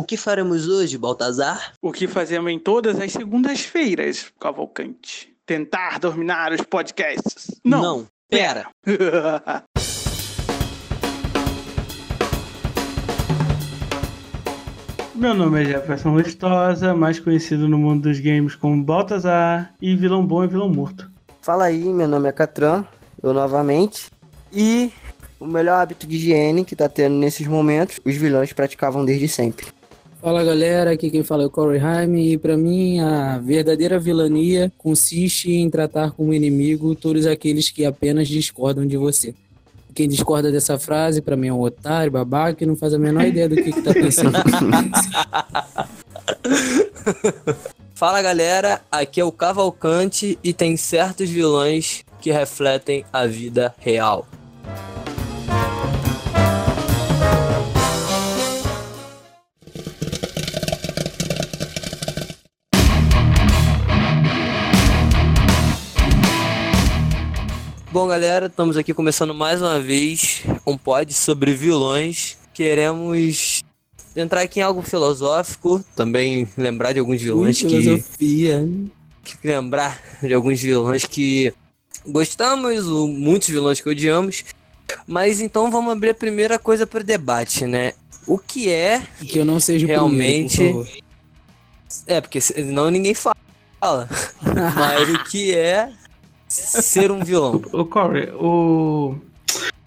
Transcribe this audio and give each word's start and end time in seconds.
O 0.00 0.02
que 0.02 0.16
faremos 0.16 0.66
hoje, 0.66 0.96
Baltazar? 0.96 1.74
O 1.82 1.92
que 1.92 2.08
fazemos 2.08 2.50
em 2.50 2.58
todas 2.58 2.98
as 2.98 3.12
segundas-feiras, 3.12 4.32
Cavalcante? 4.40 5.30
Tentar 5.44 5.98
dominar 5.98 6.52
os 6.52 6.62
podcasts. 6.62 7.60
Não. 7.62 7.82
Não, 7.82 8.06
pera. 8.26 8.66
Meu 15.14 15.34
nome 15.34 15.60
é 15.60 15.66
Jefferson 15.66 16.14
Lustosa, 16.14 16.94
mais 16.94 17.20
conhecido 17.20 17.68
no 17.68 17.76
mundo 17.76 18.08
dos 18.08 18.18
games 18.20 18.56
como 18.56 18.82
Baltazar, 18.82 19.74
e 19.82 19.94
vilão 19.94 20.24
bom 20.24 20.42
é 20.42 20.46
vilão 20.46 20.70
morto. 20.70 21.10
Fala 21.42 21.64
aí, 21.64 21.84
meu 21.84 22.08
nome 22.08 22.26
é 22.26 22.32
Catran, 22.32 22.86
eu 23.22 23.34
novamente. 23.34 24.10
E 24.50 24.90
o 25.38 25.44
melhor 25.44 25.78
hábito 25.78 26.06
de 26.06 26.16
higiene 26.16 26.64
que 26.64 26.74
tá 26.74 26.88
tendo 26.88 27.16
nesses 27.16 27.46
momentos, 27.46 28.00
os 28.02 28.16
vilões 28.16 28.54
praticavam 28.54 29.04
desde 29.04 29.28
sempre. 29.28 29.66
Fala 30.20 30.44
galera, 30.44 30.90
aqui 30.92 31.10
quem 31.10 31.22
fala 31.22 31.44
é 31.44 31.46
o 31.46 31.50
Corey 31.50 31.80
Haim 31.80 32.14
e 32.18 32.36
pra 32.36 32.54
mim 32.54 33.00
a 33.00 33.38
verdadeira 33.38 33.98
vilania 33.98 34.70
consiste 34.76 35.50
em 35.50 35.70
tratar 35.70 36.10
como 36.10 36.34
inimigo 36.34 36.94
todos 36.94 37.24
aqueles 37.26 37.70
que 37.70 37.86
apenas 37.86 38.28
discordam 38.28 38.86
de 38.86 38.98
você. 38.98 39.34
Quem 39.94 40.06
discorda 40.06 40.52
dessa 40.52 40.78
frase, 40.78 41.22
pra 41.22 41.36
mim 41.36 41.48
é 41.48 41.52
um 41.52 41.60
otário, 41.60 42.12
babaca, 42.12 42.62
e 42.62 42.66
não 42.66 42.76
faz 42.76 42.92
a 42.92 42.98
menor 42.98 43.24
ideia 43.24 43.48
do 43.48 43.56
que, 43.56 43.72
que 43.72 43.80
tá 43.80 43.94
pensando. 43.94 44.36
Fala 47.94 48.20
galera, 48.20 48.82
aqui 48.92 49.22
é 49.22 49.24
o 49.24 49.32
Cavalcante 49.32 50.38
e 50.44 50.52
tem 50.52 50.76
certos 50.76 51.30
vilões 51.30 52.04
que 52.20 52.30
refletem 52.30 53.06
a 53.10 53.26
vida 53.26 53.74
real. 53.78 54.26
Bom, 67.92 68.06
galera, 68.06 68.46
estamos 68.46 68.76
aqui 68.76 68.94
começando 68.94 69.34
mais 69.34 69.60
uma 69.60 69.80
vez 69.80 70.42
um 70.66 70.76
pod 70.78 71.12
sobre 71.12 71.52
vilões. 71.54 72.36
Queremos 72.54 73.62
entrar 74.14 74.42
aqui 74.42 74.60
em 74.60 74.62
algo 74.62 74.80
filosófico, 74.82 75.84
também 75.96 76.48
lembrar 76.56 76.92
de 76.92 77.00
alguns 77.00 77.20
vilões 77.20 77.60
Ui, 77.62 77.68
que, 77.68 77.82
filosofia. 77.82 78.68
que 79.24 79.36
lembrar 79.46 80.00
de 80.22 80.32
alguns 80.32 80.60
vilões 80.60 81.04
que 81.04 81.52
gostamos, 82.06 82.86
ou 82.86 83.08
muitos 83.08 83.48
vilões 83.48 83.80
que 83.80 83.88
odiamos. 83.88 84.44
Mas 85.06 85.40
então 85.40 85.70
vamos 85.70 85.92
abrir 85.92 86.10
a 86.10 86.14
primeira 86.14 86.58
coisa 86.58 86.86
para 86.86 87.00
o 87.00 87.04
debate, 87.04 87.66
né? 87.66 87.92
O 88.26 88.38
que 88.38 88.68
é 88.70 89.02
Que 89.20 89.38
eu 89.38 89.44
não 89.44 89.58
seja 89.58 89.86
Realmente- 89.86 90.56
primeiro, 90.56 90.84
por. 90.84 91.00
É, 92.06 92.20
porque 92.20 92.40
senão 92.40 92.88
ninguém 92.90 93.14
fala. 93.14 93.34
Mas 94.76 95.08
o 95.08 95.24
que 95.24 95.54
é 95.56 95.90
ser 96.50 97.10
um 97.10 97.22
vilão? 97.22 97.62
O 97.72 97.84
Corey, 97.84 98.30
o. 98.32 99.14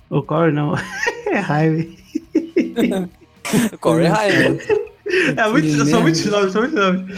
O 0.09 0.23
Corey 0.23 0.53
não. 0.53 0.73
é 1.27 1.43
Jaime. 1.43 1.97
Corey 3.79 4.07
Raimon. 4.07 4.57
É 5.37 5.49
muito, 5.49 5.85
são 5.85 6.01
muitos 6.01 6.25
nomes, 6.25 6.53
são 6.53 6.61
muitos 6.61 6.79
nomes. 6.79 7.15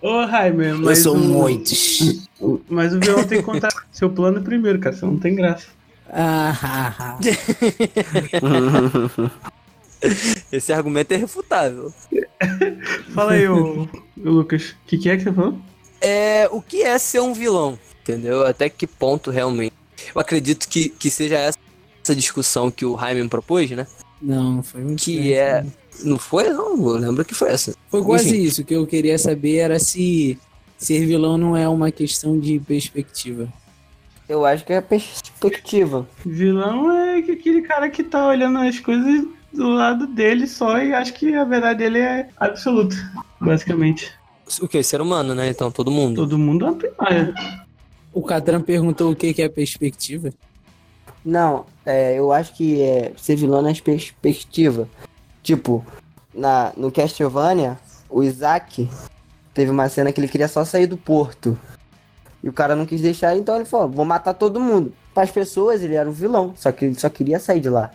Ô 0.00 0.26
Jaime, 0.26 0.74
mas. 0.74 1.00
sou 1.00 1.16
o, 1.16 1.18
muitos. 1.18 2.28
Mas 2.68 2.94
o 2.94 3.00
vilão 3.00 3.24
tem 3.24 3.38
que 3.38 3.44
contar 3.44 3.70
seu 3.90 4.08
plano 4.08 4.42
primeiro, 4.42 4.78
cara, 4.78 4.94
senão 4.94 5.14
não 5.14 5.20
tem 5.20 5.34
graça. 5.34 5.66
Ah, 6.08 6.56
ah, 6.62 6.94
ah. 7.00 7.18
Esse 10.52 10.72
argumento 10.72 11.12
é 11.12 11.16
refutável. 11.16 11.92
Fala 13.14 13.32
aí, 13.32 13.48
ô 13.48 13.88
Lucas, 14.16 14.70
o 14.70 14.76
que, 14.86 14.98
que 14.98 15.10
é 15.10 15.16
que 15.16 15.24
você 15.24 15.32
falou? 15.32 15.58
É, 16.00 16.48
o 16.52 16.60
que 16.60 16.82
é 16.82 16.98
ser 16.98 17.20
um 17.20 17.32
vilão? 17.32 17.78
Entendeu? 18.04 18.46
Até 18.46 18.68
que 18.68 18.86
ponto 18.86 19.30
realmente? 19.30 19.72
Eu 20.14 20.20
acredito 20.20 20.68
que, 20.68 20.90
que 20.90 21.10
seja 21.10 21.38
essa, 21.38 21.58
essa 22.02 22.14
discussão 22.14 22.70
que 22.70 22.84
o 22.84 22.94
Hyman 22.94 23.28
propôs, 23.28 23.70
né? 23.70 23.86
Não, 24.20 24.62
foi 24.62 24.82
muito 24.82 25.02
Que 25.02 25.16
tempo. 25.16 25.34
é. 25.34 25.66
Não 26.02 26.18
foi? 26.18 26.50
Não, 26.50 26.76
eu 26.76 26.96
lembro 26.98 27.24
que 27.24 27.34
foi 27.34 27.50
essa. 27.50 27.74
Foi 27.88 28.02
quase 28.02 28.28
Enfim. 28.28 28.42
isso. 28.42 28.60
O 28.60 28.64
que 28.64 28.74
eu 28.74 28.86
queria 28.86 29.18
saber 29.18 29.56
era 29.56 29.78
se 29.78 30.38
ser 30.76 31.06
vilão 31.06 31.38
não 31.38 31.56
é 31.56 31.66
uma 31.66 31.90
questão 31.90 32.38
de 32.38 32.58
perspectiva. 32.60 33.48
Eu 34.28 34.44
acho 34.44 34.64
que 34.64 34.72
é 34.72 34.80
perspectiva. 34.80 36.06
Vilão 36.26 36.90
é 36.90 37.18
aquele 37.18 37.62
cara 37.62 37.88
que 37.88 38.02
tá 38.02 38.26
olhando 38.26 38.58
as 38.58 38.78
coisas 38.80 39.26
do 39.52 39.68
lado 39.70 40.06
dele 40.06 40.46
só 40.46 40.78
e 40.78 40.92
acha 40.92 41.12
que 41.12 41.34
a 41.34 41.44
verdade 41.44 41.78
dele 41.78 42.00
é 42.00 42.28
absoluta, 42.38 42.96
basicamente. 43.40 44.12
O 44.60 44.68
que? 44.68 44.82
Ser 44.82 45.00
humano, 45.00 45.34
né? 45.34 45.48
Então, 45.48 45.70
todo 45.70 45.90
mundo. 45.90 46.16
Todo 46.16 46.38
mundo 46.38 46.66
é 46.66 46.68
uma 46.70 46.76
primária. 46.76 47.34
O 48.14 48.22
Catran 48.22 48.62
perguntou 48.62 49.10
o 49.10 49.16
que 49.16 49.34
que 49.34 49.42
é 49.42 49.48
perspectiva. 49.48 50.30
Não, 51.24 51.66
é, 51.84 52.16
eu 52.16 52.30
acho 52.32 52.54
que 52.54 52.80
é, 52.80 53.12
ser 53.16 53.34
vilão 53.34 53.60
na 53.60 53.74
perspectiva. 53.74 54.88
Tipo, 55.42 55.84
na, 56.32 56.72
no 56.76 56.92
Castlevania, 56.92 57.76
o 58.08 58.22
Isaac 58.22 58.88
teve 59.52 59.70
uma 59.70 59.88
cena 59.88 60.12
que 60.12 60.20
ele 60.20 60.28
queria 60.28 60.48
só 60.48 60.64
sair 60.64 60.86
do 60.86 60.96
porto. 60.96 61.58
E 62.42 62.48
o 62.48 62.52
cara 62.52 62.76
não 62.76 62.86
quis 62.86 63.00
deixar, 63.00 63.36
então 63.36 63.56
ele 63.56 63.64
falou, 63.64 63.88
vou 63.88 64.04
matar 64.04 64.34
todo 64.34 64.60
mundo. 64.60 64.92
Para 65.12 65.24
as 65.24 65.30
pessoas, 65.30 65.82
ele 65.82 65.94
era 65.94 66.08
o 66.08 66.12
vilão, 66.12 66.54
só 66.56 66.70
que 66.70 66.84
ele 66.84 66.94
só 66.94 67.08
queria 67.08 67.40
sair 67.40 67.60
de 67.60 67.68
lá. 67.68 67.90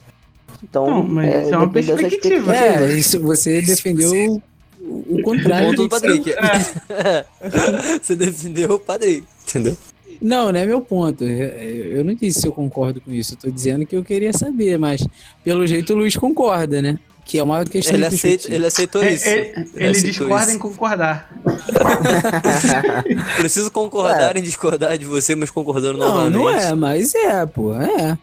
Então, 0.63 0.85
Não, 0.85 1.03
mas 1.03 1.43
isso 1.43 1.53
é 1.53 1.57
uma 1.57 1.69
perspectiva. 1.69 2.55
É, 2.55 2.93
isso 2.93 3.21
você 3.21 3.61
defendeu 3.61 4.41
o, 4.81 5.17
o 5.17 5.21
contrário. 5.21 5.69
Ponto 5.69 5.83
do. 5.83 5.89
Patrick. 5.89 6.33
Você 8.01 8.15
defendeu 8.15 8.71
o 8.73 8.79
Patrick, 8.79 9.25
entendeu? 9.47 9.77
Não, 10.21 10.51
não 10.51 10.59
é 10.59 10.65
meu 10.65 10.81
ponto. 10.81 11.23
Eu 11.23 11.99
eu 11.99 12.03
não 12.03 12.13
disse 12.13 12.41
se 12.41 12.47
eu 12.47 12.51
concordo 12.51 12.99
com 13.01 13.11
isso. 13.11 13.33
Eu 13.33 13.37
tô 13.37 13.49
dizendo 13.51 13.85
que 13.85 13.95
eu 13.95 14.03
queria 14.03 14.33
saber, 14.33 14.77
mas 14.77 15.05
pelo 15.43 15.65
jeito 15.67 15.93
o 15.93 15.97
Luiz 15.97 16.15
concorda, 16.15 16.81
né? 16.81 16.97
Que 17.25 17.37
é 17.37 17.43
uma 17.43 17.63
questão 17.63 17.93
Ele, 17.93 18.05
aceita, 18.07 18.51
ele 18.51 18.65
aceitou 18.65 19.03
É, 19.03 19.13
isso. 19.13 19.27
é, 19.29 19.37
Ele 19.37 19.69
ele 19.75 19.89
aceitou 19.91 20.09
discorda 20.11 20.45
isso. 20.47 20.55
em 20.55 20.59
concordar. 20.59 21.29
Preciso 23.37 23.69
concordar 23.71 24.35
em 24.35 24.41
discordar 24.41 24.97
de 24.97 25.05
você, 25.05 25.35
mas 25.35 25.51
concordando 25.51 25.99
Não, 25.99 26.07
novamente. 26.07 26.33
não 26.33 26.49
é, 26.49 26.73
mas 26.73 27.13
é, 27.15 27.45
pô, 27.45 27.73
é. 27.75 28.17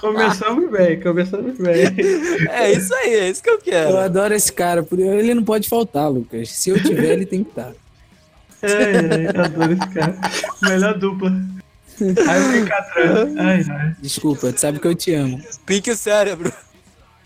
Começamos 0.00 0.70
bem, 0.70 1.00
começamos 1.00 1.58
bem. 1.58 1.86
É 2.50 2.72
isso 2.72 2.94
aí, 2.94 3.14
é 3.14 3.28
isso 3.30 3.42
que 3.42 3.50
eu 3.50 3.58
quero. 3.58 3.90
Eu 3.90 3.98
adoro 3.98 4.34
esse 4.34 4.52
cara, 4.52 4.82
por 4.82 4.98
ele 4.98 5.34
não 5.34 5.44
pode 5.44 5.68
faltar, 5.68 6.10
Lucas. 6.10 6.50
Se 6.50 6.70
eu 6.70 6.82
tiver, 6.82 7.12
ele 7.12 7.26
tem 7.26 7.44
que 7.44 7.50
estar. 7.50 7.72
Ai, 8.62 9.26
eu 9.34 9.44
adoro 9.44 9.72
esse 9.72 9.88
cara. 9.88 10.18
Melhor 10.62 10.98
dupla. 10.98 11.32
Ai. 12.28 12.68
Ai, 13.38 13.64
ai. 13.70 13.96
Desculpa, 14.00 14.52
tu 14.52 14.60
sabe 14.60 14.78
que 14.78 14.86
eu 14.86 14.94
te 14.94 15.14
amo. 15.14 15.40
Pique 15.64 15.90
o 15.90 15.96
cérebro. 15.96 16.52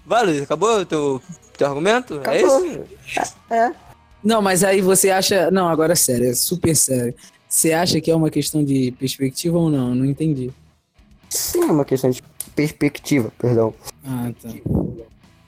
Vai, 0.06 0.24
Luiz, 0.26 0.42
acabou 0.42 0.80
o 0.80 0.86
teu, 0.86 1.22
teu 1.56 1.66
argumento? 1.66 2.20
É 2.24 2.42
isso? 2.42 2.56
Acabou. 2.56 2.86
É. 3.50 3.72
Não, 4.22 4.42
mas 4.42 4.62
aí 4.62 4.80
você 4.80 5.10
acha. 5.10 5.50
Não, 5.50 5.68
agora 5.68 5.94
é 5.94 5.96
sério, 5.96 6.28
é 6.30 6.34
super 6.34 6.76
sério. 6.76 7.14
Você 7.50 7.72
acha 7.72 8.00
que 8.00 8.10
é 8.10 8.14
uma 8.14 8.30
questão 8.30 8.64
de 8.64 8.92
perspectiva 8.92 9.58
ou 9.58 9.68
não? 9.68 9.92
Não 9.92 10.04
entendi. 10.06 10.52
Sim, 11.28 11.62
é 11.64 11.72
uma 11.72 11.84
questão 11.84 12.08
de 12.08 12.22
perspectiva, 12.54 13.32
perdão. 13.38 13.74
Ah, 14.06 14.30
tá. 14.40 14.48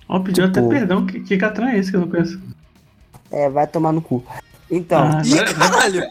Ó, 0.09 0.19
pediu 0.19 0.45
até 0.45 0.61
Tipo- 0.61 0.69
perdão. 0.73 1.07
Que, 1.07 1.21
que 1.21 1.37
Catran 1.39 1.71
é 1.71 1.79
esse 1.79 1.91
que 1.91 1.97
eu 1.97 2.01
não 2.01 2.09
conheço? 2.09 2.41
É, 3.31 3.49
vai 3.49 3.67
tomar 3.69 3.93
no 3.93 4.03
cu. 4.03 4.25
Então, 4.71 5.01
Ah, 5.01 5.23
Ih, 5.25 5.39
agora, 5.39 5.55
caralho! 5.55 6.11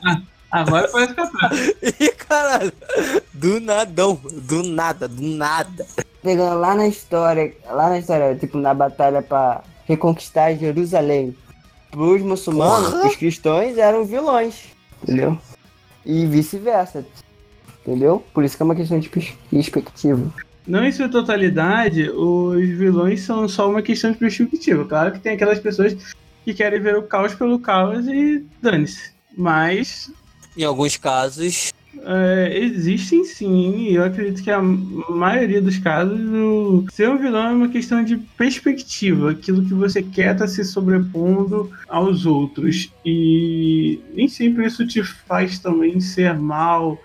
agora 0.50 0.88
parece 0.88 1.13
Catran. 1.13 1.50
Ih, 2.00 2.12
caralho! 2.13 2.73
Do 3.34 3.59
nadão, 3.59 4.16
do 4.44 4.63
nada, 4.63 5.08
do 5.09 5.22
nada. 5.22 5.85
pegando 6.23 6.58
lá 6.59 6.73
na 6.73 6.88
história, 6.88 7.53
lá 7.70 7.90
na 7.90 7.99
história, 7.99 8.34
tipo, 8.35 8.58
na 8.58 8.73
batalha 8.73 9.22
pra 9.22 9.61
reconquistar 9.85 10.55
Jerusalém, 10.55 11.35
pros 11.91 12.22
muçulmanos, 12.22 12.91
Porra! 12.91 13.08
os 13.08 13.16
cristãos 13.17 13.78
eram 13.78 14.05
vilões, 14.05 14.55
entendeu? 15.03 15.37
E 16.06 16.26
vice-versa, 16.26 17.06
entendeu? 17.86 18.24
Por 18.34 18.44
isso 18.44 18.56
que 18.58 18.64
é 18.64 18.66
uma 18.66 18.76
questão 18.76 19.00
de 19.00 19.09
pers- 19.09 19.34
perspectiva. 19.50 20.34
Não 20.68 20.84
em 20.86 20.92
sua 20.92 21.09
totalidade, 21.09 22.09
os 22.09 22.59
vilões 22.70 23.22
são 23.22 23.48
só 23.48 23.70
uma 23.70 23.82
questão 23.82 24.12
de 24.12 24.18
perspectiva. 24.18 24.86
Claro 24.86 25.12
que 25.14 25.20
tem 25.20 25.34
aquelas 25.34 25.59
pessoas 25.59 25.96
que 26.46 26.53
querem 26.53 26.80
ver 26.80 26.98
o 26.98 27.03
caos 27.03 27.34
pelo 27.34 27.59
caos 27.59 28.08
e 28.08 28.46
dane-se. 28.62 29.12
Mas 29.38 30.12
Em 30.58 30.64
alguns 30.64 30.98
casos, 30.98 31.72
é, 32.03 32.58
existem 32.58 33.24
sim, 33.24 33.90
eu 33.90 34.03
acredito 34.03 34.44
que 34.44 34.50
a 34.50 34.62
maioria 34.62 35.62
dos 35.62 35.78
casos, 35.78 36.20
o 36.20 36.86
ser 36.92 37.09
um 37.09 37.18
vilão 37.18 37.48
é 37.48 37.53
uma 37.53 37.70
questão 37.70 38.03
de 38.03 38.18
perspectiva. 38.18 39.32
Aquilo 39.32 39.64
que 39.64 39.74
você 39.74 40.02
quer 40.02 40.36
tá 40.36 40.48
se 40.48 40.64
sobrepondo 40.64 41.72
aos 41.88 42.26
outros. 42.26 42.92
E 43.06 44.00
nem 44.14 44.28
sempre 44.28 44.66
isso 44.66 44.86
te 44.86 45.03
faz 45.03 45.59
também 45.59 46.00
ser 46.00 46.38
mal. 46.38 46.98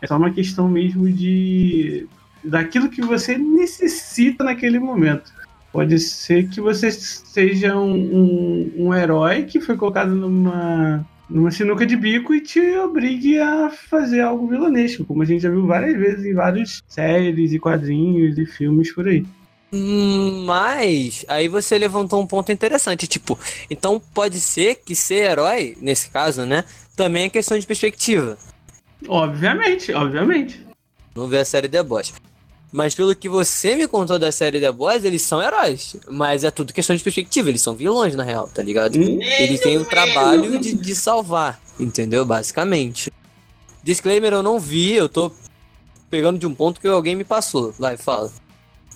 É 0.00 0.06
só 0.06 0.16
uma 0.16 0.30
questão 0.30 0.68
mesmo 0.68 1.10
de 1.10 2.06
daquilo 2.42 2.88
que 2.88 3.02
você 3.02 3.36
necessita 3.36 4.44
naquele 4.44 4.78
momento. 4.78 5.32
Pode 5.72 5.98
ser 5.98 6.48
que 6.48 6.60
você 6.60 6.90
seja 6.90 7.76
um, 7.76 7.92
um, 7.92 8.72
um 8.78 8.94
herói 8.94 9.42
que 9.42 9.60
foi 9.60 9.76
colocado 9.76 10.14
numa, 10.14 11.06
numa 11.28 11.50
sinuca 11.50 11.84
de 11.84 11.96
bico 11.96 12.34
e 12.34 12.40
te 12.40 12.60
obrigue 12.78 13.38
a 13.38 13.70
fazer 13.70 14.20
algo 14.20 14.48
vilanesco, 14.48 15.04
como 15.04 15.22
a 15.22 15.26
gente 15.26 15.42
já 15.42 15.50
viu 15.50 15.66
várias 15.66 15.96
vezes 15.98 16.24
em 16.24 16.34
várias 16.34 16.82
séries 16.88 17.52
e 17.52 17.58
quadrinhos 17.58 18.38
e 18.38 18.46
filmes 18.46 18.92
por 18.92 19.06
aí. 19.06 19.24
Mas 20.46 21.26
aí 21.28 21.46
você 21.46 21.76
levantou 21.76 22.22
um 22.22 22.26
ponto 22.26 22.50
interessante, 22.50 23.06
tipo, 23.06 23.38
então 23.70 24.00
pode 24.14 24.40
ser 24.40 24.76
que 24.76 24.94
ser 24.94 25.30
herói, 25.30 25.76
nesse 25.80 26.08
caso, 26.08 26.46
né, 26.46 26.64
também 26.96 27.24
é 27.24 27.28
questão 27.28 27.58
de 27.58 27.66
perspectiva. 27.66 28.38
Obviamente, 29.06 29.92
obviamente. 29.92 30.66
Não 31.14 31.28
vê 31.28 31.38
a 31.38 31.44
série 31.44 31.68
The 31.68 31.82
Boys. 31.82 32.12
Mas 32.70 32.94
pelo 32.94 33.14
que 33.14 33.28
você 33.28 33.74
me 33.74 33.88
contou 33.88 34.18
da 34.18 34.30
série 34.30 34.60
The 34.60 34.70
Boys, 34.70 35.04
eles 35.04 35.22
são 35.22 35.42
heróis. 35.42 35.96
Mas 36.08 36.44
é 36.44 36.50
tudo 36.50 36.72
questão 36.72 36.94
de 36.94 37.02
perspectiva, 37.02 37.48
eles 37.48 37.62
são 37.62 37.74
vilões, 37.74 38.14
na 38.14 38.22
real, 38.22 38.48
tá 38.48 38.62
ligado? 38.62 38.96
Eles 38.96 39.60
têm 39.60 39.78
o 39.78 39.84
trabalho 39.84 40.58
de, 40.58 40.74
de 40.74 40.94
salvar, 40.94 41.60
entendeu? 41.80 42.24
Basicamente. 42.26 43.10
Disclaimer, 43.82 44.32
eu 44.32 44.42
não 44.42 44.60
vi, 44.60 44.92
eu 44.92 45.08
tô 45.08 45.32
pegando 46.10 46.38
de 46.38 46.46
um 46.46 46.54
ponto 46.54 46.80
que 46.80 46.88
alguém 46.88 47.16
me 47.16 47.24
passou. 47.24 47.72
Vai, 47.78 47.96
fala. 47.96 48.30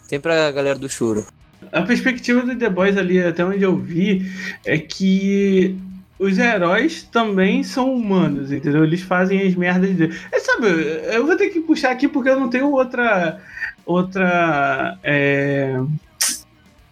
Tem 0.09 0.21
pra 0.21 0.51
galera 0.51 0.79
do 0.79 0.89
choro. 0.89 1.27
A 1.73 1.83
perspectiva 1.83 2.43
do 2.43 2.57
The 2.57 2.69
Boys 2.69 2.97
ali, 2.99 3.23
até 3.23 3.45
onde 3.45 3.63
eu 3.63 3.77
vi, 3.77 4.31
é 4.67 4.77
que 4.77 5.75
os 6.19 6.39
heróis 6.39 7.03
também 7.03 7.63
são 7.63 7.93
humanos, 7.93 8.53
entendeu? 8.53 8.85
Eles 8.85 9.03
fazem 9.03 9.43
as 9.43 9.55
merdas 9.55 9.97
de. 9.97 10.11
É, 10.31 10.39
sabe, 10.39 10.67
eu 11.13 11.27
vou 11.27 11.37
ter 11.37 11.49
que 11.49 11.61
puxar 11.61 11.91
aqui 11.91 12.07
porque 12.07 12.29
eu 12.29 12.39
não 12.39 12.49
tenho 12.49 12.71
outra. 12.71 13.41
Outra. 13.85 14.99
É, 15.03 15.77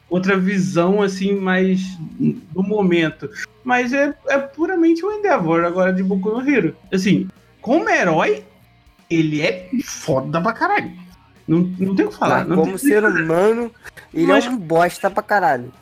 outra 0.09 0.37
visão, 0.37 1.01
assim, 1.03 1.35
mais 1.35 1.81
do 1.99 2.63
momento. 2.63 3.31
Mas 3.63 3.93
é, 3.93 4.15
é 4.29 4.39
puramente 4.39 5.05
o 5.05 5.13
Endeavor 5.13 5.65
agora 5.65 5.93
de 5.93 6.03
Boku 6.03 6.31
no 6.31 6.49
Hero. 6.49 6.77
Assim, 6.93 7.29
como 7.61 7.89
herói, 7.89 8.45
ele 9.09 9.41
é 9.43 9.69
foda 9.85 10.41
pra 10.41 10.53
caralho. 10.53 10.91
Não, 11.47 11.59
não 11.79 11.95
tem 11.97 12.07
o 12.07 12.11
que 12.11 12.17
falar. 12.17 12.47
Mas 12.47 12.59
como 12.59 12.79
ser 12.79 13.05
humano, 13.05 13.71
ele 14.15 14.27
Mas- 14.27 14.47
é 14.47 14.51
um 14.51 14.57
bosta 14.57 15.11
pra 15.11 15.23
caralho. 15.23 15.73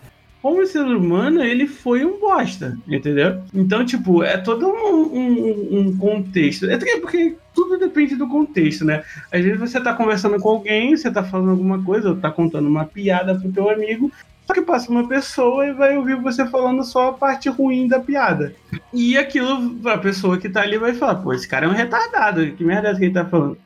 Como 0.43 0.65
ser 0.67 0.81
humano, 0.85 1.43
ele 1.43 1.67
foi 1.67 2.05
um 2.05 2.19
bosta, 2.21 2.79
entendeu? 2.87 3.41
Então, 3.53 3.85
tipo, 3.85 4.23
é 4.23 4.37
todo 4.37 4.69
um, 4.69 5.03
um- 5.19 5.79
um 5.81 5.97
contexto. 5.97 6.67
É 6.71 6.77
porque- 6.77 6.97
porque 6.99 7.37
tudo 7.55 7.79
depende 7.79 8.15
do 8.15 8.29
contexto, 8.29 8.85
né? 8.85 9.03
Às 9.33 9.43
vezes 9.43 9.59
você 9.59 9.81
tá 9.81 9.93
conversando 9.95 10.39
com 10.39 10.49
alguém, 10.51 10.97
você 10.97 11.11
tá 11.11 11.25
falando 11.25 11.51
alguma 11.51 11.83
coisa, 11.83 12.11
ou 12.11 12.17
tá 12.17 12.31
contando 12.31 12.69
uma 12.69 12.85
piada 12.85 13.35
pro 13.35 13.51
teu 13.51 13.69
amigo, 13.69 14.13
só 14.47 14.55
que 14.55 14.63
passa 14.63 14.91
uma 14.91 15.07
pessoa 15.07 15.67
e 15.67 15.73
vai 15.73 15.97
ouvir 15.99 16.17
você 16.17 16.47
falando 16.47 16.83
só 16.85 17.09
a 17.09 17.13
parte 17.13 17.49
ruim 17.49 17.87
da 17.89 17.99
piada. 18.01 18.55
E 18.95 19.19
aquilo, 19.19 19.77
a 19.87 19.99
pessoa 19.99 20.39
que 20.39 20.49
tá 20.49 20.63
ali 20.63 20.79
vai 20.79 20.95
falar, 20.95 21.17
pô, 21.17 21.35
esse 21.35 21.47
cara 21.49 21.67
é 21.67 21.69
um 21.69 21.73
retardado, 21.73 22.47
que 22.53 22.65
merda 22.65 22.89
é 22.91 22.95
que 22.95 23.05
ele 23.05 23.13
tá 23.13 23.25
falando? 23.27 23.59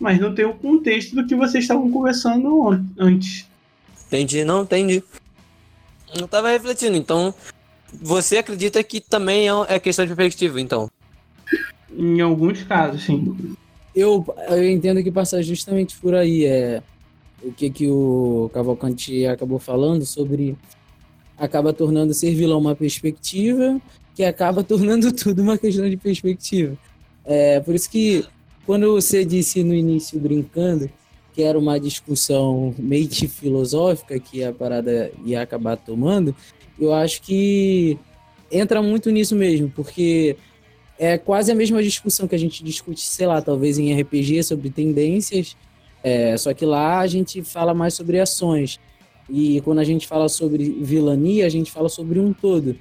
Mas 0.00 0.18
não 0.18 0.34
tem 0.34 0.44
o 0.44 0.54
contexto 0.54 1.14
do 1.14 1.26
que 1.26 1.34
vocês 1.34 1.64
estavam 1.64 1.90
conversando 1.90 2.60
on- 2.60 2.84
antes. 2.98 3.46
Entendi, 4.06 4.44
não 4.44 4.62
entendi. 4.62 5.02
Eu 6.18 6.28
tava 6.28 6.50
refletindo, 6.50 6.96
então. 6.96 7.34
Você 8.00 8.38
acredita 8.38 8.82
que 8.82 9.00
também 9.00 9.48
é 9.48 9.52
é 9.68 9.78
questão 9.78 10.06
de 10.06 10.14
perspectiva, 10.14 10.60
então? 10.60 10.90
Em 11.94 12.20
alguns 12.20 12.62
casos, 12.62 13.04
sim. 13.04 13.54
Eu, 13.94 14.24
eu 14.48 14.70
entendo 14.70 15.02
que 15.02 15.12
passa 15.12 15.42
justamente 15.42 15.96
por 15.98 16.14
aí. 16.14 16.44
É 16.46 16.82
o 17.42 17.52
que, 17.52 17.68
que 17.70 17.88
o 17.88 18.50
Cavalcante 18.54 19.26
acabou 19.26 19.58
falando 19.58 20.06
sobre 20.06 20.56
acaba 21.36 21.72
tornando 21.72 22.14
ser 22.14 22.34
vilão 22.34 22.60
uma 22.60 22.76
perspectiva, 22.76 23.80
que 24.14 24.22
acaba 24.22 24.62
tornando 24.64 25.12
tudo 25.12 25.42
uma 25.42 25.58
questão 25.58 25.88
de 25.88 25.96
perspectiva. 25.96 26.76
É, 27.24 27.60
por 27.60 27.74
isso 27.74 27.90
que 27.90 28.24
quando 28.64 28.92
você 28.92 29.24
disse 29.24 29.62
no 29.62 29.74
início 29.74 30.18
brincando 30.20 30.88
que 31.32 31.42
era 31.42 31.58
uma 31.58 31.78
discussão 31.80 32.74
meio 32.78 33.08
que 33.08 33.26
filosófica 33.26 34.18
que 34.18 34.44
a 34.44 34.52
parada 34.52 35.10
ia 35.24 35.40
acabar 35.40 35.76
tomando, 35.76 36.34
eu 36.78 36.92
acho 36.92 37.22
que 37.22 37.98
entra 38.50 38.82
muito 38.82 39.10
nisso 39.10 39.34
mesmo, 39.34 39.70
porque 39.70 40.36
é 40.98 41.16
quase 41.16 41.50
a 41.50 41.54
mesma 41.54 41.82
discussão 41.82 42.28
que 42.28 42.34
a 42.34 42.38
gente 42.38 42.62
discute, 42.62 43.00
sei 43.00 43.26
lá, 43.26 43.40
talvez 43.40 43.78
em 43.78 43.98
RPG 44.00 44.42
sobre 44.42 44.70
tendências, 44.70 45.56
é, 46.02 46.36
só 46.36 46.52
que 46.52 46.66
lá 46.66 46.98
a 46.98 47.06
gente 47.06 47.42
fala 47.42 47.72
mais 47.72 47.94
sobre 47.94 48.20
ações. 48.20 48.78
E 49.30 49.60
quando 49.62 49.78
a 49.78 49.84
gente 49.84 50.06
fala 50.06 50.28
sobre 50.28 50.68
vilania, 50.80 51.46
a 51.46 51.48
gente 51.48 51.70
fala 51.70 51.88
sobre 51.88 52.18
um 52.18 52.32
todo. 52.32 52.76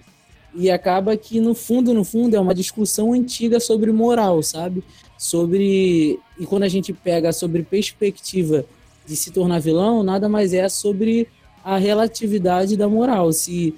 E 0.54 0.70
acaba 0.70 1.16
que, 1.16 1.40
no 1.40 1.56
fundo, 1.56 1.94
no 1.94 2.04
fundo, 2.04 2.36
é 2.36 2.40
uma 2.40 2.54
discussão 2.54 3.14
antiga 3.14 3.60
sobre 3.60 3.92
moral, 3.92 4.44
sabe? 4.44 4.84
Sobre. 5.18 6.20
E 6.40 6.46
quando 6.46 6.64
a 6.64 6.68
gente 6.68 6.92
pega 6.92 7.32
sobre 7.32 7.64
perspectiva 7.64 8.66
de 9.06 9.16
se 9.16 9.32
tornar 9.32 9.60
vilão, 9.60 10.04
nada 10.04 10.28
mais 10.28 10.54
é 10.54 10.68
sobre 10.68 11.28
a 11.64 11.78
relatividade 11.78 12.76
da 12.76 12.88
moral. 12.88 13.32
Se 13.32 13.74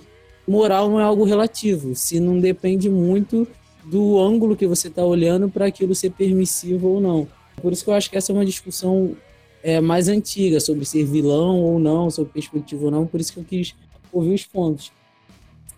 moral 0.48 0.90
não 0.90 1.00
é 1.00 1.04
algo 1.04 1.24
relativo, 1.24 1.96
se 1.96 2.20
não 2.20 2.40
depende 2.40 2.90
muito 2.90 3.48
do 3.86 4.20
ângulo 4.20 4.56
que 4.56 4.66
você 4.66 4.88
está 4.88 5.06
olhando 5.06 5.50
para 5.50 5.66
aquilo 5.66 5.94
ser 5.94 6.12
permissivo 6.12 6.88
ou 6.88 7.02
não. 7.02 7.28
Por 7.62 7.72
isso 7.72 7.84
que 7.84 7.90
eu 7.90 7.94
acho 7.94 8.10
que 8.10 8.18
essa 8.18 8.32
é 8.32 8.36
uma 8.36 8.46
discussão 8.46 9.16
é, 9.62 9.80
mais 9.80 10.08
antiga 10.08 10.60
sobre 10.60 10.86
ser 10.86 11.06
vilão 11.06 11.60
ou 11.60 11.80
não, 11.80 12.10
sobre 12.10 12.34
perspectiva 12.34 12.86
ou 12.86 12.92
não. 12.92 13.06
Por 13.06 13.20
isso 13.20 13.34
que 13.34 13.40
eu 13.40 13.44
quis 13.44 13.76
ouvir 14.12 14.34
os 14.34 14.46
pontos. 14.46 14.92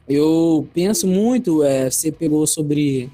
Eu 0.08 0.68
penso 0.74 1.08
muito, 1.08 1.64
é, 1.64 1.90
você 1.90 2.12
pegou 2.12 2.46
sobre 2.46 3.10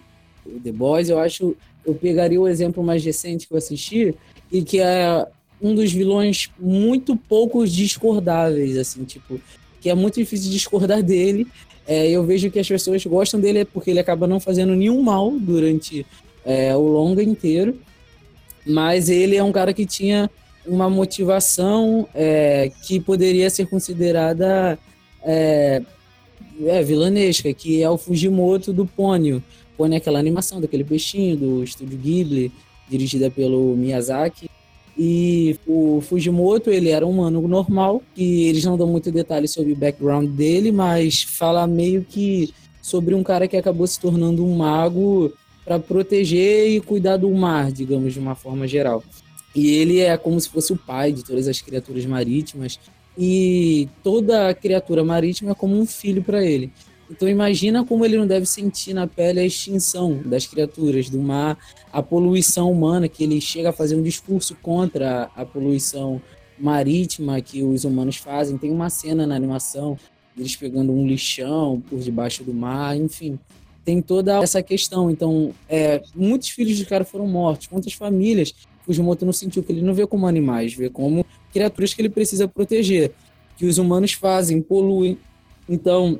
o 0.45 0.59
The 0.59 0.71
Boys, 0.71 1.09
eu 1.09 1.19
acho, 1.19 1.55
eu 1.85 1.95
pegaria 1.95 2.39
o 2.39 2.47
exemplo 2.47 2.83
mais 2.83 3.03
recente 3.03 3.47
que 3.47 3.53
eu 3.53 3.57
assisti 3.57 4.13
e 4.51 4.61
que 4.61 4.79
é 4.79 5.25
um 5.61 5.73
dos 5.73 5.91
vilões 5.91 6.51
muito 6.59 7.15
poucos 7.15 7.71
discordáveis, 7.71 8.77
assim, 8.77 9.05
tipo, 9.05 9.39
que 9.79 9.89
é 9.89 9.95
muito 9.95 10.15
difícil 10.15 10.51
discordar 10.51 11.01
dele. 11.01 11.47
É, 11.87 12.09
eu 12.09 12.23
vejo 12.23 12.51
que 12.51 12.59
as 12.59 12.67
pessoas 12.67 13.05
gostam 13.05 13.39
dele 13.39 13.59
é 13.59 13.65
porque 13.65 13.89
ele 13.89 13.99
acaba 13.99 14.27
não 14.27 14.39
fazendo 14.39 14.75
nenhum 14.75 15.01
mal 15.01 15.31
durante 15.39 16.05
é, 16.45 16.75
o 16.75 16.81
longa 16.81 17.23
inteiro, 17.23 17.79
mas 18.65 19.09
ele 19.09 19.35
é 19.35 19.43
um 19.43 19.51
cara 19.51 19.73
que 19.73 19.85
tinha 19.85 20.29
uma 20.65 20.89
motivação 20.89 22.07
é, 22.13 22.71
que 22.83 22.99
poderia 22.99 23.49
ser 23.49 23.67
considerada 23.67 24.77
é, 26.65 26.83
vilanesca, 26.83 27.53
que 27.53 27.81
é 27.81 27.89
o 27.89 27.97
Fujimoto 27.97 28.71
do 28.73 28.85
Ponyo. 28.85 29.43
Ponyo 29.77 29.93
é 29.93 29.97
aquela 29.97 30.19
animação 30.19 30.61
daquele 30.61 30.83
peixinho 30.83 31.37
do 31.37 31.63
estúdio 31.63 31.97
Ghibli, 31.97 32.51
dirigida 32.89 33.29
pelo 33.29 33.75
Miyazaki. 33.75 34.49
E 34.97 35.57
o 35.65 36.01
Fujimoto, 36.01 36.69
ele 36.69 36.89
era 36.89 37.05
um 37.05 37.11
humano 37.11 37.47
normal, 37.47 38.03
que 38.13 38.43
eles 38.43 38.63
não 38.63 38.77
dão 38.77 38.87
muito 38.87 39.11
detalhe 39.11 39.47
sobre 39.47 39.71
o 39.71 39.75
background 39.75 40.29
dele, 40.29 40.71
mas 40.71 41.23
fala 41.23 41.65
meio 41.65 42.03
que 42.03 42.53
sobre 42.81 43.15
um 43.15 43.23
cara 43.23 43.47
que 43.47 43.55
acabou 43.55 43.87
se 43.87 43.99
tornando 43.99 44.45
um 44.45 44.57
mago 44.57 45.31
para 45.63 45.79
proteger 45.79 46.69
e 46.69 46.81
cuidar 46.81 47.17
do 47.17 47.29
mar, 47.31 47.71
digamos, 47.71 48.13
de 48.13 48.19
uma 48.19 48.35
forma 48.35 48.67
geral. 48.67 49.03
E 49.55 49.71
ele 49.71 49.99
é 49.99 50.17
como 50.17 50.39
se 50.39 50.49
fosse 50.49 50.73
o 50.73 50.77
pai 50.77 51.11
de 51.11 51.23
todas 51.23 51.47
as 51.47 51.61
criaturas 51.61 52.05
marítimas, 52.05 52.79
e 53.17 53.89
toda 54.03 54.53
criatura 54.53 55.03
marítima 55.03 55.51
é 55.51 55.55
como 55.55 55.79
um 55.79 55.85
filho 55.85 56.23
para 56.23 56.43
ele. 56.43 56.71
Então 57.09 57.27
imagina 57.27 57.83
como 57.83 58.05
ele 58.05 58.17
não 58.17 58.25
deve 58.25 58.45
sentir 58.45 58.93
na 58.93 59.05
pele 59.05 59.41
a 59.41 59.45
extinção 59.45 60.21
das 60.25 60.47
criaturas 60.47 61.09
do 61.09 61.19
mar, 61.19 61.57
a 61.91 62.01
poluição 62.01 62.71
humana, 62.71 63.09
que 63.09 63.23
ele 63.23 63.41
chega 63.41 63.69
a 63.69 63.73
fazer 63.73 63.95
um 63.95 64.01
discurso 64.01 64.55
contra 64.61 65.29
a 65.35 65.45
poluição 65.45 66.21
marítima 66.57 67.41
que 67.41 67.63
os 67.63 67.83
humanos 67.83 68.15
fazem. 68.15 68.57
Tem 68.57 68.71
uma 68.71 68.89
cena 68.89 69.27
na 69.27 69.35
animação 69.35 69.97
eles 70.37 70.55
pegando 70.55 70.93
um 70.93 71.05
lixão 71.05 71.81
por 71.89 71.99
debaixo 71.99 72.43
do 72.43 72.53
mar, 72.53 72.95
enfim. 72.95 73.37
Tem 73.83 74.01
toda 74.01 74.41
essa 74.41 74.63
questão. 74.63 75.11
Então, 75.11 75.53
é, 75.67 76.01
muitos 76.15 76.49
filhos 76.49 76.77
de 76.77 76.85
cara 76.85 77.03
foram 77.03 77.27
mortos. 77.27 77.67
Quantas 77.67 77.93
famílias 77.93 78.53
Fujimoto 78.85 79.25
não 79.25 79.33
sentiu 79.33 79.63
que 79.63 79.71
ele 79.71 79.81
não 79.81 79.93
vê 79.93 80.07
como 80.07 80.27
animais, 80.27 80.73
vê 80.73 80.89
como 80.89 81.25
criaturas 81.51 81.93
que 81.93 82.01
ele 82.01 82.09
precisa 82.09 82.47
proteger, 82.47 83.11
que 83.57 83.65
os 83.65 83.77
humanos 83.77 84.13
fazem, 84.13 84.61
poluem. 84.61 85.17
Então, 85.67 86.19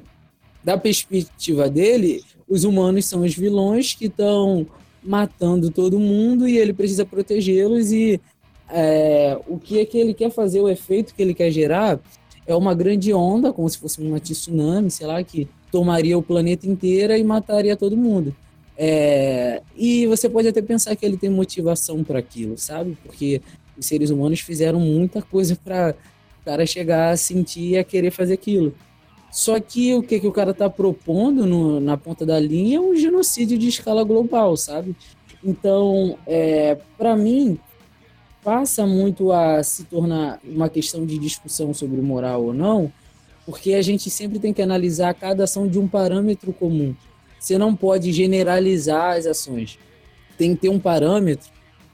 da 0.64 0.78
perspectiva 0.78 1.70
dele, 1.70 2.24
os 2.48 2.64
humanos 2.64 3.06
são 3.06 3.22
os 3.22 3.36
vilões 3.36 3.94
que 3.94 4.06
estão 4.06 4.68
matando 5.04 5.72
todo 5.72 6.00
mundo 6.00 6.48
e 6.48 6.58
ele 6.58 6.74
precisa 6.74 7.06
protegê-los 7.06 7.92
e 7.92 8.22
é, 8.70 9.38
o 9.48 9.58
que 9.58 9.80
é 9.80 9.86
que 9.86 9.98
ele 9.98 10.14
quer 10.14 10.32
fazer, 10.32 10.62
o 10.62 10.70
efeito 10.70 11.14
que 11.14 11.22
ele 11.22 11.34
quer 11.34 11.52
gerar 11.52 12.00
é 12.46 12.56
uma 12.56 12.74
grande 12.74 13.14
onda, 13.14 13.52
como 13.52 13.70
se 13.70 13.78
fosse 13.78 14.02
uma 14.02 14.20
tsunami, 14.20 14.90
sei 14.90 15.08
lá, 15.08 15.24
que 15.24 15.48
tomaria 15.72 16.18
o 16.18 16.24
planeta 16.24 16.68
inteiro 16.68 17.16
e 17.16 17.24
mataria 17.24 17.76
todo 17.76 17.98
mundo. 17.98 18.36
É, 18.78 19.62
e 19.76 20.08
você 20.08 20.28
pode 20.30 20.48
até 20.48 20.62
pensar 20.62 20.96
que 20.96 21.06
ele 21.06 21.18
tem 21.18 21.30
motivação 21.30 22.04
para 22.04 22.20
aquilo, 22.20 22.58
sabe? 22.58 22.98
Porque 23.04 23.42
os 23.82 23.88
seres 23.88 24.12
humanos 24.12 24.40
fizeram 24.40 24.80
muita 24.80 25.22
coisa 25.22 25.58
para 25.62 25.96
o 26.42 26.46
cara 26.46 26.66
chegar 26.66 27.10
a 27.10 27.18
sentir 27.18 27.72
e 27.72 27.78
a 27.78 27.84
querer 27.84 28.12
fazer 28.12 28.36
aquilo. 28.36 28.74
Só 29.32 29.60
que 29.60 29.94
o 29.96 30.04
que, 30.04 30.20
que 30.20 30.28
o 30.28 30.32
cara 30.32 30.54
tá 30.54 30.70
propondo 30.70 31.48
no, 31.48 31.80
na 31.80 31.98
ponta 31.98 32.26
da 32.26 32.40
linha 32.40 32.78
é 32.78 32.80
um 32.80 32.96
genocídio 32.96 33.58
de 33.58 33.68
escala 33.68 34.04
global, 34.04 34.56
sabe? 34.56 34.96
Então, 35.44 36.18
é, 36.28 36.78
para 36.98 37.16
mim, 37.16 37.58
passa 38.44 38.86
muito 38.86 39.32
a 39.32 39.64
se 39.64 39.86
tornar 39.86 40.40
uma 40.44 40.70
questão 40.70 41.06
de 41.06 41.18
discussão 41.18 41.74
sobre 41.74 42.02
moral 42.02 42.46
ou 42.46 42.54
não, 42.54 42.92
porque 43.46 43.74
a 43.74 43.82
gente 43.82 44.10
sempre 44.10 44.38
tem 44.38 44.54
que 44.54 44.62
analisar 44.62 45.14
cada 45.16 45.46
ação 45.46 45.68
de 45.68 45.80
um 45.80 45.88
parâmetro 45.88 46.54
comum. 46.54 46.94
Você 47.40 47.58
não 47.58 47.76
pode 47.76 48.12
generalizar 48.12 49.18
as 49.18 49.26
ações. 49.26 49.80
Tem 50.38 50.54
que 50.54 50.62
ter 50.62 50.70
um 50.70 50.80
parâmetro 50.80 51.50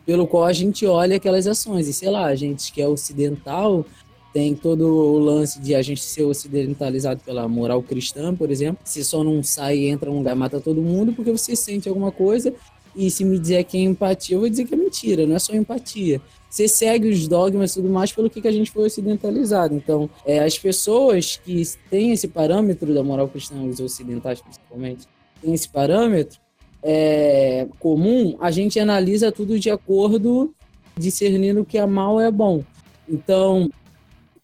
pelo 0.07 0.25
qual 0.25 0.45
a 0.45 0.53
gente 0.53 0.85
olha 0.85 1.17
aquelas 1.17 1.45
ações. 1.45 1.85
E 1.89 1.93
sei 1.93 2.09
lá, 2.09 2.27
a 2.27 2.35
gente 2.35 2.71
que 2.71 2.81
é 2.81 2.87
ocidental 2.87 3.85
tem 4.31 4.55
todo 4.55 4.87
o 4.87 5.19
lance 5.19 5.59
de 5.59 5.75
a 5.75 5.81
gente 5.81 6.01
ser 6.01 6.23
ocidentalizado 6.23 7.19
pela 7.25 7.45
moral 7.45 7.83
cristã, 7.83 8.33
por 8.33 8.49
exemplo. 8.49 8.79
Você 8.85 9.03
só 9.03 9.21
não 9.21 9.43
sai 9.43 9.79
e 9.79 9.87
entra 9.89 10.09
num 10.09 10.19
lugar 10.19 10.33
mata 10.33 10.61
todo 10.61 10.81
mundo 10.81 11.11
porque 11.11 11.29
você 11.29 11.57
sente 11.57 11.89
alguma 11.89 12.09
coisa. 12.09 12.53
E 12.95 13.11
se 13.11 13.25
me 13.25 13.37
dizer 13.37 13.65
que 13.65 13.77
é 13.77 13.81
empatia, 13.81 14.37
eu 14.37 14.39
vou 14.39 14.49
dizer 14.49 14.65
que 14.65 14.73
é 14.73 14.77
mentira, 14.77 15.27
não 15.27 15.35
é 15.35 15.39
só 15.39 15.53
empatia. 15.53 16.21
Você 16.49 16.69
segue 16.69 17.09
os 17.09 17.27
dogmas 17.27 17.71
e 17.71 17.73
tudo 17.75 17.89
mais 17.89 18.11
pelo 18.13 18.29
que, 18.29 18.41
que 18.41 18.47
a 18.47 18.51
gente 18.51 18.71
foi 18.71 18.85
ocidentalizado. 18.85 19.75
Então, 19.75 20.09
é, 20.25 20.39
as 20.39 20.57
pessoas 20.57 21.35
que 21.43 21.61
têm 21.89 22.13
esse 22.13 22.29
parâmetro 22.29 22.93
da 22.93 23.03
moral 23.03 23.27
cristã, 23.27 23.61
os 23.61 23.79
ocidentais 23.81 24.39
principalmente, 24.41 25.05
têm 25.41 25.53
esse 25.53 25.67
parâmetro 25.67 26.39
é, 26.83 27.67
comum, 27.79 28.37
a 28.39 28.51
gente 28.51 28.79
analisa 28.79 29.31
tudo 29.31 29.59
de 29.59 29.69
acordo, 29.69 30.53
discernindo 30.97 31.65
que 31.65 31.77
é 31.77 31.85
mal 31.85 32.19
é 32.19 32.31
bom. 32.31 32.63
Então, 33.07 33.69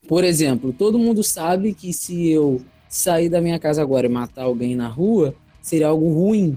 por 0.08 0.24
exemplo, 0.24 0.74
todo 0.74 1.00
mundo 1.00 1.24
sabe 1.24 1.74
que 1.74 1.94
se 1.94 2.30
eu 2.30 2.62
sair 2.90 3.30
da 3.30 3.42
minha 3.42 3.58
casa 3.58 3.82
agora 3.82 4.06
e 4.06 4.10
matar 4.10 4.44
alguém 4.44 4.76
na 4.76 4.88
rua, 4.88 5.34
seria 5.62 5.88
algo 5.88 6.14
ruim, 6.14 6.56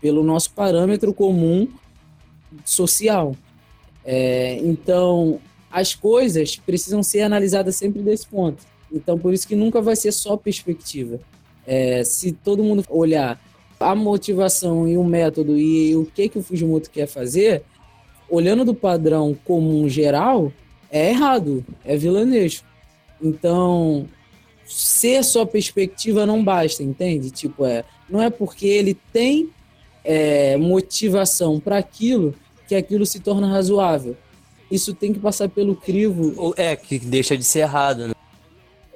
pelo 0.00 0.22
nosso 0.22 0.52
parâmetro 0.52 1.12
comum 1.12 1.68
social. 2.64 3.34
É, 4.04 4.58
então, 4.58 5.40
as 5.70 5.94
coisas 5.94 6.56
precisam 6.56 7.02
ser 7.02 7.22
analisadas 7.22 7.74
sempre 7.76 8.02
desse 8.02 8.26
ponto. 8.26 8.62
Então, 8.92 9.18
por 9.18 9.34
isso 9.34 9.48
que 9.48 9.56
nunca 9.56 9.80
vai 9.80 9.96
ser 9.96 10.12
só 10.12 10.36
perspectiva. 10.36 11.18
É, 11.66 12.04
se 12.04 12.32
todo 12.32 12.62
mundo 12.62 12.84
olhar 12.88 13.40
a 13.90 13.94
motivação 13.94 14.88
e 14.88 14.96
o 14.96 15.04
método 15.04 15.58
e 15.58 15.94
o 15.94 16.06
que, 16.06 16.28
que 16.28 16.38
o 16.38 16.42
Fujimoto 16.42 16.90
quer 16.90 17.06
fazer, 17.06 17.62
olhando 18.28 18.64
do 18.64 18.74
padrão 18.74 19.36
comum 19.44 19.88
geral, 19.88 20.52
é 20.90 21.10
errado, 21.10 21.64
é 21.84 21.96
vilanesco. 21.96 22.66
Então, 23.22 24.06
ser 24.64 25.22
só 25.22 25.44
perspectiva 25.44 26.24
não 26.24 26.42
basta, 26.42 26.82
entende? 26.82 27.30
Tipo, 27.30 27.64
é, 27.64 27.84
não 28.08 28.22
é 28.22 28.30
porque 28.30 28.66
ele 28.66 28.96
tem 29.12 29.50
é, 30.04 30.56
motivação 30.56 31.60
para 31.60 31.78
aquilo 31.78 32.34
que 32.66 32.74
aquilo 32.74 33.04
se 33.04 33.20
torna 33.20 33.48
razoável. 33.48 34.16
Isso 34.70 34.94
tem 34.94 35.12
que 35.12 35.20
passar 35.20 35.48
pelo 35.48 35.76
crivo. 35.76 36.54
É, 36.56 36.74
que 36.74 36.98
deixa 36.98 37.36
de 37.36 37.44
ser 37.44 37.60
errado, 37.60 38.08
né? 38.08 38.14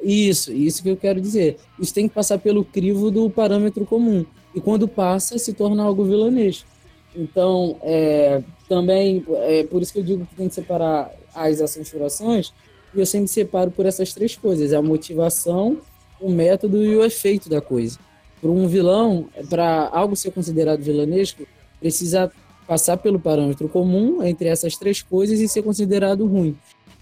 Isso, 0.02 0.52
isso 0.52 0.82
que 0.82 0.88
eu 0.88 0.96
quero 0.96 1.20
dizer. 1.20 1.56
Isso 1.78 1.92
tem 1.92 2.08
que 2.08 2.14
passar 2.14 2.38
pelo 2.38 2.64
crivo 2.64 3.10
do 3.10 3.28
parâmetro 3.28 3.84
comum. 3.84 4.24
E 4.58 4.60
quando 4.60 4.88
passa, 4.88 5.38
se 5.38 5.52
torna 5.52 5.84
algo 5.84 6.02
vilanesco. 6.02 6.66
Então, 7.14 7.76
é, 7.80 8.42
também, 8.68 9.24
é 9.28 9.62
por 9.62 9.80
isso 9.80 9.92
que 9.92 10.00
eu 10.00 10.02
digo 10.02 10.26
que 10.26 10.34
tem 10.34 10.48
que 10.48 10.54
separar 10.56 11.12
as 11.32 11.60
ações 11.60 12.52
e 12.92 12.98
eu 12.98 13.06
sempre 13.06 13.28
separo 13.28 13.70
por 13.70 13.86
essas 13.86 14.12
três 14.12 14.36
coisas: 14.36 14.72
a 14.72 14.82
motivação, 14.82 15.78
o 16.20 16.28
método 16.28 16.84
e 16.84 16.96
o 16.96 17.04
efeito 17.04 17.48
da 17.48 17.60
coisa. 17.60 18.00
Para 18.40 18.50
um 18.50 18.66
vilão, 18.66 19.28
para 19.48 19.88
algo 19.92 20.16
ser 20.16 20.32
considerado 20.32 20.82
vilanesco, 20.82 21.46
precisa 21.78 22.32
passar 22.66 22.96
pelo 22.96 23.20
parâmetro 23.20 23.68
comum 23.68 24.24
entre 24.24 24.48
essas 24.48 24.76
três 24.76 25.02
coisas 25.02 25.38
e 25.38 25.46
ser 25.46 25.62
considerado 25.62 26.26
ruim. 26.26 26.56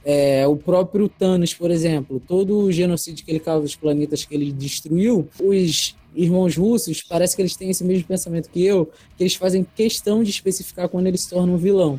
É, 0.09 0.47
o 0.47 0.57
próprio 0.57 1.09
Thanos, 1.09 1.53
por 1.53 1.69
exemplo, 1.69 2.23
todo 2.25 2.59
o 2.59 2.71
genocídio 2.71 3.25
que 3.25 3.31
ele 3.33 3.41
causa 3.41 3.67
os 3.67 3.75
planetas 3.75 4.25
que 4.25 4.33
ele 4.33 4.53
destruiu, 4.53 5.29
os 5.43 5.97
irmãos 6.15 6.57
russos, 6.57 7.03
parece 7.03 7.35
que 7.35 7.43
eles 7.43 7.57
têm 7.57 7.71
esse 7.71 7.83
mesmo 7.83 8.07
pensamento 8.07 8.49
que 8.49 8.65
eu, 8.65 8.87
que 9.17 9.25
eles 9.25 9.35
fazem 9.35 9.67
questão 9.75 10.23
de 10.23 10.31
especificar 10.31 10.89
quando 10.89 11.09
ele 11.09 11.19
se 11.19 11.29
torna 11.29 11.53
um 11.53 11.57
vilão. 11.57 11.99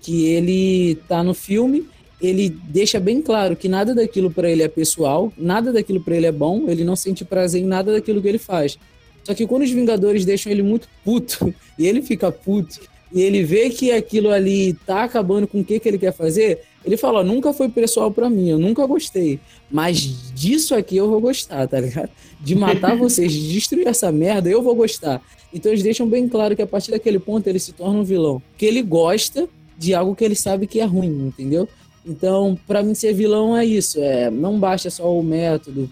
Que 0.00 0.28
ele 0.28 0.94
tá 1.06 1.22
no 1.22 1.34
filme 1.34 1.86
ele 2.22 2.48
deixa 2.48 3.00
bem 3.00 3.20
claro 3.20 3.56
que 3.56 3.68
nada 3.68 3.94
daquilo 3.94 4.30
para 4.30 4.48
ele 4.48 4.62
é 4.62 4.68
pessoal, 4.68 5.32
nada 5.36 5.72
daquilo 5.72 6.00
para 6.00 6.16
ele 6.16 6.26
é 6.26 6.32
bom, 6.32 6.68
ele 6.68 6.84
não 6.84 6.94
sente 6.94 7.24
prazer 7.24 7.60
em 7.60 7.66
nada 7.66 7.92
daquilo 7.92 8.22
que 8.22 8.28
ele 8.28 8.38
faz. 8.38 8.78
Só 9.24 9.34
que 9.34 9.46
quando 9.46 9.62
os 9.62 9.70
Vingadores 9.70 10.24
deixam 10.24 10.52
ele 10.52 10.62
muito 10.62 10.88
puto, 11.04 11.52
e 11.76 11.86
ele 11.86 12.00
fica 12.00 12.30
puto, 12.30 12.80
e 13.12 13.20
ele 13.20 13.42
vê 13.42 13.68
que 13.70 13.90
aquilo 13.90 14.30
ali 14.30 14.72
tá 14.86 15.04
acabando 15.04 15.46
com 15.48 15.60
o 15.60 15.64
que, 15.64 15.80
que 15.80 15.88
ele 15.88 15.98
quer 15.98 16.12
fazer, 16.12 16.60
ele 16.84 16.96
fala: 16.96 17.22
nunca 17.22 17.52
foi 17.52 17.68
pessoal 17.68 18.10
para 18.10 18.28
mim, 18.28 18.48
eu 18.50 18.58
nunca 18.58 18.86
gostei, 18.86 19.40
mas 19.70 20.32
disso 20.34 20.74
aqui 20.74 20.96
eu 20.96 21.08
vou 21.08 21.20
gostar, 21.20 21.66
tá 21.68 21.80
ligado? 21.80 22.10
De 22.40 22.54
matar 22.54 22.96
vocês, 22.96 23.32
de 23.32 23.52
destruir 23.52 23.86
essa 23.86 24.10
merda, 24.10 24.48
eu 24.48 24.62
vou 24.62 24.74
gostar. 24.74 25.22
Então 25.52 25.70
eles 25.70 25.82
deixam 25.82 26.08
bem 26.08 26.28
claro 26.28 26.56
que 26.56 26.62
a 26.62 26.66
partir 26.66 26.90
daquele 26.90 27.18
ponto 27.18 27.46
ele 27.46 27.58
se 27.58 27.72
torna 27.72 28.00
um 28.00 28.04
vilão, 28.04 28.42
que 28.56 28.66
ele 28.66 28.82
gosta 28.82 29.48
de 29.76 29.94
algo 29.94 30.14
que 30.14 30.24
ele 30.24 30.34
sabe 30.34 30.66
que 30.66 30.80
é 30.80 30.84
ruim, 30.84 31.26
entendeu? 31.26 31.68
Então, 32.04 32.58
para 32.66 32.82
mim, 32.82 32.94
ser 32.94 33.12
vilão 33.12 33.56
é 33.56 33.64
isso. 33.64 34.00
É, 34.00 34.30
não 34.30 34.58
basta 34.58 34.90
só 34.90 35.12
o 35.12 35.22
método, 35.22 35.90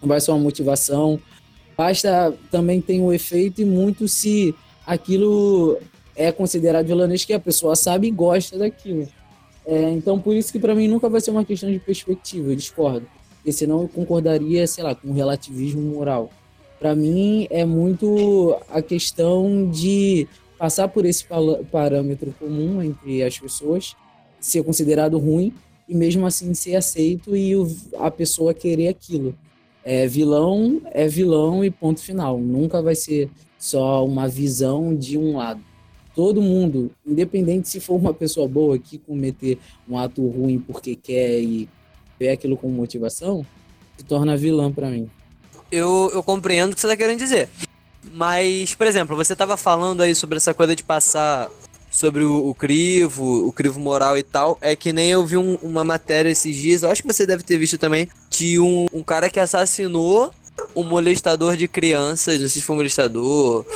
não 0.00 0.08
basta 0.08 0.26
só 0.26 0.34
a 0.34 0.38
motivação, 0.38 1.20
basta 1.76 2.34
também 2.50 2.80
tem 2.80 3.00
o 3.00 3.12
efeito 3.12 3.60
e 3.60 3.64
muito 3.64 4.08
se 4.08 4.54
aquilo 4.86 5.78
é 6.16 6.32
considerado 6.32 6.86
vilanesco 6.86 7.26
que 7.26 7.32
a 7.32 7.40
pessoa 7.40 7.76
sabe 7.76 8.08
e 8.08 8.10
gosta 8.10 8.58
daquilo. 8.58 9.08
É, 9.66 9.90
então, 9.90 10.18
por 10.20 10.34
isso 10.34 10.52
que 10.52 10.58
para 10.58 10.74
mim 10.74 10.88
nunca 10.88 11.08
vai 11.08 11.20
ser 11.20 11.30
uma 11.30 11.44
questão 11.44 11.70
de 11.70 11.78
perspectiva, 11.78 12.50
eu 12.50 12.56
discordo. 12.56 13.06
Porque 13.36 13.52
senão 13.52 13.82
eu 13.82 13.88
concordaria, 13.88 14.66
sei 14.66 14.84
lá, 14.84 14.94
com 14.94 15.12
relativismo 15.12 15.80
moral. 15.80 16.30
Para 16.78 16.94
mim 16.94 17.46
é 17.50 17.64
muito 17.64 18.56
a 18.68 18.82
questão 18.82 19.70
de 19.70 20.26
passar 20.58 20.88
por 20.88 21.04
esse 21.04 21.24
parâmetro 21.70 22.34
comum 22.38 22.82
entre 22.82 23.22
as 23.22 23.38
pessoas 23.38 23.96
ser 24.40 24.62
considerado 24.64 25.18
ruim 25.18 25.54
e 25.88 25.94
mesmo 25.94 26.26
assim 26.26 26.52
ser 26.52 26.74
aceito 26.74 27.36
e 27.36 27.52
a 27.98 28.10
pessoa 28.10 28.52
querer 28.52 28.88
aquilo. 28.88 29.34
É, 29.84 30.06
vilão 30.06 30.80
é 30.86 31.08
vilão 31.08 31.64
e 31.64 31.70
ponto 31.70 32.00
final. 32.00 32.38
Nunca 32.38 32.82
vai 32.82 32.94
ser 32.94 33.30
só 33.58 34.04
uma 34.04 34.28
visão 34.28 34.94
de 34.94 35.16
um 35.16 35.36
lado. 35.36 35.60
Todo 36.14 36.42
mundo, 36.42 36.90
independente 37.06 37.68
se 37.68 37.80
for 37.80 37.94
uma 37.94 38.12
pessoa 38.12 38.46
boa 38.46 38.78
que 38.78 38.98
cometer 38.98 39.58
um 39.88 39.96
ato 39.96 40.26
ruim 40.26 40.58
porque 40.58 40.94
quer 40.94 41.40
e 41.40 41.68
vê 42.18 42.30
aquilo 42.30 42.56
como 42.56 42.74
motivação, 42.74 43.44
se 43.96 44.04
torna 44.04 44.36
vilão 44.36 44.72
para 44.72 44.90
mim. 44.90 45.08
Eu, 45.70 46.10
eu 46.12 46.22
compreendo 46.22 46.72
o 46.72 46.74
que 46.74 46.80
você 46.80 46.86
está 46.86 46.96
querendo 46.96 47.18
dizer. 47.18 47.48
Mas, 48.12 48.74
por 48.74 48.86
exemplo, 48.86 49.16
você 49.16 49.32
estava 49.32 49.56
falando 49.56 50.02
aí 50.02 50.14
sobre 50.14 50.36
essa 50.36 50.52
coisa 50.52 50.76
de 50.76 50.82
passar 50.82 51.50
sobre 51.90 52.24
o, 52.24 52.48
o, 52.48 52.54
crivo, 52.54 53.46
o 53.46 53.52
crivo 53.52 53.78
moral 53.78 54.16
e 54.16 54.22
tal, 54.22 54.56
é 54.62 54.74
que 54.74 54.92
nem 54.92 55.10
eu 55.10 55.24
vi 55.26 55.36
um, 55.36 55.56
uma 55.56 55.84
matéria 55.84 56.30
esses 56.30 56.56
dias, 56.56 56.82
eu 56.82 56.90
acho 56.90 57.02
que 57.02 57.12
você 57.12 57.26
deve 57.26 57.42
ter 57.42 57.58
visto 57.58 57.76
também, 57.76 58.08
que 58.30 58.58
um, 58.58 58.86
um 58.92 59.02
cara 59.02 59.28
que 59.28 59.38
assassinou 59.38 60.32
um 60.74 60.82
molestador 60.82 61.54
de 61.54 61.68
crianças, 61.68 62.40
não 62.40 62.48
sei 62.48 62.60
se 62.60 62.62
foi 62.62 62.74
um 62.74 62.78
molestador, 62.78 63.66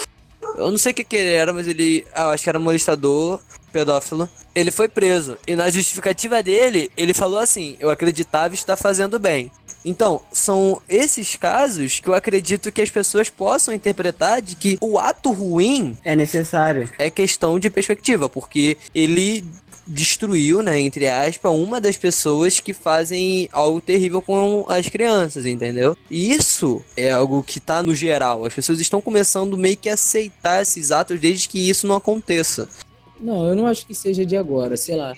eu 0.57 0.71
não 0.71 0.79
sei 0.79 0.93
o 0.93 0.95
que, 0.95 1.05
que 1.05 1.17
ele 1.17 1.33
era, 1.33 1.53
mas 1.53 1.67
ele, 1.67 2.07
ah, 2.15 2.25
eu 2.25 2.31
acho 2.31 2.43
que 2.43 2.49
era 2.49 2.59
um 2.59 2.63
molestador 2.63 3.41
pedófilo. 3.73 4.29
Ele 4.55 4.71
foi 4.71 4.89
preso 4.89 5.37
e 5.47 5.55
na 5.55 5.69
justificativa 5.69 6.43
dele, 6.43 6.91
ele 6.97 7.13
falou 7.13 7.39
assim: 7.39 7.77
"Eu 7.79 7.91
acreditava 7.91 8.55
estar 8.55 8.77
fazendo 8.77 9.19
bem". 9.19 9.51
Então, 9.85 10.21
são 10.33 10.83
esses 10.89 11.37
casos 11.37 12.01
que 12.01 12.09
eu 12.09 12.15
acredito 12.15 12.73
que 12.73 12.83
as 12.83 12.91
pessoas 12.91 13.31
possam 13.31 13.73
interpretar 13.73 14.43
de 14.43 14.57
que 14.57 14.77
o 14.81 14.99
ato 14.99 15.31
ruim 15.31 15.97
é 16.03 16.17
necessário. 16.17 16.91
É 16.99 17.09
questão 17.09 17.57
de 17.57 17.71
perspectiva, 17.71 18.29
porque 18.29 18.77
ele 18.93 19.45
destruiu, 19.87 20.63
né, 20.63 20.81
entre 20.81 21.09
aspas, 21.09 21.53
uma 21.53 21.81
das 21.81 21.97
pessoas 21.97 22.61
que 22.61 22.73
fazem 22.73 23.49
algo 23.53 23.81
terrível 23.81 24.21
com 24.21 24.65
as 24.69 24.89
crianças, 24.89 25.47
entendeu? 25.47 25.97
E 26.11 26.33
isso 26.33 26.83
é 26.97 27.11
algo 27.13 27.43
que 27.43 27.61
tá 27.61 27.83
no 27.83 27.95
geral. 27.95 28.45
As 28.45 28.55
pessoas 28.55 28.81
estão 28.81 29.01
começando 29.01 29.57
meio 29.57 29.77
que 29.77 29.89
a 29.89 29.95
aceitar 29.95 30.63
esses 30.63 30.91
atos 30.91 31.21
desde 31.21 31.49
que 31.49 31.69
isso 31.69 31.87
não 31.87 31.97
aconteça. 31.97 32.69
Não, 33.21 33.47
eu 33.47 33.55
não 33.55 33.67
acho 33.67 33.87
que 33.87 33.95
seja 33.95 34.27
de 34.27 34.37
agora, 34.37 34.77
sei 34.77 34.97
lá 34.97 35.15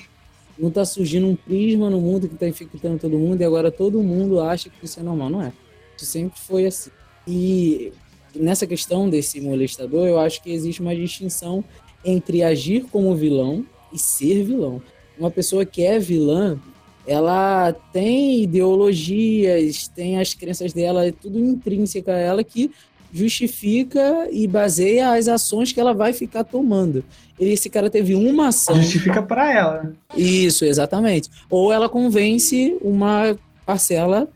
não 0.58 0.68
está 0.68 0.84
surgindo 0.84 1.26
um 1.26 1.36
prisma 1.36 1.88
no 1.88 2.00
mundo 2.00 2.28
que 2.28 2.34
está 2.34 2.48
infectando 2.48 2.98
todo 2.98 3.18
mundo 3.18 3.40
e 3.40 3.44
agora 3.44 3.70
todo 3.70 4.02
mundo 4.02 4.40
acha 4.40 4.68
que 4.68 4.84
isso 4.84 4.98
é 4.98 5.02
normal. 5.02 5.30
Não 5.30 5.42
é. 5.42 5.52
Isso 5.96 6.06
sempre 6.06 6.38
foi 6.38 6.66
assim. 6.66 6.90
E 7.26 7.92
nessa 8.34 8.66
questão 8.66 9.08
desse 9.08 9.40
molestador, 9.40 10.08
eu 10.08 10.18
acho 10.18 10.42
que 10.42 10.50
existe 10.50 10.80
uma 10.80 10.94
distinção 10.94 11.64
entre 12.04 12.42
agir 12.42 12.86
como 12.90 13.14
vilão 13.14 13.64
e 13.92 13.98
ser 13.98 14.44
vilão. 14.44 14.82
uma 15.18 15.30
pessoa 15.30 15.64
que 15.64 15.82
é 15.82 15.98
vilã, 15.98 16.58
ela 17.06 17.72
tem 17.92 18.42
ideologias, 18.42 19.88
tem 19.88 20.20
as 20.20 20.34
crenças 20.34 20.72
dela, 20.72 21.06
é 21.06 21.12
tudo 21.12 21.38
intrínseca 21.38 22.12
a 22.12 22.18
ela 22.18 22.44
que 22.44 22.70
justifica 23.12 24.28
e 24.30 24.46
baseia 24.46 25.12
as 25.12 25.28
ações 25.28 25.72
que 25.72 25.80
ela 25.80 25.94
vai 25.94 26.12
ficar 26.12 26.44
tomando. 26.44 27.02
Esse 27.40 27.70
cara 27.70 27.88
teve 27.88 28.14
uma 28.14 28.48
ação. 28.48 28.76
Justifica 28.76 29.22
para 29.22 29.52
ela. 29.52 29.92
Isso, 30.16 30.64
exatamente. 30.64 31.30
Ou 31.48 31.72
ela 31.72 31.88
convence 31.88 32.76
uma 32.82 33.36
parcela 33.64 34.28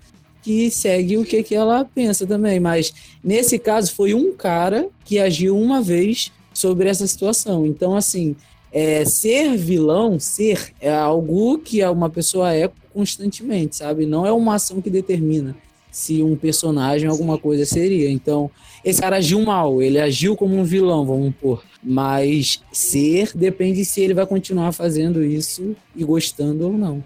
que 0.43 0.71
segue 0.71 1.17
o 1.19 1.25
que, 1.25 1.43
que 1.43 1.55
ela 1.55 1.85
pensa 1.85 2.27
também. 2.27 2.59
Mas 2.59 2.93
nesse 3.23 3.59
caso 3.59 3.95
foi 3.95 4.15
um 4.15 4.33
cara 4.33 4.89
que 5.05 5.19
agiu 5.19 5.57
uma 5.57 5.83
vez 5.83 6.33
sobre 6.55 6.89
essa 6.89 7.07
situação. 7.07 7.67
Então, 7.67 7.95
assim, 7.95 8.37
é, 8.73 9.05
ser 9.05 9.57
vilão, 9.57 10.19
ser, 10.19 10.73
é 10.81 10.93
algo 10.93 11.59
que 11.59 11.85
uma 11.85 12.09
pessoa 12.09 12.55
é 12.55 12.71
constantemente, 12.93 13.77
sabe? 13.77 14.07
Não 14.07 14.27
é 14.27 14.33
uma 14.33 14.55
ação 14.55 14.81
que 14.81 14.91
determina 14.91 15.55
se 15.91 16.23
um 16.23 16.35
personagem 16.35 17.09
alguma 17.09 17.37
coisa 17.37 17.67
seria. 17.67 18.11
Então, 18.11 18.51
esse 18.83 19.01
cara 19.01 19.17
agiu 19.17 19.41
mal, 19.43 19.83
ele 19.83 20.01
agiu 20.01 20.35
como 20.35 20.57
um 20.57 20.65
vilão, 20.65 21.05
vamos 21.05 21.35
pôr. 21.41 21.63
Mas 21.83 22.63
ser 22.73 23.31
depende 23.35 23.85
se 23.85 24.01
ele 24.01 24.15
vai 24.15 24.27
continuar 24.27 24.73
fazendo 24.73 25.23
isso 25.23 25.77
e 25.95 26.03
gostando 26.03 26.67
ou 26.67 26.73
não. 26.73 27.05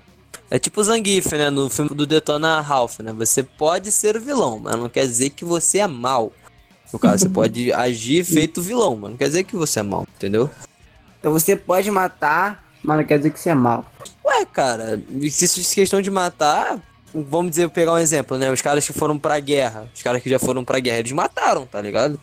É 0.49 0.61
tipo 0.61 0.81
o 0.81 0.85
Zangief, 0.85 1.33
né? 1.33 1.51
No 1.51 1.69
filme 1.69 1.91
do 1.91 2.07
Detona 2.07 2.61
Ralph, 2.61 3.01
né? 3.01 3.13
Você 3.15 3.43
pode 3.43 3.91
ser 3.91 4.21
vilão, 4.21 4.61
mas 4.61 4.77
não 4.77 4.89
quer 4.89 5.05
dizer 5.05 5.31
que 5.31 5.45
você 5.45 5.79
é 5.79 5.89
mal. 5.89 6.33
No 6.93 6.99
caso, 7.01 7.25
você 7.25 7.29
pode 7.31 7.73
agir 7.73 8.25
feito 8.25 8.63
vilão, 8.63 8.95
mas 8.95 9.11
não 9.11 9.17
quer 9.17 9.27
dizer 9.27 9.43
que 9.43 9.57
você 9.57 9.81
é 9.81 9.83
mal, 9.83 10.07
entendeu? 10.17 10.49
Então 11.27 11.33
você 11.33 11.57
pode 11.57 11.91
matar, 11.91 12.65
mas 12.85 12.99
não 12.99 13.05
quer 13.05 13.19
dizer 13.19 13.33
que 13.33 13.41
você 13.41 13.51
é 13.51 13.55
mal. 13.55 13.85
Ué, 14.25 14.45
cara, 14.45 15.03
se 15.29 15.45
isso 15.45 15.73
é 15.73 15.75
questão 15.75 16.01
de 16.01 16.09
matar, 16.09 16.79
vamos 17.13 17.51
dizer, 17.51 17.69
pegar 17.71 17.95
um 17.95 17.99
exemplo, 17.99 18.39
né? 18.39 18.49
Os 18.53 18.63
caras 18.63 18.87
que 18.87 18.93
foram 18.93 19.19
pra 19.19 19.41
guerra, 19.41 19.91
os 19.93 20.01
caras 20.05 20.23
que 20.23 20.31
já 20.31 20.39
foram 20.39 20.65
pra 20.65 20.79
guerra, 20.79 21.01
eles 21.01 21.11
mataram, 21.11 21.67
tá 21.67 21.83
ligado? 21.83 22.21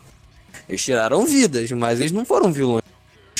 Eles 0.66 0.82
tiraram 0.82 1.26
vidas, 1.26 1.70
mas 1.72 2.00
eles 2.00 2.12
não 2.12 2.24
foram 2.24 2.50
vilões 2.50 2.82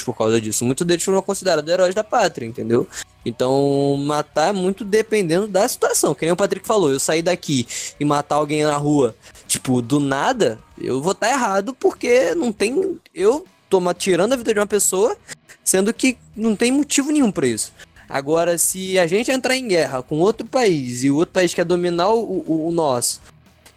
por 0.04 0.14
causa 0.14 0.38
disso. 0.38 0.66
Muitos 0.66 0.87
deles 0.87 1.02
foram 1.02 1.23
considerados 1.23 1.73
heróis 1.73 1.94
da 1.94 2.04
pátria, 2.04 2.44
entendeu? 2.44 2.87
Então, 3.25 3.97
matar 4.04 4.50
é 4.50 4.52
muito 4.52 4.85
dependendo 4.85 5.49
da 5.49 5.66
situação. 5.66 6.14
Que 6.14 6.26
nem 6.26 6.33
o 6.33 6.37
Patrick 6.37 6.66
falou, 6.66 6.92
eu 6.92 7.00
sair 7.00 7.23
daqui 7.23 7.66
e 7.99 8.04
matar 8.04 8.35
alguém 8.35 8.64
na 8.64 8.76
rua, 8.76 9.16
tipo, 9.49 9.80
do 9.80 9.99
nada, 9.99 10.59
eu 10.78 11.00
vou 11.00 11.12
estar 11.12 11.28
tá 11.28 11.33
errado 11.33 11.73
porque 11.73 12.35
não 12.35 12.52
tem. 12.52 13.00
Eu 13.14 13.47
tô 13.80 13.94
tirando 13.94 14.33
a 14.33 14.37
vida 14.37 14.52
de 14.52 14.61
uma 14.61 14.66
pessoa, 14.66 15.16
sendo 15.64 15.92
que 15.92 16.16
não 16.37 16.54
tem 16.54 16.71
motivo 16.71 17.11
nenhum 17.11 17.33
para 17.33 17.47
isso. 17.47 17.73
Agora, 18.09 18.59
se 18.59 18.99
a 18.99 19.06
gente 19.06 19.30
entrar 19.30 19.56
em 19.56 19.66
guerra 19.66 20.02
com 20.02 20.18
outro 20.18 20.47
país 20.47 21.02
e 21.02 21.11
o 21.11 21.16
outro 21.16 21.33
país 21.33 21.54
quer 21.54 21.64
dominar 21.64 22.11
o, 22.11 22.44
o, 22.47 22.68
o 22.68 22.71
nosso, 22.71 23.21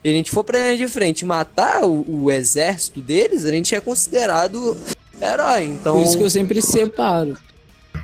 e 0.04 0.10
a 0.10 0.12
gente 0.12 0.30
for 0.30 0.44
pra 0.44 0.60
linha 0.60 0.78
de 0.78 0.88
frente 0.88 1.26
matar 1.26 1.84
o, 1.84 2.06
o, 2.08 2.32
exército 2.32 3.02
deles, 3.02 3.46
a 3.46 3.52
gente 3.52 3.74
é 3.74 3.80
considerado 3.80 4.78
herói. 5.20 5.64
Então... 5.64 5.96
Por 5.96 6.04
isso 6.04 6.18
que 6.18 6.24
eu 6.24 6.30
sempre 6.30 6.62
separo. 6.62 7.38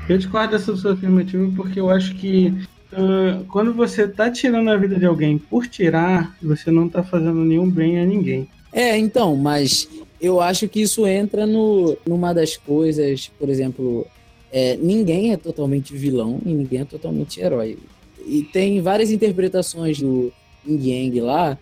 Eu 0.10 0.18
discordo 0.18 0.52
dessa 0.52 0.75
sua 0.75 0.94
afirmativa 0.94 1.50
porque 1.56 1.80
eu 1.80 1.90
acho 1.90 2.16
que 2.16 2.54
uh, 2.92 3.46
quando 3.46 3.74
você 3.74 4.08
tá 4.08 4.30
tirando 4.30 4.70
a 4.70 4.78
vida 4.78 4.96
de 4.96 5.06
alguém 5.06 5.38
por 5.38 5.68
tirar, 5.68 6.36
você 6.42 6.72
não 6.72 6.90
tá 6.90 7.04
fazendo 7.04 7.46
nenhum 7.46 7.70
bem 7.70 8.00
a 8.00 8.06
ninguém. 8.06 8.50
É, 8.72 8.98
então, 8.98 9.36
mas 9.36 9.88
eu 10.24 10.39
acho 10.39 10.70
que 10.70 10.82
isso 10.82 11.06
entra 11.06 11.46
no, 11.46 11.98
numa 12.08 12.32
das 12.32 12.56
coisas, 12.56 13.30
por 13.38 13.50
exemplo, 13.50 14.08
é, 14.50 14.77
ninguém 14.77 15.34
é 15.34 15.38
totalmente 15.38 15.94
vilão 15.94 16.39
e 16.46 16.53
ninguém 16.53 16.80
é 16.80 16.86
totalmente 16.86 17.42
herói. 17.42 17.77
E 18.25 18.42
tem 18.42 18.82
várias 18.82 19.12
interpretações 19.12 20.00
do 20.00 20.32
Yin 20.65 20.80
Yang 20.82 21.20
lá. 21.20 21.60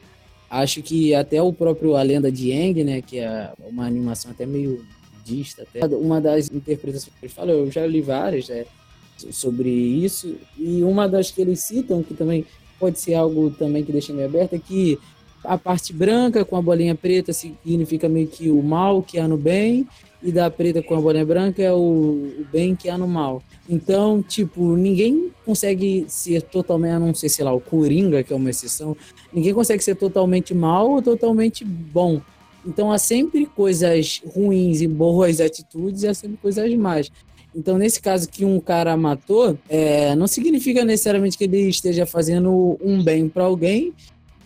Acho 0.48 0.84
que 0.84 1.12
até 1.15 1.41
o 1.41 1.51
próprio 1.51 1.96
A 1.96 2.03
Lenda 2.03 2.31
de 2.31 2.51
Yang, 2.51 2.83
né, 2.83 3.01
que 3.01 3.18
é 3.18 3.51
uma 3.68 3.88
animação 3.88 4.29
até 4.29 4.46
meio 4.46 4.86
dista, 5.25 5.64
até 5.64 5.83
uma 5.96 6.22
das 6.22 6.51
interpretações 6.51 7.16
que 7.20 7.25
ele 7.25 7.33
fala, 7.33 7.51
eu 7.51 7.72
já 7.72 7.88
li 7.88 8.00
várias 8.01 8.48
né, 8.48 8.66
sobre 9.31 9.70
isso, 9.72 10.36
e 10.55 10.83
uma 10.83 11.09
das 11.09 11.31
que 11.31 11.42
eles 11.42 11.62
citam, 11.62 12.03
que 12.03 12.14
também 12.14 12.46
pode 12.79 13.00
ser 13.00 13.16
algo 13.16 13.50
também 13.50 13.83
que 13.83 13.92
deixa 13.92 14.14
meio 14.14 14.27
aberto, 14.27 14.53
é 14.53 14.59
que 14.59 15.00
a 15.44 15.58
parte 15.58 15.92
branca 15.94 16.46
com 16.46 16.56
a 16.56 16.62
bolinha 16.62 16.96
preta 16.96 17.34
significa 17.34 18.08
meio 18.08 18.27
que 18.27 18.50
o 18.50 18.62
mal 18.62 19.01
que 19.01 19.20
há 19.20 19.27
no 19.27 19.38
bem, 19.38 19.88
e 20.24 20.32
da 20.32 20.51
preta 20.51 20.84
com 20.84 20.96
a 20.96 21.01
bolinha 21.01 21.25
branca 21.25 21.62
é 21.64 21.74
o, 21.74 21.77
o 21.77 22.46
bem 22.51 22.75
que 22.75 22.90
há 22.90 22.98
no 22.98 23.08
mal. 23.08 23.42
Então, 23.68 24.22
tipo, 24.22 24.75
ninguém 24.75 25.32
consegue 25.46 26.06
ser 26.08 26.44
totalmente, 26.44 26.92
a 26.92 27.00
não 27.00 27.14
ser, 27.14 27.30
sei 27.30 27.44
lá, 27.44 27.54
o 27.54 27.60
Coringa, 27.60 28.24
que 28.24 28.32
é 28.32 28.36
uma 28.36 28.50
exceção, 28.50 28.96
ninguém 29.34 29.54
consegue 29.54 29.84
ser 29.84 29.96
totalmente 29.96 30.54
mal 30.54 30.92
ou 30.92 31.01
totalmente 31.01 31.66
bom. 31.66 32.22
Então, 32.66 32.92
há 32.92 33.00
sempre 33.00 33.48
coisas 33.48 34.22
ruins 34.36 34.82
e 34.82 34.88
boas 34.88 35.42
atitudes 35.42 36.04
e 36.04 36.08
há 36.08 36.14
sempre 36.14 36.38
coisas 36.38 36.72
más. 36.75 37.12
Então, 37.56 37.77
nesse 37.77 38.00
caso 38.00 38.30
que 38.30 38.46
um 38.46 38.60
cara 38.60 38.96
matou, 38.96 39.58
é, 39.68 40.16
não 40.16 40.27
significa 40.27 40.86
necessariamente 40.86 41.38
que 41.38 41.46
ele 41.46 41.68
esteja 41.68 42.06
fazendo 42.06 42.77
um 42.82 43.04
bem 43.04 43.27
para 43.27 43.44
alguém 43.44 43.94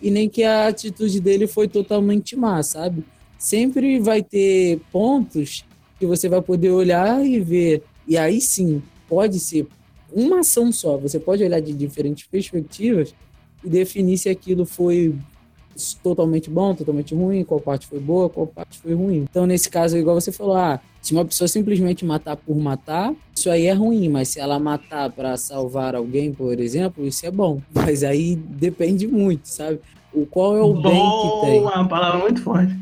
e 0.00 0.10
nem 0.10 0.28
que 0.28 0.42
a 0.42 0.68
atitude 0.68 1.20
dele 1.20 1.46
foi 1.46 1.68
totalmente 1.68 2.36
má, 2.36 2.62
sabe? 2.62 3.04
sempre 3.38 3.98
vai 4.00 4.22
ter 4.22 4.80
pontos 4.90 5.64
que 5.98 6.06
você 6.06 6.28
vai 6.28 6.42
poder 6.42 6.70
olhar 6.70 7.24
e 7.24 7.40
ver. 7.40 7.82
E 8.06 8.16
aí 8.16 8.40
sim, 8.40 8.82
pode 9.08 9.38
ser 9.38 9.66
uma 10.12 10.40
ação 10.40 10.72
só. 10.72 10.96
Você 10.96 11.18
pode 11.18 11.42
olhar 11.44 11.60
de 11.60 11.72
diferentes 11.72 12.26
perspectivas 12.26 13.14
e 13.64 13.68
definir 13.68 14.18
se 14.18 14.28
aquilo 14.28 14.64
foi 14.64 15.14
totalmente 16.02 16.50
bom, 16.50 16.74
totalmente 16.74 17.14
ruim, 17.14 17.44
qual 17.44 17.60
parte 17.60 17.86
foi 17.86 17.98
boa, 17.98 18.28
qual 18.28 18.46
parte 18.46 18.78
foi 18.78 18.94
ruim. 18.94 19.26
Então, 19.30 19.46
nesse 19.46 19.68
caso, 19.68 19.96
igual 19.96 20.20
você 20.20 20.32
falou, 20.32 20.56
ah, 20.56 20.80
se 21.00 21.12
uma 21.12 21.24
pessoa 21.24 21.46
simplesmente 21.46 22.04
matar 22.04 22.36
por 22.36 22.56
matar, 22.56 23.14
isso 23.34 23.48
aí 23.48 23.66
é 23.66 23.72
ruim, 23.72 24.08
mas 24.08 24.28
se 24.28 24.40
ela 24.40 24.58
matar 24.58 25.10
para 25.10 25.36
salvar 25.36 25.94
alguém, 25.94 26.32
por 26.32 26.58
exemplo, 26.58 27.06
isso 27.06 27.24
é 27.24 27.30
bom. 27.30 27.60
Mas 27.72 28.02
aí 28.02 28.34
depende 28.34 29.06
muito, 29.06 29.46
sabe? 29.46 29.80
O 30.12 30.26
qual 30.26 30.56
é 30.56 30.62
o 30.62 30.74
bem 30.74 30.92
que 30.92 31.46
tem. 31.46 31.60
Uma 31.60 31.86
palavra 31.86 32.18
muito 32.18 32.42
forte. 32.42 32.76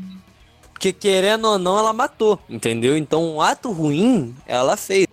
Porque 0.71 0.91
querendo 0.91 1.45
ou 1.45 1.59
não, 1.59 1.77
ela 1.77 1.93
matou, 1.93 2.39
entendeu? 2.49 2.97
Então 2.97 3.23
um 3.23 3.41
ato 3.41 3.71
ruim 3.71 4.33
ela 4.47 4.75
fez. 4.75 5.05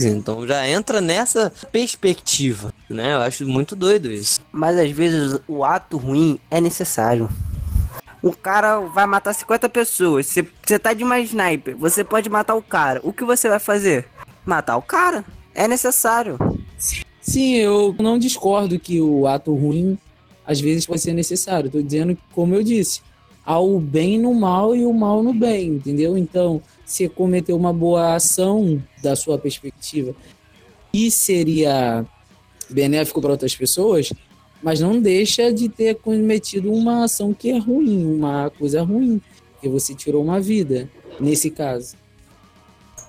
Então 0.00 0.46
já 0.46 0.68
entra 0.68 1.00
nessa 1.00 1.50
perspectiva, 1.72 2.72
né? 2.88 3.14
Eu 3.14 3.20
acho 3.20 3.46
muito 3.46 3.74
doido 3.74 4.10
isso. 4.10 4.40
Mas 4.52 4.78
às 4.78 4.90
vezes 4.90 5.40
o 5.48 5.64
ato 5.64 5.96
ruim 5.96 6.38
é 6.50 6.60
necessário. 6.60 7.28
O 8.22 8.32
cara 8.32 8.80
vai 8.80 9.06
matar 9.06 9.32
50 9.32 9.68
pessoas. 9.68 10.26
Você 10.26 10.78
tá 10.78 10.92
de 10.92 11.04
uma 11.04 11.18
sniper, 11.20 11.76
você 11.76 12.02
pode 12.02 12.28
matar 12.28 12.54
o 12.54 12.62
cara. 12.62 13.00
O 13.02 13.12
que 13.12 13.24
você 13.24 13.48
vai 13.48 13.58
fazer? 13.58 14.06
Matar 14.44 14.76
o 14.76 14.82
cara. 14.82 15.24
É 15.54 15.66
necessário. 15.66 16.38
Sim, 17.20 17.54
eu 17.54 17.94
não 17.98 18.18
discordo 18.18 18.78
que 18.78 19.00
o 19.00 19.26
ato 19.26 19.54
ruim 19.54 19.98
às 20.46 20.60
vezes 20.60 20.86
pode 20.86 21.00
ser 21.00 21.12
necessário. 21.12 21.70
Tô 21.70 21.80
dizendo, 21.80 22.16
como 22.32 22.54
eu 22.54 22.62
disse, 22.62 23.00
ao 23.44 23.80
bem 23.80 24.18
no 24.18 24.34
mal 24.34 24.76
e 24.76 24.84
o 24.84 24.92
mal 24.92 25.22
no 25.22 25.32
bem, 25.32 25.68
entendeu? 25.68 26.16
Então, 26.16 26.60
se 26.86 27.08
cometeu 27.08 27.56
uma 27.56 27.72
boa 27.72 28.14
ação 28.14 28.80
da 29.02 29.16
sua 29.16 29.36
perspectiva 29.36 30.14
e 30.94 31.10
seria 31.10 32.06
benéfico 32.70 33.20
para 33.20 33.32
outras 33.32 33.54
pessoas, 33.54 34.12
mas 34.62 34.80
não 34.80 35.00
deixa 35.00 35.52
de 35.52 35.68
ter 35.68 35.96
cometido 35.96 36.72
uma 36.72 37.04
ação 37.04 37.34
que 37.34 37.50
é 37.50 37.58
ruim, 37.58 38.06
uma 38.06 38.50
coisa 38.50 38.82
ruim, 38.82 39.20
que 39.60 39.68
você 39.68 39.94
tirou 39.94 40.22
uma 40.22 40.40
vida, 40.40 40.88
nesse 41.18 41.50
caso. 41.50 41.96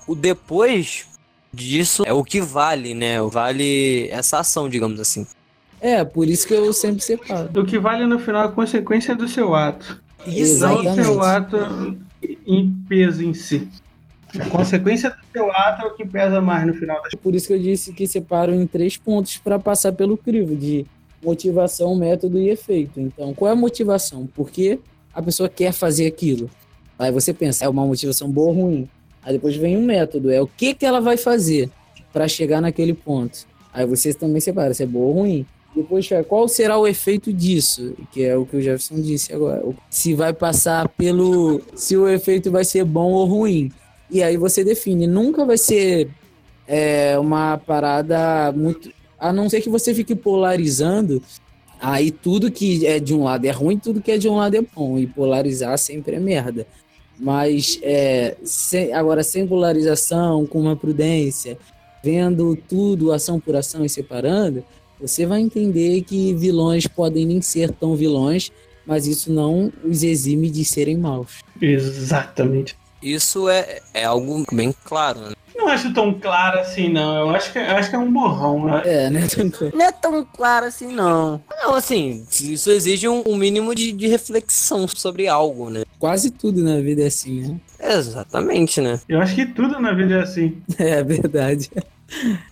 O 0.06 0.14
depois 0.14 1.06
disso 1.54 2.02
é 2.04 2.12
o 2.12 2.24
que 2.24 2.40
vale, 2.40 2.94
né? 2.94 3.20
Vale 3.22 4.08
essa 4.10 4.40
ação, 4.40 4.68
digamos 4.68 4.98
assim. 4.98 5.26
É, 5.80 6.04
por 6.04 6.26
isso 6.28 6.46
que 6.46 6.54
eu 6.54 6.72
sempre 6.72 7.00
separo. 7.00 7.48
O 7.60 7.64
que 7.64 7.78
vale 7.78 8.04
no 8.06 8.18
final 8.18 8.42
é 8.42 8.46
a 8.46 8.50
consequência 8.50 9.14
do 9.14 9.28
seu 9.28 9.54
ato. 9.54 10.02
Isso, 10.26 10.58
não 10.58 10.80
o 10.80 10.94
seu 10.94 11.22
ato 11.22 11.56
em 12.46 12.70
peso 12.88 13.22
em 13.22 13.32
si. 13.32 13.68
A 14.38 14.44
consequência 14.50 15.10
do 15.10 15.16
seu 15.32 15.50
ato 15.50 15.82
é 15.82 15.86
o 15.86 15.94
que 15.94 16.06
pesa 16.06 16.40
mais 16.40 16.66
no 16.66 16.74
final 16.74 17.02
das 17.02 17.14
Por 17.14 17.34
isso 17.34 17.46
que 17.46 17.54
eu 17.54 17.58
disse 17.58 17.92
que 17.92 18.06
separo 18.06 18.52
em 18.52 18.66
três 18.66 18.96
pontos 18.96 19.38
para 19.38 19.58
passar 19.58 19.92
pelo 19.92 20.18
crivo 20.18 20.54
de 20.54 20.84
motivação, 21.22 21.96
método 21.96 22.38
e 22.38 22.50
efeito. 22.50 23.00
Então, 23.00 23.32
qual 23.32 23.48
é 23.48 23.52
a 23.52 23.56
motivação? 23.56 24.26
Por 24.26 24.50
que 24.50 24.78
a 25.14 25.22
pessoa 25.22 25.48
quer 25.48 25.72
fazer 25.72 26.06
aquilo? 26.06 26.50
Aí 26.98 27.10
você 27.10 27.32
pensa, 27.32 27.64
é 27.64 27.68
uma 27.68 27.86
motivação 27.86 28.30
boa 28.30 28.48
ou 28.48 28.54
ruim? 28.54 28.88
Aí 29.22 29.32
depois 29.32 29.56
vem 29.56 29.76
um 29.76 29.84
método, 29.84 30.30
é 30.30 30.40
o 30.40 30.46
que, 30.46 30.74
que 30.74 30.84
ela 30.84 31.00
vai 31.00 31.16
fazer 31.16 31.70
para 32.12 32.28
chegar 32.28 32.60
naquele 32.60 32.94
ponto. 32.94 33.46
Aí 33.72 33.86
você 33.86 34.12
também 34.12 34.40
separa 34.40 34.74
se 34.74 34.82
é 34.82 34.86
boa 34.86 35.06
ou 35.06 35.12
ruim. 35.20 35.46
Depois, 35.78 36.08
qual 36.26 36.48
será 36.48 36.76
o 36.76 36.86
efeito 36.86 37.32
disso? 37.32 37.94
Que 38.12 38.24
é 38.24 38.36
o 38.36 38.44
que 38.44 38.56
o 38.56 38.60
Jefferson 38.60 39.00
disse 39.00 39.32
agora. 39.32 39.62
Se 39.88 40.14
vai 40.14 40.32
passar 40.32 40.88
pelo. 40.88 41.60
Se 41.74 41.96
o 41.96 42.08
efeito 42.08 42.50
vai 42.50 42.64
ser 42.64 42.84
bom 42.84 43.12
ou 43.12 43.26
ruim. 43.26 43.70
E 44.10 44.22
aí 44.22 44.36
você 44.36 44.64
define. 44.64 45.06
Nunca 45.06 45.44
vai 45.44 45.56
ser 45.56 46.08
é 46.68 47.18
uma 47.18 47.56
parada 47.56 48.52
muito. 48.52 48.92
A 49.18 49.32
não 49.32 49.48
ser 49.48 49.62
que 49.62 49.70
você 49.70 49.94
fique 49.94 50.14
polarizando, 50.14 51.22
aí 51.80 52.10
tudo 52.10 52.52
que 52.52 52.86
é 52.86 53.00
de 53.00 53.14
um 53.14 53.24
lado 53.24 53.46
é 53.46 53.50
ruim, 53.50 53.78
tudo 53.78 54.02
que 54.02 54.12
é 54.12 54.18
de 54.18 54.28
um 54.28 54.36
lado 54.36 54.54
é 54.56 54.60
bom. 54.60 54.98
E 54.98 55.06
polarizar 55.06 55.76
sempre 55.78 56.16
é 56.16 56.20
merda. 56.20 56.66
Mas 57.18 57.80
é, 57.82 58.36
sem, 58.44 58.92
agora, 58.92 59.24
sem 59.24 59.46
polarização, 59.46 60.46
com 60.46 60.60
uma 60.60 60.76
prudência, 60.76 61.58
vendo 62.04 62.54
tudo 62.68 63.12
ação 63.12 63.40
por 63.40 63.56
ação 63.56 63.84
e 63.84 63.88
separando, 63.88 64.62
você 65.00 65.26
vai 65.26 65.40
entender 65.40 66.02
que 66.02 66.34
vilões 66.34 66.86
podem 66.86 67.26
nem 67.26 67.40
ser 67.40 67.70
tão 67.70 67.94
vilões, 67.94 68.50
mas 68.86 69.06
isso 69.06 69.32
não 69.32 69.72
os 69.84 70.02
exime 70.02 70.50
de 70.50 70.64
serem 70.64 70.96
maus. 70.96 71.38
Exatamente. 71.60 72.76
Isso 73.02 73.48
é, 73.48 73.80
é 73.94 74.04
algo 74.04 74.44
bem 74.52 74.74
claro, 74.84 75.20
né? 75.20 75.32
Não 75.58 75.68
acho 75.68 75.92
tão 75.92 76.14
claro 76.14 76.60
assim, 76.60 76.88
não. 76.88 77.16
Eu 77.18 77.30
acho 77.30 77.52
que, 77.52 77.58
eu 77.58 77.76
acho 77.76 77.90
que 77.90 77.96
é 77.96 77.98
um 77.98 78.12
borrão. 78.12 78.66
Né? 78.66 78.82
É, 78.84 79.10
né? 79.10 79.26
Não 79.74 79.84
é 79.84 79.92
tão 79.92 80.24
claro 80.24 80.66
assim, 80.66 80.92
não. 80.92 81.42
Não, 81.62 81.74
assim, 81.74 82.24
isso 82.30 82.70
exige 82.70 83.08
um, 83.08 83.22
um 83.26 83.36
mínimo 83.36 83.74
de, 83.74 83.92
de 83.92 84.06
reflexão 84.06 84.86
sobre 84.86 85.26
algo, 85.26 85.68
né? 85.68 85.82
Quase 85.98 86.30
tudo 86.30 86.62
na 86.62 86.80
vida 86.80 87.02
é 87.02 87.06
assim, 87.06 87.40
né? 87.40 87.56
Exatamente, 87.80 88.80
né? 88.80 89.00
Eu 89.08 89.20
acho 89.20 89.34
que 89.34 89.46
tudo 89.46 89.80
na 89.80 89.92
vida 89.92 90.14
é 90.14 90.22
assim. 90.22 90.62
É 90.78 91.02
verdade. 91.02 91.70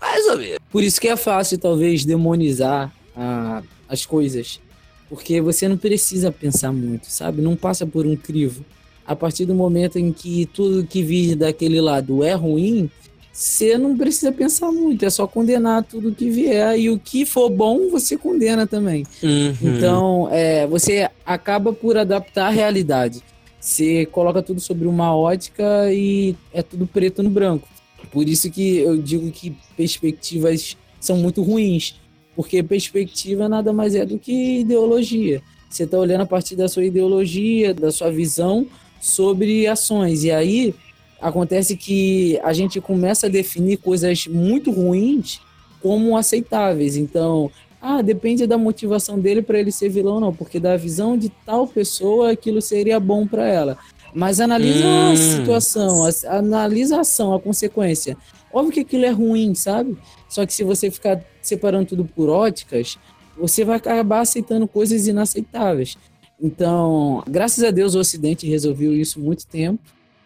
Mais 0.00 0.26
ou 0.26 0.38
menos. 0.38 0.58
Por 0.70 0.82
isso 0.82 1.00
que 1.00 1.08
é 1.08 1.16
fácil, 1.16 1.58
talvez, 1.58 2.04
demonizar 2.04 2.92
a- 3.16 3.62
as 3.88 4.04
coisas. 4.04 4.60
Porque 5.08 5.40
você 5.40 5.68
não 5.68 5.76
precisa 5.76 6.32
pensar 6.32 6.72
muito, 6.72 7.06
sabe? 7.10 7.40
Não 7.40 7.54
passa 7.56 7.86
por 7.86 8.06
um 8.06 8.16
crivo. 8.16 8.64
A 9.06 9.14
partir 9.14 9.44
do 9.46 9.54
momento 9.54 9.98
em 9.98 10.12
que 10.12 10.46
tudo 10.46 10.84
que 10.86 11.02
vir 11.02 11.36
daquele 11.36 11.80
lado 11.80 12.24
é 12.24 12.34
ruim, 12.34 12.90
você 13.32 13.78
não 13.78 13.96
precisa 13.96 14.32
pensar 14.32 14.72
muito. 14.72 15.04
É 15.04 15.10
só 15.10 15.26
condenar 15.26 15.84
tudo 15.84 16.10
que 16.12 16.28
vier. 16.28 16.76
E 16.80 16.90
o 16.90 16.98
que 16.98 17.24
for 17.24 17.48
bom, 17.48 17.88
você 17.88 18.16
condena 18.16 18.66
também. 18.66 19.06
Uhum. 19.22 19.54
Então, 19.62 20.28
é, 20.32 20.66
você 20.66 21.08
acaba 21.24 21.72
por 21.72 21.96
adaptar 21.96 22.46
a 22.48 22.50
realidade. 22.50 23.22
Você 23.60 24.06
coloca 24.06 24.42
tudo 24.42 24.60
sobre 24.60 24.88
uma 24.88 25.14
ótica 25.16 25.92
e 25.92 26.34
é 26.52 26.62
tudo 26.62 26.84
preto 26.86 27.22
no 27.22 27.30
branco. 27.30 27.68
Por 28.16 28.30
isso 28.30 28.50
que 28.50 28.78
eu 28.78 28.96
digo 28.96 29.30
que 29.30 29.54
perspectivas 29.76 30.74
são 30.98 31.18
muito 31.18 31.42
ruins. 31.42 32.00
Porque 32.34 32.62
perspectiva 32.62 33.46
nada 33.46 33.74
mais 33.74 33.94
é 33.94 34.06
do 34.06 34.18
que 34.18 34.60
ideologia. 34.60 35.42
Você 35.68 35.82
está 35.82 35.98
olhando 35.98 36.22
a 36.22 36.26
partir 36.26 36.56
da 36.56 36.66
sua 36.66 36.86
ideologia, 36.86 37.74
da 37.74 37.92
sua 37.92 38.10
visão 38.10 38.66
sobre 38.98 39.66
ações. 39.66 40.24
E 40.24 40.30
aí 40.30 40.74
acontece 41.20 41.76
que 41.76 42.40
a 42.42 42.54
gente 42.54 42.80
começa 42.80 43.26
a 43.26 43.28
definir 43.28 43.76
coisas 43.76 44.26
muito 44.26 44.70
ruins 44.70 45.38
como 45.82 46.16
aceitáveis. 46.16 46.96
Então, 46.96 47.50
ah, 47.82 48.00
depende 48.00 48.46
da 48.46 48.56
motivação 48.56 49.18
dele 49.20 49.42
para 49.42 49.60
ele 49.60 49.70
ser 49.70 49.90
vilão, 49.90 50.20
não, 50.20 50.34
porque 50.34 50.58
da 50.58 50.74
visão 50.74 51.18
de 51.18 51.28
tal 51.44 51.68
pessoa 51.68 52.32
aquilo 52.32 52.62
seria 52.62 52.98
bom 52.98 53.26
para 53.26 53.46
ela. 53.46 53.76
Mas 54.16 54.40
analisa 54.40 54.86
a 54.88 55.10
Hum. 55.12 55.16
situação, 55.16 56.02
a- 56.06 56.38
analisa 56.38 56.96
a 56.96 57.00
ação, 57.00 57.34
a 57.34 57.38
consequência. 57.40 58.16
Óbvio 58.50 58.72
que 58.72 58.80
aquilo 58.80 59.04
é 59.04 59.10
ruim, 59.10 59.54
sabe? 59.54 59.94
Só 60.26 60.46
que 60.46 60.54
se 60.54 60.64
você 60.64 60.90
ficar 60.90 61.22
separando 61.42 61.84
tudo 61.90 62.04
por 62.06 62.30
óticas, 62.30 62.96
você 63.36 63.62
vai 63.62 63.76
acabar 63.76 64.20
aceitando 64.20 64.66
coisas 64.66 65.06
inaceitáveis. 65.06 65.98
Então, 66.40 67.22
graças 67.28 67.62
a 67.62 67.70
Deus 67.70 67.94
o 67.94 67.98
Ocidente 67.98 68.46
resolveu 68.48 68.94
isso 68.94 69.20
muito 69.20 69.46
tempo, 69.46 69.82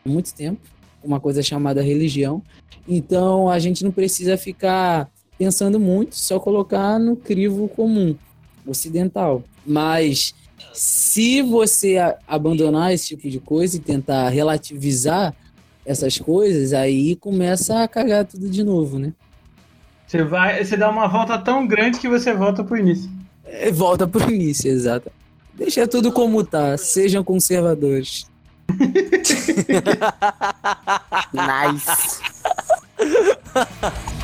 muito 0.06 0.32
tempo, 0.34 0.60
uma 1.02 1.18
coisa 1.18 1.42
chamada 1.42 1.82
religião. 1.82 2.40
Então, 2.86 3.48
a 3.48 3.58
gente 3.58 3.82
não 3.82 3.90
precisa 3.90 4.36
ficar 4.36 5.10
pensando 5.36 5.80
muito, 5.80 6.14
só 6.14 6.38
colocar 6.38 6.96
no 6.96 7.16
crivo 7.16 7.66
comum 7.68 8.14
ocidental. 8.64 9.42
Mas 9.66 10.32
se 10.72 11.42
você 11.42 11.96
abandonar 12.26 12.92
esse 12.92 13.08
tipo 13.08 13.28
de 13.28 13.40
coisa 13.40 13.76
e 13.76 13.80
tentar 13.80 14.28
relativizar 14.28 15.34
essas 15.84 16.18
coisas, 16.18 16.72
aí 16.72 17.16
começa 17.16 17.82
a 17.82 17.88
cagar 17.88 18.24
tudo 18.24 18.48
de 18.48 18.62
novo, 18.62 18.98
né? 18.98 19.12
Você 20.06 20.24
vai, 20.24 20.64
você 20.64 20.76
dá 20.76 20.90
uma 20.90 21.06
volta 21.06 21.38
tão 21.38 21.66
grande 21.66 21.98
que 21.98 22.08
você 22.08 22.34
volta 22.34 22.64
pro 22.64 22.76
início. 22.76 23.10
É, 23.44 23.70
Volta 23.70 24.06
pro 24.06 24.30
início, 24.30 24.70
exato. 24.70 25.10
Deixa 25.54 25.86
tudo 25.86 26.12
como 26.12 26.44
tá, 26.44 26.76
sejam 26.78 27.22
conservadores. 27.24 28.26
Nice. 31.32 32.20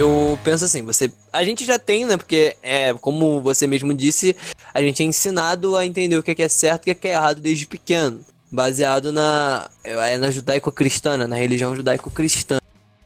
Eu 0.00 0.38
penso 0.42 0.64
assim, 0.64 0.82
você. 0.82 1.12
A 1.30 1.44
gente 1.44 1.62
já 1.62 1.78
tem, 1.78 2.06
né? 2.06 2.16
Porque 2.16 2.56
é, 2.62 2.94
como 2.94 3.38
você 3.42 3.66
mesmo 3.66 3.92
disse, 3.92 4.34
a 4.72 4.80
gente 4.80 5.02
é 5.02 5.04
ensinado 5.04 5.76
a 5.76 5.84
entender 5.84 6.16
o 6.16 6.22
que 6.22 6.30
é 6.30 6.42
é 6.42 6.48
certo 6.48 6.80
e 6.80 6.80
o 6.80 6.84
que 6.84 6.90
é 6.92 6.94
que 6.94 7.08
é 7.08 7.10
errado 7.12 7.38
desde 7.38 7.66
pequeno. 7.66 8.20
Baseado 8.50 9.12
na. 9.12 9.68
É 9.84 10.16
na 10.16 10.30
judaico-cristã, 10.30 11.18
né, 11.18 11.26
na 11.26 11.36
religião 11.36 11.76
judaico-cristã. 11.76 12.56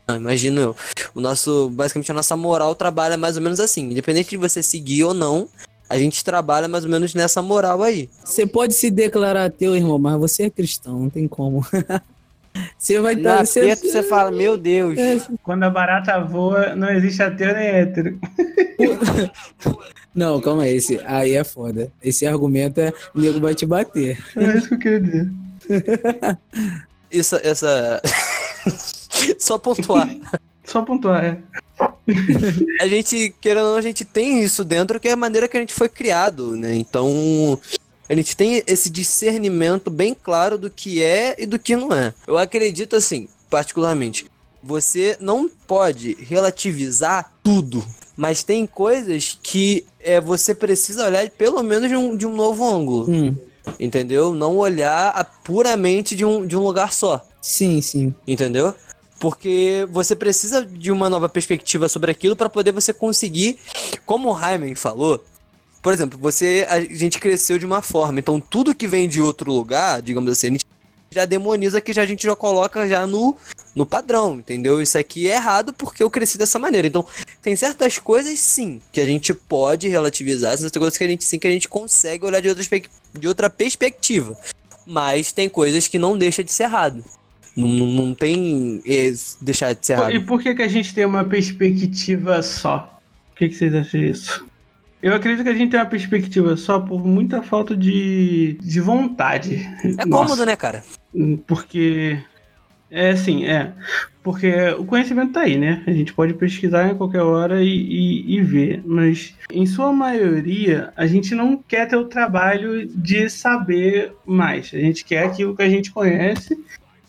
Imagino 0.09 0.61
eu. 0.61 0.77
O 1.13 1.21
nosso. 1.21 1.69
Basicamente 1.71 2.13
a 2.13 2.15
nossa 2.15 2.37
moral 2.37 2.77
trabalha 2.77 3.17
mais 3.17 3.37
ou 3.37 3.43
menos 3.43 3.59
assim. 3.59 3.91
Independente 3.91 4.31
de 4.31 4.37
você 4.37 4.63
seguir 4.63 5.03
ou 5.03 5.13
não, 5.13 5.49
a 5.91 5.99
gente 5.99 6.25
trabalha 6.25 6.69
mais 6.69 6.85
ou 6.85 6.91
menos 6.91 7.13
nessa 7.13 7.43
moral 7.43 7.83
aí. 7.83 8.09
Você 8.25 8.47
pode 8.47 8.73
se 8.73 8.89
declarar 8.89 9.47
ateu, 9.47 9.75
irmão, 9.75 9.99
mas 9.99 10.17
você 10.17 10.45
é 10.45 10.51
cristão, 10.51 11.01
não 11.01 11.11
tem 11.11 11.27
como. 11.27 11.67
você 12.79 13.01
vai 13.01 13.15
estar. 13.15 13.41
aperto 13.41 13.89
você 13.89 14.03
fala, 14.03 14.31
meu 14.31 14.57
Deus. 14.57 14.97
Quando 15.43 15.65
a 15.65 15.71
barata 15.71 16.21
voa, 16.21 16.75
não 16.75 16.89
existe 16.91 17.23
ateu 17.23 17.55
nem 17.55 17.67
hétero. 17.67 18.19
Não, 20.15 20.41
calma 20.41 20.63
aí, 20.63 20.77
esse 20.77 21.01
aí 21.05 21.35
é 21.35 21.43
foda. 21.43 21.91
Esse 22.01 22.25
argumento 22.25 22.81
é 22.81 22.93
o 23.13 23.21
nego 23.21 23.41
vai 23.41 23.53
te 23.53 23.67
bater. 23.67 24.17
É 24.37 24.57
isso 24.57 24.69
que 24.69 24.75
eu 24.75 24.79
queria 24.79 25.01
dizer. 25.01 25.31
Isso, 27.11 27.37
essa. 27.43 28.01
Só 29.39 29.59
pontuar. 29.59 30.09
Só 30.65 30.83
pontuar, 30.83 31.25
é. 31.25 31.39
a 32.81 32.87
gente, 32.87 33.35
querendo 33.41 33.65
ou 33.65 33.71
não, 33.73 33.79
a 33.79 33.83
gente 33.83 34.05
tem 34.05 34.43
isso 34.43 34.65
dentro, 34.65 35.01
que 35.01 35.09
é 35.09 35.13
a 35.13 35.17
maneira 35.17 35.49
que 35.49 35.57
a 35.57 35.61
gente 35.61 35.75
foi 35.75 35.89
criado, 35.89 36.57
né? 36.57 36.75
Então, 36.75 37.59
a 38.09 38.15
gente 38.15 38.37
tem 38.37 38.63
esse 38.67 38.91
discernimento 38.91 39.91
bem 39.91 40.15
claro 40.15 40.59
do 40.59 40.69
que 40.71 41.03
é 41.03 41.35
e 41.39 41.47
do 41.47 41.59
que 41.59 41.75
não 41.77 41.93
é. 41.93 42.13
Eu 42.27 42.37
acredito, 42.37 42.97
assim, 42.97 43.29
particularmente, 43.49 44.27
você 44.63 45.17
não 45.21 45.49
pode 45.49 46.17
relativizar 46.21 47.33
tudo, 47.43 47.85
mas 48.17 48.43
tem 48.43 48.67
coisas 48.67 49.39
que 49.43 49.85
é, 50.01 50.21
você 50.21 50.55
precisa 50.55 51.07
olhar 51.07 51.29
pelo 51.31 51.63
menos 51.63 51.89
de 51.89 51.97
um, 51.97 52.17
de 52.17 52.27
um 52.27 52.35
novo 52.35 52.65
ângulo, 52.65 53.11
Hum, 53.11 53.37
entendeu? 53.79 54.35
Não 54.35 54.57
olhar 54.57 55.41
puramente 55.43 56.15
de 56.15 56.25
um, 56.25 56.47
de 56.47 56.57
um 56.57 56.61
lugar 56.63 56.93
só. 56.93 57.27
sim, 57.41 57.81
sim. 57.83 58.15
Entendeu? 58.27 58.75
Porque 59.21 59.87
você 59.91 60.15
precisa 60.15 60.65
de 60.67 60.91
uma 60.93 61.09
nova 61.09 61.29
perspectiva 61.29 61.89
sobre 61.89 62.11
aquilo 62.11 62.37
para 62.37 62.49
poder 62.51 62.73
você 62.73 62.93
conseguir, 62.93 63.59
como 64.05 64.29
o 64.29 64.33
Hyman 64.33 64.75
falou, 64.75 65.25
por 65.85 65.93
exemplo, 65.93 66.19
você 66.19 66.67
a 66.67 66.81
gente 66.81 67.19
cresceu 67.19 67.59
de 67.59 67.67
uma 67.67 67.83
forma, 67.83 68.19
então 68.19 68.41
tudo 68.41 68.75
que 68.75 68.89
vem 68.89 69.07
de 69.07 69.21
outro 69.21 69.53
lugar, 69.53 70.01
digamos 70.01 70.33
assim, 70.33 70.47
a 70.47 70.51
gente 70.53 70.65
já 71.13 71.27
demoniza 71.27 71.79
que 71.79 71.93
já 71.93 72.01
a 72.01 72.07
gente 72.07 72.23
já 72.27 72.35
coloca 72.35 72.89
já 72.89 73.07
no, 73.07 73.37
no 73.77 73.85
padrão, 73.85 74.37
entendeu? 74.37 74.81
Isso 74.81 74.97
aqui 74.97 75.29
é 75.29 75.35
errado 75.35 75.75
porque 75.75 76.03
eu 76.03 76.09
cresci 76.09 76.39
dessa 76.39 76.59
maneira. 76.59 76.89
Então, 76.89 77.07
tem 77.43 77.55
certas 77.55 77.99
coisas 77.99 78.39
sim 78.41 78.81
que 78.91 78.99
a 78.99 79.05
gente 79.05 79.35
pode 79.35 79.87
relativizar, 79.87 80.57
certas 80.57 80.81
coisas 80.81 80.97
que 80.97 81.05
a 81.05 81.07
gente 81.07 81.23
sim 81.23 81.39
que 81.39 81.47
a 81.47 81.51
gente 81.51 81.69
consegue 81.69 82.25
olhar 82.25 82.41
de 82.41 82.49
outra, 82.49 82.65
de 83.13 83.29
outra 83.29 83.51
perspectiva. 83.51 84.35
Mas 84.87 85.33
tem 85.33 85.51
coisas 85.51 85.87
que 85.87 85.99
não 85.99 86.17
deixa 86.17 86.43
de 86.43 86.51
ser 86.51 86.63
errado. 86.63 87.05
Não, 87.55 87.69
não, 87.69 88.15
tem 88.15 88.83
eh, 88.87 89.13
deixar 89.39 89.75
de 89.75 89.85
ser 89.87 89.93
E 89.93 89.97
errado. 89.97 90.25
por 90.25 90.43
que, 90.43 90.55
que 90.55 90.63
a 90.63 90.69
gente 90.69 90.95
tem 90.95 91.05
uma 91.05 91.25
perspectiva 91.25 92.43
só? 92.43 92.99
O 93.33 93.37
que, 93.37 93.51
que 93.51 93.55
vocês 93.55 93.75
acham 93.75 94.01
disso? 94.01 94.54
Eu 95.05 95.15
acredito 95.15 95.45
que 95.45 95.51
a 95.51 95.55
gente 95.55 95.71
tem 95.71 95.79
uma 95.79 95.85
perspectiva 95.85 96.57
só 96.57 96.81
por 96.81 97.05
muita 97.07 97.43
falta 97.43 97.77
de, 97.77 98.55
de 98.63 98.81
vontade. 98.81 99.57
É 99.99 100.07
Nossa. 100.07 100.25
cômodo, 100.25 100.47
né, 100.47 100.57
cara? 100.57 100.83
Porque. 101.47 102.19
É 102.91 103.11
assim, 103.11 103.45
é. 103.45 103.73
Porque 104.23 104.51
o 104.79 104.85
conhecimento 104.87 105.33
tá 105.33 105.41
aí, 105.43 105.59
né? 105.59 105.83
A 105.87 105.91
gente 105.93 106.15
pode 106.15 106.33
pesquisar 106.33 106.89
em 106.91 106.95
qualquer 106.97 107.21
hora 107.21 107.63
e, 107.63 107.69
e- 107.69 108.37
e 108.37 108.41
ver. 108.41 108.83
Mas, 108.87 109.35
em 109.53 109.67
sua 109.67 109.93
maioria, 109.93 110.91
a 110.97 111.07
gente 111.07 111.35
não 111.35 111.57
quer 111.59 111.87
ter 111.87 111.97
o 111.97 112.07
trabalho 112.07 112.87
de 112.87 113.29
saber 113.29 114.15
mais. 114.25 114.71
A 114.73 114.79
gente 114.79 115.05
quer 115.05 115.25
aquilo 115.27 115.55
que 115.55 115.63
a 115.63 115.69
gente 115.69 115.91
conhece 115.93 116.57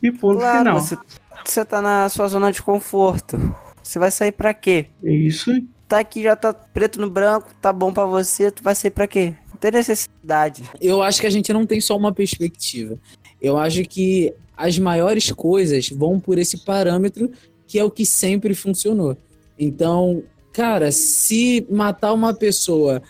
e 0.03 0.11
ponto 0.11 0.39
Claro, 0.39 0.57
final. 0.59 0.79
você, 0.81 0.97
você 1.45 1.63
tá 1.63 1.81
na 1.81 2.09
sua 2.09 2.27
zona 2.27 2.51
de 2.51 2.61
conforto. 2.61 3.37
Você 3.81 3.99
vai 3.99 4.11
sair 4.11 4.31
pra 4.33 4.53
quê? 4.53 4.87
É 5.03 5.13
isso. 5.13 5.51
Tá 5.87 5.99
aqui, 5.99 6.23
já 6.23 6.35
tá 6.35 6.53
preto 6.53 6.99
no 6.99 7.09
branco, 7.09 7.49
tá 7.61 7.71
bom 7.71 7.93
pra 7.93 8.05
você, 8.05 8.51
tu 8.51 8.63
vai 8.63 8.75
sair 8.75 8.91
pra 8.91 9.07
quê? 9.07 9.33
Não 9.49 9.57
tem 9.57 9.71
necessidade. 9.71 10.63
Eu 10.81 11.01
acho 11.01 11.21
que 11.21 11.27
a 11.27 11.29
gente 11.29 11.51
não 11.53 11.65
tem 11.65 11.79
só 11.79 11.95
uma 11.95 12.13
perspectiva. 12.13 12.97
Eu 13.41 13.57
acho 13.57 13.83
que 13.83 14.33
as 14.57 14.79
maiores 14.79 15.31
coisas 15.31 15.89
vão 15.89 16.19
por 16.19 16.37
esse 16.37 16.65
parâmetro 16.65 17.31
que 17.67 17.79
é 17.79 17.83
o 17.83 17.91
que 17.91 18.05
sempre 18.05 18.53
funcionou. 18.53 19.17
Então, 19.57 20.23
cara, 20.53 20.91
se 20.91 21.65
matar 21.69 22.13
uma 22.13 22.33
pessoa 22.33 23.01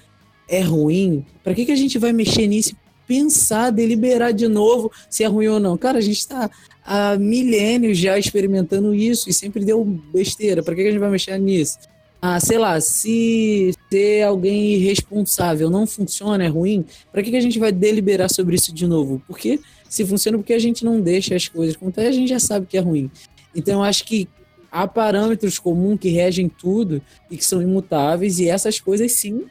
é 0.48 0.62
ruim, 0.62 1.26
para 1.44 1.54
que, 1.54 1.66
que 1.66 1.72
a 1.72 1.76
gente 1.76 1.98
vai 1.98 2.14
mexer 2.14 2.48
nisso? 2.48 2.76
Pensar, 3.08 3.70
deliberar 3.70 4.34
de 4.34 4.48
novo 4.48 4.92
se 5.10 5.24
é 5.24 5.28
ruim 5.28 5.48
ou 5.48 5.60
não. 5.60 5.78
Cara, 5.78 6.00
a 6.00 6.02
gente 6.02 6.18
está 6.20 6.50
há 6.84 7.18
milênios 7.18 7.98
já 7.98 8.18
experimentando 8.18 8.94
isso 8.94 9.30
e 9.30 9.34
sempre 9.34 9.64
deu 9.64 9.84
besteira. 9.84 10.64
Para 10.64 10.76
que, 10.76 10.82
que 10.82 10.88
a 10.88 10.92
gente 10.92 11.00
vai 11.00 11.10
mexer 11.10 11.38
nisso? 11.38 11.78
Ah, 12.22 12.40
sei 12.40 12.58
lá, 12.58 12.80
se 12.82 13.72
ser 13.92 14.24
alguém 14.24 14.74
irresponsável 14.74 15.70
não 15.70 15.86
funciona, 15.86 16.44
é 16.44 16.48
ruim, 16.48 16.84
para 17.12 17.22
que, 17.22 17.30
que 17.30 17.38
a 17.38 17.42
gente 17.42 17.60
vai 17.60 17.72
deliberar 17.72 18.30
sobre 18.30 18.56
isso 18.56 18.74
de 18.74 18.88
novo? 18.88 19.22
Porque 19.28 19.60
se 19.88 20.06
funciona, 20.06 20.38
porque 20.38 20.54
a 20.54 20.60
gente 20.60 20.84
não 20.84 21.00
deixa 21.00 21.36
as 21.36 21.48
coisas 21.48 21.76
acontecer, 21.76 22.08
a 22.08 22.12
gente 22.12 22.30
já 22.30 22.40
sabe 22.40 22.66
que 22.66 22.78
é 22.78 22.82
ruim. 22.82 23.12
Então, 23.56 23.84
acho 23.84 24.06
que 24.06 24.28
há 24.72 24.88
parâmetros 24.88 25.60
comuns 25.60 26.00
que 26.00 26.10
regem 26.10 26.50
tudo 26.50 27.02
e 27.30 27.38
que 27.38 27.46
são 27.46 27.62
imutáveis, 27.62 28.40
e 28.40 28.50
essas 28.50 28.80
coisas 28.80 29.12
sim 29.12 29.46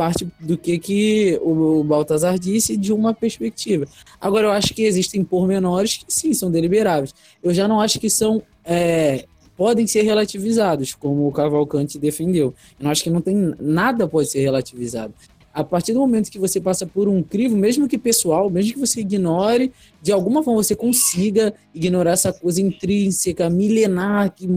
parte 0.00 0.26
do 0.40 0.56
que, 0.56 0.78
que 0.78 1.38
o 1.42 1.84
Baltazar 1.84 2.38
disse 2.38 2.74
de 2.74 2.90
uma 2.90 3.12
perspectiva. 3.12 3.86
Agora, 4.18 4.46
eu 4.46 4.50
acho 4.50 4.72
que 4.72 4.82
existem 4.82 5.22
pormenores 5.22 5.98
que 5.98 6.06
sim 6.08 6.32
são 6.32 6.50
deliberáveis. 6.50 7.14
Eu 7.42 7.52
já 7.52 7.68
não 7.68 7.78
acho 7.78 8.00
que 8.00 8.08
são. 8.08 8.42
É, 8.64 9.26
podem 9.60 9.86
ser 9.86 10.00
relativizados, 10.00 10.94
como 10.94 11.28
o 11.28 11.32
Cavalcante 11.32 11.98
defendeu. 11.98 12.54
Eu 12.80 12.88
acho 12.88 13.04
que 13.04 13.10
não 13.10 13.20
tem 13.20 13.54
nada 13.60 14.08
pode 14.08 14.30
ser 14.30 14.40
relativizado. 14.40 15.12
A 15.52 15.62
partir 15.62 15.92
do 15.92 16.00
momento 16.00 16.30
que 16.30 16.38
você 16.38 16.58
passa 16.58 16.86
por 16.86 17.08
um 17.08 17.22
crivo, 17.22 17.58
mesmo 17.58 17.86
que 17.86 17.98
pessoal, 17.98 18.48
mesmo 18.48 18.72
que 18.72 18.78
você 18.78 19.02
ignore, 19.02 19.70
de 20.00 20.12
alguma 20.12 20.42
forma 20.42 20.62
você 20.62 20.74
consiga 20.74 21.52
ignorar 21.74 22.12
essa 22.12 22.32
coisa 22.32 22.62
intrínseca, 22.62 23.50
milenar, 23.50 24.32
que 24.34 24.48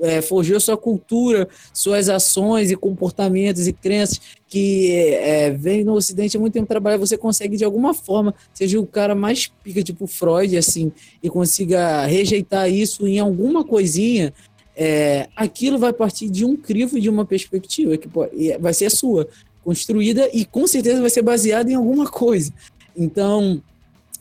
é, 0.00 0.20
forjou 0.20 0.58
sua 0.58 0.76
cultura, 0.76 1.48
suas 1.72 2.08
ações 2.08 2.72
e 2.72 2.76
comportamentos 2.76 3.68
e 3.68 3.72
crenças 3.72 4.20
que 4.48 4.92
é, 4.92 5.50
vem 5.50 5.84
no 5.84 5.92
Ocidente 5.92 6.36
há 6.36 6.40
muito 6.40 6.54
tempo 6.54 6.66
trabalhar, 6.66 6.96
você 6.96 7.18
consegue 7.18 7.56
de 7.56 7.64
alguma 7.64 7.92
forma, 7.92 8.34
seja 8.54 8.80
o 8.80 8.86
cara 8.86 9.14
mais 9.14 9.48
pica, 9.62 9.82
tipo 9.82 10.06
Freud, 10.06 10.56
assim, 10.56 10.90
e 11.22 11.28
consiga 11.28 12.06
rejeitar 12.06 12.70
isso 12.72 13.06
em 13.06 13.18
alguma 13.18 13.62
coisinha, 13.62 14.32
é, 14.80 15.28
aquilo 15.34 15.76
vai 15.76 15.92
partir 15.92 16.28
de 16.28 16.44
um 16.44 16.56
crivo 16.56 17.00
de 17.00 17.10
uma 17.10 17.24
perspectiva 17.24 17.96
que 17.96 18.06
pode, 18.06 18.56
vai 18.58 18.72
ser 18.72 18.88
sua, 18.90 19.28
construída 19.64 20.30
e 20.32 20.44
com 20.44 20.68
certeza 20.68 21.00
vai 21.00 21.10
ser 21.10 21.20
baseada 21.20 21.68
em 21.68 21.74
alguma 21.74 22.08
coisa. 22.08 22.52
Então, 22.96 23.60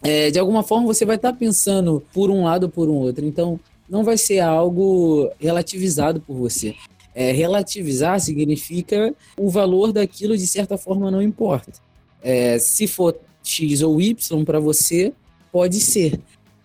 é, 0.02 0.32
de 0.32 0.40
alguma 0.40 0.64
forma, 0.64 0.88
você 0.88 1.06
vai 1.06 1.16
estar 1.16 1.32
tá 1.32 1.38
pensando 1.38 2.04
por 2.12 2.32
um 2.32 2.46
lado 2.46 2.64
ou 2.64 2.70
por 2.70 2.90
um 2.90 2.96
outro. 2.96 3.24
Então, 3.24 3.60
não 3.88 4.04
vai 4.04 4.18
ser 4.18 4.40
algo 4.40 5.30
relativizado 5.40 6.20
por 6.20 6.36
você. 6.36 6.74
É, 7.14 7.32
relativizar 7.32 8.20
significa 8.20 9.14
o 9.38 9.52
valor 9.52 9.94
daquilo, 9.94 10.36
de 10.36 10.48
certa 10.48 10.76
forma, 10.76 11.12
não 11.12 11.22
importa. 11.22 11.72
É, 12.22 12.58
se 12.58 12.88
for 12.88 13.16
X 13.44 13.84
ou 13.84 14.02
Y 14.02 14.44
para 14.44 14.60
você, 14.60 15.14
pode 15.52 15.80
ser. 15.80 16.20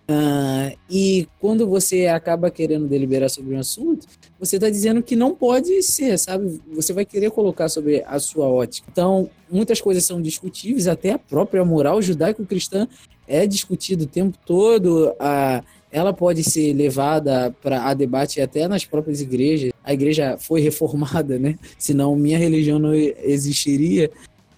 Uh, 0.09 0.77
e 0.89 1.27
quando 1.39 1.65
você 1.65 2.07
acaba 2.07 2.51
querendo 2.51 2.87
deliberar 2.87 3.29
sobre 3.29 3.55
um 3.55 3.59
assunto, 3.59 4.05
você 4.37 4.57
está 4.57 4.69
dizendo 4.69 5.01
que 5.01 5.15
não 5.15 5.33
pode 5.33 5.81
ser, 5.81 6.17
sabe? 6.19 6.61
Você 6.73 6.91
vai 6.91 7.05
querer 7.05 7.31
colocar 7.31 7.69
sobre 7.69 8.03
a 8.05 8.19
sua 8.19 8.47
ótica. 8.47 8.87
Então, 8.91 9.29
muitas 9.49 9.79
coisas 9.79 10.03
são 10.03 10.21
discutíveis, 10.21 10.87
até 10.87 11.11
a 11.11 11.19
própria 11.19 11.63
moral 11.63 12.01
judaico-cristã 12.01 12.87
é 13.25 13.47
discutida 13.47 14.03
o 14.03 14.07
tempo 14.07 14.37
todo. 14.45 15.11
Uh, 15.11 15.63
ela 15.89 16.11
pode 16.11 16.43
ser 16.43 16.73
levada 16.73 17.55
para 17.61 17.85
a 17.85 17.93
debate 17.93 18.41
até 18.41 18.67
nas 18.67 18.83
próprias 18.83 19.21
igrejas. 19.21 19.71
A 19.83 19.93
igreja 19.93 20.37
foi 20.37 20.59
reformada, 20.59 21.39
né? 21.39 21.57
Senão 21.77 22.15
minha 22.15 22.37
religião 22.37 22.77
não 22.77 22.93
existiria. 22.93 24.11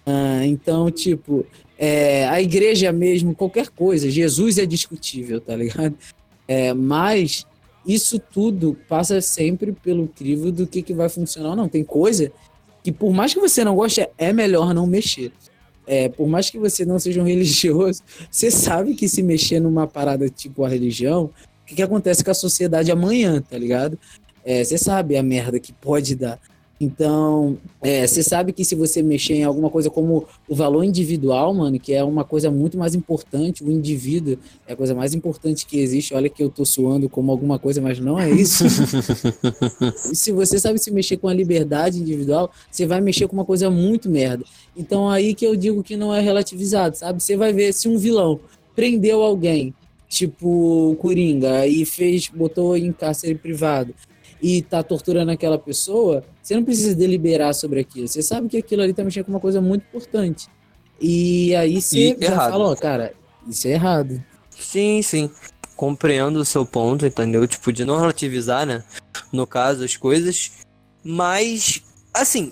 Uh, 0.06 0.42
então, 0.44 0.90
tipo, 0.90 1.44
é, 1.78 2.26
a 2.28 2.40
igreja 2.40 2.92
mesmo, 2.92 3.34
qualquer 3.34 3.68
coisa, 3.68 4.10
Jesus 4.10 4.58
é 4.58 4.66
discutível, 4.66 5.40
tá 5.40 5.54
ligado? 5.54 5.94
É, 6.48 6.72
mas 6.72 7.46
isso 7.86 8.18
tudo 8.18 8.76
passa 8.88 9.20
sempre 9.20 9.72
pelo 9.72 10.08
crivo 10.08 10.50
do 10.50 10.66
que, 10.66 10.82
que 10.82 10.94
vai 10.94 11.08
funcionar 11.08 11.50
ou 11.50 11.56
não. 11.56 11.68
Tem 11.68 11.84
coisa 11.84 12.32
que, 12.82 12.92
por 12.92 13.12
mais 13.12 13.34
que 13.34 13.40
você 13.40 13.64
não 13.64 13.74
goste, 13.74 14.06
é 14.16 14.32
melhor 14.32 14.72
não 14.72 14.86
mexer 14.86 15.32
é, 15.86 16.08
por 16.08 16.26
mais 16.26 16.50
que 16.50 16.58
você 16.58 16.84
não 16.84 16.98
seja 16.98 17.22
um 17.22 17.24
religioso, 17.26 18.02
você 18.30 18.50
sabe 18.50 18.94
que 18.94 19.08
se 19.08 19.22
mexer 19.22 19.60
numa 19.60 19.86
parada 19.86 20.28
tipo 20.28 20.64
a 20.64 20.68
religião, 20.68 21.30
o 21.62 21.66
que, 21.66 21.76
que 21.76 21.82
acontece 21.82 22.24
com 22.24 22.30
a 22.30 22.34
sociedade 22.34 22.90
amanhã, 22.90 23.40
tá 23.40 23.56
ligado? 23.56 23.98
É, 24.44 24.62
você 24.62 24.76
sabe 24.76 25.16
a 25.16 25.22
merda 25.22 25.58
que 25.58 25.72
pode 25.72 26.14
dar. 26.14 26.38
Então, 26.78 27.56
é, 27.80 28.06
você 28.06 28.22
sabe 28.22 28.52
que 28.52 28.64
se 28.64 28.74
você 28.74 29.02
mexer 29.02 29.34
em 29.34 29.44
alguma 29.44 29.70
coisa 29.70 29.88
como 29.88 30.26
o 30.46 30.54
valor 30.54 30.84
individual, 30.84 31.54
mano, 31.54 31.80
que 31.80 31.94
é 31.94 32.04
uma 32.04 32.22
coisa 32.22 32.50
muito 32.50 32.76
mais 32.76 32.94
importante, 32.94 33.64
o 33.64 33.72
indivíduo 33.72 34.38
é 34.66 34.74
a 34.74 34.76
coisa 34.76 34.94
mais 34.94 35.14
importante 35.14 35.64
que 35.66 35.78
existe. 35.78 36.12
Olha 36.12 36.28
que 36.28 36.42
eu 36.42 36.50
tô 36.50 36.66
suando 36.66 37.08
como 37.08 37.32
alguma 37.32 37.58
coisa, 37.58 37.80
mas 37.80 37.98
não 37.98 38.18
é 38.18 38.30
isso. 38.30 38.64
se 40.12 40.30
você 40.32 40.58
sabe 40.58 40.78
se 40.78 40.90
mexer 40.90 41.16
com 41.16 41.28
a 41.28 41.34
liberdade 41.34 41.98
individual, 41.98 42.50
você 42.70 42.84
vai 42.84 43.00
mexer 43.00 43.26
com 43.26 43.34
uma 43.34 43.44
coisa 43.44 43.70
muito 43.70 44.10
merda. 44.10 44.44
Então, 44.76 45.08
aí 45.08 45.34
que 45.34 45.46
eu 45.46 45.56
digo 45.56 45.82
que 45.82 45.96
não 45.96 46.14
é 46.14 46.20
relativizado, 46.20 46.94
sabe? 46.94 47.22
Você 47.22 47.38
vai 47.38 47.54
ver 47.54 47.72
se 47.72 47.88
um 47.88 47.96
vilão 47.96 48.38
prendeu 48.74 49.22
alguém, 49.22 49.72
tipo 50.10 50.90
o 50.90 50.96
Coringa, 50.96 51.66
e 51.66 51.86
fez, 51.86 52.28
botou 52.28 52.76
em 52.76 52.92
cárcere 52.92 53.34
privado 53.34 53.94
e 54.42 54.62
tá 54.62 54.82
torturando 54.82 55.30
aquela 55.30 55.58
pessoa, 55.58 56.22
você 56.42 56.54
não 56.54 56.64
precisa 56.64 56.94
deliberar 56.94 57.54
sobre 57.54 57.80
aquilo. 57.80 58.06
Você 58.06 58.22
sabe 58.22 58.48
que 58.48 58.58
aquilo 58.58 58.82
ali 58.82 58.92
tá 58.92 59.02
mexendo 59.02 59.24
com 59.24 59.32
uma 59.32 59.40
coisa 59.40 59.60
muito 59.60 59.82
importante. 59.84 60.48
E 61.00 61.54
aí 61.54 61.80
você 61.80 61.98
E 61.98 62.16
já 62.20 62.32
errado. 62.32 62.50
fala, 62.50 62.64
ó, 62.70 62.76
cara, 62.76 63.14
isso 63.48 63.66
é 63.68 63.72
errado. 63.72 64.22
Sim, 64.50 65.02
sim. 65.02 65.30
Compreendo 65.74 66.36
o 66.38 66.44
seu 66.44 66.64
ponto, 66.64 67.04
entendeu? 67.06 67.46
Tipo, 67.46 67.72
de 67.72 67.84
não 67.84 67.98
relativizar, 67.98 68.64
né? 68.66 68.82
No 69.32 69.46
caso, 69.46 69.84
as 69.84 69.96
coisas. 69.96 70.52
Mas, 71.04 71.82
assim, 72.14 72.50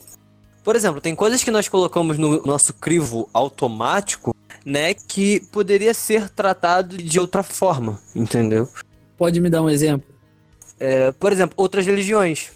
por 0.62 0.77
exemplo, 0.77 1.01
tem 1.01 1.14
coisas 1.14 1.42
que 1.42 1.51
nós 1.51 1.68
colocamos 1.68 2.18
no 2.18 2.42
nosso 2.44 2.75
crivo 2.75 3.29
automático, 3.33 4.35
né? 4.64 4.94
Que 4.94 5.40
poderia 5.51 5.94
ser 5.94 6.29
tratado 6.29 6.97
de 6.99 7.18
outra 7.18 7.42
forma, 7.42 7.99
entendeu? 8.14 8.68
Pode 9.16 9.40
me 9.40 9.49
dar 9.49 9.62
um 9.62 9.70
exemplo? 9.70 10.13
É, 10.79 11.13
por 11.13 11.33
exemplo, 11.33 11.55
outras 11.57 11.87
religiões. 11.87 12.51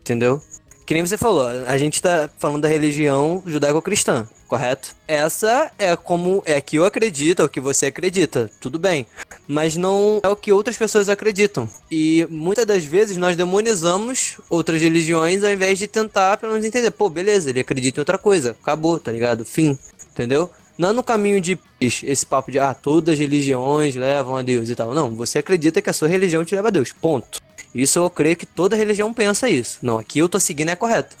Entendeu? 0.00 0.42
Que 0.88 0.94
nem 0.94 1.04
você 1.04 1.18
falou, 1.18 1.46
a 1.46 1.76
gente 1.76 2.00
tá 2.00 2.30
falando 2.38 2.62
da 2.62 2.68
religião 2.68 3.42
judaico-cristã, 3.44 4.26
correto? 4.46 4.96
Essa 5.06 5.70
é 5.78 5.94
como 5.94 6.42
é 6.46 6.62
que 6.62 6.76
eu 6.76 6.86
acredito, 6.86 7.42
é 7.42 7.44
o 7.44 7.48
que 7.48 7.60
você 7.60 7.86
acredita, 7.86 8.50
tudo 8.58 8.78
bem. 8.78 9.06
Mas 9.46 9.76
não 9.76 10.18
é 10.22 10.28
o 10.28 10.34
que 10.34 10.50
outras 10.50 10.78
pessoas 10.78 11.10
acreditam. 11.10 11.68
E 11.90 12.26
muitas 12.30 12.64
das 12.64 12.84
vezes 12.84 13.18
nós 13.18 13.36
demonizamos 13.36 14.38
outras 14.48 14.80
religiões 14.80 15.44
ao 15.44 15.50
invés 15.50 15.78
de 15.78 15.86
tentar 15.86 16.38
pelo 16.38 16.52
menos 16.52 16.66
entender, 16.66 16.90
pô, 16.90 17.10
beleza, 17.10 17.50
ele 17.50 17.60
acredita 17.60 17.98
em 17.98 18.00
outra 18.00 18.16
coisa, 18.16 18.56
acabou, 18.62 18.98
tá 18.98 19.12
ligado? 19.12 19.44
Fim, 19.44 19.78
entendeu? 20.10 20.50
Não 20.78 20.90
é 20.90 20.92
no 20.92 21.02
caminho 21.02 21.40
de 21.40 21.58
esse 21.80 22.24
papo 22.24 22.52
de 22.52 22.58
ah, 22.60 22.72
todas 22.72 23.14
as 23.14 23.18
religiões 23.18 23.96
levam 23.96 24.36
a 24.36 24.42
Deus 24.42 24.70
e 24.70 24.76
tal. 24.76 24.94
Não, 24.94 25.10
você 25.14 25.38
acredita 25.40 25.82
que 25.82 25.90
a 25.90 25.92
sua 25.92 26.06
religião 26.06 26.44
te 26.44 26.54
leva 26.54 26.68
a 26.68 26.70
Deus. 26.70 26.92
Ponto. 26.92 27.40
Isso 27.74 27.98
eu 27.98 28.08
creio 28.08 28.36
que 28.36 28.46
toda 28.46 28.76
religião 28.76 29.12
pensa 29.12 29.50
isso. 29.50 29.78
Não, 29.82 29.98
aqui 29.98 30.20
eu 30.20 30.28
tô 30.28 30.38
seguindo 30.38 30.68
é 30.70 30.76
correto. 30.76 31.16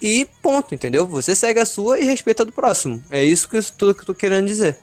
E 0.00 0.26
ponto, 0.40 0.74
entendeu? 0.74 1.06
Você 1.06 1.34
segue 1.34 1.60
a 1.60 1.66
sua 1.66 1.98
e 1.98 2.04
respeita 2.04 2.44
do 2.44 2.52
próximo. 2.52 3.02
É 3.10 3.24
isso 3.24 3.48
que 3.48 3.56
eu, 3.56 3.62
tudo 3.76 3.94
que 3.94 4.02
eu 4.02 4.06
tô 4.06 4.14
querendo 4.14 4.46
dizer. 4.46 4.78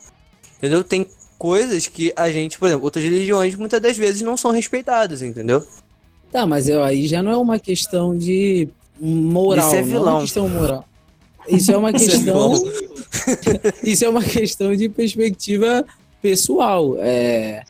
Entendeu? 0.58 0.84
Tem 0.84 1.06
coisas 1.38 1.88
que 1.88 2.12
a 2.16 2.30
gente, 2.30 2.60
por 2.60 2.68
exemplo, 2.68 2.84
outras 2.86 3.04
religiões 3.04 3.56
muitas 3.56 3.82
das 3.82 3.98
vezes 3.98 4.22
não 4.22 4.36
são 4.36 4.52
respeitadas, 4.52 5.22
entendeu? 5.22 5.66
Tá, 6.32 6.46
mas 6.46 6.68
eu, 6.70 6.84
aí 6.84 7.08
já 7.08 7.24
não 7.24 7.32
é 7.32 7.38
uma 7.38 7.58
questão 7.58 8.18
de 8.18 8.68
moral. 9.00 9.68
Isso 9.68 9.76
é 9.76 9.82
Não 9.82 9.88
é 9.88 9.92
vilão. 9.92 10.14
uma 10.16 10.22
questão 10.22 10.50
moral. 10.50 10.86
Isso 11.48 11.72
é 11.72 11.78
uma 11.78 11.90
é 11.92 11.94
questão. 11.94 12.54
isso 13.84 14.06
é 14.06 14.10
uma 14.10 14.24
questão 14.24 14.76
de 14.76 14.90
perspectiva 14.90 15.86
pessoal. 16.22 16.96
É, 17.00 17.64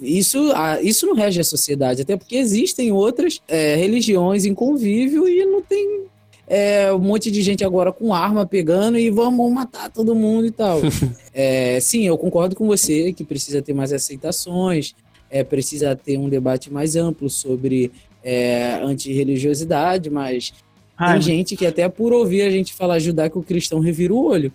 isso, 0.00 0.38
isso 0.82 1.06
não 1.06 1.14
rege 1.14 1.40
a 1.40 1.44
sociedade, 1.44 2.02
até 2.02 2.16
porque 2.16 2.36
existem 2.36 2.92
outras 2.92 3.40
é, 3.48 3.76
religiões 3.76 4.44
em 4.44 4.54
convívio 4.54 5.28
e 5.28 5.44
não 5.44 5.62
tem 5.62 6.04
é, 6.46 6.92
um 6.92 6.98
monte 6.98 7.30
de 7.30 7.42
gente 7.42 7.64
agora 7.64 7.92
com 7.92 8.12
arma 8.12 8.44
pegando 8.44 8.98
e 8.98 9.10
vamos 9.10 9.50
matar 9.52 9.90
todo 9.90 10.14
mundo 10.14 10.46
e 10.46 10.50
tal. 10.50 10.80
É, 11.36 11.80
sim, 11.80 12.06
eu 12.06 12.16
concordo 12.16 12.54
com 12.54 12.64
você 12.64 13.12
que 13.12 13.24
precisa 13.24 13.60
ter 13.60 13.72
mais 13.72 13.92
aceitações, 13.92 14.94
é, 15.28 15.42
precisa 15.42 15.96
ter 15.96 16.16
um 16.16 16.28
debate 16.28 16.72
mais 16.72 16.94
amplo 16.94 17.28
sobre 17.28 17.90
é, 18.22 18.74
antirreligiosidade, 18.80 20.08
mas 20.10 20.52
Raiva. 20.96 21.20
gente 21.20 21.56
que 21.56 21.66
até 21.66 21.88
por 21.88 22.12
ouvir 22.12 22.42
a 22.42 22.50
gente 22.50 22.72
falar 22.74 22.98
judaico 22.98 23.42
cristão 23.42 23.80
revira 23.80 24.12
o 24.14 24.24
olho. 24.24 24.52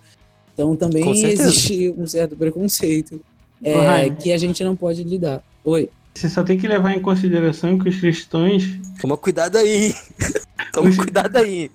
Então 0.54 0.74
também 0.76 1.08
existe 1.10 1.94
um 1.96 2.06
certo 2.06 2.36
preconceito 2.36 3.20
é, 3.62 3.74
Raiva. 3.74 4.16
que 4.16 4.32
a 4.32 4.38
gente 4.38 4.62
não 4.64 4.74
pode 4.76 5.02
lidar. 5.04 5.42
Oi. 5.64 5.88
Você 6.14 6.28
só 6.28 6.42
tem 6.42 6.58
que 6.58 6.66
levar 6.66 6.92
em 6.92 7.00
consideração 7.00 7.78
que 7.78 7.88
os 7.88 8.00
cristãos. 8.00 8.64
Toma 9.00 9.16
cuidado 9.16 9.56
aí. 9.58 9.94
Toma 10.72 10.88
Os- 10.90 10.96
cuidado 10.96 11.36
aí. 11.36 11.70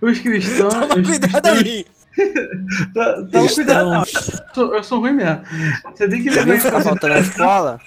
Os 0.00 0.18
cristãos. 0.18 0.72
Toma 0.74 0.86
os 0.96 1.06
cuidado 1.08 1.30
cristãos- 1.30 1.62
aí. 1.64 1.86
Tá- 2.94 3.22
Toma 3.32 3.48
cuidado. 3.54 3.90
Não, 3.90 4.00
eu 4.00 4.06
sou- 4.54 4.74
eu 4.76 4.84
sou 4.84 5.00
ruim 5.00 5.12
mesmo. 5.12 5.40
Você 5.94 6.08
tem 6.08 6.22
que 6.22 6.30
levar 6.30 6.42
em 6.42 6.46
consideração 6.52 6.82
faltando 6.82 7.14
na 7.14 7.20
escola? 7.20 7.80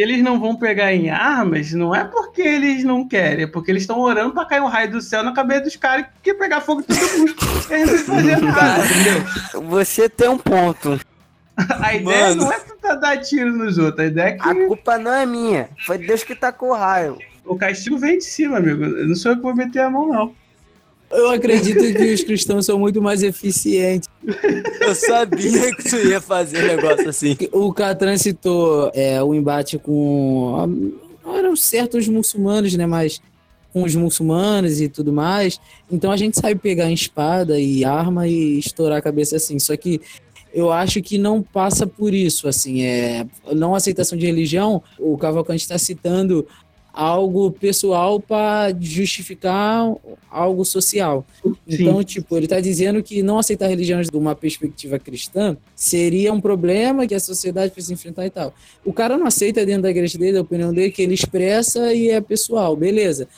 Eles 0.00 0.22
não 0.22 0.38
vão 0.40 0.56
pegar 0.56 0.92
em 0.92 1.10
armas, 1.10 1.72
não 1.72 1.94
é 1.94 2.04
porque 2.04 2.42
eles 2.42 2.84
não 2.84 3.06
querem, 3.06 3.44
é 3.44 3.46
porque 3.46 3.70
eles 3.70 3.82
estão 3.82 3.98
orando 4.00 4.32
pra 4.32 4.44
cair 4.44 4.60
um 4.60 4.66
raio 4.66 4.90
do 4.90 5.00
céu 5.00 5.22
na 5.22 5.32
cabeça 5.32 5.62
dos 5.62 5.76
caras 5.76 6.06
que 6.22 6.34
pegar 6.34 6.60
fogo 6.60 6.82
todo 6.82 6.98
mundo. 7.18 7.34
Eles 7.70 8.06
não 8.06 8.50
nada, 8.52 8.84
entendeu? 8.84 9.62
Você 9.68 10.08
tem 10.08 10.28
um 10.28 10.38
ponto. 10.38 11.00
A 11.82 11.94
ideia 11.94 12.28
Mano. 12.30 12.44
não 12.44 12.52
é 12.52 12.58
tentar 12.60 12.94
dar 12.94 13.18
tiro 13.18 13.52
nos 13.52 13.76
outros, 13.76 14.00
a 14.00 14.06
ideia 14.06 14.28
é 14.28 14.32
que 14.32 14.48
A 14.48 14.54
culpa 14.66 14.96
não 14.98 15.12
é 15.12 15.26
minha. 15.26 15.68
Foi 15.84 15.98
Deus 15.98 16.24
que 16.24 16.34
tacou 16.34 16.70
o 16.70 16.74
raio. 16.74 17.18
o 17.44 17.56
castigo 17.56 17.98
vem 17.98 18.16
de 18.18 18.24
cima, 18.24 18.56
amigo. 18.56 18.86
Não 18.86 19.14
sou 19.14 19.32
eu 19.32 19.36
que 19.36 19.42
vou 19.42 19.54
meter 19.54 19.80
a 19.80 19.90
mão, 19.90 20.08
não. 20.08 20.34
Eu 21.10 21.30
acredito 21.30 21.80
que 21.80 22.12
os 22.14 22.22
cristãos 22.22 22.66
são 22.66 22.78
muito 22.78 23.02
mais 23.02 23.22
eficientes. 23.22 24.08
Eu 24.80 24.94
sabia 24.94 25.74
que 25.74 25.90
tu 25.90 25.96
ia 25.96 26.20
fazer 26.20 26.62
um 26.62 26.66
negócio 26.68 27.08
assim. 27.08 27.36
O 27.52 27.72
Catran 27.72 28.16
citou 28.16 28.90
é, 28.94 29.20
o 29.22 29.34
embate 29.34 29.76
com. 29.76 30.66
Não 31.24 31.36
eram 31.36 31.56
certos 31.56 32.06
muçulmanos, 32.06 32.74
né? 32.74 32.86
Mas 32.86 33.20
com 33.72 33.82
os 33.82 33.94
muçulmanos 33.94 34.80
e 34.80 34.88
tudo 34.88 35.12
mais. 35.12 35.60
Então 35.90 36.12
a 36.12 36.16
gente 36.16 36.38
sabe 36.38 36.54
pegar 36.54 36.88
em 36.88 36.94
espada 36.94 37.58
e 37.58 37.84
arma 37.84 38.28
e 38.28 38.58
estourar 38.58 38.98
a 38.98 39.02
cabeça 39.02 39.36
assim. 39.36 39.58
Só 39.58 39.76
que 39.76 40.00
eu 40.52 40.70
acho 40.72 41.00
que 41.00 41.16
não 41.18 41.42
passa 41.42 41.86
por 41.86 42.12
isso, 42.12 42.48
assim. 42.48 42.82
É, 42.82 43.26
não 43.52 43.74
aceitação 43.74 44.18
de 44.18 44.26
religião, 44.26 44.82
o 44.98 45.16
Cavalcante 45.16 45.62
está 45.62 45.78
citando 45.78 46.46
algo 46.92 47.50
pessoal 47.50 48.20
para 48.20 48.74
justificar 48.80 49.92
algo 50.30 50.64
social. 50.64 51.24
Então, 51.66 52.02
tipo, 52.02 52.36
ele 52.36 52.46
está 52.46 52.60
dizendo 52.60 53.02
que 53.02 53.22
não 53.22 53.38
aceitar 53.38 53.68
religião 53.68 54.00
de 54.00 54.10
uma 54.16 54.34
perspectiva 54.34 54.98
cristã 54.98 55.56
seria 55.74 56.32
um 56.32 56.40
problema 56.40 57.06
que 57.06 57.14
a 57.14 57.20
sociedade 57.20 57.72
precisa 57.72 57.94
enfrentar 57.94 58.26
e 58.26 58.30
tal. 58.30 58.54
O 58.84 58.92
cara 58.92 59.16
não 59.16 59.26
aceita 59.26 59.64
dentro 59.64 59.82
da 59.82 59.90
igreja 59.90 60.18
dele, 60.18 60.38
a 60.38 60.42
opinião 60.42 60.72
dele, 60.72 60.90
que 60.90 61.02
ele 61.02 61.14
expressa 61.14 61.92
e 61.94 62.10
é 62.10 62.20
pessoal, 62.20 62.76
beleza. 62.76 63.28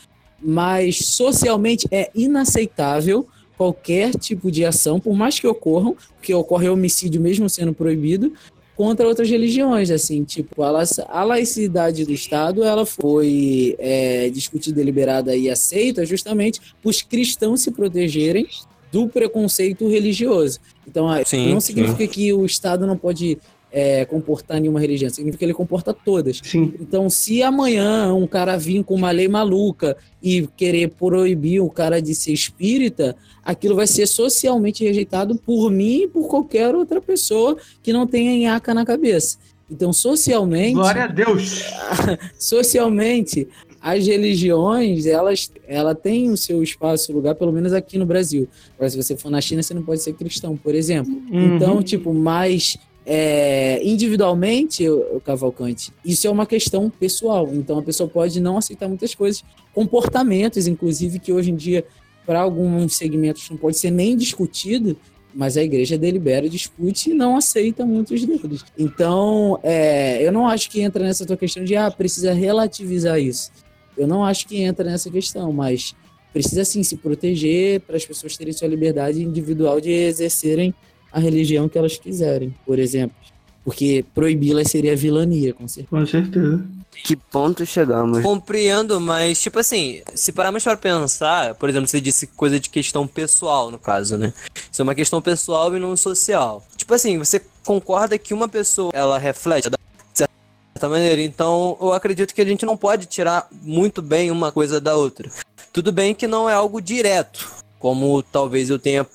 Mas 0.42 0.98
socialmente 0.98 1.86
é 1.90 2.10
inaceitável 2.14 3.26
qualquer 3.56 4.12
tipo 4.14 4.50
de 4.50 4.64
ação, 4.64 4.98
por 4.98 5.14
mais 5.14 5.38
que 5.38 5.46
ocorram, 5.46 5.96
porque 6.16 6.34
ocorre 6.34 6.68
homicídio 6.68 7.20
mesmo 7.20 7.48
sendo 7.48 7.72
proibido, 7.72 8.32
contra 8.76 9.06
outras 9.06 9.28
religiões, 9.28 9.90
assim, 9.90 10.24
tipo, 10.24 10.62
a, 10.62 10.70
la- 10.70 10.85
a 11.08 11.24
laicidade 11.24 12.04
do 12.04 12.12
Estado, 12.12 12.64
ela 12.64 12.87
foi 12.87 13.76
é, 13.78 14.30
discutida, 14.30 14.76
deliberada 14.76 15.37
e 15.37 15.50
aceita 15.50 16.04
justamente 16.06 16.61
para 16.80 16.88
os 16.90 17.02
cristãos 17.02 17.61
se 17.61 17.70
protegerem 17.70 18.46
do 18.90 19.08
preconceito 19.08 19.88
religioso. 19.88 20.58
Então, 20.87 21.08
ah, 21.08 21.24
Sim, 21.24 21.52
não 21.52 21.61
significa 21.61 22.06
que 22.06 22.32
o 22.32 22.44
Estado 22.44 22.87
não 22.87 22.96
pode 22.96 23.38
é, 23.72 24.04
comportar 24.04 24.61
nenhuma 24.61 24.78
religião, 24.78 25.11
significa 25.11 25.38
que 25.38 25.44
ele 25.46 25.54
comporta 25.54 25.94
todas. 25.94 26.40
Sim. 26.42 26.74
Então, 26.78 27.08
se 27.08 27.42
amanhã 27.42 28.12
um 28.12 28.26
cara 28.26 28.56
vir 28.58 28.85
com 28.85 28.94
uma 28.94 29.11
lei 29.11 29.28
maluca 29.28 29.96
e 30.22 30.46
querer 30.56 30.90
proibir 30.90 31.61
o 31.61 31.70
cara 31.70 32.00
de 32.00 32.14
ser 32.14 32.32
espírita, 32.32 33.16
aquilo 33.42 33.74
vai 33.74 33.87
ser 33.87 34.06
socialmente 34.06 34.85
rejeitado 34.85 35.37
por 35.37 35.70
mim 35.70 36.02
e 36.02 36.08
por 36.08 36.28
qualquer 36.28 36.74
outra 36.74 37.00
pessoa 37.00 37.56
que 37.82 37.92
não 37.92 38.06
tenha 38.06 38.37
nhaca 38.37 38.74
na 38.74 38.85
cabeça. 38.85 39.38
Então, 39.70 39.90
socialmente, 39.90 40.74
Glória 40.74 41.04
a 41.04 41.06
Deus. 41.06 41.64
socialmente, 42.38 43.48
as 43.80 44.06
religiões, 44.06 45.06
elas, 45.06 45.50
ela 45.66 45.94
tem 45.94 46.30
o 46.30 46.37
seu 46.37 46.62
espaço 46.62 47.11
e 47.11 47.14
lugar, 47.14 47.35
pelo 47.35 47.50
menos 47.50 47.72
aqui 47.72 47.96
no 47.96 48.04
Brasil. 48.04 48.46
Agora, 48.76 48.90
se 48.90 48.96
você 48.96 49.16
for 49.16 49.30
na 49.30 49.40
China, 49.40 49.62
você 49.62 49.72
não 49.72 49.82
pode 49.82 50.02
ser 50.02 50.12
cristão, 50.12 50.56
por 50.58 50.74
exemplo. 50.74 51.11
Uhum. 51.30 51.56
Então, 51.56 51.82
tipo, 51.82 52.12
mais 52.12 52.76
é, 53.04 53.80
individualmente, 53.84 54.88
o, 54.88 55.20
Cavalcante, 55.20 55.92
isso 56.04 56.26
é 56.26 56.30
uma 56.30 56.46
questão 56.46 56.88
pessoal. 56.88 57.48
Então, 57.52 57.78
a 57.78 57.82
pessoa 57.82 58.08
pode 58.08 58.40
não 58.40 58.56
aceitar 58.56 58.88
muitas 58.88 59.14
coisas, 59.14 59.44
comportamentos, 59.74 60.66
inclusive, 60.66 61.18
que 61.18 61.32
hoje 61.32 61.50
em 61.50 61.56
dia, 61.56 61.84
para 62.24 62.40
alguns 62.40 62.96
segmentos, 62.96 63.48
não 63.50 63.56
pode 63.56 63.76
ser 63.76 63.90
nem 63.90 64.16
discutido, 64.16 64.96
mas 65.34 65.56
a 65.56 65.62
igreja 65.62 65.96
delibera, 65.98 66.48
discute 66.48 67.10
e 67.10 67.14
não 67.14 67.36
aceita 67.36 67.84
muitos 67.84 68.24
deles. 68.24 68.64
Então, 68.78 69.58
é, 69.62 70.24
eu 70.24 70.30
não 70.30 70.46
acho 70.46 70.70
que 70.70 70.80
entra 70.80 71.02
nessa 71.02 71.26
tua 71.26 71.36
questão 71.36 71.64
de, 71.64 71.74
ah, 71.74 71.90
precisa 71.90 72.32
relativizar 72.32 73.18
isso. 73.18 73.50
Eu 73.96 74.06
não 74.06 74.24
acho 74.24 74.46
que 74.46 74.62
entra 74.62 74.84
nessa 74.88 75.10
questão, 75.10 75.52
mas 75.52 75.94
precisa 76.32 76.64
sim 76.64 76.82
se 76.82 76.96
proteger 76.96 77.80
para 77.80 77.96
as 77.96 78.06
pessoas 78.06 78.36
terem 78.36 78.52
sua 78.52 78.68
liberdade 78.68 79.22
individual 79.22 79.80
de 79.80 79.90
exercerem 79.90 80.74
a 81.12 81.20
religião 81.20 81.68
que 81.68 81.79
elas 81.79 81.96
quiserem, 81.96 82.55
por 82.66 82.79
exemplo. 82.79 83.16
Porque 83.64 84.05
proibi-las 84.12 84.68
seria 84.70 84.96
vilania, 84.96 85.55
com 85.55 85.68
certeza. 85.68 85.88
Com 85.88 86.07
certeza. 86.07 86.64
Que 87.05 87.16
ponto 87.16 87.64
chegamos? 87.64 88.20
Compreendo, 88.22 89.01
mas, 89.01 89.40
tipo 89.40 89.59
assim, 89.59 90.03
se 90.14 90.33
pararmos 90.33 90.64
para 90.64 90.77
pensar, 90.77 91.55
por 91.55 91.68
exemplo, 91.68 91.87
você 91.87 92.01
disse 92.01 92.27
coisa 92.27 92.59
de 92.59 92.68
questão 92.68 93.07
pessoal, 93.07 93.70
no 93.70 93.79
caso, 93.79 94.18
né? 94.18 94.33
Isso 94.70 94.83
é 94.83 94.85
uma 94.85 94.94
questão 94.94 95.22
pessoal 95.22 95.75
e 95.77 95.81
não 95.81 95.96
social. 95.96 96.66
Tipo 96.77 96.92
assim, 96.94 97.18
você 97.18 97.40
concorda 97.64 98.18
que 98.18 98.35
uma 98.35 98.48
pessoa, 98.48 98.90
ela 98.92 99.18
reflete 99.18 99.70
da 99.70 99.79
certa 100.12 100.88
maneira, 100.88 101.22
então 101.22 101.77
eu 101.81 101.92
acredito 101.92 102.35
que 102.35 102.42
a 102.42 102.44
gente 102.44 102.66
não 102.66 102.77
pode 102.77 103.07
tirar 103.07 103.46
muito 103.51 104.03
bem 104.03 104.31
uma 104.31 104.51
coisa 104.51 104.81
da 104.81 104.96
outra. 104.96 105.31
Tudo 105.72 105.92
bem 105.92 106.14
que 106.14 106.27
não 106.27 106.51
é 106.51 106.55
algo 106.55 106.83
direto, 106.83 107.48
como 107.79 108.22
talvez 108.22 108.68
eu 108.68 108.79
tenha, 108.79 109.07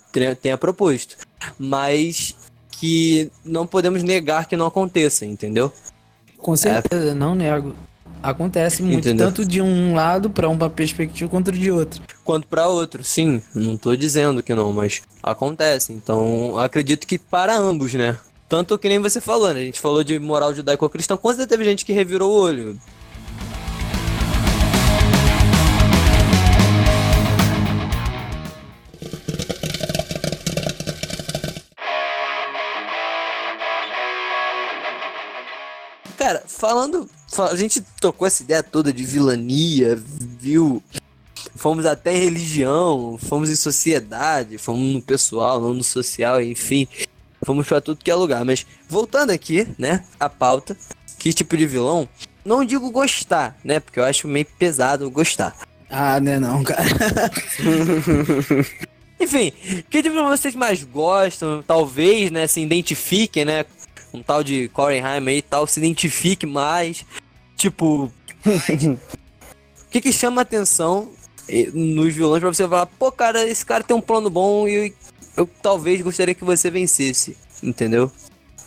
tenha 0.41 0.57
proposto, 0.57 1.17
mas 1.59 2.35
que 2.71 3.31
não 3.43 3.65
podemos 3.65 4.03
negar 4.03 4.47
que 4.47 4.55
não 4.55 4.67
aconteça, 4.67 5.25
entendeu? 5.25 5.71
Com 6.37 6.55
certeza, 6.55 7.15
não 7.15 7.33
nego. 7.33 7.75
Acontece 8.21 8.81
muito, 8.81 9.07
Entendeu? 9.07 9.27
tanto 9.27 9.45
de 9.45 9.61
um 9.61 9.93
lado 9.93 10.29
para 10.29 10.49
uma 10.49 10.69
perspectiva 10.69 11.29
quanto 11.29 11.51
de 11.51 11.71
outro. 11.71 12.01
quanto 12.23 12.47
para 12.47 12.67
outro. 12.67 13.03
Sim, 13.03 13.41
não 13.53 13.77
tô 13.77 13.95
dizendo 13.95 14.41
que 14.41 14.53
não, 14.55 14.73
mas 14.73 15.01
acontece. 15.21 15.93
Então, 15.93 16.57
acredito 16.57 17.05
que 17.05 17.17
para 17.19 17.55
ambos, 17.55 17.93
né? 17.93 18.17
Tanto 18.49 18.77
que 18.77 18.89
nem 18.89 18.99
você 18.99 19.21
falou, 19.21 19.53
né? 19.53 19.59
A 19.59 19.63
gente 19.63 19.79
falou 19.79 20.03
de 20.03 20.17
moral 20.19 20.53
judaico-cristã, 20.53 21.15
certeza 21.15 21.45
teve 21.45 21.63
gente 21.63 21.85
que 21.85 21.93
revirou 21.93 22.31
o 22.31 22.41
olho. 22.41 22.79
Cara, 36.27 36.43
falando. 36.45 37.09
fa- 37.31 37.51
A 37.51 37.55
gente 37.55 37.79
tocou 38.01 38.27
essa 38.27 38.43
ideia 38.43 38.61
toda 38.61 38.91
de 38.91 39.05
vilania, 39.05 39.97
viu? 40.41 40.83
Fomos 41.55 41.85
até 41.85 42.13
em 42.13 42.19
religião, 42.19 43.17
fomos 43.29 43.49
em 43.49 43.55
sociedade, 43.55 44.57
fomos 44.57 44.93
no 44.95 45.01
pessoal, 45.01 45.61
não 45.61 45.73
no 45.73 45.85
social, 45.85 46.41
enfim. 46.41 46.85
Fomos 47.43 47.65
pra 47.65 47.79
tudo 47.79 48.03
que 48.03 48.11
é 48.11 48.15
lugar. 48.15 48.43
Mas 48.43 48.65
voltando 48.89 49.29
aqui, 49.31 49.65
né, 49.79 50.03
a 50.19 50.27
pauta, 50.27 50.75
que 51.17 51.31
tipo 51.31 51.55
de 51.55 51.65
vilão? 51.65 52.09
Não 52.43 52.65
digo 52.65 52.91
gostar, 52.91 53.57
né? 53.63 53.79
Porque 53.79 53.97
eu 53.97 54.03
acho 54.03 54.27
meio 54.27 54.47
pesado 54.59 55.09
gostar. 55.09 55.55
Ah, 55.89 56.19
né 56.19 56.37
não, 56.39 56.61
cara. 56.61 56.83
Enfim, 59.19 59.51
que 59.89 60.01
tipo 60.01 60.03
de 60.03 60.09
vilão 60.09 60.27
vocês 60.27 60.55
mais 60.55 60.83
gostam? 60.83 61.63
Talvez, 61.65 62.29
né, 62.31 62.45
se 62.47 62.61
identifiquem, 62.61 63.45
né? 63.45 63.65
Um 64.17 64.23
tal 64.23 64.43
de 64.43 64.67
Corenheim 64.69 65.27
aí 65.27 65.37
e 65.37 65.41
tal, 65.41 65.67
se 65.67 65.79
identifique 65.79 66.45
mais. 66.45 67.05
Tipo, 67.55 68.11
o 68.45 68.97
que 69.91 70.01
que 70.01 70.11
chama 70.11 70.41
atenção 70.41 71.09
eh, 71.47 71.69
nos 71.73 72.13
vilões 72.13 72.39
pra 72.41 72.53
você 72.53 72.67
falar, 72.67 72.85
pô, 72.85 73.11
cara, 73.11 73.47
esse 73.47 73.65
cara 73.65 73.83
tem 73.83 73.95
um 73.95 74.01
plano 74.01 74.29
bom 74.29 74.67
e 74.67 74.93
eu 75.35 75.47
talvez 75.61 76.01
gostaria 76.01 76.33
que 76.35 76.43
você 76.43 76.69
vencesse, 76.69 77.37
entendeu? 77.61 78.11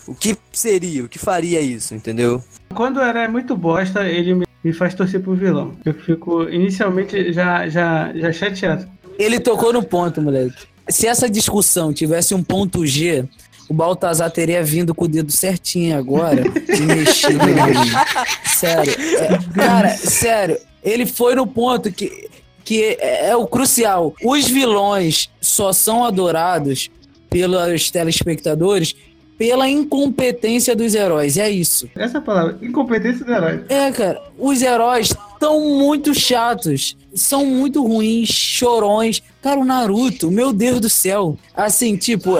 O 0.06 0.14
que 0.14 0.36
seria? 0.52 1.04
O 1.04 1.08
que 1.08 1.18
faria 1.18 1.60
isso, 1.60 1.94
entendeu? 1.94 2.42
Quando 2.74 3.00
era 3.00 3.28
muito 3.28 3.56
bosta, 3.56 4.08
ele 4.08 4.34
me- 4.34 4.46
me 4.64 4.72
faz 4.72 4.94
torcer 4.94 5.20
pro 5.22 5.34
vilão. 5.34 5.74
Eu 5.84 5.94
fico 5.94 6.44
inicialmente 6.48 7.32
já, 7.32 7.68
já, 7.68 8.12
já 8.14 8.32
chateado. 8.32 8.88
Ele 9.18 9.38
tocou 9.40 9.72
no 9.72 9.82
ponto, 9.82 10.22
moleque. 10.22 10.66
Se 10.88 11.06
essa 11.06 11.28
discussão 11.28 11.92
tivesse 11.92 12.34
um 12.34 12.42
ponto 12.42 12.84
G, 12.86 13.24
o 13.70 13.74
Baltazar 13.74 14.28
teria 14.32 14.64
vindo 14.64 14.92
com 14.92 15.04
o 15.04 15.08
dedo 15.08 15.30
certinho 15.30 15.96
agora 15.96 16.42
e 16.42 16.80
mexido 16.80 17.40
ali. 17.40 17.88
Sério. 18.44 18.92
É, 18.98 19.54
cara, 19.54 19.90
sério. 19.90 20.58
Ele 20.82 21.06
foi 21.06 21.36
no 21.36 21.46
ponto 21.46 21.92
que, 21.92 22.28
que 22.64 22.96
é, 22.98 23.28
é 23.28 23.36
o 23.36 23.46
crucial. 23.46 24.12
Os 24.24 24.48
vilões 24.48 25.30
só 25.40 25.72
são 25.72 26.04
adorados 26.04 26.90
pelos 27.30 27.92
telespectadores 27.92 28.96
pela 29.38 29.68
incompetência 29.68 30.74
dos 30.74 30.94
heróis. 30.94 31.38
É 31.38 31.48
isso. 31.48 31.88
Essa 31.94 32.20
palavra, 32.20 32.58
incompetência 32.60 33.24
do 33.24 33.32
herói. 33.32 33.64
É, 33.68 33.90
cara, 33.92 34.20
os 34.36 34.60
heróis 34.60 35.14
estão 35.32 35.60
muito 35.60 36.12
chatos, 36.12 36.96
são 37.14 37.44
muito 37.44 37.82
ruins, 37.86 38.28
chorões. 38.28 39.22
Cara, 39.42 39.58
o 39.58 39.64
Naruto, 39.64 40.30
meu 40.30 40.52
Deus 40.52 40.80
do 40.80 40.88
céu. 40.90 41.36
Assim, 41.54 41.96
tipo, 41.96 42.36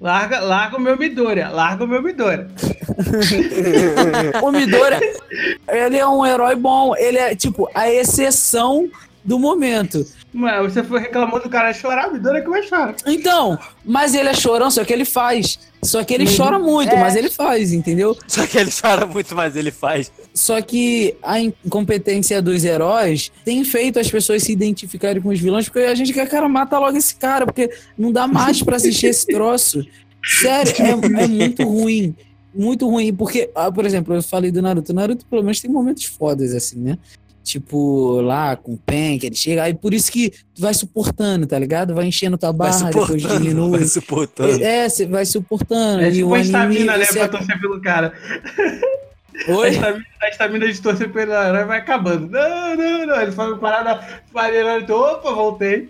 Larga, 0.00 0.40
larga 0.40 0.76
o 0.76 0.80
meu 0.80 0.98
Midoriya, 0.98 1.48
larga 1.48 1.84
o 1.84 1.88
meu 1.88 2.02
Midoriya. 2.02 2.48
o 4.42 4.50
Midoriya, 4.50 5.00
ele 5.68 5.96
é 5.96 6.06
um 6.06 6.24
herói 6.24 6.56
bom, 6.56 6.94
ele 6.96 7.18
é, 7.18 7.34
tipo, 7.34 7.68
a 7.74 7.90
exceção 7.90 8.88
do 9.24 9.38
momento. 9.38 10.04
Mas 10.32 10.72
você 10.72 10.82
foi 10.82 11.00
reclamando 11.00 11.44
do 11.44 11.48
cara 11.48 11.72
chorar, 11.72 12.08
o 12.08 12.12
Midoriya 12.12 12.42
que 12.42 12.50
vai 12.50 12.62
chorar. 12.62 12.94
Então, 13.06 13.58
mas 13.84 14.14
ele 14.14 14.28
é 14.28 14.34
chorão, 14.34 14.70
só 14.70 14.84
que 14.84 14.92
ele 14.92 15.04
faz. 15.04 15.58
Só 15.82 16.02
que 16.02 16.12
ele 16.14 16.24
chora 16.34 16.58
muito, 16.58 16.92
É. 16.92 16.98
mas 16.98 17.14
ele 17.14 17.30
faz, 17.30 17.72
entendeu? 17.72 18.16
Só 18.26 18.46
que 18.46 18.58
ele 18.58 18.70
chora 18.70 19.06
muito, 19.06 19.34
mas 19.34 19.54
ele 19.54 19.70
faz. 19.70 20.10
Só 20.34 20.60
que 20.60 21.14
a 21.22 21.38
incompetência 21.40 22.42
dos 22.42 22.64
heróis 22.64 23.30
tem 23.44 23.62
feito 23.64 24.00
as 24.00 24.10
pessoas 24.10 24.42
se 24.42 24.50
identificarem 24.50 25.22
com 25.22 25.28
os 25.28 25.38
vilões, 25.38 25.66
porque 25.68 25.86
a 25.86 25.94
gente 25.94 26.12
quer, 26.12 26.28
cara, 26.28 26.48
mata 26.48 26.76
logo 26.78 26.96
esse 26.96 27.14
cara, 27.14 27.46
porque 27.46 27.70
não 27.96 28.10
dá 28.10 28.26
mais 28.26 28.60
pra 28.60 28.74
assistir 28.76 29.06
esse 29.06 29.26
troço. 29.26 29.84
Sério, 30.40 30.72
é, 30.80 31.22
é 31.22 31.26
muito 31.28 31.62
ruim. 31.62 32.14
Muito 32.52 32.88
ruim, 32.88 33.12
porque, 33.14 33.50
ah, 33.54 33.70
por 33.70 33.84
exemplo, 33.86 34.14
eu 34.14 34.22
falei 34.22 34.50
do 34.50 34.60
Naruto. 34.62 34.90
O 34.92 34.94
Naruto, 34.94 35.24
pelo 35.26 35.42
menos, 35.42 35.60
tem 35.60 35.70
momentos 35.70 36.04
fodas, 36.04 36.52
assim, 36.54 36.78
né? 36.78 36.98
Tipo, 37.42 38.20
lá 38.22 38.56
com 38.56 38.72
o 38.72 38.78
Pen, 38.78 39.18
que 39.18 39.26
ele 39.26 39.34
chega, 39.36 39.64
aí 39.64 39.74
por 39.74 39.92
isso 39.92 40.10
que 40.10 40.30
tu 40.54 40.62
vai 40.62 40.72
suportando, 40.72 41.46
tá 41.46 41.58
ligado? 41.58 41.94
Vai 41.94 42.06
enchendo 42.06 42.38
tua 42.38 42.52
Vai 42.52 42.70
barra, 42.70 42.86
depois 42.90 43.06
suportando. 43.22 43.40
diminui. 43.42 43.70
Vai 43.78 43.86
suportando. 43.86 44.64
É, 44.64 44.88
você 44.88 45.04
vai 45.06 45.26
suportando. 45.26 46.02
É 46.04 46.08
e 46.08 46.12
tipo 46.12 46.28
o 46.28 46.34
a 46.34 46.38
anime, 46.38 46.46
estamina, 46.46 46.96
né, 46.96 47.04
você- 47.04 47.18
pra 47.18 47.28
torcer 47.28 47.60
pelo 47.60 47.80
cara. 47.82 48.12
A 49.48 49.52
Oi? 49.52 49.70
estamina, 49.70 50.04
a 50.22 50.28
estamina 50.28 50.72
de 50.72 50.80
torcer 50.80 51.10
pelo 51.10 51.32
herói 51.32 51.64
vai 51.64 51.78
acabando. 51.78 52.28
Não, 52.28 52.76
não, 52.76 53.06
não. 53.06 53.20
Ele 53.20 53.32
faz 53.32 53.48
uma 53.50 53.58
parada 53.58 54.22
maneirando, 54.32 54.84
então, 54.84 54.96
opa, 54.96 55.32
voltei. 55.32 55.88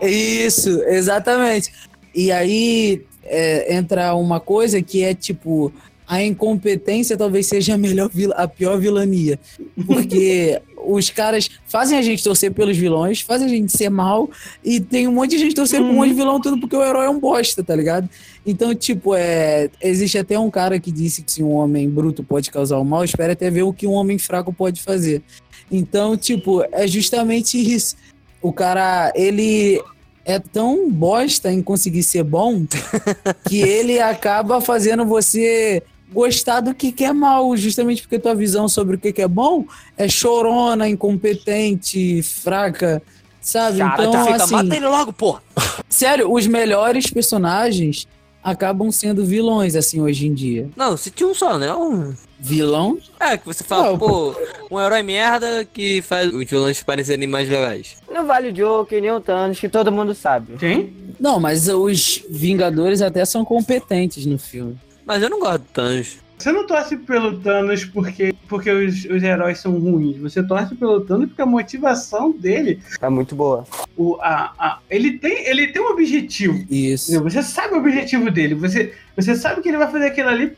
Isso, 0.00 0.82
exatamente. 0.84 1.72
E 2.14 2.30
aí 2.30 3.04
é, 3.24 3.74
entra 3.74 4.14
uma 4.14 4.40
coisa 4.40 4.82
que 4.82 5.02
é 5.02 5.14
tipo 5.14 5.72
a 6.12 6.22
incompetência 6.22 7.16
talvez 7.16 7.46
seja 7.46 7.72
a 7.72 7.78
melhor 7.78 8.10
vil- 8.12 8.34
a 8.36 8.46
pior 8.46 8.78
vilania, 8.78 9.40
porque 9.86 10.60
os 10.84 11.08
caras 11.08 11.48
fazem 11.66 11.96
a 11.96 12.02
gente 12.02 12.22
torcer 12.22 12.52
pelos 12.52 12.76
vilões, 12.76 13.22
fazem 13.22 13.46
a 13.46 13.50
gente 13.50 13.74
ser 13.74 13.88
mal 13.88 14.28
e 14.62 14.78
tem 14.78 15.08
um 15.08 15.12
monte 15.12 15.30
de 15.30 15.38
gente 15.38 15.54
torcendo 15.54 15.86
por 15.86 15.92
um 15.92 15.94
monte 15.94 16.08
de 16.10 16.14
vilão 16.16 16.38
tudo 16.38 16.60
porque 16.60 16.76
o 16.76 16.84
herói 16.84 17.06
é 17.06 17.08
um 17.08 17.18
bosta, 17.18 17.64
tá 17.64 17.74
ligado? 17.74 18.10
Então, 18.44 18.74
tipo, 18.74 19.14
é, 19.14 19.70
existe 19.80 20.18
até 20.18 20.38
um 20.38 20.50
cara 20.50 20.78
que 20.78 20.92
disse 20.92 21.22
que 21.22 21.32
se 21.32 21.42
um 21.42 21.52
homem 21.52 21.88
bruto 21.88 22.22
pode 22.22 22.50
causar 22.50 22.76
o 22.76 22.84
mal, 22.84 23.02
espera 23.02 23.32
até 23.32 23.48
ver 23.50 23.62
o 23.62 23.72
que 23.72 23.86
um 23.86 23.92
homem 23.92 24.18
fraco 24.18 24.52
pode 24.52 24.82
fazer. 24.82 25.22
Então, 25.70 26.14
tipo, 26.14 26.62
é 26.72 26.86
justamente 26.86 27.56
isso. 27.56 27.96
O 28.42 28.52
cara, 28.52 29.10
ele 29.14 29.80
é 30.26 30.38
tão 30.38 30.90
bosta 30.90 31.50
em 31.50 31.62
conseguir 31.62 32.02
ser 32.02 32.22
bom 32.22 32.66
que 33.48 33.62
ele 33.62 33.98
acaba 33.98 34.60
fazendo 34.60 35.06
você 35.06 35.82
gostar 36.12 36.60
do 36.60 36.74
que, 36.74 36.92
que 36.92 37.04
é 37.04 37.12
mal, 37.12 37.56
justamente 37.56 38.02
porque 38.02 38.18
tua 38.18 38.34
visão 38.34 38.68
sobre 38.68 38.96
o 38.96 38.98
que, 38.98 39.12
que 39.12 39.22
é 39.22 39.28
bom 39.28 39.64
é 39.96 40.08
chorona, 40.08 40.88
incompetente, 40.88 42.22
fraca, 42.22 43.02
sabe? 43.40 43.78
Cara, 43.78 44.04
então, 44.04 44.10
tu 44.10 44.26
fica, 44.26 44.44
assim, 44.44 44.54
mata 44.54 44.76
ele 44.76 44.86
logo, 44.86 45.12
pô. 45.12 45.38
sério, 45.88 46.32
os 46.32 46.46
melhores 46.46 47.08
personagens 47.08 48.06
acabam 48.42 48.90
sendo 48.90 49.24
vilões, 49.24 49.76
assim, 49.76 50.00
hoje 50.00 50.26
em 50.26 50.34
dia. 50.34 50.68
Não, 50.76 50.96
se 50.96 51.10
tinha 51.10 51.28
um 51.28 51.34
só, 51.34 51.56
né? 51.58 51.72
Um... 51.74 52.14
Vilão? 52.44 52.98
É, 53.20 53.38
que 53.38 53.46
você 53.46 53.62
fala, 53.62 53.92
Não, 53.92 53.98
pô, 53.98 54.34
um 54.68 54.80
herói 54.80 55.00
merda 55.00 55.64
que 55.64 56.02
faz 56.02 56.34
os 56.34 56.44
vilões 56.44 56.82
parecerem 56.82 57.28
mais 57.28 57.48
legais. 57.48 57.96
Não 58.12 58.26
vale 58.26 58.48
o 58.48 58.52
Joker, 58.52 59.00
nem 59.00 59.12
o 59.12 59.20
Thanos, 59.20 59.60
que 59.60 59.68
todo 59.68 59.92
mundo 59.92 60.12
sabe. 60.12 60.56
Quem? 60.58 60.92
Não, 61.20 61.38
mas 61.38 61.68
os 61.68 62.20
Vingadores 62.28 63.00
até 63.00 63.24
são 63.24 63.44
competentes 63.44 64.26
no 64.26 64.40
filme. 64.40 64.76
Mas 65.04 65.22
eu 65.22 65.30
não 65.30 65.40
gosto 65.40 65.58
do 65.62 65.68
Thanos. 65.72 66.18
Você 66.38 66.50
não 66.50 66.66
torce 66.66 66.96
pelo 66.96 67.38
Thanos 67.38 67.84
porque, 67.84 68.34
porque 68.48 68.68
os, 68.70 69.04
os 69.04 69.22
heróis 69.22 69.58
são 69.58 69.78
ruins. 69.78 70.16
Você 70.18 70.42
torce 70.42 70.74
pelo 70.74 71.00
Thanos 71.02 71.26
porque 71.28 71.42
a 71.42 71.46
motivação 71.46 72.32
dele, 72.32 72.80
É 73.00 73.08
muito 73.08 73.36
boa. 73.36 73.64
o, 73.96 74.16
a, 74.20 74.52
a, 74.58 74.78
ele, 74.90 75.18
tem, 75.18 75.46
ele 75.46 75.68
tem 75.68 75.80
um 75.80 75.90
objetivo. 75.92 76.64
Isso. 76.68 77.12
Entendeu? 77.12 77.30
Você 77.30 77.42
sabe 77.42 77.74
o 77.74 77.78
objetivo 77.78 78.28
dele. 78.30 78.54
Você, 78.56 78.92
você 79.16 79.36
sabe 79.36 79.60
que 79.62 79.68
ele 79.68 79.78
vai 79.78 79.90
fazer 79.90 80.06
aquilo 80.06 80.28
ali, 80.30 80.52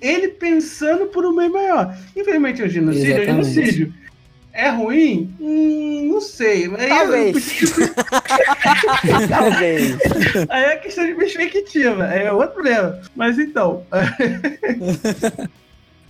ele 0.00 0.28
pensando 0.28 1.06
por 1.06 1.24
um 1.26 1.34
bem 1.34 1.48
maior. 1.48 1.96
Infelizmente, 2.16 2.62
o 2.62 2.68
genocídio 2.68 3.12
é 3.14 3.22
Exatamente. 3.22 3.50
genocídio. 3.54 3.94
É 4.54 4.68
ruim? 4.68 5.34
Hum, 5.40 6.10
não 6.12 6.20
sei. 6.20 6.72
Aí, 6.78 6.88
Talvez. 6.88 7.34
Talvez. 9.28 9.98
aí 10.48 10.64
é 10.64 10.76
questão 10.76 11.04
de 11.04 11.14
perspectiva. 11.14 12.04
É 12.04 12.30
outro 12.32 12.54
problema. 12.54 13.00
Mas 13.16 13.36
então. 13.36 13.84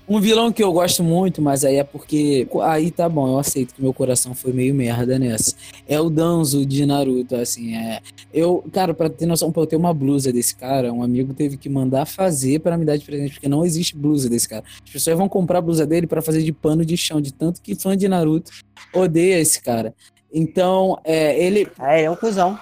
Um 0.06 0.20
vilão 0.20 0.52
que 0.52 0.62
eu 0.62 0.70
gosto 0.70 1.02
muito, 1.02 1.40
mas 1.40 1.64
aí 1.64 1.76
é 1.76 1.84
porque. 1.84 2.46
Aí 2.62 2.90
tá 2.90 3.08
bom, 3.08 3.26
eu 3.26 3.38
aceito 3.38 3.74
que 3.74 3.80
meu 3.80 3.92
coração 3.92 4.34
foi 4.34 4.52
meio 4.52 4.74
merda 4.74 5.18
nessa. 5.18 5.56
É 5.88 5.98
o 5.98 6.10
Danzo 6.10 6.66
de 6.66 6.84
Naruto, 6.84 7.34
assim. 7.36 7.74
É... 7.74 8.00
Eu, 8.32 8.62
cara, 8.70 8.92
pra 8.92 9.08
ter 9.08 9.24
noção, 9.24 9.50
pra 9.50 9.62
eu 9.62 9.66
ter 9.66 9.76
uma 9.76 9.94
blusa 9.94 10.30
desse 10.30 10.54
cara, 10.56 10.92
um 10.92 11.02
amigo 11.02 11.32
teve 11.32 11.56
que 11.56 11.70
mandar 11.70 12.04
fazer 12.04 12.60
pra 12.60 12.76
me 12.76 12.84
dar 12.84 12.98
de 12.98 13.04
presente, 13.04 13.34
porque 13.34 13.48
não 13.48 13.64
existe 13.64 13.96
blusa 13.96 14.28
desse 14.28 14.48
cara. 14.48 14.62
As 14.84 14.90
pessoas 14.90 15.16
vão 15.16 15.28
comprar 15.28 15.58
a 15.58 15.62
blusa 15.62 15.86
dele 15.86 16.06
pra 16.06 16.20
fazer 16.20 16.42
de 16.42 16.52
pano 16.52 16.84
de 16.84 16.96
chão, 16.96 17.20
de 17.20 17.32
tanto 17.32 17.62
que 17.62 17.74
fã 17.74 17.96
de 17.96 18.06
Naruto 18.06 18.52
odeia 18.92 19.40
esse 19.40 19.62
cara. 19.62 19.94
Então, 20.32 20.98
é, 21.02 21.42
ele. 21.42 21.66
É, 21.80 21.98
ele 21.98 22.06
é 22.06 22.10
um 22.10 22.16
cuzão. 22.16 22.58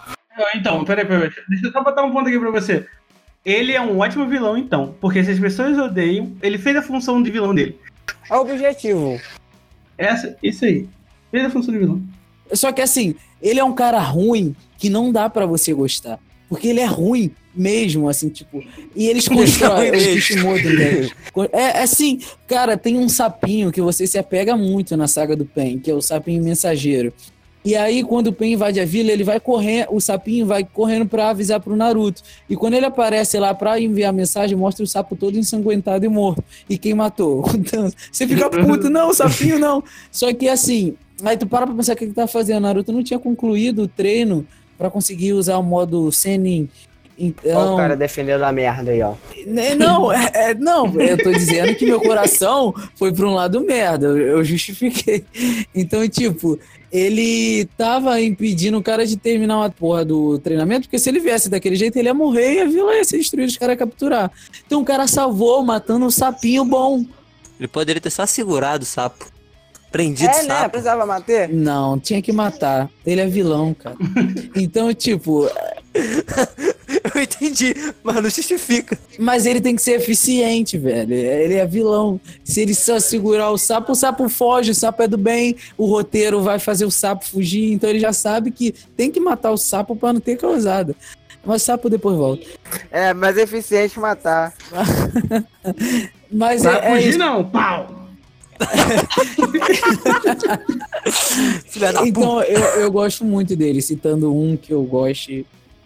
Então, 0.54 0.84
peraí, 0.84 1.04
peraí. 1.04 1.30
Deixa 1.48 1.66
eu 1.66 1.72
só 1.72 1.82
botar 1.82 2.04
um 2.04 2.12
ponto 2.12 2.28
aqui 2.28 2.38
pra 2.38 2.50
você. 2.50 2.86
Ele 3.44 3.72
é 3.72 3.80
um 3.80 3.98
ótimo 3.98 4.28
vilão, 4.28 4.56
então. 4.56 4.94
Porque 5.00 5.22
se 5.24 5.32
as 5.32 5.38
pessoas 5.38 5.76
odeiam, 5.76 6.32
ele 6.42 6.58
fez 6.58 6.76
a 6.76 6.82
função 6.82 7.22
de 7.22 7.30
vilão 7.30 7.54
dele. 7.54 7.78
É 8.30 8.36
o 8.36 8.40
objetivo. 8.40 9.20
Essa, 9.98 10.36
isso 10.42 10.64
aí. 10.64 10.88
Fez 11.30 11.44
a 11.44 11.50
função 11.50 11.72
de 11.72 11.80
vilão. 11.80 12.02
Só 12.52 12.70
que 12.70 12.80
assim, 12.80 13.14
ele 13.40 13.58
é 13.58 13.64
um 13.64 13.74
cara 13.74 13.98
ruim 13.98 14.54
que 14.78 14.88
não 14.88 15.10
dá 15.10 15.28
pra 15.28 15.46
você 15.46 15.72
gostar. 15.72 16.18
Porque 16.48 16.68
ele 16.68 16.80
é 16.80 16.84
ruim 16.84 17.30
mesmo, 17.54 18.08
assim, 18.08 18.28
tipo. 18.28 18.62
E 18.94 19.08
eles 19.08 19.26
constroem. 19.26 19.74
ruim 19.74 19.88
o 19.88 19.92
mesmo. 19.92 20.14
Kishimoto, 20.14 20.68
né? 20.70 21.10
É 21.52 21.62
é 21.78 21.82
assim, 21.82 22.20
cara, 22.46 22.76
tem 22.76 22.98
um 22.98 23.08
sapinho 23.08 23.72
que 23.72 23.80
você 23.80 24.06
se 24.06 24.18
apega 24.18 24.56
muito 24.56 24.96
na 24.96 25.08
saga 25.08 25.34
do 25.34 25.46
Pen, 25.46 25.78
que 25.78 25.90
é 25.90 25.94
o 25.94 26.02
sapinho 26.02 26.44
mensageiro. 26.44 27.12
E 27.64 27.76
aí, 27.76 28.02
quando 28.02 28.28
o 28.28 28.32
Pen 28.32 28.54
invade 28.54 28.80
a 28.80 28.84
vila, 28.84 29.12
ele 29.12 29.22
vai 29.22 29.38
correndo, 29.38 29.86
o 29.90 30.00
sapinho 30.00 30.44
vai 30.46 30.64
correndo 30.64 31.06
pra 31.06 31.30
avisar 31.30 31.60
pro 31.60 31.76
Naruto. 31.76 32.22
E 32.50 32.56
quando 32.56 32.74
ele 32.74 32.86
aparece 32.86 33.38
lá 33.38 33.54
pra 33.54 33.80
enviar 33.80 34.10
a 34.10 34.12
mensagem, 34.12 34.56
mostra 34.56 34.82
o 34.82 34.86
sapo 34.86 35.14
todo 35.14 35.38
ensanguentado 35.38 36.04
e 36.04 36.08
morto. 36.08 36.42
E 36.68 36.76
quem 36.76 36.94
matou? 36.94 37.44
Então, 37.62 37.90
você 38.10 38.26
fica 38.26 38.50
puto, 38.50 38.90
não, 38.90 39.14
sapinho 39.14 39.58
não. 39.58 39.84
Só 40.10 40.32
que 40.32 40.48
assim, 40.48 40.94
aí 41.22 41.36
tu 41.36 41.46
para 41.46 41.64
pra 41.66 41.76
pensar 41.76 41.92
o 41.92 41.96
que 41.96 42.04
ele 42.04 42.12
tá 42.12 42.26
fazendo. 42.26 42.62
Naruto 42.62 42.92
não 42.92 43.02
tinha 43.02 43.18
concluído 43.18 43.82
o 43.82 43.88
treino 43.88 44.44
pra 44.76 44.90
conseguir 44.90 45.32
usar 45.32 45.58
o 45.58 45.62
modo 45.62 46.10
Senin. 46.10 46.68
Olha 47.18 47.34
Então, 47.44 47.74
o 47.74 47.76
cara 47.76 47.96
defendendo 47.96 48.42
a 48.42 48.52
merda 48.52 48.90
aí, 48.90 49.02
ó. 49.02 49.14
né, 49.46 49.74
Não, 49.74 50.12
é, 50.12 50.30
é- 50.34 50.54
não, 50.54 50.86
eu 51.00 51.22
tô 51.22 51.30
dizendo 51.30 51.74
que 51.74 51.84
meu 51.86 52.00
coração 52.00 52.74
foi 52.96 53.12
pra 53.12 53.26
um 53.26 53.34
lado 53.34 53.60
merda, 53.60 54.06
eu, 54.06 54.16
eu 54.18 54.44
justifiquei. 54.44 55.24
Então, 55.74 56.08
tipo, 56.08 56.58
ele 56.90 57.66
tava 57.76 58.20
impedindo 58.20 58.76
o 58.78 58.82
cara 58.82 59.06
de 59.06 59.16
terminar 59.16 59.58
uma 59.58 59.70
porra 59.70 60.04
do 60.04 60.38
treinamento, 60.38 60.82
porque 60.88 60.98
se 60.98 61.08
ele 61.08 61.20
viesse 61.20 61.48
daquele 61.48 61.76
jeito, 61.76 61.96
ele 61.96 62.08
ia 62.08 62.14
morrer 62.14 62.54
e 62.54 62.60
a 62.60 62.64
vila 62.66 62.94
ia 62.94 63.04
ser 63.04 63.18
destruída, 63.18 63.50
os 63.50 63.56
caras 63.58 63.74
iam 63.78 63.86
capturar. 63.86 64.30
Então 64.66 64.80
o 64.80 64.84
cara 64.84 65.06
salvou 65.06 65.62
matando 65.64 66.04
um 66.06 66.10
sapinho 66.10 66.64
bom. 66.64 67.04
Ele 67.58 67.68
poderia 67.68 68.00
ter 68.00 68.10
só 68.10 68.26
segurado 68.26 68.82
o 68.82 68.86
sapo. 68.86 69.26
Prendido 69.92 70.28
o 70.30 70.32
É, 70.34 70.42
né? 70.42 70.48
sapo. 70.48 70.70
Precisava 70.70 71.04
matar. 71.06 71.48
Não, 71.50 71.98
tinha 72.00 72.20
que 72.22 72.32
matar. 72.32 72.88
Ele 73.06 73.20
é 73.20 73.26
vilão, 73.26 73.74
cara. 73.74 73.96
Então, 74.56 74.92
tipo, 74.94 75.48
Eu 77.14 77.22
entendi, 77.22 77.74
mas 78.02 78.16
não 78.16 78.30
justifica. 78.30 78.98
Mas 79.18 79.46
ele 79.46 79.60
tem 79.60 79.74
que 79.76 79.82
ser 79.82 79.92
eficiente, 79.92 80.76
velho. 80.78 81.14
Ele 81.14 81.54
é 81.54 81.66
vilão. 81.66 82.20
Se 82.44 82.60
ele 82.60 82.74
só 82.74 82.98
segurar 83.00 83.50
o 83.50 83.58
sapo, 83.58 83.92
o 83.92 83.94
sapo 83.94 84.28
foge, 84.28 84.70
o 84.70 84.74
sapo 84.74 85.02
é 85.02 85.08
do 85.08 85.18
bem, 85.18 85.56
o 85.76 85.86
roteiro 85.86 86.42
vai 86.42 86.58
fazer 86.58 86.84
o 86.84 86.90
sapo 86.90 87.26
fugir, 87.26 87.72
então 87.72 87.88
ele 87.88 88.00
já 88.00 88.12
sabe 88.12 88.50
que 88.50 88.72
tem 88.96 89.10
que 89.10 89.20
matar 89.20 89.50
o 89.52 89.56
sapo 89.56 89.96
pra 89.96 90.12
não 90.12 90.20
ter 90.20 90.36
causada. 90.36 90.94
Mas 91.44 91.62
o 91.62 91.64
sapo 91.64 91.90
depois 91.90 92.16
volta. 92.16 92.46
É, 92.90 93.12
mas 93.12 93.36
é 93.36 93.42
eficiente 93.42 93.98
matar. 93.98 94.54
Mas 96.34 96.62
Pra 96.62 96.78
é, 96.78 96.92
é 96.92 96.96
fugir, 96.96 97.08
isso. 97.10 97.18
não. 97.18 97.44
Pau! 97.44 98.00
Então, 102.06 102.42
eu, 102.42 102.60
eu 102.80 102.90
gosto 102.92 103.24
muito 103.24 103.56
dele, 103.56 103.82
citando 103.82 104.32
um 104.34 104.56
que 104.56 104.72
eu 104.72 104.82
goste 104.84 105.44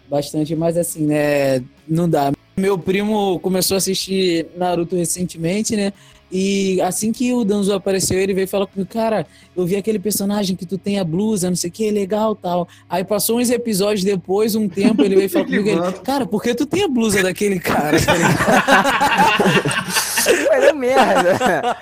bastante, 0.09 0.55
mas 0.55 0.77
assim, 0.77 1.05
né, 1.05 1.63
não 1.87 2.09
dá. 2.09 2.31
Meu 2.57 2.77
primo 2.77 3.39
começou 3.39 3.75
a 3.75 3.77
assistir 3.77 4.47
Naruto 4.55 4.95
recentemente, 4.95 5.75
né? 5.75 5.93
E 6.31 6.81
assim 6.81 7.13
que 7.13 7.31
o 7.33 7.45
Danzo 7.45 7.73
apareceu, 7.73 8.19
ele 8.19 8.33
veio 8.33 8.47
falar 8.47 8.67
comigo, 8.67 8.89
cara, 8.91 9.25
eu 9.55 9.65
vi 9.65 9.77
aquele 9.77 9.97
personagem 9.97 10.55
que 10.57 10.65
tu 10.65 10.77
tem 10.77 10.99
a 10.99 11.03
blusa, 11.03 11.49
não 11.49 11.55
sei 11.55 11.69
o 11.69 11.73
que, 11.73 11.89
legal 11.89 12.35
tal. 12.35 12.67
Aí 12.89 13.03
passou 13.03 13.39
uns 13.39 13.49
episódios 13.49 14.03
depois, 14.03 14.53
um 14.53 14.67
tempo, 14.67 15.03
ele 15.03 15.15
veio 15.15 15.29
falar 15.29 15.45
comigo, 15.47 15.69
ele, 15.69 15.91
cara, 16.03 16.25
por 16.25 16.43
que 16.43 16.53
tu 16.53 16.65
tem 16.65 16.83
a 16.83 16.87
blusa 16.87 17.23
daquele 17.23 17.59
cara? 17.59 17.97
É 20.51 20.73
merda. 20.73 21.77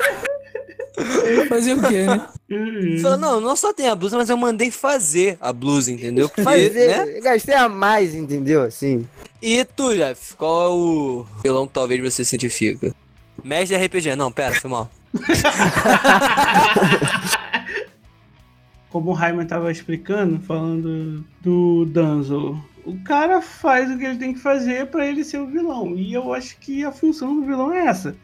Fazer 1.49 1.73
o 1.73 1.81
quê, 1.87 2.03
né? 2.03 2.27
Uhum. 2.49 2.99
Falou, 3.01 3.17
não, 3.17 3.41
não 3.41 3.55
só 3.55 3.73
tem 3.73 3.87
a 3.87 3.95
blusa, 3.95 4.17
mas 4.17 4.29
eu 4.29 4.37
mandei 4.37 4.71
fazer 4.71 5.37
a 5.41 5.51
blusa, 5.51 5.91
entendeu? 5.91 6.29
Porque, 6.29 6.43
Fazer, 6.43 7.05
né? 7.05 7.19
gastei 7.21 7.55
a 7.55 7.67
mais, 7.67 8.13
entendeu? 8.13 8.61
Assim. 8.63 9.07
E 9.41 9.65
tu, 9.65 9.93
Jeff, 9.95 10.35
qual 10.35 10.65
é 10.65 10.69
o 10.69 11.25
vilão 11.43 11.67
que 11.67 11.73
talvez 11.73 12.01
você 12.01 12.23
se 12.23 12.35
identifica? 12.35 12.93
Mestre 13.43 13.77
de 13.77 13.85
RPG. 13.85 14.15
Não, 14.15 14.31
pera, 14.31 14.55
foi 14.55 14.69
mal. 14.69 14.89
Como 18.89 19.11
o 19.11 19.13
Raiman 19.13 19.45
tava 19.45 19.71
explicando, 19.71 20.39
falando 20.39 21.25
do 21.41 21.85
Danzo, 21.85 22.57
o 22.85 22.97
cara 23.03 23.41
faz 23.41 23.91
o 23.91 23.97
que 23.97 24.05
ele 24.05 24.17
tem 24.17 24.33
que 24.33 24.39
fazer 24.39 24.87
pra 24.87 25.05
ele 25.05 25.23
ser 25.23 25.39
o 25.39 25.47
vilão. 25.47 25.95
E 25.95 26.13
eu 26.13 26.33
acho 26.33 26.57
que 26.59 26.85
a 26.85 26.91
função 26.91 27.35
do 27.35 27.45
vilão 27.45 27.73
é 27.73 27.87
essa. 27.87 28.15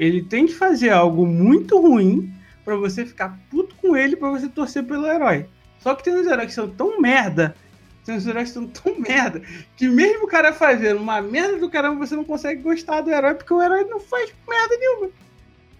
Ele 0.00 0.22
tem 0.22 0.46
que 0.46 0.54
fazer 0.54 0.88
algo 0.88 1.26
muito 1.26 1.78
ruim 1.78 2.32
pra 2.64 2.74
você 2.74 3.04
ficar 3.04 3.38
puto 3.50 3.74
com 3.74 3.94
ele, 3.94 4.16
pra 4.16 4.30
você 4.30 4.48
torcer 4.48 4.82
pelo 4.82 5.06
herói. 5.06 5.46
Só 5.78 5.94
que 5.94 6.02
tem 6.02 6.14
uns 6.14 6.26
heróis 6.26 6.48
que 6.48 6.54
são 6.54 6.70
tão 6.70 6.98
merda, 6.98 7.54
tem 8.02 8.16
uns 8.16 8.26
heróis 8.26 8.48
que 8.48 8.54
são 8.54 8.66
tão 8.66 8.96
merda, 8.98 9.42
que 9.76 9.86
mesmo 9.86 10.24
o 10.24 10.26
cara 10.26 10.54
fazendo 10.54 11.02
uma 11.02 11.20
merda 11.20 11.58
do 11.58 11.68
caramba, 11.68 12.06
você 12.06 12.16
não 12.16 12.24
consegue 12.24 12.62
gostar 12.62 13.02
do 13.02 13.10
herói, 13.10 13.34
porque 13.34 13.52
o 13.52 13.62
herói 13.62 13.84
não 13.84 14.00
faz 14.00 14.32
merda 14.48 14.76
nenhuma. 14.78 15.10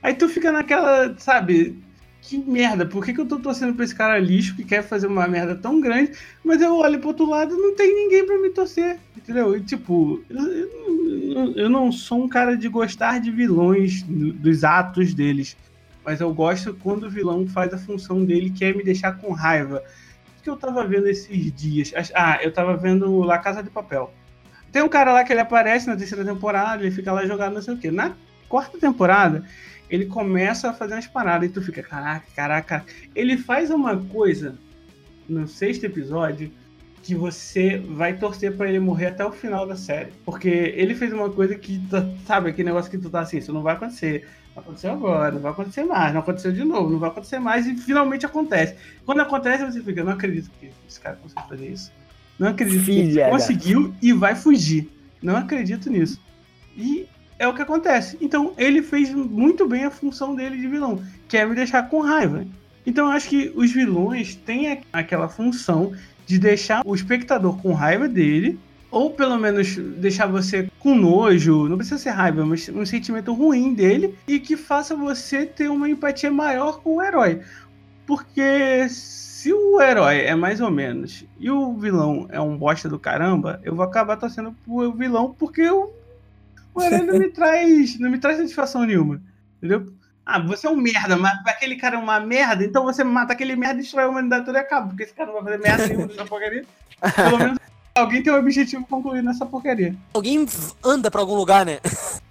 Aí 0.02 0.12
tu 0.12 0.28
fica 0.28 0.52
naquela, 0.52 1.16
sabe, 1.18 1.78
que 2.22 2.38
merda, 2.38 2.86
por 2.86 3.04
que, 3.04 3.12
que 3.12 3.20
eu 3.20 3.26
tô 3.26 3.38
torcendo 3.38 3.74
pra 3.74 3.84
esse 3.84 3.94
cara 3.94 4.18
lixo 4.18 4.54
que 4.54 4.64
quer 4.64 4.82
fazer 4.82 5.06
uma 5.06 5.26
merda 5.26 5.54
tão 5.56 5.80
grande, 5.80 6.12
mas 6.44 6.60
eu 6.60 6.76
olho 6.76 6.98
pro 6.98 7.08
outro 7.08 7.28
lado 7.28 7.54
e 7.54 7.58
não 7.58 7.74
tem 7.74 7.94
ninguém 7.94 8.24
pra 8.26 8.38
me 8.38 8.50
torcer, 8.50 8.98
entendeu? 9.16 9.56
E 9.56 9.60
tipo, 9.60 10.22
eu, 10.28 11.52
eu- 11.56 11.70
não 11.70 11.90
sou 11.90 12.22
um 12.24 12.28
cara 12.28 12.56
de 12.56 12.68
gostar 12.68 13.20
de 13.20 13.30
vilões, 13.30 14.02
do- 14.02 14.32
dos 14.32 14.64
atos 14.64 15.14
deles, 15.14 15.56
mas 16.04 16.20
eu 16.20 16.32
gosto 16.32 16.74
quando 16.82 17.04
o 17.06 17.10
vilão 17.10 17.46
faz 17.46 17.72
a 17.72 17.78
função 17.78 18.24
dele, 18.24 18.50
que 18.50 18.64
é 18.64 18.72
me 18.72 18.84
deixar 18.84 19.12
com 19.18 19.32
raiva. 19.32 19.82
O 20.38 20.42
que 20.42 20.48
eu 20.50 20.56
tava 20.56 20.86
vendo 20.86 21.06
esses 21.06 21.52
dias? 21.52 21.92
Ah, 22.14 22.38
eu 22.42 22.52
tava 22.52 22.76
vendo 22.76 23.20
La 23.20 23.38
Casa 23.38 23.62
de 23.62 23.70
Papel. 23.70 24.12
Tem 24.72 24.82
um 24.82 24.88
cara 24.88 25.12
lá 25.12 25.24
que 25.24 25.32
ele 25.32 25.40
aparece 25.40 25.86
na 25.86 25.96
terceira 25.96 26.24
temporada, 26.24 26.82
ele 26.82 26.90
fica 26.94 27.12
lá 27.12 27.26
jogado 27.26 27.54
não 27.54 27.62
sei 27.62 27.74
o 27.74 27.78
quê. 27.78 27.90
Na 27.90 28.12
quarta 28.48 28.78
temporada, 28.78 29.44
ele 29.90 30.06
começa 30.06 30.70
a 30.70 30.72
fazer 30.72 30.94
umas 30.94 31.06
paradas 31.06 31.48
e 31.48 31.52
tu 31.52 31.60
fica, 31.60 31.82
caraca, 31.82 32.26
caraca. 32.34 32.84
Ele 33.14 33.36
faz 33.36 33.70
uma 33.70 33.96
coisa 33.96 34.54
no 35.28 35.46
sexto 35.46 35.84
episódio 35.84 36.50
que 37.02 37.14
você 37.14 37.78
vai 37.78 38.16
torcer 38.16 38.56
pra 38.56 38.68
ele 38.68 38.78
morrer 38.78 39.06
até 39.06 39.24
o 39.24 39.32
final 39.32 39.66
da 39.66 39.74
série. 39.76 40.12
Porque 40.24 40.48
ele 40.48 40.94
fez 40.94 41.12
uma 41.12 41.30
coisa 41.30 41.54
que, 41.54 41.80
sabe, 42.26 42.50
aquele 42.50 42.68
negócio 42.68 42.90
que 42.90 42.98
tu 42.98 43.08
tá 43.10 43.20
assim, 43.20 43.38
isso 43.38 43.52
não 43.52 43.62
vai 43.62 43.74
acontecer. 43.74 44.28
Não 44.54 44.62
aconteceu 44.62 44.92
agora, 44.92 45.32
não 45.32 45.40
vai 45.40 45.52
acontecer 45.52 45.84
mais, 45.84 46.12
não 46.12 46.20
aconteceu 46.20 46.52
de 46.52 46.64
novo, 46.64 46.90
não 46.90 46.98
vai 46.98 47.08
acontecer 47.10 47.38
mais 47.38 47.66
e 47.66 47.76
finalmente 47.76 48.26
acontece. 48.26 48.74
Quando 49.06 49.20
acontece, 49.20 49.64
você 49.64 49.80
fica, 49.82 50.02
não 50.04 50.12
acredito 50.12 50.50
que 50.60 50.70
esse 50.88 51.00
cara 51.00 51.16
conseguiu 51.16 51.44
fazer 51.48 51.68
isso. 51.68 51.92
Não 52.38 52.48
acredito 52.48 52.78
que 52.80 52.84
Filha 52.84 53.02
ele 53.02 53.14
da- 53.20 53.30
conseguiu 53.30 53.94
e 54.02 54.12
vai 54.12 54.34
fugir. 54.34 54.90
Não 55.22 55.36
acredito 55.36 55.88
nisso. 55.90 56.20
E 56.76 57.06
é 57.40 57.48
o 57.48 57.54
que 57.54 57.62
acontece. 57.62 58.18
Então, 58.20 58.52
ele 58.58 58.82
fez 58.82 59.12
muito 59.12 59.66
bem 59.66 59.84
a 59.84 59.90
função 59.90 60.34
dele 60.34 60.58
de 60.58 60.68
vilão, 60.68 61.02
que 61.26 61.38
é 61.38 61.46
me 61.46 61.54
deixar 61.54 61.88
com 61.88 62.02
raiva. 62.02 62.44
Então, 62.86 63.06
eu 63.06 63.12
acho 63.12 63.30
que 63.30 63.50
os 63.56 63.72
vilões 63.72 64.34
têm 64.34 64.78
aquela 64.92 65.26
função 65.26 65.94
de 66.26 66.38
deixar 66.38 66.82
o 66.84 66.94
espectador 66.94 67.56
com 67.62 67.72
raiva 67.72 68.06
dele, 68.06 68.58
ou 68.90 69.10
pelo 69.10 69.38
menos 69.38 69.74
deixar 69.74 70.26
você 70.26 70.68
com 70.78 70.94
nojo, 70.94 71.66
não 71.66 71.78
precisa 71.78 71.98
ser 71.98 72.10
raiva, 72.10 72.44
mas 72.44 72.68
um 72.68 72.84
sentimento 72.84 73.32
ruim 73.32 73.72
dele, 73.72 74.14
e 74.28 74.38
que 74.38 74.54
faça 74.54 74.94
você 74.94 75.46
ter 75.46 75.70
uma 75.70 75.88
empatia 75.88 76.30
maior 76.30 76.80
com 76.82 76.96
o 76.96 77.02
herói. 77.02 77.40
Porque 78.06 78.86
se 78.90 79.50
o 79.50 79.80
herói 79.80 80.20
é 80.20 80.34
mais 80.34 80.60
ou 80.60 80.70
menos 80.70 81.24
e 81.38 81.50
o 81.50 81.72
vilão 81.72 82.26
é 82.28 82.38
um 82.38 82.56
bosta 82.56 82.86
do 82.86 82.98
caramba, 82.98 83.60
eu 83.64 83.74
vou 83.74 83.84
acabar 83.84 84.16
torcendo 84.16 84.54
pro 84.66 84.92
vilão 84.92 85.34
porque 85.38 85.70
o, 85.70 85.90
o 86.74 86.82
herói 86.82 87.02
não 87.02 87.18
me 87.18 87.28
traz, 87.32 87.98
não 87.98 88.10
me 88.10 88.18
traz 88.18 88.38
satisfação 88.38 88.84
nenhuma. 88.84 89.20
Entendeu? 89.58 89.92
Ah, 90.24 90.38
você 90.38 90.66
é 90.66 90.70
um 90.70 90.76
merda, 90.76 91.16
mas 91.16 91.38
aquele 91.46 91.76
cara 91.76 91.96
é 91.96 91.98
uma 91.98 92.20
merda, 92.20 92.64
então 92.64 92.84
você 92.84 93.02
mata 93.02 93.32
aquele 93.32 93.56
merda, 93.56 93.80
destrói 93.80 94.04
a 94.04 94.08
humanidade 94.08 94.44
toda 94.44 94.58
e 94.58 94.60
acaba, 94.60 94.86
porque 94.88 95.02
esse 95.02 95.12
cara 95.12 95.32
não 95.32 95.42
vai 95.42 95.52
fazer 95.52 95.58
merda 95.58 95.86
nenhuma 95.88 96.06
nessa 96.06 96.24
porcaria. 96.24 96.64
Pelo 97.16 97.38
menos 97.38 97.58
alguém 97.96 98.22
tem 98.22 98.32
um 98.32 98.36
objetivo 98.38 98.86
concluído 98.86 99.24
nessa 99.24 99.44
porcaria. 99.44 99.94
Alguém 100.14 100.46
anda 100.84 101.10
pra 101.10 101.20
algum 101.20 101.34
lugar, 101.34 101.66
né? 101.66 101.80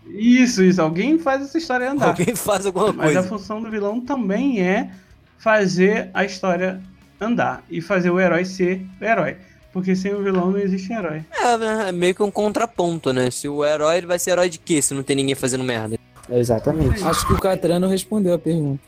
Isso, 0.08 0.64
isso. 0.64 0.82
Alguém 0.82 1.20
faz 1.20 1.42
essa 1.42 1.58
história 1.58 1.92
andar. 1.92 2.08
Alguém 2.08 2.36
faz 2.36 2.66
alguma 2.66 2.94
Mas 2.94 3.12
a 3.12 3.14
coisa. 3.16 3.28
função 3.28 3.62
do 3.62 3.70
vilão 3.70 4.00
também 4.02 4.62
é 4.62 4.90
fazer 5.38 6.10
a 6.14 6.24
história 6.24 6.82
andar 7.20 7.64
e 7.70 7.82
fazer 7.82 8.10
o 8.10 8.20
herói 8.20 8.46
ser 8.46 8.86
o 9.00 9.04
herói. 9.04 9.38
Porque 9.72 9.96
sem 9.96 10.14
o 10.14 10.24
vilão 10.24 10.52
não 10.52 10.60
existe 10.60 10.92
herói. 10.92 11.24
É, 11.32 11.58
né? 11.58 11.90
é 11.90 11.92
meio 11.92 12.16
que 12.16 12.24
um 12.24 12.32
contraponto, 12.32 13.14
né? 13.14 13.30
Se 13.30 13.48
o 13.48 13.64
herói, 13.64 13.98
ele 13.98 14.08
vai 14.08 14.18
ser 14.18 14.32
herói 14.32 14.50
de 14.50 14.58
quê? 14.58 14.82
Se 14.82 14.94
não 14.94 15.04
tem 15.04 15.16
ninguém 15.16 15.36
fazendo 15.36 15.64
merda. 15.64 15.98
Exatamente. 16.30 17.04
Acho 17.04 17.28
que 17.28 17.34
o 17.34 17.40
Catrano 17.40 17.88
respondeu 17.88 18.34
a 18.34 18.40
pergunta. 18.40 18.82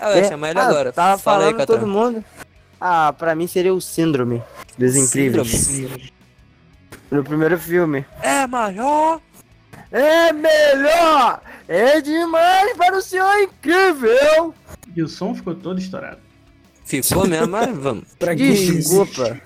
Ah, 0.00 0.10
eu 0.10 0.16
ia 0.16 0.22
É, 0.22 0.28
chamar 0.28 0.50
ele 0.50 0.58
ah, 0.58 0.66
agora. 0.66 0.92
Tava 0.92 1.18
Fala 1.18 1.44
aí, 1.44 1.50
falando 1.52 1.66
todo 1.66 1.78
Catan. 1.80 1.86
mundo. 1.92 2.24
Ah, 2.80 3.12
pra 3.16 3.34
mim 3.34 3.46
seria 3.46 3.72
o 3.74 3.80
Síndrome 3.80 4.42
dos 4.76 4.96
Incríveis. 4.96 5.48
Síndrome. 5.48 6.12
No 7.10 7.22
primeiro 7.24 7.58
filme. 7.58 8.04
É 8.22 8.46
maior. 8.46 9.20
É 9.92 10.32
melhor! 10.32 11.40
É 11.66 12.00
demais 12.00 12.76
para 12.76 12.96
o 12.96 13.02
senhor 13.02 13.32
incrível! 13.42 14.54
E 14.94 15.02
o 15.02 15.08
som 15.08 15.34
ficou 15.34 15.52
todo 15.54 15.80
estourado. 15.80 16.18
Ficou 16.84 17.26
mesmo, 17.26 17.48
mas 17.48 17.76
vamos. 17.76 18.04
Pra 18.16 18.34
que? 18.36 18.52
Desculpa. 18.52 19.40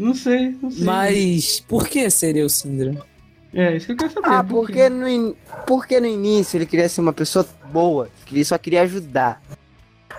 Não 0.00 0.14
sei, 0.14 0.56
não 0.62 0.70
sei. 0.70 0.82
Mas 0.82 1.60
por 1.60 1.86
que 1.86 2.08
seria 2.08 2.46
o 2.46 2.48
síndrome? 2.48 2.98
É, 3.52 3.76
isso 3.76 3.84
que 3.84 3.92
eu 3.92 3.96
quero 3.98 4.10
saber. 4.10 4.28
Ah, 4.30 4.42
por 4.42 4.64
porque 4.64 4.88
no, 4.88 5.06
in... 5.06 5.36
porque 5.66 6.00
no 6.00 6.06
início 6.06 6.56
ele 6.56 6.64
queria 6.64 6.88
ser 6.88 7.02
uma 7.02 7.12
pessoa 7.12 7.46
boa, 7.70 8.08
que 8.24 8.34
ele 8.34 8.44
só 8.44 8.56
queria 8.56 8.80
ajudar. 8.80 9.42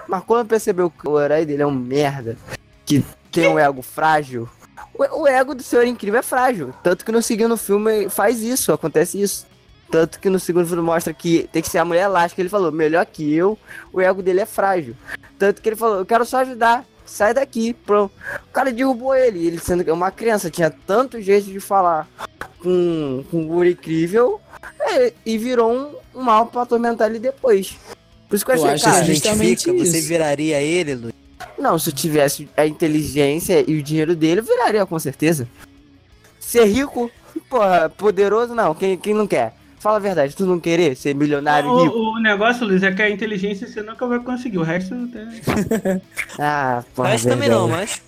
Mas 0.08 0.24
quando 0.24 0.48
percebeu 0.48 0.92
que 0.92 1.10
o 1.10 1.20
herói 1.20 1.48
dele 1.48 1.64
é 1.64 1.66
um 1.66 1.74
merda, 1.74 2.38
que 2.86 3.04
tem 3.32 3.48
um 3.48 3.58
ego 3.58 3.82
frágil, 3.82 4.48
o, 4.94 5.22
o 5.22 5.28
ego 5.28 5.56
do 5.56 5.64
senhor 5.64 5.88
incrível 5.88 6.20
é 6.20 6.24
frágil. 6.24 6.72
Tanto 6.84 7.04
que 7.04 7.12
no 7.12 7.22
segundo 7.24 7.58
filme 7.58 8.08
faz 8.08 8.40
isso, 8.44 8.72
acontece 8.72 9.20
isso. 9.20 9.48
Tanto 9.90 10.20
que 10.20 10.30
no 10.30 10.40
segundo 10.40 10.68
filme 10.68 10.84
mostra 10.84 11.12
que 11.12 11.50
tem 11.52 11.64
que 11.64 11.70
ser 11.70 11.80
a 11.80 11.86
mulher 11.86 12.04
elástica. 12.04 12.40
Ele 12.40 12.50
falou, 12.50 12.72
melhor 12.72 13.04
que 13.08 13.34
eu, 13.34 13.58
o 13.92 14.00
ego 14.00 14.22
dele 14.22 14.42
é 14.42 14.46
frágil. 14.46 14.96
Tanto 15.40 15.60
que 15.60 15.70
ele 15.70 15.76
falou, 15.76 15.98
eu 15.98 16.06
quero 16.06 16.24
só 16.24 16.38
ajudar, 16.38 16.86
sai 17.06 17.34
daqui, 17.34 17.74
pronto. 17.74 18.12
O 18.50 18.54
cara 18.54 18.72
derrubou 18.72 19.16
ele, 19.16 19.46
ele 19.46 19.60
sendo 19.60 19.84
que 19.84 19.90
é 19.90 19.94
uma 19.94 20.12
criança, 20.12 20.50
tinha 20.50 20.70
tanto 20.70 21.22
jeito 21.22 21.46
de 21.48 21.60
falar 21.60 22.08
com, 22.60 23.24
com 23.30 23.44
o 23.44 23.48
Guri 23.48 23.72
incrível 23.72 24.40
é, 24.80 25.14
e 25.26 25.38
virou 25.38 25.72
um, 25.72 26.20
um 26.20 26.24
mal 26.24 26.46
pra 26.46 26.64
atormentar 26.64 27.10
ele 27.10 27.20
depois. 27.20 27.78
Por 28.30 28.36
isso 28.36 28.46
que 28.46 28.52
eu 28.52 28.56
Eu 28.56 28.64
achei, 28.64 28.74
acho 28.74 28.86
cara, 28.86 29.06
que 29.06 29.14
justamente 29.14 29.72
você 29.72 29.98
isso. 30.00 30.08
viraria 30.08 30.62
ele, 30.62 30.96
Luiz? 30.96 31.14
não, 31.58 31.78
se 31.78 31.90
eu 31.90 31.94
tivesse 31.94 32.50
a 32.58 32.66
inteligência 32.66 33.64
e 33.68 33.78
o 33.78 33.84
dinheiro 33.84 34.16
dele, 34.16 34.40
eu 34.40 34.44
viraria 34.44 34.86
com 34.86 34.98
certeza. 34.98 35.48
Ser 36.40 36.66
rico, 36.66 37.12
porra, 37.50 37.90
poderoso, 37.90 38.56
não, 38.56 38.74
quem, 38.74 38.98
quem 38.98 39.14
não 39.14 39.28
quer? 39.28 39.54
Fala 39.82 39.98
a 39.98 40.00
verdade, 40.00 40.36
tu 40.36 40.46
não 40.46 40.60
querer 40.60 40.96
ser 40.96 41.16
milionário 41.16 41.68
e 41.68 41.84
rico? 41.84 41.96
O, 41.98 42.14
o 42.18 42.20
negócio, 42.20 42.68
Luiz, 42.68 42.84
é 42.84 42.92
que 42.92 43.02
a 43.02 43.10
inteligência 43.10 43.68
você 43.68 43.82
nunca 43.82 44.06
vai 44.06 44.20
conseguir. 44.20 44.60
O 44.60 44.64
resto 44.64 44.94
não 44.94 45.08
tem. 45.08 45.26
Ah, 46.38 46.84
porra, 46.96 47.10
Mas 47.10 47.24
também 47.24 47.50
verdade. 47.50 47.60
não, 47.62 47.68
mas. 47.68 48.02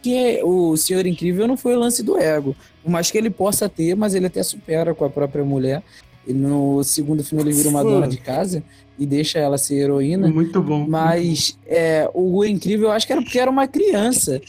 Que 0.00 0.40
o 0.44 0.76
Senhor 0.76 1.04
Incrível 1.04 1.48
não 1.48 1.56
foi 1.56 1.74
o 1.74 1.78
lance 1.80 2.00
do 2.00 2.16
ego. 2.16 2.54
Por 2.82 2.90
mais 2.90 3.10
que 3.10 3.18
ele 3.18 3.28
possa 3.28 3.68
ter, 3.68 3.96
mas 3.96 4.14
ele 4.14 4.26
até 4.26 4.40
supera 4.44 4.94
com 4.94 5.04
a 5.04 5.10
própria 5.10 5.44
mulher. 5.44 5.82
E 6.26 6.32
no 6.32 6.84
segundo 6.84 7.24
filme 7.24 7.42
ele 7.42 7.52
vira 7.52 7.68
uma 7.70 7.82
Sim. 7.82 7.88
dona 7.88 8.06
de 8.06 8.18
casa 8.18 8.62
e 8.96 9.04
deixa 9.04 9.40
ela 9.40 9.58
ser 9.58 9.74
heroína. 9.76 10.28
Muito 10.28 10.62
bom. 10.62 10.86
Mas 10.88 11.58
é, 11.66 12.08
o 12.14 12.44
Incrível, 12.44 12.88
eu 12.88 12.92
acho 12.92 13.04
que 13.06 13.12
era 13.12 13.20
porque 13.20 13.38
era 13.40 13.50
uma 13.50 13.66
criança. 13.66 14.40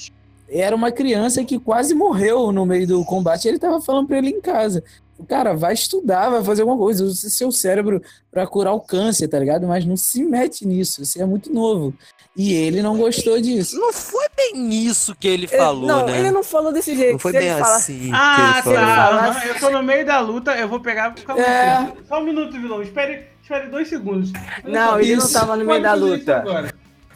Era 0.48 0.76
uma 0.76 0.91
criança 0.91 1.43
que 1.43 1.58
quase 1.58 1.96
morreu 1.96 2.52
no 2.52 2.66
meio 2.68 2.86
do 2.86 3.04
combate. 3.04 3.46
e 3.46 3.50
Ele 3.50 3.58
tava 3.60 3.82
falando 3.82 4.08
pra 4.08 4.20
ele 4.20 4.30
em 4.30 4.39
casa. 4.41 4.84
Cara, 5.30 5.55
vai 5.55 5.74
estudar, 5.74 6.30
vai 6.30 6.43
fazer 6.43 6.61
alguma 6.63 6.78
coisa, 6.78 7.03
usa 7.05 7.30
seu 7.30 7.51
cérebro 7.51 8.01
para 8.32 8.45
curar 8.45 8.74
o 8.74 8.82
câncer, 8.82 9.28
tá 9.30 9.39
ligado? 9.39 9.66
Mas 9.66 9.86
não 9.86 9.95
se 9.95 10.24
mete 10.24 10.68
nisso, 10.68 11.03
você 11.05 11.22
é 11.22 11.26
muito 11.26 11.51
novo. 11.53 11.93
E 12.36 12.53
ele 12.53 12.82
não 12.82 12.97
gostou 12.97 13.39
disso. 13.39 13.80
Não 13.80 13.93
foi 13.93 14.26
bem 14.36 14.74
isso 14.74 15.16
que 15.16 15.26
ele 15.28 15.47
falou, 15.47 15.88
não, 15.88 16.05
né? 16.05 16.20
ele 16.20 16.32
não 16.32 16.43
falou 16.43 16.74
desse 16.74 16.93
jeito. 16.95 17.13
Não 17.13 17.20
foi 17.20 17.32
bem 17.32 17.49
assim. 17.49 18.11
Ah, 18.13 18.59
que 18.61 18.70
ele 18.70 18.76
falou. 18.76 18.80
tá. 18.89 18.95
Falasse- 19.07 19.47
Eu 19.47 19.59
tô 19.59 19.70
no 19.70 19.82
meio 19.84 20.05
da 20.05 20.20
luta, 20.20 20.51
eu 20.57 20.68
vou 20.68 20.82
pegar. 20.82 21.16
Calma 21.16 21.41
É. 21.41 21.93
Só 22.09 22.20
um 22.20 22.26
minuto, 22.26 22.51
vilão. 22.59 22.82
Espere, 22.82 23.24
espere 23.41 23.70
dois 23.70 23.88
segundos. 23.88 24.34
Não, 24.66 24.89
só, 24.91 24.99
ele 24.99 25.16
não 25.16 25.32
tava 25.32 25.55
no 25.55 25.63
meio 25.63 25.82
pode 25.82 25.84
da 25.84 25.93
luta. 25.93 26.76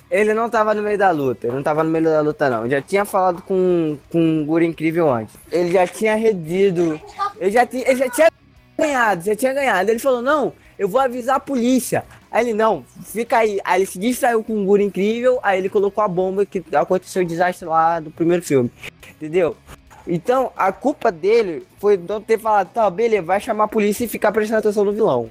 Ele 0.09 0.33
não 0.33 0.49
tava 0.49 0.73
no 0.73 0.81
meio 0.81 0.97
da 0.97 1.11
luta, 1.11 1.45
ele 1.45 1.55
não 1.55 1.61
tava 1.61 1.83
no 1.83 1.89
meio 1.91 2.05
da 2.05 2.21
luta, 2.21 2.49
não. 2.49 2.67
Já 2.67 2.81
tinha 2.81 3.05
falado 3.05 3.43
com, 3.43 3.97
com 4.11 4.19
um 4.19 4.45
guru 4.45 4.63
incrível 4.63 5.11
antes. 5.11 5.35
Ele 5.51 5.71
já 5.71 5.85
tinha 5.85 6.15
redido. 6.15 6.99
Ele 7.39 7.51
já, 7.51 7.65
tinha, 7.65 7.87
ele 7.87 7.95
já 7.95 8.09
tinha 8.09 8.31
ganhado, 8.77 9.23
já 9.23 9.35
tinha 9.35 9.53
ganhado. 9.53 9.91
Ele 9.91 9.99
falou, 9.99 10.21
não, 10.21 10.53
eu 10.79 10.87
vou 10.87 10.99
avisar 10.99 11.35
a 11.35 11.39
polícia. 11.39 12.03
Aí 12.31 12.45
ele, 12.45 12.53
não, 12.53 12.83
fica 13.05 13.37
aí. 13.37 13.59
Aí 13.63 13.81
ele 13.81 13.85
se 13.85 13.99
distraiu 13.99 14.43
com 14.43 14.53
um 14.53 14.65
guru 14.65 14.81
incrível, 14.81 15.39
aí 15.43 15.59
ele 15.59 15.69
colocou 15.69 16.03
a 16.03 16.07
bomba 16.07 16.43
que 16.43 16.63
aconteceu 16.73 17.21
o 17.21 17.25
desastre 17.25 17.67
lá 17.67 17.99
do 17.99 18.09
primeiro 18.09 18.41
filme. 18.41 18.71
Entendeu? 19.11 19.55
Então, 20.07 20.51
a 20.57 20.71
culpa 20.71 21.11
dele 21.11 21.67
foi 21.77 21.95
não 21.95 22.19
ter 22.19 22.39
falado, 22.39 22.71
tá, 22.73 22.89
beleza, 22.89 23.21
vai 23.21 23.39
chamar 23.39 23.65
a 23.65 23.67
polícia 23.67 24.05
e 24.05 24.07
ficar 24.07 24.31
prestando 24.31 24.59
atenção 24.59 24.83
no 24.83 24.91
vilão. 24.91 25.29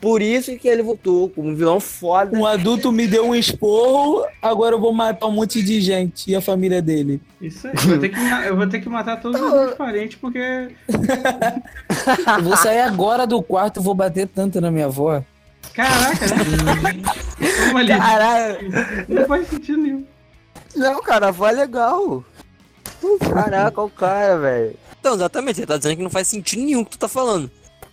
Por 0.00 0.22
isso 0.22 0.56
que 0.56 0.66
ele 0.66 0.82
voltou 0.82 1.28
como 1.28 1.50
um 1.50 1.54
vilão 1.54 1.78
foda. 1.78 2.36
Um 2.36 2.46
adulto 2.46 2.90
me 2.90 3.06
deu 3.06 3.26
um 3.26 3.34
esporro, 3.34 4.24
agora 4.40 4.74
eu 4.74 4.80
vou 4.80 4.94
matar 4.94 5.26
um 5.26 5.32
monte 5.32 5.62
de 5.62 5.78
gente 5.80 6.30
e 6.30 6.34
a 6.34 6.40
família 6.40 6.80
dele. 6.80 7.20
Isso 7.38 7.66
aí. 7.66 7.74
Eu 7.74 7.88
vou 7.88 7.98
ter 7.98 8.08
que, 8.08 8.20
eu 8.46 8.56
vou 8.56 8.66
ter 8.66 8.80
que 8.80 8.88
matar 8.88 9.20
todos 9.20 9.38
os 9.38 9.52
meus 9.52 9.74
parentes, 9.76 10.16
porque. 10.18 10.74
Eu 12.38 12.42
vou 12.42 12.56
sair 12.56 12.80
agora 12.80 13.26
do 13.26 13.42
quarto 13.42 13.78
e 13.78 13.82
vou 13.82 13.94
bater 13.94 14.26
tanto 14.26 14.58
na 14.58 14.70
minha 14.70 14.86
avó. 14.86 15.22
Caraca, 15.74 16.26
né? 16.26 17.86
Caralho. 17.98 18.58
Não 19.06 19.26
faz 19.26 19.48
sentido 19.48 19.78
nenhum. 19.78 20.06
Não, 20.74 21.02
cara, 21.02 21.26
a 21.26 21.28
avó 21.28 21.46
é 21.46 21.52
legal. 21.52 22.24
Caraca, 23.32 23.82
o 23.82 23.90
cara, 23.90 24.38
velho. 24.38 24.76
Então, 24.98 25.14
exatamente, 25.14 25.60
ele 25.60 25.66
tá 25.66 25.76
dizendo 25.76 25.96
que 25.96 26.02
não 26.02 26.10
faz 26.10 26.26
sentido 26.26 26.62
nenhum 26.62 26.80
o 26.80 26.84
que 26.84 26.92
tu 26.92 26.98
tá 26.98 27.08
falando. 27.08 27.50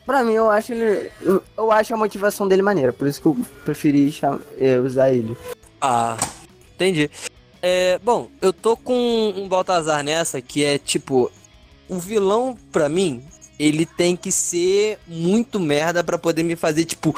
Pra 0.07 0.23
mim, 0.23 0.33
eu 0.33 0.49
acho 0.49 0.73
ele. 0.73 1.11
Eu, 1.57 1.71
acho 1.71 1.93
a 1.93 1.97
motivação 1.97 2.47
dele 2.47 2.61
maneira, 2.61 2.93
por 2.93 3.07
isso 3.09 3.21
que 3.21 3.27
eu 3.27 3.37
preferi 3.65 4.09
cham- 4.11 4.39
eh, 4.57 4.79
usar 4.79 5.11
ele. 5.13 5.37
Ah, 5.81 6.17
entendi. 6.73 7.11
É, 7.61 7.99
bom, 7.99 8.29
eu 8.41 8.53
tô 8.53 8.77
com 8.77 9.33
um 9.35 9.49
Baltazar 9.49 10.01
nessa 10.03 10.41
que 10.41 10.63
é 10.63 10.77
tipo, 10.77 11.29
o 11.89 11.99
vilão, 11.99 12.57
pra 12.71 12.87
mim, 12.87 13.21
ele 13.59 13.85
tem 13.85 14.15
que 14.15 14.31
ser 14.31 14.97
muito 15.05 15.59
merda 15.59 16.01
pra 16.03 16.17
poder 16.17 16.43
me 16.43 16.55
fazer, 16.55 16.85
tipo, 16.85 17.13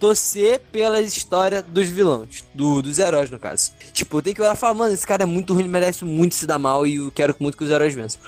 torcer 0.00 0.60
pela 0.72 1.00
história 1.00 1.62
dos 1.62 1.88
vilões, 1.88 2.42
do- 2.52 2.82
dos 2.82 2.98
heróis, 2.98 3.30
no 3.30 3.38
caso. 3.38 3.70
Tipo, 3.92 4.18
eu 4.18 4.22
tenho 4.22 4.34
que 4.34 4.42
olhar 4.42 4.54
e 4.56 4.58
falar, 4.58 4.74
mano, 4.74 4.92
esse 4.92 5.06
cara 5.06 5.22
é 5.22 5.26
muito 5.26 5.54
ruim, 5.54 5.68
merece 5.68 6.04
muito 6.04 6.34
se 6.34 6.44
dar 6.44 6.58
mal 6.58 6.84
e 6.84 6.96
eu 6.96 7.12
quero 7.12 7.36
muito 7.38 7.56
que 7.56 7.62
os 7.62 7.70
heróis 7.70 7.94
vençam. 7.94 8.20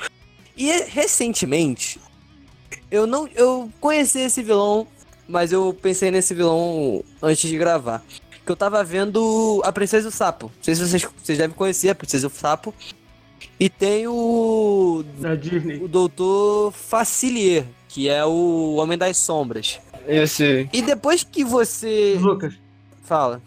E 0.57 0.71
recentemente, 0.85 1.99
eu 2.91 3.07
não. 3.07 3.29
Eu 3.35 3.71
conheci 3.81 4.21
esse 4.21 4.43
vilão, 4.43 4.87
mas 5.29 5.53
eu 5.53 5.77
pensei 5.81 6.11
nesse 6.11 6.35
vilão 6.35 7.05
antes 7.23 7.49
de 7.49 7.57
gravar. 7.57 8.03
Que 8.45 8.53
eu 8.53 8.57
tava 8.57 8.85
vendo 8.85 9.63
A 9.65 9.73
Princesa 9.73 10.07
e 10.07 10.11
o 10.11 10.13
Sapo. 10.13 10.47
Não 10.47 10.63
sei 10.63 10.75
se 10.75 10.87
vocês, 10.87 11.07
vocês 11.23 11.39
devem 11.39 11.57
conhecer 11.57 11.89
A 11.89 11.95
Princesa 11.95 12.27
e 12.27 12.29
o 12.29 12.31
Sapo. 12.31 12.75
E 13.59 13.69
tem 13.69 14.07
o. 14.07 15.05
Da 15.19 15.35
Disney. 15.35 15.83
O 15.83 15.89
Doutor 15.89 16.73
Facilier, 16.73 17.65
que 17.89 18.09
é 18.09 18.25
o 18.25 18.75
Homem 18.75 18.99
das 18.99 19.17
Sombras. 19.17 19.81
Esse. 20.07 20.69
E 20.73 20.83
depois 20.83 21.25
que 21.25 21.45
você. 21.45 22.17
Lucas, 22.21 22.55
Fala. 23.05 23.43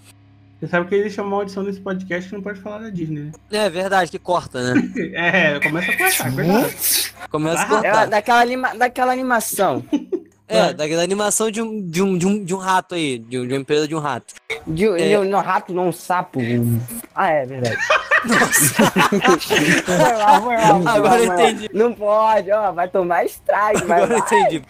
Você 0.59 0.67
sabe 0.67 0.87
que 0.87 0.95
existe 0.95 1.21
uma 1.21 1.29
maldição 1.29 1.63
nesse 1.63 1.79
podcast 1.79 2.29
que 2.29 2.35
não 2.35 2.41
pode 2.41 2.59
falar 2.61 2.79
da 2.79 2.89
Disney, 2.89 3.25
né? 3.25 3.31
É 3.51 3.69
verdade, 3.69 4.09
que 4.11 4.17
corta, 4.19 4.73
né? 4.73 4.81
É, 5.13 5.59
começa 5.59 5.91
a 5.91 5.97
cortar, 5.97 6.33
cuidado. 6.33 6.73
Começa 7.29 7.61
a 7.63 7.65
cortar. 7.67 8.03
É, 8.03 8.07
daquela, 8.07 8.41
anima, 8.41 8.75
daquela 8.75 9.11
animação. 9.11 9.83
É, 10.49 10.71
da, 10.71 10.87
da 10.87 11.01
animação 11.01 11.51
de 11.51 11.61
um, 11.61 11.85
de, 11.85 12.01
um, 12.01 12.17
de, 12.17 12.25
um, 12.25 12.41
de 12.45 12.55
um 12.55 12.57
rato 12.57 12.95
aí, 12.95 13.19
de, 13.19 13.37
um- 13.37 13.45
de 13.45 13.53
uma 13.53 13.59
empresa 13.59 13.85
de 13.85 13.93
um 13.93 13.99
rato. 13.99 14.33
De, 14.65 14.85
É. 14.85 15.17
não, 15.17 15.25
não, 15.25 15.41
rato, 15.41 15.73
não, 15.73 15.91
sapo. 15.91 16.39
Ah, 17.13 17.27
é 17.29 17.45
verdade. 17.45 17.75
Foi 19.85 19.97
mal, 19.97 20.41
foi 20.41 20.55
mal, 20.57 20.81
foi 20.81 20.91
Agora 20.91 21.25
entendi. 21.25 21.69
Não 21.73 21.93
pode, 21.93 22.49
ó, 22.49 22.71
vai 22.71 22.87
tomar 22.87 23.25
strike, 23.25 23.83
vai. 23.85 24.03
Agora 24.03 24.19
eu 24.19 24.23
vai. 24.23 24.39
entendi. 24.39 24.63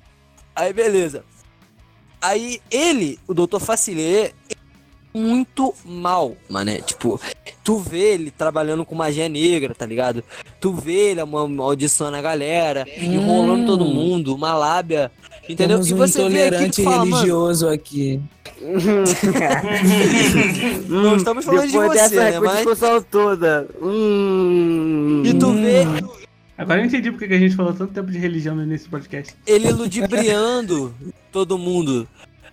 Aí, 0.56 0.74
beleza. 0.74 1.24
Aí, 2.20 2.60
ele, 2.72 3.20
o 3.28 3.34
Dr. 3.36 3.60
Facilier, 3.60 4.34
muito 5.18 5.74
mal, 5.84 6.38
mané. 6.50 6.80
Tipo, 6.82 7.20
tu 7.64 7.80
vê 7.80 8.14
ele 8.14 8.32
trabalhando 8.32 8.86
com 8.86 8.96
magia 8.96 9.28
negra, 9.28 9.76
tá 9.76 9.86
ligado? 9.86 10.24
Tu 10.60 10.74
vê 10.74 11.12
ele 11.12 11.22
amaldiçoando 11.22 12.18
a 12.18 12.22
galera, 12.22 12.86
enrolando 12.98 13.66
todo 13.66 13.86
mundo, 13.86 14.36
uma 14.36 14.54
lábia, 14.54 15.12
entendeu? 15.50 15.78
Temos 15.78 15.90
e 15.90 15.94
um 15.94 15.98
você 15.98 16.30
vê 16.30 16.44
aqui 16.44 16.66
intolerante 16.66 16.82
e 16.82 16.84
fala, 16.84 16.98
mano, 16.98 17.16
religioso 17.16 17.68
aqui. 17.68 18.22
não 20.88 21.16
estamos 21.16 21.46
falando 21.46 21.68
de 21.68 21.74
Depois 21.74 21.92
você, 21.92 22.16
dessa 22.16 22.32
né? 22.32 22.40
Mas... 22.40 22.56
discussão 22.56 23.00
toda. 23.04 23.68
Hum. 23.82 25.22
E 25.26 25.34
tu 25.34 25.54
vê 25.54 25.86
Agora 26.58 26.82
eu 26.82 26.86
entendi 26.86 27.12
porque 27.12 27.28
que 27.28 27.36
a 27.36 27.40
gente 27.40 27.56
falou 27.56 27.72
tanto 27.72 27.94
tempo 27.94 28.10
de 28.10 28.18
religião 28.18 28.56
nesse 28.56 28.90
podcast. 28.90 29.36
ele 29.46 29.72
ludibriando 29.72 30.94
todo 31.32 31.56
mundo, 31.56 32.08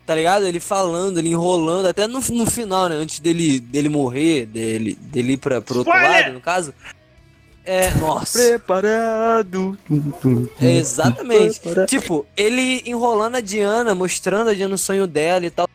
tá 0.06 0.14
ligado? 0.14 0.46
Ele 0.46 0.60
falando, 0.60 1.18
ele 1.18 1.30
enrolando, 1.30 1.86
até 1.86 2.06
no, 2.06 2.20
no 2.20 2.46
final, 2.50 2.88
né? 2.88 2.96
Antes 2.96 3.20
dele, 3.20 3.58
dele 3.60 3.88
morrer, 3.88 4.46
dele, 4.46 4.94
dele 5.00 5.32
ir 5.34 5.36
pra, 5.38 5.60
pro 5.60 5.78
outro 5.78 5.92
Spoiler! 5.92 6.22
lado, 6.22 6.32
no 6.34 6.40
caso. 6.40 6.74
É, 7.66 7.90
nossa. 7.94 8.38
Preparado. 8.38 9.78
É, 10.60 10.72
exatamente. 10.76 11.60
tipo, 11.86 12.26
ele 12.36 12.82
enrolando 12.84 13.36
a 13.36 13.40
Diana, 13.40 13.94
mostrando 13.94 14.50
a 14.50 14.54
Diana 14.54 14.74
o 14.74 14.78
sonho 14.78 15.06
dela 15.06 15.46
e 15.46 15.50
tal. 15.50 15.68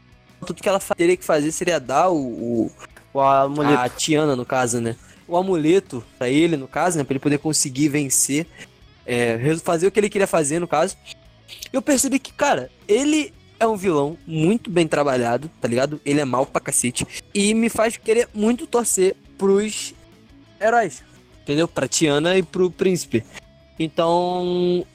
Tudo 0.45 0.61
que 0.61 0.69
ela 0.69 0.79
teria 0.79 1.17
que 1.17 1.25
fazer 1.25 1.51
seria 1.51 1.79
dar 1.79 2.09
o, 2.09 2.15
o- 2.17 2.71
O 3.13 3.19
amuleto. 3.19 3.73
a 3.81 3.89
Tiana, 3.89 4.35
no 4.35 4.45
caso, 4.45 4.79
né? 4.79 4.95
O 5.27 5.35
amuleto 5.35 6.03
pra 6.17 6.29
ele, 6.29 6.55
no 6.57 6.67
caso, 6.67 6.97
né? 6.97 7.03
Pra 7.03 7.13
ele 7.13 7.19
poder 7.19 7.39
conseguir 7.39 7.89
vencer. 7.89 8.45
É, 9.05 9.39
fazer 9.63 9.87
o 9.87 9.91
que 9.91 9.99
ele 9.99 10.09
queria 10.09 10.27
fazer, 10.27 10.59
no 10.59 10.67
caso. 10.67 10.95
Eu 11.73 11.81
percebi 11.81 12.19
que, 12.19 12.31
cara, 12.31 12.69
ele 12.87 13.33
é 13.59 13.67
um 13.67 13.75
vilão 13.75 14.17
muito 14.25 14.69
bem 14.69 14.87
trabalhado, 14.87 15.49
tá 15.59 15.67
ligado? 15.67 15.99
Ele 16.05 16.19
é 16.19 16.25
mal 16.25 16.45
pra 16.45 16.61
cacete. 16.61 17.05
E 17.33 17.53
me 17.53 17.69
faz 17.69 17.97
querer 17.97 18.27
muito 18.33 18.65
torcer 18.65 19.15
pros 19.37 19.93
heróis. 20.59 21.03
Entendeu? 21.43 21.67
Pra 21.67 21.87
Tiana 21.87 22.37
e 22.37 22.43
pro 22.43 22.69
príncipe. 22.71 23.23
Então. 23.77 24.85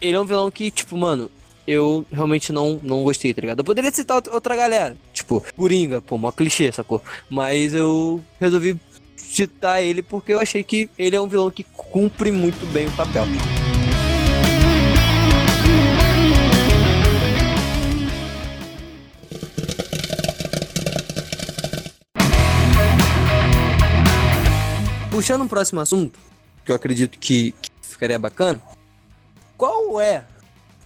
Ele 0.00 0.16
é 0.16 0.20
um 0.20 0.24
vilão 0.24 0.48
que, 0.48 0.70
tipo, 0.70 0.96
mano, 0.96 1.28
eu 1.66 2.06
realmente 2.12 2.52
não, 2.52 2.78
não 2.82 3.02
gostei, 3.02 3.34
tá 3.34 3.40
ligado? 3.40 3.58
Eu 3.58 3.64
poderia 3.64 3.90
citar 3.90 4.22
outra- 4.30 4.54
galera, 4.54 4.96
tipo, 5.12 5.44
Coringa, 5.56 6.00
pô, 6.00 6.16
mó 6.16 6.30
clichê, 6.30 6.70
sacou? 6.70 7.02
Mas 7.28 7.74
eu 7.74 8.22
resolvi 8.38 8.78
citar 9.16 9.82
ele 9.82 10.00
porque 10.02 10.32
eu 10.32 10.40
achei 10.40 10.62
que 10.62 10.88
ele 10.96 11.16
é 11.16 11.20
um 11.20 11.26
vilão 11.26 11.50
que 11.50 11.64
cumpre 11.64 12.30
muito 12.30 12.64
bem 12.72 12.86
o 12.86 12.92
papel. 12.92 13.24
Puxando 25.18 25.42
um 25.42 25.48
próximo 25.48 25.80
assunto, 25.80 26.16
que 26.64 26.70
eu 26.70 26.76
acredito 26.76 27.18
que, 27.18 27.50
que 27.50 27.70
ficaria 27.82 28.16
bacana, 28.20 28.62
qual 29.56 30.00
é 30.00 30.24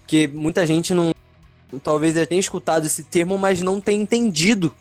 que 0.07 0.27
muita 0.27 0.67
gente 0.67 0.95
não 0.95 1.15
talvez 1.85 2.15
já 2.15 2.25
tenha 2.25 2.41
escutado 2.41 2.87
esse 2.87 3.05
termo, 3.05 3.37
mas 3.37 3.61
não 3.61 3.79
tenha 3.79 4.01
entendido 4.01 4.75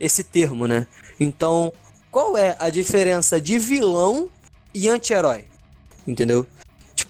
esse 0.00 0.24
termo, 0.24 0.66
né? 0.66 0.88
Então, 1.20 1.72
qual 2.10 2.36
é 2.36 2.56
a 2.58 2.68
diferença 2.68 3.40
de 3.40 3.60
vilão 3.60 4.28
e 4.74 4.88
anti-herói? 4.88 5.44
Entendeu? 6.04 6.44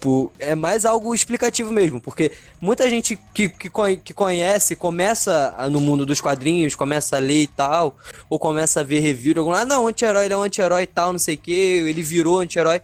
Tipo, 0.07 0.32
é 0.38 0.54
mais 0.54 0.84
algo 0.84 1.12
explicativo 1.12 1.72
mesmo, 1.72 2.00
porque 2.00 2.30
muita 2.61 2.88
gente 2.88 3.18
que, 3.34 3.48
que, 3.48 3.68
que 3.96 4.14
conhece, 4.14 4.76
começa 4.76 5.52
no 5.68 5.80
mundo 5.80 6.07
dos 6.07 6.20
quadrinhos, 6.20 6.76
começa 6.76 7.16
a 7.16 7.18
ler 7.18 7.42
e 7.42 7.46
tal, 7.48 7.96
ou 8.30 8.38
começa 8.38 8.78
a 8.78 8.82
ver 8.84 9.00
review, 9.00 9.34
algum 9.36 9.50
lado, 9.50 9.66
não, 9.66 9.88
anti-herói, 9.88 10.26
ele 10.26 10.34
é 10.34 10.36
um 10.36 10.42
anti-herói 10.42 10.82
e 10.84 10.86
tal, 10.86 11.11
não 11.11 11.18
sei 11.18 11.34
o 11.34 11.38
que, 11.38 11.50
ele 11.50 12.02
virou 12.02 12.38
anti-herói. 12.38 12.80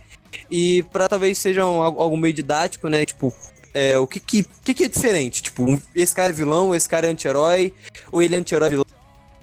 E 0.51 0.83
pra 0.91 1.09
talvez 1.09 1.39
seja 1.39 1.65
um, 1.65 1.81
algo 1.81 2.17
meio 2.17 2.35
didático, 2.35 2.89
né? 2.89 3.07
Tipo, 3.07 3.33
é, 3.73 3.97
o 3.97 4.05
que 4.05 4.19
que, 4.19 4.45
que 4.65 4.75
que 4.75 4.85
é 4.85 4.89
diferente? 4.89 5.45
Tipo, 5.45 5.81
esse 5.95 6.13
cara 6.13 6.31
é 6.31 6.33
vilão, 6.33 6.75
esse 6.75 6.89
cara 6.89 7.07
é 7.07 7.11
anti-herói, 7.11 7.73
ou 8.11 8.21
ele 8.21 8.35
é 8.35 8.39
anti-herói 8.39 8.69
vilão, 8.69 8.85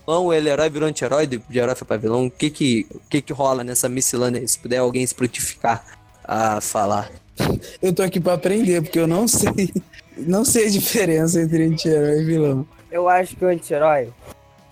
ou 0.06 0.34
ele 0.34 0.50
é 0.50 0.52
herói 0.52 0.70
virou 0.70 0.90
anti-herói, 0.90 1.26
de, 1.26 1.38
de 1.38 1.60
herói 1.60 1.76
foi 1.76 1.88
pra 1.88 1.96
vilão, 1.96 2.26
o 2.26 2.32
que 2.32 2.50
que, 2.50 2.88
que 3.10 3.22
que 3.22 3.32
rola 3.32 3.64
nessa 3.64 3.88
miscelânea, 3.88 4.46
se 4.46 4.60
puder 4.60 4.80
alguém 4.80 5.08
se 5.08 5.16
prontificar 5.16 5.86
a 6.26 6.60
falar. 6.60 7.10
Eu 7.82 7.94
tô 7.94 8.04
aqui 8.04 8.20
pra 8.20 8.34
aprender, 8.34 8.82
porque 8.82 9.00
eu 9.00 9.08
não 9.08 9.28
sei. 9.28 9.72
Não 10.18 10.44
sei 10.44 10.68
a 10.68 10.70
diferença 10.70 11.42
entre 11.42 11.64
anti-herói 11.64 12.22
e 12.22 12.26
vilão. 12.26 12.68
Eu 12.92 13.08
acho 13.08 13.36
que 13.36 13.46
o 13.46 13.48
anti-herói 13.48 14.10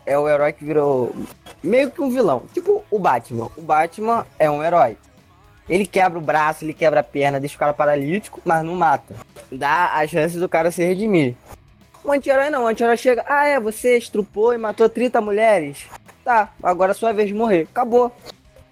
é 0.05 0.17
o 0.17 0.27
herói 0.27 0.51
que 0.51 0.65
virou 0.65 1.15
meio 1.63 1.91
que 1.91 2.01
um 2.01 2.09
vilão. 2.09 2.43
Tipo 2.53 2.83
o 2.91 2.99
Batman. 2.99 3.49
O 3.55 3.61
Batman 3.61 4.25
é 4.37 4.49
um 4.49 4.63
herói. 4.63 4.97
Ele 5.69 5.85
quebra 5.85 6.17
o 6.17 6.21
braço, 6.21 6.63
ele 6.63 6.73
quebra 6.73 7.01
a 7.01 7.03
perna, 7.03 7.39
deixa 7.39 7.55
o 7.55 7.59
cara 7.59 7.73
paralítico, 7.73 8.41
mas 8.45 8.63
não 8.63 8.75
mata. 8.75 9.15
Dá 9.51 9.93
a 9.93 10.07
chance 10.07 10.37
do 10.37 10.47
cara 10.47 10.71
se 10.71 10.83
redimir. 10.83 11.35
O 12.03 12.11
anti-herói 12.11 12.49
não, 12.49 12.63
o 12.63 12.67
anti-herói 12.67 12.95
chega, 12.95 13.25
ah 13.27 13.45
é, 13.45 13.59
você 13.59 13.97
estrupou 13.97 14.53
e 14.53 14.57
matou 14.57 14.87
30 14.87 15.19
mulheres. 15.19 15.85
Tá, 16.23 16.53
agora 16.63 16.91
é 16.91 16.95
sua 16.95 17.11
vez 17.11 17.27
de 17.27 17.33
morrer. 17.33 17.67
Acabou. 17.69 18.11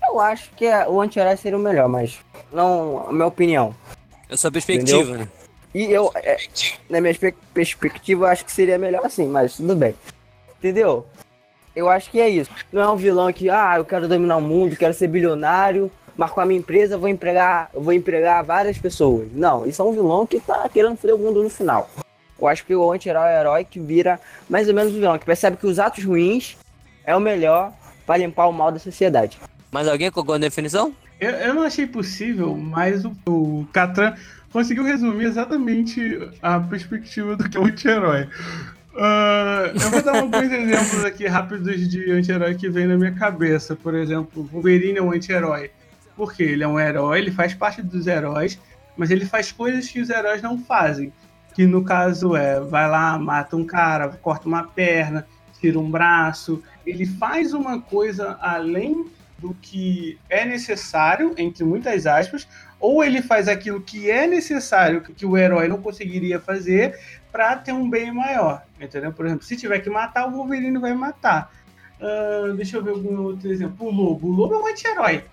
Eu 0.07 0.19
acho 0.19 0.49
que 0.51 0.65
é- 0.65 0.87
o 0.87 1.01
anti-herói 1.01 1.37
seria 1.37 1.57
o 1.57 1.61
melhor, 1.61 1.87
mas 1.89 2.19
não 2.51 3.05
a 3.07 3.11
minha 3.13 3.27
opinião. 3.27 3.75
É 4.29 4.35
sua 4.37 4.51
perspectiva, 4.51 4.99
Entendeu? 5.01 5.17
né? 5.19 5.27
E 5.73 5.91
eu, 5.91 6.09
é, 6.15 6.37
na 6.89 7.01
minha 7.01 7.13
perspectiva, 7.53 8.25
eu 8.25 8.29
acho 8.29 8.45
que 8.45 8.51
seria 8.51 8.77
melhor 8.77 9.05
assim, 9.05 9.27
mas 9.27 9.57
tudo 9.57 9.75
bem. 9.75 9.93
Entendeu? 10.57 11.05
Eu 11.75 11.89
acho 11.89 12.09
que 12.09 12.21
é 12.21 12.29
isso. 12.29 12.49
Não 12.71 12.81
é 12.81 12.89
um 12.89 12.95
vilão 12.95 13.31
que, 13.33 13.49
ah, 13.49 13.73
eu 13.77 13.83
quero 13.83 14.07
dominar 14.07 14.37
o 14.37 14.41
mundo, 14.41 14.77
quero 14.77 14.93
ser 14.93 15.07
bilionário, 15.07 15.91
mas 16.15 16.31
com 16.31 16.39
a 16.39 16.45
minha 16.45 16.59
empresa 16.59 16.95
eu 16.95 16.99
vou 16.99 17.09
empregar, 17.09 17.69
vou 17.73 17.91
empregar 17.91 18.41
várias 18.45 18.77
pessoas. 18.77 19.27
Não, 19.33 19.65
isso 19.65 19.81
é 19.81 19.85
um 19.85 19.91
vilão 19.91 20.25
que 20.25 20.39
tá 20.39 20.67
querendo 20.69 20.95
foder 20.95 21.15
o 21.15 21.19
mundo 21.19 21.43
no 21.43 21.49
final. 21.49 21.89
Eu 22.39 22.47
acho 22.47 22.65
que 22.65 22.73
o 22.73 22.91
anti-herói 22.91 23.29
é 23.29 23.37
o 23.37 23.39
herói 23.41 23.65
que 23.65 23.79
vira 23.79 24.19
mais 24.49 24.69
ou 24.69 24.73
menos 24.73 24.93
o 24.93 24.95
vilão, 24.95 25.19
que 25.19 25.25
percebe 25.25 25.57
que 25.57 25.67
os 25.67 25.77
atos 25.77 26.03
ruins 26.05 26.57
é 27.03 27.13
o 27.15 27.19
melhor 27.19 27.73
para 28.05 28.17
limpar 28.17 28.47
o 28.47 28.53
mal 28.53 28.71
da 28.71 28.79
sociedade. 28.79 29.37
Mais 29.75 29.89
alguém 29.89 30.09
com 30.09 30.21
alguma 30.21 30.39
definição? 30.39 30.93
Eu, 31.19 31.31
eu 31.31 31.53
não 31.53 31.63
achei 31.63 31.85
possível, 31.85 32.55
mas 32.55 33.03
o, 33.03 33.13
o 33.27 33.67
Catan 33.73 34.15
conseguiu 34.49 34.85
resumir 34.85 35.25
exatamente 35.25 36.17
a 36.41 36.61
perspectiva 36.61 37.35
do 37.35 37.49
que 37.49 37.57
é 37.57 37.59
o 37.59 37.65
anti-herói. 37.65 38.29
Ah, 38.97 39.73
eu 39.73 39.91
vou 39.91 40.01
dar 40.01 40.15
alguns 40.15 40.47
exemplos 40.49 41.03
aqui 41.03 41.27
rápidos 41.27 41.89
de 41.89 42.09
anti-herói 42.09 42.55
que 42.55 42.69
vem 42.69 42.87
na 42.87 42.95
minha 42.95 43.11
cabeça. 43.11 43.75
Por 43.75 43.93
exemplo, 43.95 44.47
Wolverine 44.49 44.99
é 44.99 45.01
um 45.01 45.11
anti-herói. 45.11 45.71
Porque 46.15 46.43
ele 46.43 46.63
é 46.63 46.67
um 46.69 46.79
herói, 46.79 47.19
ele 47.19 47.31
faz 47.31 47.53
parte 47.53 47.81
dos 47.81 48.07
heróis, 48.07 48.57
mas 48.95 49.11
ele 49.11 49.25
faz 49.25 49.51
coisas 49.51 49.89
que 49.89 49.99
os 49.99 50.09
heróis 50.09 50.41
não 50.41 50.57
fazem. 50.57 51.11
Que 51.53 51.67
no 51.67 51.83
caso 51.83 52.33
é, 52.33 52.61
vai 52.61 52.89
lá, 52.89 53.19
mata 53.19 53.57
um 53.57 53.65
cara, 53.65 54.07
corta 54.07 54.47
uma 54.47 54.63
perna, 54.63 55.27
tira 55.59 55.77
um 55.77 55.91
braço. 55.91 56.63
Ele 56.85 57.05
faz 57.05 57.53
uma 57.53 57.81
coisa 57.81 58.37
além 58.39 59.13
do 59.45 59.53
que 59.61 60.17
é 60.27 60.43
necessário, 60.43 61.35
entre 61.37 61.63
muitas 61.63 62.07
aspas, 62.07 62.47
ou 62.79 63.03
ele 63.03 63.21
faz 63.21 63.47
aquilo 63.47 63.79
que 63.79 64.09
é 64.09 64.25
necessário, 64.25 65.01
que 65.01 65.23
o 65.23 65.37
herói 65.37 65.67
não 65.67 65.79
conseguiria 65.79 66.39
fazer, 66.39 66.99
para 67.31 67.55
ter 67.55 67.71
um 67.71 67.87
bem 67.87 68.11
maior. 68.11 68.63
Entendeu? 68.81 69.13
Por 69.13 69.27
exemplo, 69.27 69.45
se 69.45 69.55
tiver 69.55 69.79
que 69.79 69.89
matar, 69.89 70.27
o 70.27 70.31
Wolverine 70.31 70.79
vai 70.79 70.95
matar. 70.95 71.51
Ah, 72.01 72.53
deixa 72.55 72.77
eu 72.77 72.83
ver 72.83 72.91
algum 72.91 73.21
outro 73.21 73.51
exemplo. 73.51 73.87
O 73.87 73.91
Lobo. 73.91 74.29
O 74.29 74.31
Lobo 74.31 74.55
é 74.55 74.57
um 74.57 74.67
anti-herói. 74.67 75.23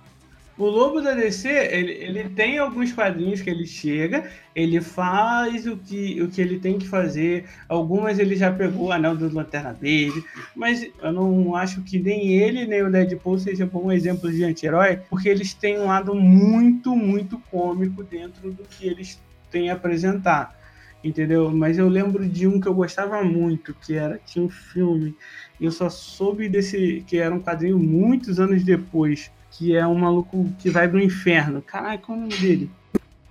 O 0.58 0.66
Lobo 0.66 1.00
da 1.00 1.14
DC, 1.14 1.48
ele, 1.48 1.92
ele 1.92 2.28
tem 2.28 2.58
alguns 2.58 2.92
quadrinhos 2.92 3.40
que 3.40 3.48
ele 3.48 3.66
chega, 3.66 4.30
ele 4.54 4.82
faz 4.82 5.66
o 5.66 5.78
que, 5.78 6.20
o 6.20 6.28
que 6.28 6.42
ele 6.42 6.58
tem 6.58 6.78
que 6.78 6.86
fazer. 6.86 7.46
Algumas 7.66 8.18
ele 8.18 8.36
já 8.36 8.52
pegou 8.52 8.88
o 8.88 8.92
anel 8.92 9.16
do 9.16 9.32
Lanterna 9.32 9.72
Verde, 9.72 10.22
mas 10.54 10.86
eu 11.02 11.12
não 11.12 11.56
acho 11.56 11.80
que 11.82 11.98
nem 11.98 12.32
ele 12.34 12.66
nem 12.66 12.82
o 12.82 12.90
Deadpool 12.90 13.38
seja 13.38 13.64
bom 13.64 13.90
exemplo 13.90 14.30
de 14.30 14.44
anti-herói, 14.44 15.00
porque 15.08 15.28
eles 15.28 15.54
têm 15.54 15.78
um 15.80 15.86
lado 15.86 16.14
muito, 16.14 16.94
muito 16.94 17.38
cômico 17.50 18.04
dentro 18.04 18.52
do 18.52 18.62
que 18.64 18.86
eles 18.86 19.18
têm 19.50 19.70
a 19.70 19.74
apresentar. 19.74 20.60
Entendeu? 21.02 21.50
Mas 21.50 21.78
eu 21.78 21.88
lembro 21.88 22.28
de 22.28 22.46
um 22.46 22.60
que 22.60 22.68
eu 22.68 22.74
gostava 22.74 23.24
muito, 23.24 23.74
que 23.74 23.94
era 23.94 24.20
tinha 24.24 24.44
um 24.44 24.48
filme, 24.48 25.16
eu 25.60 25.72
só 25.72 25.88
soube 25.88 26.48
desse 26.48 27.02
que 27.06 27.16
era 27.16 27.34
um 27.34 27.40
quadrinho 27.40 27.78
muitos 27.78 28.38
anos 28.38 28.62
depois, 28.62 29.32
que 29.52 29.76
é 29.76 29.86
um 29.86 29.94
maluco 29.94 30.50
que 30.58 30.70
vai 30.70 30.88
pro 30.88 31.00
inferno. 31.00 31.62
Caralho, 31.62 32.00
qual 32.00 32.16
é 32.16 32.20
o 32.20 32.22
nome 32.24 32.36
dele? 32.36 32.70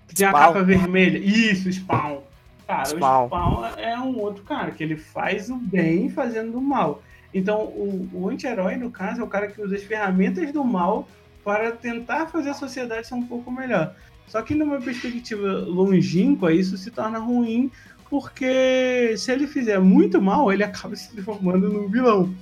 Que 0.08 0.16
tem 0.16 0.28
a 0.28 0.32
capa 0.32 0.64
vermelha. 0.64 1.18
Isso, 1.18 1.72
Spawn. 1.72 2.20
Cara, 2.68 2.86
Spawn. 2.86 3.24
o 3.24 3.28
Spawn 3.28 3.66
é 3.78 4.00
um 4.00 4.18
outro 4.20 4.44
cara, 4.44 4.72
que 4.72 4.84
ele 4.84 4.98
faz 4.98 5.50
o 5.50 5.56
bem 5.56 6.10
fazendo 6.10 6.58
o 6.58 6.62
mal. 6.62 7.02
Então, 7.34 7.62
o, 7.62 8.10
o 8.14 8.30
anti-herói, 8.30 8.76
no 8.76 8.92
caso, 8.92 9.22
é 9.22 9.24
o 9.24 9.28
cara 9.28 9.48
que 9.48 9.62
usa 9.62 9.76
as 9.76 9.84
ferramentas 9.84 10.52
do 10.52 10.64
mal 10.64 11.08
para 11.44 11.72
tentar 11.72 12.28
fazer 12.28 12.50
a 12.50 12.54
sociedade 12.54 13.08
ser 13.08 13.16
um 13.16 13.26
pouco 13.26 13.52
melhor. 13.52 13.96
Só 14.28 14.42
que 14.42 14.54
numa 14.54 14.80
perspectiva 14.80 15.66
longínqua, 15.68 16.54
isso 16.54 16.78
se 16.78 16.92
torna 16.92 17.20
ruim, 17.20 17.72
porque 18.10 19.16
se 19.18 19.32
ele 19.32 19.48
fizer 19.48 19.80
muito 19.80 20.22
mal, 20.22 20.52
ele 20.52 20.64
acaba 20.64 20.96
se 20.96 21.12
transformando 21.12 21.70
num 21.70 21.90
vilão. 21.90 22.34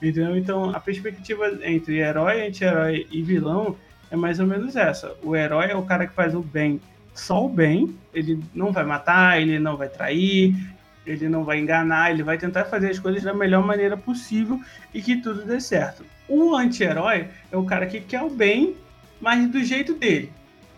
Entendeu? 0.00 0.36
Então, 0.36 0.70
a 0.70 0.80
perspectiva 0.80 1.58
entre 1.62 1.98
herói, 1.98 2.46
anti-herói 2.46 3.06
e 3.10 3.22
vilão 3.22 3.76
é 4.10 4.16
mais 4.16 4.38
ou 4.38 4.46
menos 4.46 4.76
essa. 4.76 5.14
O 5.22 5.34
herói 5.34 5.70
é 5.70 5.74
o 5.74 5.82
cara 5.82 6.06
que 6.06 6.14
faz 6.14 6.34
o 6.34 6.40
bem, 6.40 6.80
só 7.14 7.44
o 7.44 7.48
bem. 7.48 7.96
Ele 8.12 8.42
não 8.54 8.72
vai 8.72 8.84
matar, 8.84 9.40
ele 9.40 9.58
não 9.58 9.76
vai 9.76 9.88
trair, 9.88 10.54
ele 11.06 11.28
não 11.28 11.44
vai 11.44 11.58
enganar, 11.58 12.10
ele 12.10 12.22
vai 12.22 12.36
tentar 12.36 12.64
fazer 12.64 12.90
as 12.90 12.98
coisas 12.98 13.22
da 13.22 13.32
melhor 13.32 13.64
maneira 13.64 13.96
possível 13.96 14.60
e 14.92 15.00
que 15.00 15.16
tudo 15.16 15.44
dê 15.44 15.60
certo. 15.60 16.04
O 16.28 16.54
anti-herói 16.54 17.28
é 17.50 17.56
o 17.56 17.64
cara 17.64 17.86
que 17.86 18.00
quer 18.00 18.22
o 18.22 18.30
bem, 18.30 18.76
mas 19.20 19.48
do 19.48 19.62
jeito 19.62 19.94
dele. 19.94 20.32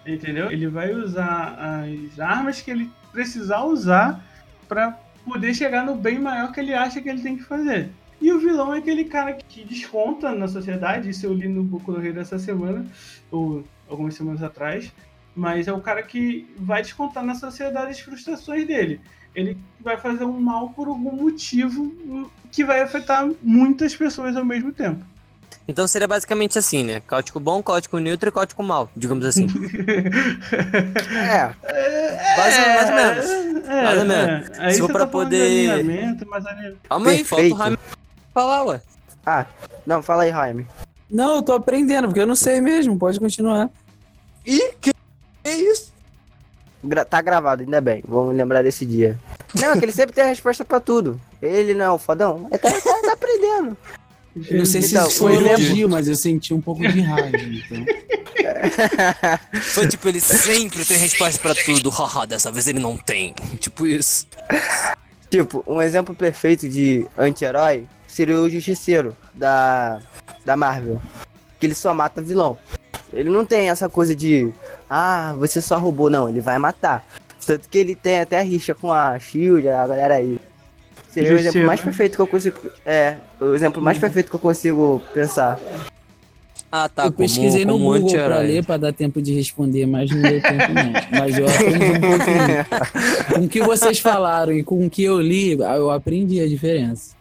Entendeu? 0.07 0.51
Ele 0.51 0.69
vai 0.69 0.93
usar 0.93 1.83
as 1.83 2.21
armas 2.21 2.61
que 2.63 2.71
ele 2.71 2.91
precisar 3.13 3.65
usar 3.65 4.23
para 4.69 4.97
poder 5.25 5.55
chegar 5.55 5.85
no 5.85 5.95
bem 5.95 6.19
maior 6.19 6.53
que 6.53 6.61
ele 6.61 6.73
acha 6.73 7.01
que 7.01 7.09
ele 7.09 7.21
tem 7.21 7.37
que 7.37 7.43
fazer. 7.43 7.91
E 8.21 8.33
o 8.33 8.39
vilão 8.39 8.75
é 8.75 8.79
aquele 8.79 9.05
cara 9.05 9.33
que 9.35 9.65
desconta 9.65 10.33
na 10.35 10.49
sociedade, 10.49 11.09
isso 11.11 11.25
eu 11.27 11.33
li 11.33 11.47
no 11.49 11.63
Boku 11.63 11.93
no 11.93 12.01
Rio 12.01 12.13
dessa 12.15 12.39
semana, 12.39 12.85
ou 13.31 13.63
algumas 13.89 14.15
semanas 14.15 14.43
atrás, 14.43 14.93
mas 15.37 15.69
é 15.69 15.73
o 15.73 15.81
cara 15.81 16.03
que 16.03 16.47
vai 16.57 16.83
descontar 16.83 17.25
na 17.25 17.35
sociedade 17.37 17.93
as 17.93 18.01
frustrações 18.01 18.67
dele. 18.67 19.01
Ele 19.35 19.57
vai 19.81 19.97
fazer 19.97 20.25
um 20.25 20.41
mal 20.41 20.71
por 20.71 20.89
algum 20.89 21.13
motivo 21.15 21.95
que 22.51 22.65
vai 22.65 22.81
afetar 22.81 23.29
muitas 23.43 23.95
pessoas 23.95 24.37
ao 24.37 24.45
mesmo 24.45 24.73
tempo. 24.73 25.05
Então 25.69 25.87
seria 25.87 26.09
basicamente 26.09 26.59
assim, 26.59 26.83
né? 26.83 27.01
Cáutico 27.07 27.39
bom, 27.39 27.63
cáutico 27.63 27.99
neutro 27.99 28.31
e 28.31 28.33
cáutico 28.33 28.63
mal, 28.63 28.91
digamos 28.97 29.25
assim. 29.25 29.47
É, 31.15 32.37
Base- 32.37 32.61
mais 32.61 32.89
ou 32.91 32.97
menos. 32.97 33.69
É, 33.69 33.83
Mais 33.85 33.99
ou 33.99 34.05
menos. 34.07 34.51
é. 34.59 34.63
Aí 34.63 34.73
Se 34.73 34.81
for 34.81 34.91
pra 34.91 35.01
tá 35.01 35.07
poder- 35.07 35.85
mas 36.27 36.45
Calma 36.89 37.11
aí, 37.11 37.25
falta 37.25 37.55
o. 37.55 37.79
Falar, 38.39 38.63
ué. 38.67 38.81
ah, 39.27 39.47
não, 39.85 40.01
fala 40.01 40.23
aí, 40.23 40.31
Jaime. 40.31 40.65
Não, 41.11 41.37
eu 41.37 41.43
tô 41.43 41.55
aprendendo, 41.55 42.07
porque 42.07 42.21
eu 42.21 42.27
não 42.27 42.37
sei 42.37 42.61
mesmo. 42.61 42.97
Pode 42.97 43.19
continuar. 43.19 43.69
Ih, 44.47 44.75
que 44.81 44.93
é 45.43 45.57
isso? 45.57 45.93
Gra- 46.85 47.05
tá 47.05 47.21
gravado, 47.21 47.63
ainda 47.65 47.81
bem. 47.81 48.01
Vamos 48.07 48.37
lembrar 48.37 48.63
desse 48.63 48.87
dia. 48.87 49.19
Não, 49.61 49.73
é 49.73 49.77
que 49.77 49.85
ele 49.85 49.91
sempre 49.91 50.15
tem 50.15 50.23
a 50.23 50.29
resposta 50.29 50.65
pra 50.65 50.79
tudo. 50.79 51.21
Ele 51.43 51.75
não 51.75 51.85
é 51.85 51.91
o 51.91 51.99
fodão. 51.99 52.47
Ele 52.49 52.59
tá, 52.59 52.71
tá- 52.71 53.03
tá 53.07 53.13
aprendendo. 53.13 53.77
Eu 54.49 54.59
não 54.59 54.65
sei 54.67 54.83
se 54.83 54.95
Então, 54.95 55.11
foi 55.11 55.33
exemplo- 55.33 55.49
elogio, 55.51 55.89
mas 55.89 56.07
eu 56.07 56.15
senti 56.15 56.55
um 56.55 56.61
pouco 56.61 56.81
de 56.87 57.01
raiva. 57.01 57.37
Então. 57.37 57.85
Foi 59.63 59.89
tipo, 59.89 60.09
ele 60.09 60.21
sempre 60.21 60.85
tem 60.85 60.97
resposta 60.97 61.41
pra 61.43 61.57
tudo. 61.57 61.91
Haha, 61.91 62.25
dessa 62.25 62.53
vez 62.53 62.69
ele 62.69 62.79
não 62.79 62.97
tem. 62.97 63.35
Tipo 63.59 63.85
isso. 63.85 64.29
Tipo, 65.29 65.65
um 65.67 65.83
exemplo 65.83 66.15
perfeito 66.15 66.69
de 66.69 67.05
anti-herói 67.19 67.85
seria 68.19 68.41
o 68.41 68.51
Justiceiro 68.51 69.17
da, 69.33 70.01
da 70.45 70.57
Marvel. 70.57 71.01
Que 71.61 71.67
ele 71.67 71.75
só 71.75 71.95
mata 71.95 72.21
vilão. 72.21 72.59
Ele 73.13 73.31
não 73.31 73.45
tem 73.45 73.71
essa 73.71 73.89
coisa 73.89 74.15
de, 74.15 74.53
ah, 74.91 75.35
você 75.39 75.63
só 75.63 75.79
roubou. 75.79 76.11
Não, 76.11 76.29
ele 76.29 76.41
vai 76.41 76.59
matar. 76.59 77.07
Tanto 77.47 77.69
que 77.69 77.79
ele 77.79 77.95
tem 77.95 78.21
até 78.21 78.43
rixa 78.43 78.75
com 78.75 78.93
a 78.93 79.19
Shield, 79.19 79.69
a 79.69 79.87
galera 79.87 80.15
aí. 80.17 80.39
Seria 81.09 81.33
o 81.33 81.39
exemplo 81.39 81.65
mais 81.65 81.81
né? 81.81 81.85
perfeito 81.85 82.17
que 82.17 82.21
eu 82.21 82.27
consigo. 82.27 82.59
É, 82.85 83.17
o 83.41 83.55
exemplo 83.55 83.81
mais 83.81 83.99
perfeito 83.99 84.29
que 84.29 84.37
eu 84.37 84.41
consigo 84.41 85.01
pensar. 85.15 85.59
Ah, 86.71 86.89
tá. 86.89 87.07
eu 87.07 87.13
pesquisei 87.13 87.65
como, 87.65 87.79
no 87.79 87.85
como 87.85 88.01
Google 88.01 88.25
pra 88.25 88.39
ler, 88.41 88.65
pra 88.65 88.77
dar 88.77 88.93
tempo 88.93 89.23
de 89.23 89.33
responder, 89.33 89.87
mas 89.87 90.11
não 90.11 90.21
deu 90.21 90.43
tempo 90.43 90.75
não. 90.75 91.19
Mas 91.19 91.39
eu 91.39 91.47
aprendi 91.49 91.85
um 91.85 92.01
pouquinho. 92.01 93.33
Com 93.35 93.45
o 93.47 93.49
que 93.49 93.63
vocês 93.63 93.99
falaram 94.01 94.53
e 94.53 94.63
com 94.63 94.85
o 94.85 94.91
que 94.91 95.03
eu 95.03 95.19
li, 95.19 95.53
eu 95.53 95.91
aprendi 95.91 96.41
a 96.41 96.47
diferença. 96.47 97.18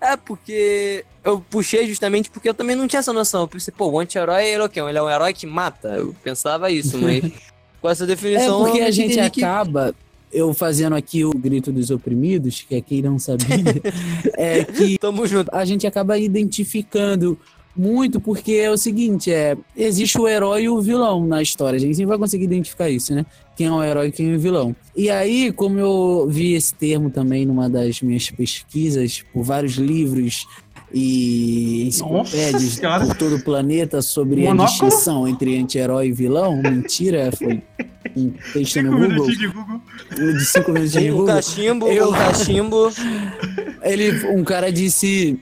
É, 0.00 0.16
porque 0.16 1.04
eu 1.24 1.40
puxei 1.48 1.86
justamente 1.86 2.28
porque 2.30 2.48
eu 2.48 2.54
também 2.54 2.74
não 2.76 2.86
tinha 2.88 3.00
essa 3.00 3.12
noção. 3.12 3.42
Eu 3.42 3.48
pensei, 3.48 3.72
pô, 3.76 3.88
o 3.88 3.98
anti-herói 4.00 4.44
ele 4.46 4.62
é 4.62 4.64
o 4.64 4.68
quê? 4.68 4.80
Ele 4.80 4.98
é 4.98 5.02
um 5.02 5.10
herói 5.10 5.32
que 5.32 5.46
mata? 5.46 5.88
Eu 5.88 6.14
pensava 6.22 6.70
isso, 6.70 6.98
mas 6.98 7.22
com 7.80 7.88
essa 7.90 8.04
É 8.04 8.06
definição. 8.06 8.64
porque 8.64 8.78
eu 8.80 8.86
a 8.86 8.90
gente 8.90 9.14
que- 9.30 9.42
acaba, 9.44 9.94
eu 10.32 10.52
fazendo 10.54 10.94
aqui 10.96 11.24
o 11.24 11.30
grito 11.32 11.70
dos 11.70 11.90
oprimidos, 11.90 12.64
que 12.68 12.74
é 12.74 12.80
quem 12.80 13.02
não 13.02 13.18
sabia, 13.18 13.46
é 14.36 14.64
que 14.64 14.98
Tamo 14.98 15.26
junto. 15.26 15.50
a 15.54 15.64
gente 15.64 15.86
acaba 15.86 16.18
identificando 16.18 17.38
Muito, 17.74 18.20
porque 18.20 18.52
é 18.52 18.70
o 18.70 18.76
seguinte, 18.76 19.32
é, 19.32 19.56
existe 19.76 20.18
o 20.20 20.28
herói 20.28 20.64
e 20.64 20.68
o 20.68 20.80
vilão 20.80 21.26
na 21.26 21.40
história. 21.40 21.76
A 21.76 21.80
gente 21.80 21.94
sempre 21.94 22.08
vai 22.10 22.18
conseguir 22.18 22.44
identificar 22.44 22.90
isso, 22.90 23.14
né? 23.14 23.24
Quem 23.56 23.66
é 23.66 23.70
o 23.72 23.82
herói 23.82 24.08
e 24.08 24.12
quem 24.12 24.30
é 24.32 24.36
o 24.36 24.38
vilão. 24.38 24.76
E 24.94 25.08
aí, 25.08 25.50
como 25.52 25.78
eu 25.78 26.26
vi 26.28 26.52
esse 26.54 26.74
termo 26.74 27.08
também 27.10 27.46
numa 27.46 27.70
das 27.70 28.02
minhas 28.02 28.30
pesquisas, 28.30 29.24
por 29.32 29.42
vários 29.42 29.74
livros 29.74 30.46
e 30.92 31.84
enciclopédias 31.88 32.78
por 33.06 33.16
todo 33.16 33.36
o 33.36 33.42
planeta 33.42 34.02
sobre 34.02 34.46
a 34.46 34.50
Monóculo? 34.50 34.90
distinção 34.90 35.26
entre 35.26 35.58
anti-herói 35.58 36.08
e 36.08 36.12
vilão, 36.12 36.60
mentira, 36.62 37.30
foi 37.36 37.62
um 38.16 38.30
texto 38.52 38.74
Cinco 38.74 38.90
no 38.90 39.08
Google, 39.08 39.26
de 39.30 39.46
Google. 39.48 39.80
de 40.34 40.44
cinco 40.44 40.72
minutos 40.72 40.92
de 40.92 41.10
Um 41.10 41.16
Google. 41.16 41.26
cachimbo, 41.34 41.88
Eu- 41.88 42.08
um 42.10 42.12
cachimbo. 42.12 42.92
Ele, 43.82 44.26
um 44.28 44.44
cara 44.44 44.70
disse 44.70 45.38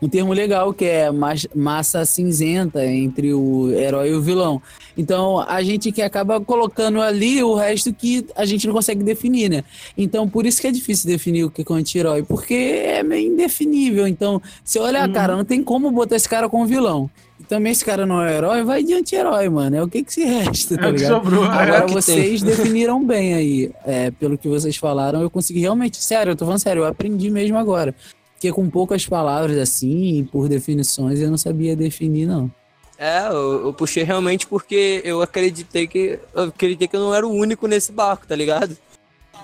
um 0.00 0.08
termo 0.08 0.32
legal 0.32 0.72
que 0.74 0.84
é 0.84 1.10
mas- 1.10 1.46
massa 1.54 2.04
cinzenta 2.04 2.84
entre 2.84 3.32
o 3.32 3.70
herói 3.72 4.10
e 4.10 4.14
o 4.14 4.20
vilão. 4.20 4.60
Então 4.96 5.40
a 5.40 5.62
gente 5.62 5.90
que 5.92 6.02
acaba 6.02 6.40
colocando 6.40 7.00
ali 7.00 7.42
o 7.42 7.54
resto 7.54 7.92
que 7.92 8.26
a 8.36 8.44
gente 8.44 8.66
não 8.66 8.74
consegue 8.74 9.02
definir, 9.02 9.48
né? 9.50 9.64
Então 9.96 10.28
por 10.28 10.44
isso 10.46 10.60
que 10.60 10.66
é 10.66 10.72
difícil 10.72 11.06
definir 11.08 11.44
o 11.44 11.50
que 11.50 11.62
é 11.62 11.72
um 11.72 11.76
anti-herói, 11.76 12.22
porque 12.22 12.54
é 12.54 13.02
meio 13.02 13.32
indefinível. 13.32 14.06
Então, 14.06 14.40
se 14.64 14.78
olha, 14.78 15.04
Uhum. 15.06 15.12
cara, 15.12 15.36
não 15.36 15.44
tem 15.44 15.62
como 15.62 15.90
botar 15.90 16.16
esse 16.16 16.28
cara 16.28 16.48
como 16.48 16.66
vilão. 16.66 17.10
E 17.38 17.44
também 17.44 17.70
esse 17.72 17.84
cara 17.84 18.06
não 18.06 18.22
é 18.22 18.34
herói, 18.34 18.64
vai 18.64 18.82
de 18.82 18.94
anti-herói, 18.94 19.46
mano. 19.50 19.76
É 19.76 19.82
o 19.82 19.88
que 19.88 20.02
que 20.02 20.12
se 20.14 20.24
resta, 20.24 20.76
tá 20.78 20.86
É 20.86 20.90
o 20.90 20.94
que 20.94 21.00
ligado? 21.00 21.22
sobrou. 21.22 21.44
Agora 21.44 21.82
que 21.84 21.92
vocês 21.92 22.42
definiram 22.42 23.04
bem 23.04 23.34
aí, 23.34 23.70
é, 23.84 24.10
pelo 24.10 24.38
que 24.38 24.48
vocês 24.48 24.74
falaram, 24.78 25.20
eu 25.20 25.28
consegui 25.28 25.60
realmente, 25.60 25.98
sério, 26.02 26.30
eu 26.32 26.36
tô 26.36 26.46
falando 26.46 26.60
sério, 26.60 26.80
eu 26.82 26.86
aprendi 26.86 27.30
mesmo 27.30 27.58
agora. 27.58 27.94
Porque 28.36 28.52
com 28.52 28.68
poucas 28.68 29.06
palavras 29.06 29.56
assim, 29.56 30.28
por 30.30 30.46
definições, 30.46 31.20
eu 31.20 31.30
não 31.30 31.38
sabia 31.38 31.74
definir, 31.74 32.26
não. 32.26 32.52
É, 32.98 33.26
eu, 33.28 33.66
eu 33.66 33.72
puxei 33.72 34.02
realmente 34.02 34.46
porque 34.46 35.00
eu 35.04 35.22
acreditei 35.22 35.86
que. 35.86 36.20
Eu 36.34 36.44
acreditei 36.44 36.86
que 36.86 36.96
eu 36.96 37.00
não 37.00 37.14
era 37.14 37.26
o 37.26 37.32
único 37.32 37.66
nesse 37.66 37.92
barco, 37.92 38.26
tá 38.26 38.36
ligado? 38.36 38.76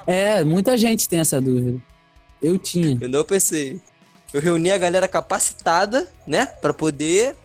É, 0.06 0.44
muita 0.44 0.76
gente 0.76 1.08
tem 1.08 1.20
essa 1.20 1.40
dúvida. 1.40 1.80
Eu 2.42 2.58
tinha. 2.58 2.98
Eu 3.00 3.08
não 3.08 3.24
pensei. 3.24 3.80
Eu 4.32 4.40
reuni 4.40 4.70
a 4.70 4.78
galera 4.78 5.06
capacitada, 5.06 6.08
né? 6.26 6.46
Pra 6.46 6.72
poder 6.72 7.36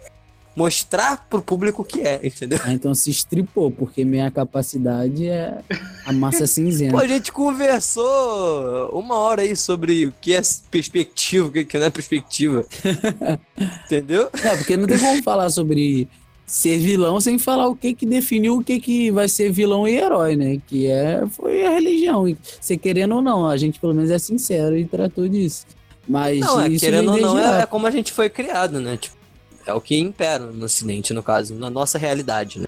mostrar 0.57 1.27
pro 1.29 1.39
público 1.39 1.83
o 1.83 1.85
que 1.85 2.01
é, 2.01 2.19
entendeu? 2.23 2.59
Ah, 2.63 2.73
então 2.73 2.95
se 2.95 3.11
estripou, 3.11 3.69
porque 3.69 4.03
minha 4.03 4.31
capacidade 4.31 5.27
é 5.27 5.59
a 6.03 6.11
massa 6.11 6.39
Pô, 6.41 6.47
cinzenta. 6.47 6.97
a 6.97 7.07
gente 7.07 7.31
conversou 7.31 8.89
uma 8.91 9.15
hora 9.17 9.43
aí 9.43 9.55
sobre 9.55 10.07
o 10.07 10.13
que 10.19 10.33
é 10.33 10.41
perspectiva, 10.71 11.47
o 11.47 11.51
que 11.51 11.63
que 11.63 11.77
não 11.77 11.85
é 11.85 11.89
perspectiva. 11.91 12.65
Entendeu? 13.85 14.31
É, 14.43 14.57
porque 14.57 14.75
não 14.75 14.87
tem 14.87 14.97
como 14.97 15.21
falar 15.21 15.51
sobre 15.51 16.09
ser 16.43 16.79
vilão 16.79 17.21
sem 17.21 17.37
falar 17.37 17.67
o 17.67 17.75
que 17.75 17.93
que 17.93 18.07
definiu 18.07 18.55
o 18.55 18.63
que 18.63 18.79
que 18.79 19.11
vai 19.11 19.29
ser 19.29 19.51
vilão 19.51 19.87
e 19.87 19.95
herói, 19.95 20.35
né? 20.35 20.59
Que 20.65 20.87
é, 20.87 21.23
foi 21.29 21.67
a 21.67 21.69
religião. 21.69 22.27
E 22.27 22.35
você 22.59 22.75
querendo 22.75 23.13
ou 23.13 23.21
não, 23.21 23.47
a 23.47 23.55
gente 23.57 23.79
pelo 23.79 23.93
menos 23.93 24.09
é 24.09 24.17
sincero 24.17 24.75
e 24.75 24.85
tratou 24.85 25.27
disso. 25.29 25.67
Mas 26.07 26.39
Não, 26.39 26.61
é, 26.61 26.69
querendo 26.71 27.11
ou 27.11 27.17
não, 27.17 27.37
é, 27.37 27.61
é 27.61 27.65
como 27.67 27.85
a 27.85 27.91
gente 27.91 28.11
foi 28.11 28.27
criado, 28.27 28.79
né? 28.79 28.97
Tipo, 28.97 29.17
é 29.67 29.73
o 29.73 29.81
que 29.81 29.97
impera 29.97 30.45
no 30.45 30.65
ocidente, 30.65 31.13
no 31.13 31.21
caso, 31.21 31.53
na 31.55 31.69
nossa 31.69 31.97
realidade, 31.97 32.59
né? 32.59 32.67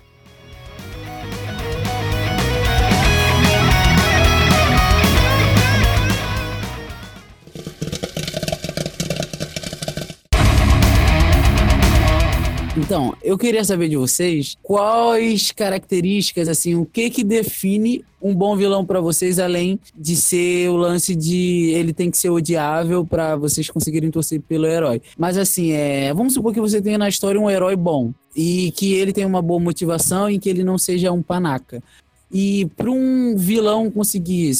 Então, 12.90 13.16
eu 13.24 13.38
queria 13.38 13.64
saber 13.64 13.88
de 13.88 13.96
vocês 13.96 14.58
quais 14.64 15.52
características, 15.52 16.50
assim, 16.50 16.74
o 16.74 16.88
que 16.88 17.12
que 17.12 17.24
define 17.24 18.04
um 18.20 18.34
bom 18.34 18.56
vilão 18.58 18.84
pra 18.84 19.00
vocês, 19.00 19.38
além 19.38 19.80
de 19.96 20.16
ser 20.16 20.72
o 20.72 20.76
lance 20.76 21.16
de 21.16 21.70
ele 21.70 21.94
tem 21.94 22.10
que 22.10 22.18
ser 22.18 22.32
odiável 22.32 23.06
pra 23.06 23.36
vocês 23.36 23.70
conseguirem 23.70 24.10
torcer 24.10 24.42
pelo 24.42 24.66
herói. 24.66 25.04
Mas 25.16 25.38
assim, 25.38 25.72
é, 25.72 26.12
vamos 26.16 26.34
supor 26.34 26.52
que 26.52 26.60
você 26.60 26.82
tenha 26.82 26.98
na 26.98 27.08
história 27.08 27.40
um 27.40 27.48
herói 27.48 27.76
bom 27.76 28.12
e 28.36 28.72
que 28.72 28.96
ele 28.96 29.14
tenha 29.14 29.28
uma 29.28 29.40
boa 29.40 29.60
motivação 29.60 30.28
e 30.28 30.40
que 30.40 30.50
ele 30.50 30.64
não 30.64 30.80
seja 30.80 31.12
um 31.12 31.22
panaca. 31.22 31.84
E 32.32 32.66
para 32.76 32.90
um 32.90 33.36
vilão 33.38 33.92
conseguir 33.92 34.52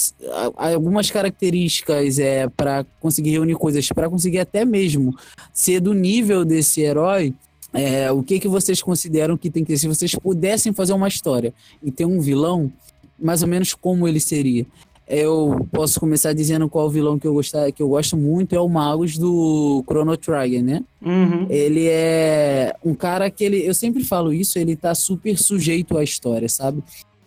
algumas 0.56 1.10
características 1.10 2.20
é 2.20 2.48
para 2.48 2.84
conseguir 3.00 3.32
reunir 3.32 3.56
coisas, 3.56 3.88
para 3.90 4.08
conseguir 4.08 4.38
até 4.38 4.64
mesmo 4.64 5.16
ser 5.52 5.80
do 5.80 5.96
nível 5.96 6.46
desse 6.46 6.82
herói, 6.82 7.34
é, 7.74 8.12
o 8.12 8.24
que, 8.24 8.40
que 8.40 8.48
vocês 8.48 8.82
consideram 8.82 9.38
que 9.38 9.50
tem 9.50 9.64
que 9.64 9.72
ser? 9.74 9.78
Se 9.80 9.88
vocês 9.88 10.16
pudessem 10.16 10.74
fazer 10.74 10.94
uma 10.94 11.08
história 11.08 11.54
e 11.84 11.92
ter 11.92 12.06
um 12.06 12.20
vilão, 12.20 12.72
mais 13.20 13.42
ou 13.42 13.48
menos 13.48 13.74
como 13.74 14.08
ele 14.08 14.20
seria? 14.20 14.66
Eu 15.08 15.68
posso 15.72 16.00
começar 16.00 16.34
dizendo 16.34 16.70
qual 16.70 16.88
vilão 16.88 17.18
que 17.18 17.26
eu, 17.26 17.34
gostar, 17.34 17.72
que 17.72 17.82
eu 17.82 17.90
gosto 17.90 18.16
muito 18.16 18.56
é 18.56 18.60
o 18.60 18.70
Magus 18.70 19.18
do 19.18 19.84
Chrono 19.88 20.16
Trigger, 20.16 20.64
né? 20.64 20.84
Uhum. 21.02 21.48
Ele 21.50 21.88
é 21.88 22.76
um 22.86 22.94
cara 22.94 23.30
que 23.32 23.44
ele, 23.44 23.68
eu 23.68 23.74
sempre 23.74 24.04
falo 24.04 24.32
isso, 24.32 24.60
ele 24.60 24.76
tá 24.76 24.94
super 24.94 25.36
sujeito 25.36 25.98
à 25.98 26.04
história, 26.04 26.48
sabe? 26.48 26.84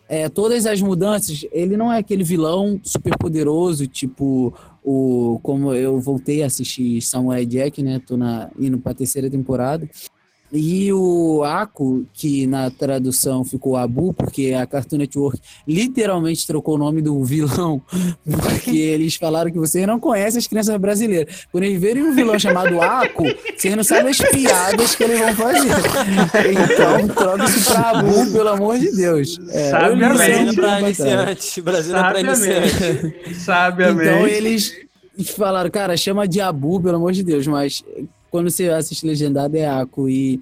É, 0.09 0.29
todas 0.29 0.67
as 0.67 0.81
mudanças, 0.81 1.45
ele 1.51 1.77
não 1.77 1.93
é 1.93 1.99
aquele 1.99 2.23
vilão 2.23 2.79
super 2.85 3.17
poderoso, 3.19 3.87
tipo 3.87 4.55
o 4.85 5.41
como 5.43 5.73
eu 5.73 5.99
voltei 6.01 6.43
a 6.43 6.47
assistir 6.47 7.01
Samurai 7.01 7.47
Jack, 7.47 7.83
né? 7.83 8.01
Tô 8.07 8.17
na, 8.17 8.51
indo 8.59 8.79
pra 8.79 8.95
terceira 8.95 9.31
temporada. 9.31 9.89
E 10.53 10.93
o 10.93 11.43
Ako, 11.45 12.05
que 12.13 12.47
na 12.47 12.71
tradução 12.71 13.43
ficou 13.43 13.75
Abu, 13.75 14.13
porque 14.13 14.53
a 14.53 14.67
Cartoon 14.67 14.99
Network 14.99 15.41
literalmente 15.67 16.47
trocou 16.47 16.75
o 16.75 16.79
nome 16.79 17.01
do 17.01 17.25
vilão, 17.25 17.81
porque 18.21 18.77
eles 18.77 19.15
falaram 19.15 19.51
que 19.51 19.59
vocês 19.59 19.87
não 19.87 19.99
conhecem 19.99 20.39
as 20.39 20.47
crianças 20.47 20.77
brasileiras. 20.77 21.47
Quando 21.51 21.65
eles 21.65 21.81
verem 21.81 22.03
um 22.03 22.15
vilão 22.15 22.39
chamado 22.39 22.83
Ako, 22.83 23.25
vocês 23.57 23.75
não 23.75 23.83
sabem 23.83 24.11
as 24.11 24.19
piadas 24.19 24.95
que 24.95 25.05
eles 25.05 25.21
vão 25.21 25.35
fazer. 25.35 25.71
Então, 26.51 27.09
troca 27.09 27.45
isso 27.45 27.73
pra 27.73 27.91
Abu, 27.91 28.33
pelo 28.33 28.49
amor 28.51 28.79
de 28.79 28.95
Deus. 28.95 29.41
É, 29.49 29.71
Sabiamente. 29.71 30.55
Pra 30.55 30.77
atrás. 30.77 30.99
iniciantes. 30.99 31.59
Brasília 31.59 31.99
pra. 31.99 32.35
Sabiamente. 32.35 33.35
Sabiamente. 33.37 34.09
Então 34.09 34.27
eles 34.27 34.75
falaram, 35.35 35.71
cara, 35.71 35.97
chama 35.97 36.29
de 36.29 36.41
Abu, 36.43 36.81
pelo 36.81 36.97
amor 36.97 37.13
de 37.13 37.23
Deus, 37.23 37.47
mas 37.47 37.83
quando 38.33 38.51
você 38.51 38.71
assiste 38.71 39.07
legendado 39.07 39.57
é 39.57 39.69
Ako 39.69 40.09
e 40.09 40.41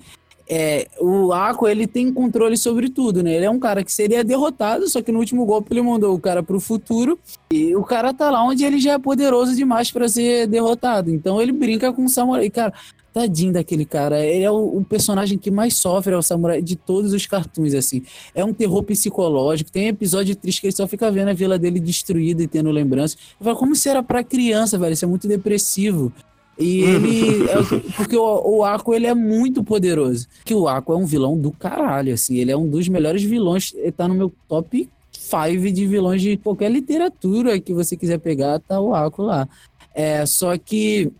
é, 0.53 0.89
o 0.99 1.33
Ako 1.33 1.69
ele 1.69 1.87
tem 1.87 2.13
controle 2.13 2.57
sobre 2.57 2.89
tudo, 2.89 3.23
né? 3.23 3.35
Ele 3.35 3.45
é 3.45 3.51
um 3.51 3.59
cara 3.61 3.85
que 3.85 3.93
seria 3.93 4.25
derrotado, 4.25 4.89
só 4.89 5.03
que 5.03 5.13
no 5.13 5.19
último 5.21 5.45
golpe 5.45 5.73
ele 5.73 5.83
mandou 5.83 6.13
o 6.15 6.19
cara 6.19 6.43
pro 6.43 6.59
futuro 6.59 7.19
e 7.53 7.75
o 7.77 7.85
cara 7.85 8.13
tá 8.13 8.31
lá 8.31 8.43
onde 8.43 8.65
ele 8.65 8.81
já 8.81 8.95
é 8.95 8.99
poderoso 8.99 9.55
demais 9.55 9.93
pra 9.93 10.09
ser 10.09 10.49
derrotado. 10.49 11.11
Então 11.11 11.41
ele 11.41 11.53
brinca 11.53 11.93
com 11.93 12.05
o 12.05 12.09
samurai, 12.09 12.49
cara. 12.49 12.73
Tadinho 13.13 13.53
daquele 13.53 13.85
cara, 13.85 14.25
ele 14.25 14.45
é 14.45 14.51
o, 14.53 14.79
o 14.79 14.85
personagem 14.85 15.37
que 15.37 15.51
mais 15.51 15.75
sofre, 15.75 16.15
é 16.15 16.17
o 16.17 16.23
samurai 16.23 16.63
de 16.63 16.77
todos 16.77 17.13
os 17.13 17.27
cartoons, 17.27 17.75
assim. 17.75 18.05
É 18.33 18.45
um 18.45 18.55
terror 18.55 18.85
psicológico, 18.85 19.71
tem 19.73 19.89
episódio 19.89 20.37
triste 20.37 20.61
que 20.61 20.69
ele 20.69 20.77
só 20.77 20.87
fica 20.87 21.11
vendo 21.11 21.29
a 21.29 21.33
vila 21.33 21.59
dele 21.59 21.81
destruída 21.81 22.41
e 22.41 22.47
tendo 22.47 22.71
lembranças. 22.71 23.19
Eu 23.41 23.45
falo, 23.45 23.57
como 23.57 23.73
isso 23.73 23.89
era 23.89 24.01
pra 24.01 24.23
criança, 24.23 24.79
velho? 24.79 24.93
Isso 24.93 25.05
é 25.05 25.09
muito 25.09 25.27
depressivo. 25.27 26.13
E 26.61 26.83
ele. 26.83 27.45
é- 27.45 27.81
porque 27.97 28.17
o, 28.17 28.59
o 28.59 28.65
Ako 28.65 28.95
ele 28.95 29.07
é 29.07 29.15
muito 29.15 29.65
poderoso. 29.65 30.29
Que 30.45 30.55
o 30.55 30.69
Ako 30.69 30.93
é 30.93 30.97
um 30.97 31.07
vilão 31.07 31.37
do 31.37 31.51
caralho, 31.51 32.13
assim. 32.13 32.37
Ele 32.37 32.53
é 32.53 32.57
um 32.57 32.69
dos 32.69 32.87
melhores 32.89 33.23
vilões. 33.23 33.73
Ele 33.75 33.91
tá 33.91 34.07
no 34.07 34.15
meu 34.15 34.33
top 34.47 34.89
5 35.13 35.73
de 35.73 35.87
vilões 35.87 36.21
de 36.21 36.37
qualquer 36.37 36.71
literatura 36.71 37.59
que 37.61 37.73
você 37.73 37.97
quiser 37.97 38.19
pegar, 38.19 38.59
tá 38.61 38.81
o 38.81 38.95
Ako 38.95 39.23
lá. 39.23 39.49
É, 39.95 40.25
só 40.27 40.57
que 40.57 41.11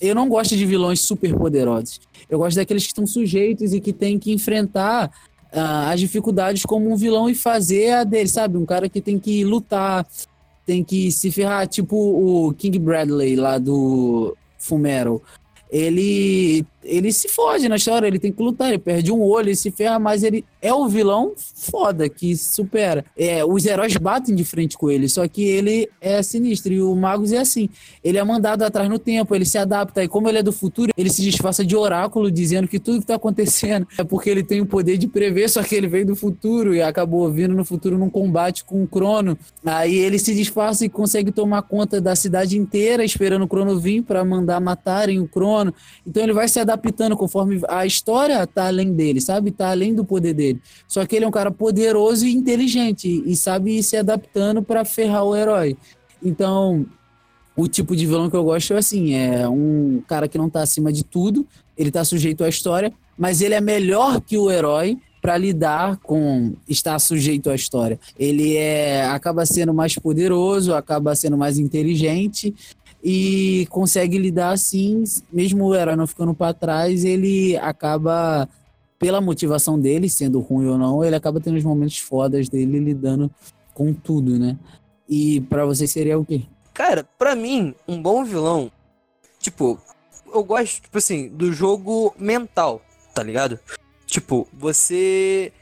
eu 0.00 0.14
não 0.14 0.28
gosto 0.28 0.56
de 0.56 0.64
vilões 0.64 1.00
super 1.00 1.34
poderosos. 1.34 2.00
Eu 2.28 2.38
gosto 2.38 2.56
daqueles 2.56 2.84
que 2.84 2.90
estão 2.90 3.06
sujeitos 3.06 3.72
e 3.72 3.80
que 3.80 3.92
têm 3.92 4.18
que 4.18 4.32
enfrentar 4.32 5.10
ah, 5.52 5.90
as 5.90 6.00
dificuldades 6.00 6.64
como 6.64 6.90
um 6.92 6.96
vilão 6.96 7.28
e 7.28 7.34
fazer 7.34 7.90
a 7.92 8.04
dele, 8.04 8.28
sabe? 8.28 8.56
Um 8.56 8.66
cara 8.66 8.88
que 8.88 9.00
tem 9.00 9.18
que 9.18 9.44
lutar, 9.44 10.06
tem 10.64 10.84
que 10.84 11.10
se 11.10 11.30
ferrar, 11.30 11.66
tipo 11.66 11.96
o 11.96 12.54
King 12.54 12.78
Bradley 12.78 13.34
lá 13.34 13.58
do 13.58 14.36
Fumero. 14.58 15.22
Ele 15.70 16.64
ele 16.82 17.12
se 17.12 17.28
foge 17.28 17.68
na 17.68 17.76
história, 17.76 18.06
ele 18.06 18.18
tem 18.18 18.32
que 18.32 18.42
lutar, 18.42 18.68
ele 18.68 18.78
perde 18.78 19.12
um 19.12 19.20
olho, 19.20 19.48
ele 19.48 19.56
se 19.56 19.70
ferra, 19.70 19.98
mas 19.98 20.22
ele 20.22 20.44
é 20.62 20.72
o 20.72 20.88
vilão 20.88 21.32
foda 21.36 22.08
que 22.08 22.36
supera. 22.36 23.04
É, 23.16 23.44
os 23.44 23.66
heróis 23.66 23.96
batem 23.96 24.34
de 24.34 24.44
frente 24.44 24.76
com 24.76 24.90
ele, 24.90 25.08
só 25.08 25.26
que 25.26 25.42
ele 25.42 25.88
é 26.00 26.22
sinistro 26.22 26.72
e 26.72 26.80
o 26.80 26.94
Magus 26.94 27.32
é 27.32 27.38
assim. 27.38 27.68
Ele 28.02 28.18
é 28.18 28.24
mandado 28.24 28.62
atrás 28.62 28.88
no 28.88 28.98
tempo, 28.98 29.34
ele 29.34 29.44
se 29.44 29.58
adapta 29.58 30.02
e 30.02 30.08
como 30.08 30.28
ele 30.28 30.38
é 30.38 30.42
do 30.42 30.52
futuro, 30.52 30.92
ele 30.96 31.10
se 31.10 31.22
disfarça 31.22 31.64
de 31.64 31.76
oráculo 31.76 32.30
dizendo 32.30 32.68
que 32.68 32.78
tudo 32.78 33.00
que 33.00 33.06
tá 33.06 33.16
acontecendo 33.16 33.86
é 33.98 34.04
porque 34.04 34.30
ele 34.30 34.42
tem 34.42 34.60
o 34.60 34.66
poder 34.66 34.96
de 34.96 35.08
prever, 35.08 35.48
só 35.48 35.62
que 35.62 35.74
ele 35.74 35.88
veio 35.88 36.06
do 36.06 36.16
futuro 36.16 36.74
e 36.74 36.82
acabou 36.82 37.30
vindo 37.30 37.54
no 37.54 37.64
futuro 37.64 37.98
num 37.98 38.10
combate 38.10 38.64
com 38.64 38.82
o 38.82 38.86
Crono. 38.86 39.36
Aí 39.64 39.96
ele 39.96 40.18
se 40.18 40.34
disfarça 40.34 40.84
e 40.84 40.88
consegue 40.88 41.32
tomar 41.32 41.62
conta 41.62 42.00
da 42.00 42.14
cidade 42.14 42.56
inteira 42.56 43.04
esperando 43.04 43.42
o 43.42 43.48
Crono 43.48 43.78
vir 43.78 44.02
para 44.02 44.24
mandar 44.24 44.60
matarem 44.60 45.18
o 45.18 45.28
Crono. 45.28 45.74
Então 46.06 46.22
ele 46.22 46.32
vai 46.32 46.48
se 46.48 46.60
adaptando 46.68 47.16
conforme 47.16 47.60
a 47.68 47.86
história 47.86 48.46
tá 48.46 48.66
além 48.66 48.92
dele, 48.92 49.20
sabe? 49.20 49.50
Tá 49.50 49.70
além 49.70 49.94
do 49.94 50.04
poder 50.04 50.34
dele. 50.34 50.60
Só 50.86 51.04
que 51.06 51.16
ele 51.16 51.24
é 51.24 51.28
um 51.28 51.32
cara 51.32 51.50
poderoso 51.50 52.26
e 52.26 52.32
inteligente 52.32 53.22
e 53.24 53.36
sabe 53.36 53.78
ir 53.78 53.82
se 53.82 53.96
adaptando 53.96 54.62
para 54.62 54.84
ferrar 54.84 55.24
o 55.24 55.34
herói. 55.34 55.76
Então, 56.22 56.86
o 57.56 57.66
tipo 57.66 57.96
de 57.96 58.06
vilão 58.06 58.30
que 58.30 58.36
eu 58.36 58.44
gosto 58.44 58.74
é 58.74 58.78
assim, 58.78 59.14
é 59.14 59.48
um 59.48 60.02
cara 60.06 60.28
que 60.28 60.38
não 60.38 60.48
tá 60.48 60.62
acima 60.62 60.92
de 60.92 61.04
tudo, 61.04 61.46
ele 61.76 61.90
tá 61.90 62.04
sujeito 62.04 62.44
à 62.44 62.48
história, 62.48 62.92
mas 63.16 63.40
ele 63.40 63.54
é 63.54 63.60
melhor 63.60 64.20
que 64.20 64.36
o 64.36 64.50
herói 64.50 64.98
para 65.20 65.36
lidar 65.36 65.96
com 65.98 66.54
estar 66.68 66.98
sujeito 66.98 67.50
à 67.50 67.54
história. 67.54 67.98
Ele 68.18 68.56
é 68.56 69.04
acaba 69.06 69.44
sendo 69.44 69.74
mais 69.74 69.94
poderoso, 69.96 70.74
acaba 70.74 71.14
sendo 71.14 71.36
mais 71.36 71.58
inteligente 71.58 72.54
e 73.02 73.66
consegue 73.70 74.18
lidar 74.18 74.50
assim, 74.50 75.04
mesmo 75.32 75.66
o 75.66 75.74
herói 75.74 75.96
não 75.96 76.06
ficando 76.06 76.34
para 76.34 76.54
trás, 76.54 77.04
ele 77.04 77.56
acaba 77.58 78.48
pela 78.98 79.20
motivação 79.20 79.78
dele, 79.78 80.08
sendo 80.08 80.40
ruim 80.40 80.66
ou 80.66 80.76
não, 80.76 81.04
ele 81.04 81.14
acaba 81.14 81.40
tendo 81.40 81.56
os 81.56 81.64
momentos 81.64 81.98
fodas 81.98 82.48
dele 82.48 82.80
lidando 82.80 83.30
com 83.72 83.92
tudo, 83.92 84.38
né? 84.38 84.58
E 85.08 85.40
para 85.42 85.64
você 85.64 85.86
seria 85.86 86.18
o 86.18 86.24
quê? 86.24 86.42
Cara, 86.74 87.08
pra 87.18 87.34
mim, 87.34 87.74
um 87.86 88.00
bom 88.02 88.24
vilão, 88.24 88.70
tipo, 89.38 89.80
eu 90.34 90.42
gosto, 90.42 90.82
tipo 90.82 90.98
assim, 90.98 91.28
do 91.28 91.52
jogo 91.52 92.14
mental, 92.18 92.82
tá 93.14 93.22
ligado? 93.22 93.58
Tipo, 94.06 94.46
você. 94.52 95.52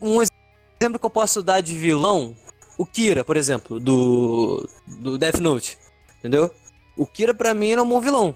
Um 0.00 0.22
exemplo 0.22 0.98
que 0.98 1.06
eu 1.06 1.10
posso 1.10 1.42
dar 1.42 1.60
de 1.60 1.76
vilão, 1.76 2.36
o 2.76 2.86
Kira, 2.86 3.24
por 3.24 3.36
exemplo, 3.36 3.80
do, 3.80 4.68
do 4.86 5.18
Death 5.18 5.40
Note. 5.40 5.76
Entendeu? 6.18 6.50
O 6.96 7.06
Kira, 7.06 7.32
pra 7.32 7.54
mim, 7.54 7.70
é 7.70 7.82
um 7.82 7.88
bom 7.88 8.00
vilão. 8.00 8.34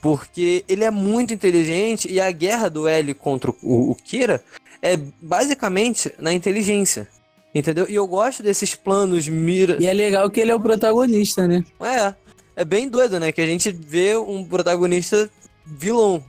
Porque 0.00 0.64
ele 0.68 0.84
é 0.84 0.90
muito 0.90 1.32
inteligente 1.32 2.10
e 2.10 2.20
a 2.20 2.30
guerra 2.30 2.68
do 2.68 2.86
L 2.86 3.14
contra 3.14 3.50
o, 3.50 3.90
o 3.90 3.94
Kira 3.94 4.42
é 4.82 4.96
basicamente 4.96 6.12
na 6.18 6.32
inteligência. 6.32 7.08
Entendeu? 7.54 7.86
E 7.88 7.94
eu 7.94 8.06
gosto 8.06 8.42
desses 8.42 8.74
planos 8.74 9.28
mira. 9.28 9.76
E 9.80 9.86
é 9.86 9.92
legal 9.92 10.28
que 10.28 10.40
ele 10.40 10.50
é 10.50 10.54
o 10.54 10.60
protagonista, 10.60 11.46
né? 11.46 11.64
É. 11.80 12.14
É 12.56 12.64
bem 12.64 12.88
doido, 12.88 13.18
né? 13.18 13.32
Que 13.32 13.40
a 13.40 13.46
gente 13.46 13.70
vê 13.70 14.16
um 14.16 14.44
protagonista 14.44 15.30
vilão. 15.64 16.22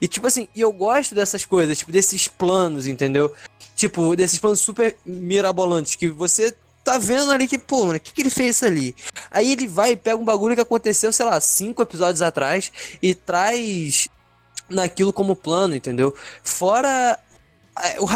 E 0.00 0.08
tipo 0.08 0.26
assim, 0.26 0.48
e 0.54 0.60
eu 0.60 0.72
gosto 0.72 1.14
dessas 1.14 1.44
coisas, 1.44 1.78
tipo, 1.78 1.92
desses 1.92 2.26
planos, 2.26 2.86
entendeu? 2.86 3.32
Tipo, 3.76 4.16
desses 4.16 4.38
planos 4.38 4.60
super 4.60 4.96
mirabolantes, 5.04 5.94
que 5.94 6.08
você 6.08 6.54
tá 6.90 6.98
vendo 6.98 7.30
ali 7.30 7.46
que, 7.46 7.58
pô, 7.58 7.86
mano, 7.86 7.96
o 7.96 8.00
que, 8.00 8.12
que 8.12 8.22
ele 8.22 8.30
fez 8.30 8.62
ali? 8.62 8.96
Aí 9.30 9.52
ele 9.52 9.68
vai 9.68 9.92
e 9.92 9.96
pega 9.96 10.16
um 10.16 10.24
bagulho 10.24 10.56
que 10.56 10.60
aconteceu, 10.60 11.12
sei 11.12 11.24
lá, 11.24 11.40
cinco 11.40 11.82
episódios 11.82 12.20
atrás 12.20 12.72
e 13.00 13.14
traz 13.14 14.08
naquilo 14.68 15.12
como 15.12 15.36
plano, 15.36 15.76
entendeu? 15.76 16.14
Fora 16.42 17.18
o 17.98 18.06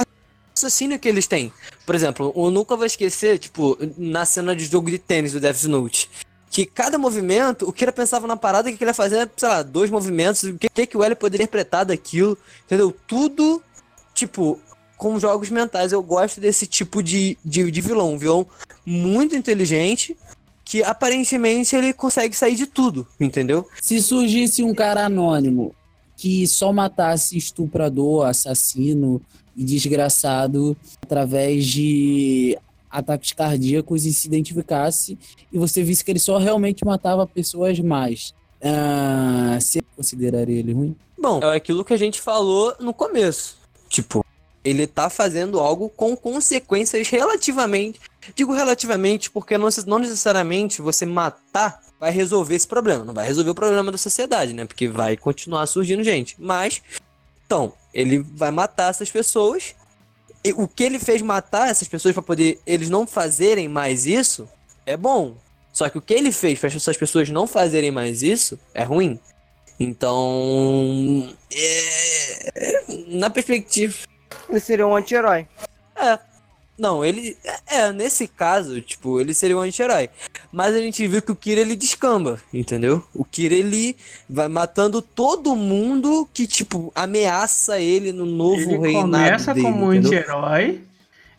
raciocínio 0.55 0.99
que 0.99 1.09
eles 1.09 1.27
têm. 1.27 1.53
Por 1.87 1.95
exemplo, 1.95 2.33
eu 2.35 2.51
nunca 2.51 2.77
vou 2.77 2.85
esquecer, 2.85 3.39
tipo, 3.39 3.79
na 3.97 4.25
cena 4.25 4.57
de 4.57 4.65
jogo 4.65 4.91
de 4.91 4.99
tênis 4.99 5.33
do 5.33 5.41
Death 5.41 5.65
Note 5.65 6.11
que 6.51 6.65
cada 6.65 6.97
movimento, 6.97 7.69
o 7.69 7.73
Kira 7.73 7.91
pensava 7.91 8.29
na 8.29 8.37
parada 8.37 8.71
que 8.71 8.81
ele 8.81 8.91
ia 8.91 8.95
fazer, 8.95 9.29
sei 9.37 9.49
lá, 9.49 9.61
dois 9.61 9.91
movimentos, 9.91 10.45
o 10.45 10.57
que, 10.57 10.69
que, 10.69 10.87
que 10.87 10.97
o 10.97 11.03
L 11.03 11.13
poderia 11.17 11.43
interpretar 11.43 11.85
daquilo, 11.85 12.39
entendeu? 12.65 12.95
Tudo, 13.09 13.61
tipo, 14.15 14.61
com 14.97 15.19
jogos 15.19 15.51
mentais. 15.51 15.93
Eu 15.93 16.03
gosto 16.03 16.41
desse 16.41 16.67
tipo 16.67 17.03
de, 17.03 17.37
de, 17.45 17.71
de 17.71 17.81
vilão. 17.81 18.15
Um 18.15 18.19
vilão 18.19 18.47
muito 18.85 19.37
inteligente, 19.37 20.17
que 20.65 20.83
aparentemente 20.83 21.75
ele 21.77 21.93
consegue 21.93 22.35
sair 22.35 22.55
de 22.55 22.67
tudo, 22.67 23.07
entendeu? 23.21 23.69
Se 23.81 24.01
surgisse 24.01 24.63
um 24.63 24.75
cara 24.75 25.05
anônimo 25.07 25.75
que 26.17 26.47
só 26.47 26.73
matasse 26.73 27.37
estuprador, 27.37 28.27
assassino 28.27 29.21
e 29.57 29.65
desgraçado 29.65 30.77
através 31.03 31.67
de 31.67 32.59
ataques 32.91 33.33
cardíacos 33.33 34.07
e 34.07 34.13
se 34.13 34.29
identificasse 34.29 35.19
e 35.53 35.59
você 35.59 35.83
visse 35.83 36.05
que 36.05 36.13
ele 36.13 36.21
só 36.21 36.39
realmente 36.39 36.85
matava 36.85 37.27
pessoas 37.27 37.79
mais. 37.81 38.33
Uh, 38.61 39.61
você 39.61 39.83
consideraria 39.97 40.61
ele 40.61 40.73
ruim? 40.73 40.97
Bom, 41.19 41.41
é 41.43 41.57
aquilo 41.57 41.85
que 41.85 41.93
a 41.93 41.99
gente 41.99 42.21
falou 42.21 42.75
no 42.81 42.95
começo. 42.95 43.59
Tipo, 43.89 44.24
ele 44.65 44.87
tá 44.87 45.11
fazendo 45.11 45.61
algo 45.61 45.89
com 45.91 46.17
consequências 46.17 47.09
relativamente. 47.09 48.01
Digo 48.35 48.53
relativamente 48.53 49.31
porque 49.31 49.59
não, 49.59 49.69
não 49.87 49.99
necessariamente 49.99 50.81
você 50.81 51.05
matar 51.05 51.81
vai 52.01 52.11
resolver 52.11 52.55
esse 52.55 52.67
problema. 52.67 53.05
Não 53.05 53.15
vai 53.15 53.27
resolver 53.27 53.51
o 53.51 53.55
problema 53.55 53.93
da 53.93 53.99
sociedade, 53.99 54.53
né? 54.55 54.65
Porque 54.65 54.89
vai 54.89 55.17
continuar 55.17 55.67
surgindo 55.67 56.03
gente. 56.03 56.35
Mas, 56.39 56.83
então, 57.47 57.75
ele 57.93 58.19
vai 58.19 58.51
matar 58.51 58.91
essas 58.91 59.11
pessoas 59.11 59.75
o 60.57 60.69
que 60.69 60.83
ele 60.83 60.99
fez 60.99 61.23
matar 61.23 61.71
essas 61.71 61.89
pessoas 61.89 62.13
para 62.13 62.23
poder 62.23 62.61
eles 62.67 62.91
não 62.91 63.07
fazerem 63.07 63.67
mais 63.67 64.05
isso 64.05 64.47
é 64.85 64.97
bom. 64.97 65.37
Só 65.73 65.89
que 65.89 65.99
o 65.99 66.03
que 66.03 66.15
ele 66.15 66.31
fez 66.31 66.59
para 66.59 66.69
essas 66.69 66.97
pessoas 66.97 67.31
não 67.31 67.47
fazerem 67.47 67.91
mais 67.91 68.23
isso 68.23 68.59
é 68.75 68.85
ruim. 68.85 69.19
Então, 69.81 71.35
é... 71.53 72.85
na 73.09 73.29
perspectiva, 73.29 73.97
ele 74.55 74.61
seria 74.61 74.87
um 74.87 74.97
anti-herói. 74.97 75.47
É. 75.97 76.19
Não, 76.77 77.05
ele. 77.05 77.37
É, 77.69 77.93
nesse 77.93 78.27
caso, 78.27 78.81
tipo, 78.81 79.21
ele 79.21 79.33
seria 79.33 79.57
um 79.57 79.61
anti-herói. 79.61 80.11
Mas 80.53 80.75
a 80.75 80.79
gente 80.79 81.07
viu 81.07 81.23
que 81.23 81.31
o 81.31 81.37
Kira 81.37 81.61
ele 81.61 81.77
descamba, 81.77 82.41
entendeu? 82.53 83.03
O 83.15 83.25
Kira 83.25 83.55
ele 83.55 83.97
vai 84.29 84.49
matando 84.49 85.01
todo 85.01 85.55
mundo 85.55 86.29
que, 86.35 86.47
tipo, 86.47 86.93
ameaça 86.95 87.79
ele 87.79 88.13
no 88.13 88.27
novo 88.27 88.61
ele 88.61 88.79
reinado. 88.79 89.25
Começa 89.25 89.55
dele, 89.55 89.67
como 89.67 89.87
anti-herói. 89.87 90.81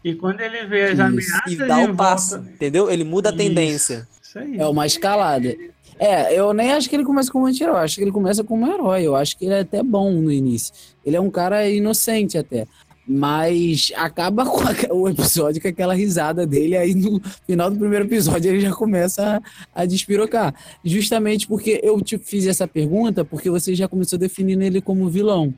E 0.04 0.16
quando 0.16 0.40
ele 0.40 0.66
vê 0.68 0.84
as 0.84 0.94
Isso. 0.94 1.02
ameaças. 1.02 1.52
E 1.52 1.56
dá 1.58 1.80
o 1.80 1.96
passo, 1.96 2.36
volta... 2.38 2.52
entendeu? 2.52 2.90
Ele 2.90 3.04
muda 3.04 3.30
a 3.30 3.32
Isso. 3.32 3.38
tendência. 3.38 4.08
Isso 4.22 4.40
aí. 4.40 4.58
É 4.58 4.66
uma 4.66 4.86
escalada. 4.86 5.54
É, 5.98 6.34
eu 6.38 6.54
nem 6.54 6.72
acho 6.74 6.90
que 6.90 6.96
ele 6.96 7.06
começa 7.06 7.32
como 7.32 7.46
anti-herói, 7.46 7.84
acho 7.84 7.96
que 7.96 8.02
ele 8.02 8.12
começa 8.12 8.44
como 8.44 8.66
um 8.66 8.74
herói. 8.74 9.04
Eu 9.04 9.16
acho 9.16 9.38
que 9.38 9.46
ele 9.46 9.54
é 9.56 9.62
até 9.62 9.82
bom 9.82 10.12
no 10.12 10.32
início. 10.32 10.74
Ele 11.06 11.16
é 11.16 11.22
um 11.22 11.30
cara 11.30 11.68
inocente 11.70 12.38
até. 12.38 12.68
Mas 13.08 13.92
acaba 13.96 14.46
com 14.46 14.62
o 14.96 15.08
episódio 15.08 15.62
com 15.62 15.68
aquela 15.68 15.94
risada 15.94 16.46
dele, 16.46 16.76
aí 16.76 16.96
no 16.96 17.22
final 17.46 17.70
do 17.70 17.78
primeiro 17.78 18.06
episódio 18.06 18.52
ele 18.52 18.62
já 18.62 18.74
começa 18.74 19.42
a, 19.74 19.82
a 19.82 19.86
despirocar. 19.86 20.54
Justamente 20.84 21.48
porque 21.48 21.80
eu 21.84 22.02
te 22.02 22.18
fiz 22.18 22.48
essa 22.48 22.68
pergunta, 22.68 23.24
porque 23.24 23.50
você 23.50 23.76
já 23.76 23.88
começou 23.88 24.18
definindo 24.18 24.64
ele 24.64 24.82
como 24.82 25.08
vilão. 25.10 25.54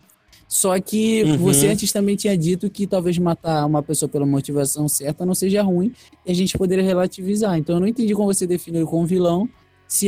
Só 0.48 0.80
que 0.80 1.24
uhum. 1.24 1.38
você 1.38 1.68
antes 1.68 1.92
também 1.92 2.16
tinha 2.16 2.38
dito 2.38 2.70
que 2.70 2.88
talvez 2.88 3.18
matar 3.18 3.66
uma 3.66 3.84
pessoa 3.84 4.08
pela 4.08 4.26
motivação 4.26 4.88
certa 4.88 5.26
não 5.26 5.36
seja 5.36 5.62
ruim 5.62 5.92
e 6.26 6.32
a 6.32 6.34
gente 6.34 6.58
poderia 6.58 6.84
relativizar. 6.84 7.58
Então 7.58 7.76
eu 7.76 7.80
não 7.82 7.88
entendi 7.88 8.14
como 8.14 8.34
você 8.34 8.48
definiu 8.48 8.82
ele 8.82 8.90
como 8.90 9.06
vilão, 9.06 9.50
se 9.88 10.08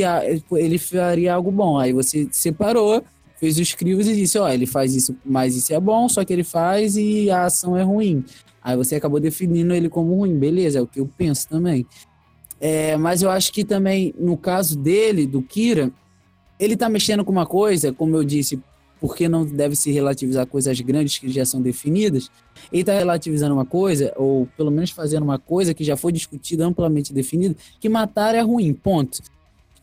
ele 0.52 0.78
faria 0.78 1.34
algo 1.34 1.50
bom. 1.50 1.78
Aí 1.78 1.92
você 1.92 2.26
separou 2.32 3.04
fez 3.40 3.58
os 3.58 3.72
crivos 3.74 4.06
e 4.06 4.14
disse, 4.14 4.38
ó, 4.38 4.48
ele 4.50 4.66
faz 4.66 4.94
isso, 4.94 5.16
mas 5.24 5.56
isso 5.56 5.72
é 5.72 5.80
bom, 5.80 6.06
só 6.10 6.22
que 6.22 6.32
ele 6.32 6.44
faz 6.44 6.96
e 6.98 7.30
a 7.30 7.46
ação 7.46 7.74
é 7.74 7.82
ruim. 7.82 8.22
Aí 8.62 8.76
você 8.76 8.96
acabou 8.96 9.18
definindo 9.18 9.72
ele 9.72 9.88
como 9.88 10.14
ruim, 10.14 10.38
beleza, 10.38 10.78
é 10.78 10.82
o 10.82 10.86
que 10.86 11.00
eu 11.00 11.10
penso 11.16 11.48
também. 11.48 11.86
É, 12.60 12.98
mas 12.98 13.22
eu 13.22 13.30
acho 13.30 13.50
que 13.50 13.64
também, 13.64 14.14
no 14.18 14.36
caso 14.36 14.78
dele, 14.78 15.26
do 15.26 15.40
Kira, 15.40 15.90
ele 16.58 16.76
tá 16.76 16.90
mexendo 16.90 17.24
com 17.24 17.32
uma 17.32 17.46
coisa, 17.46 17.90
como 17.90 18.14
eu 18.14 18.22
disse, 18.22 18.60
porque 19.00 19.26
não 19.26 19.46
deve 19.46 19.74
se 19.74 19.90
relativizar 19.90 20.46
coisas 20.46 20.78
grandes 20.82 21.16
que 21.16 21.30
já 21.30 21.46
são 21.46 21.62
definidas, 21.62 22.30
ele 22.70 22.82
está 22.82 22.92
relativizando 22.92 23.54
uma 23.54 23.64
coisa, 23.64 24.12
ou 24.16 24.46
pelo 24.54 24.70
menos 24.70 24.90
fazendo 24.90 25.22
uma 25.22 25.38
coisa 25.38 25.72
que 25.72 25.82
já 25.82 25.96
foi 25.96 26.12
discutida, 26.12 26.66
amplamente 26.66 27.14
definida, 27.14 27.56
que 27.80 27.88
matar 27.88 28.34
é 28.34 28.42
ruim, 28.42 28.74
ponto. 28.74 29.22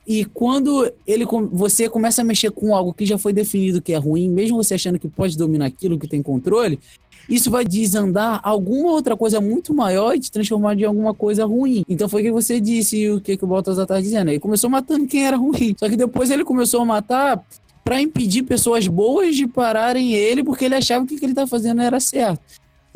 E 0.07 0.23
quando 0.23 0.89
ele, 1.05 1.25
você 1.51 1.89
começa 1.89 2.21
a 2.21 2.25
mexer 2.25 2.49
com 2.49 2.73
algo 2.73 2.93
que 2.93 3.05
já 3.05 3.17
foi 3.17 3.33
definido 3.33 3.81
que 3.81 3.91
é 3.91 3.97
ruim, 3.97 4.29
mesmo 4.29 4.55
você 4.55 4.75
achando 4.75 4.97
que 4.97 5.09
pode 5.09 5.37
dominar 5.37 5.65
aquilo, 5.65 5.99
que 5.99 6.07
tem 6.07 6.23
controle, 6.23 6.79
isso 7.27 7.51
vai 7.51 7.65
desandar 7.65 8.39
alguma 8.41 8.89
outra 8.91 9.17
coisa 9.17 9.41
muito 9.41 9.73
maior 9.73 10.15
e 10.15 10.19
te 10.21 10.31
transformar 10.31 10.79
em 10.79 10.85
alguma 10.85 11.13
coisa 11.13 11.45
ruim. 11.45 11.83
Então 11.89 12.07
foi 12.07 12.21
o 12.21 12.25
que 12.25 12.31
você 12.31 12.61
disse 12.61 12.97
e 12.97 13.11
o 13.11 13.19
que, 13.19 13.35
que 13.35 13.43
o 13.43 13.47
Baltazar 13.47 13.85
tá 13.85 13.99
dizendo. 13.99 14.29
Ele 14.29 14.39
começou 14.39 14.69
matando 14.69 15.05
quem 15.07 15.25
era 15.25 15.35
ruim. 15.35 15.75
Só 15.77 15.89
que 15.89 15.97
depois 15.97 16.31
ele 16.31 16.45
começou 16.45 16.81
a 16.81 16.85
matar 16.85 17.45
para 17.83 18.01
impedir 18.01 18.43
pessoas 18.43 18.87
boas 18.87 19.35
de 19.35 19.45
pararem 19.45 20.13
ele, 20.13 20.41
porque 20.41 20.65
ele 20.65 20.75
achava 20.75 21.05
que 21.05 21.15
o 21.15 21.19
que 21.19 21.25
ele 21.25 21.33
tá 21.33 21.45
fazendo 21.45 21.81
era 21.81 21.99
certo. 21.99 22.39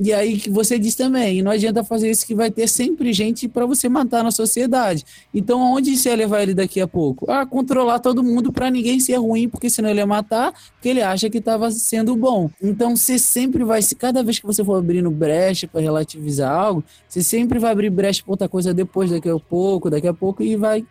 E 0.03 0.11
aí 0.11 0.39
que 0.39 0.49
você 0.49 0.79
diz 0.79 0.95
também, 0.95 1.43
não 1.43 1.51
adianta 1.51 1.83
fazer 1.83 2.09
isso 2.09 2.25
que 2.25 2.33
vai 2.33 2.49
ter 2.49 2.67
sempre 2.67 3.13
gente 3.13 3.47
para 3.47 3.67
você 3.67 3.87
matar 3.87 4.23
na 4.23 4.31
sociedade. 4.31 5.05
Então, 5.31 5.61
onde 5.73 5.95
você 5.95 6.09
ia 6.09 6.15
levar 6.15 6.41
ele 6.41 6.55
daqui 6.55 6.81
a 6.81 6.87
pouco? 6.87 7.29
Ah, 7.29 7.45
controlar 7.45 7.99
todo 7.99 8.23
mundo 8.23 8.51
para 8.51 8.71
ninguém 8.71 8.99
ser 8.99 9.17
ruim, 9.17 9.47
porque 9.47 9.69
senão 9.69 9.91
ele 9.91 9.99
ia 9.99 10.07
matar, 10.07 10.53
porque 10.73 10.89
ele 10.89 11.03
acha 11.03 11.29
que 11.29 11.37
estava 11.37 11.69
sendo 11.69 12.15
bom. 12.15 12.49
Então, 12.59 12.95
você 12.95 13.19
sempre 13.19 13.63
vai, 13.63 13.83
se 13.83 13.93
cada 13.93 14.23
vez 14.23 14.39
que 14.39 14.45
você 14.47 14.65
for 14.65 14.79
abrindo 14.79 15.11
brecha 15.11 15.67
para 15.67 15.81
relativizar 15.81 16.51
algo, 16.51 16.83
você 17.07 17.21
sempre 17.21 17.59
vai 17.59 17.71
abrir 17.71 17.91
brecha 17.91 18.23
para 18.23 18.33
outra 18.33 18.49
coisa 18.49 18.73
depois, 18.73 19.11
daqui 19.11 19.29
a 19.29 19.37
pouco, 19.37 19.87
daqui 19.87 20.07
a 20.07 20.13
pouco, 20.15 20.41
e 20.41 20.55
vai 20.55 20.83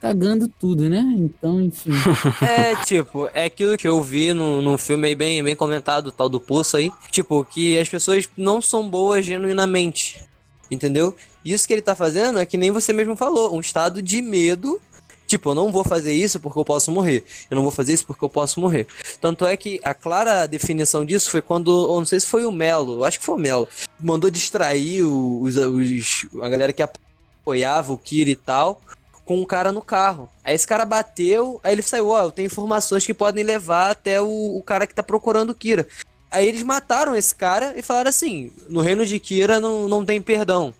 cagando 0.00 0.48
tudo, 0.48 0.88
né? 0.88 1.04
Então, 1.16 1.60
enfim. 1.60 1.90
É, 2.42 2.76
tipo, 2.84 3.28
é 3.32 3.44
aquilo 3.44 3.76
que 3.76 3.88
eu 3.88 4.02
vi 4.02 4.32
no, 4.32 4.60
num 4.62 4.78
filme 4.78 5.08
aí 5.08 5.14
bem, 5.14 5.42
bem 5.42 5.56
comentado, 5.56 6.12
tal 6.12 6.28
do 6.28 6.40
Poço 6.40 6.76
aí. 6.76 6.90
Tipo, 7.10 7.44
que 7.44 7.78
as 7.78 7.88
pessoas 7.88 8.28
não 8.36 8.60
são 8.60 8.88
boas 8.88 9.24
genuinamente. 9.24 10.22
Entendeu? 10.70 11.14
Isso 11.44 11.66
que 11.66 11.72
ele 11.72 11.82
tá 11.82 11.94
fazendo 11.94 12.38
é 12.38 12.46
que 12.46 12.56
nem 12.56 12.70
você 12.70 12.92
mesmo 12.92 13.16
falou, 13.16 13.54
um 13.54 13.60
estado 13.60 14.02
de 14.02 14.20
medo. 14.20 14.80
Tipo, 15.26 15.50
eu 15.50 15.54
não 15.54 15.72
vou 15.72 15.82
fazer 15.82 16.12
isso 16.12 16.38
porque 16.38 16.58
eu 16.58 16.64
posso 16.64 16.90
morrer. 16.92 17.24
Eu 17.50 17.56
não 17.56 17.62
vou 17.62 17.72
fazer 17.72 17.92
isso 17.92 18.06
porque 18.06 18.24
eu 18.24 18.28
posso 18.28 18.60
morrer. 18.60 18.86
Tanto 19.20 19.44
é 19.44 19.56
que 19.56 19.80
a 19.82 19.92
clara 19.92 20.46
definição 20.46 21.04
disso 21.04 21.30
foi 21.30 21.42
quando, 21.42 21.70
eu 21.70 21.96
não 21.98 22.04
sei 22.04 22.20
se 22.20 22.26
foi 22.26 22.44
o 22.44 22.52
Melo, 22.52 23.04
acho 23.04 23.18
que 23.18 23.24
foi 23.24 23.34
o 23.34 23.38
Melo, 23.38 23.68
mandou 23.98 24.30
distrair 24.30 25.02
os, 25.02 25.56
os, 25.56 26.26
a 26.40 26.48
galera 26.48 26.72
que 26.72 26.82
apoiava 26.82 27.92
o 27.92 27.98
Kira 27.98 28.30
e 28.30 28.36
tal, 28.36 28.80
com 29.26 29.38
um 29.38 29.44
cara 29.44 29.72
no 29.72 29.82
carro. 29.82 30.30
Aí 30.42 30.54
esse 30.54 30.66
cara 30.66 30.86
bateu, 30.86 31.60
aí 31.62 31.72
ele 31.72 31.82
saiu, 31.82 32.08
ó, 32.08 32.22
eu 32.22 32.30
tenho 32.30 32.46
informações 32.46 33.04
que 33.04 33.12
podem 33.12 33.44
levar 33.44 33.90
até 33.90 34.22
o, 34.22 34.56
o 34.56 34.62
cara 34.62 34.86
que 34.86 34.94
tá 34.94 35.02
procurando 35.02 35.50
o 35.50 35.54
Kira. 35.54 35.86
Aí 36.30 36.46
eles 36.46 36.62
mataram 36.62 37.14
esse 37.14 37.34
cara 37.34 37.74
e 37.76 37.82
falaram 37.82 38.08
assim: 38.08 38.52
no 38.68 38.80
reino 38.80 39.04
de 39.04 39.18
Kira 39.18 39.60
não, 39.60 39.88
não 39.88 40.04
tem 40.04 40.22
perdão. 40.22 40.72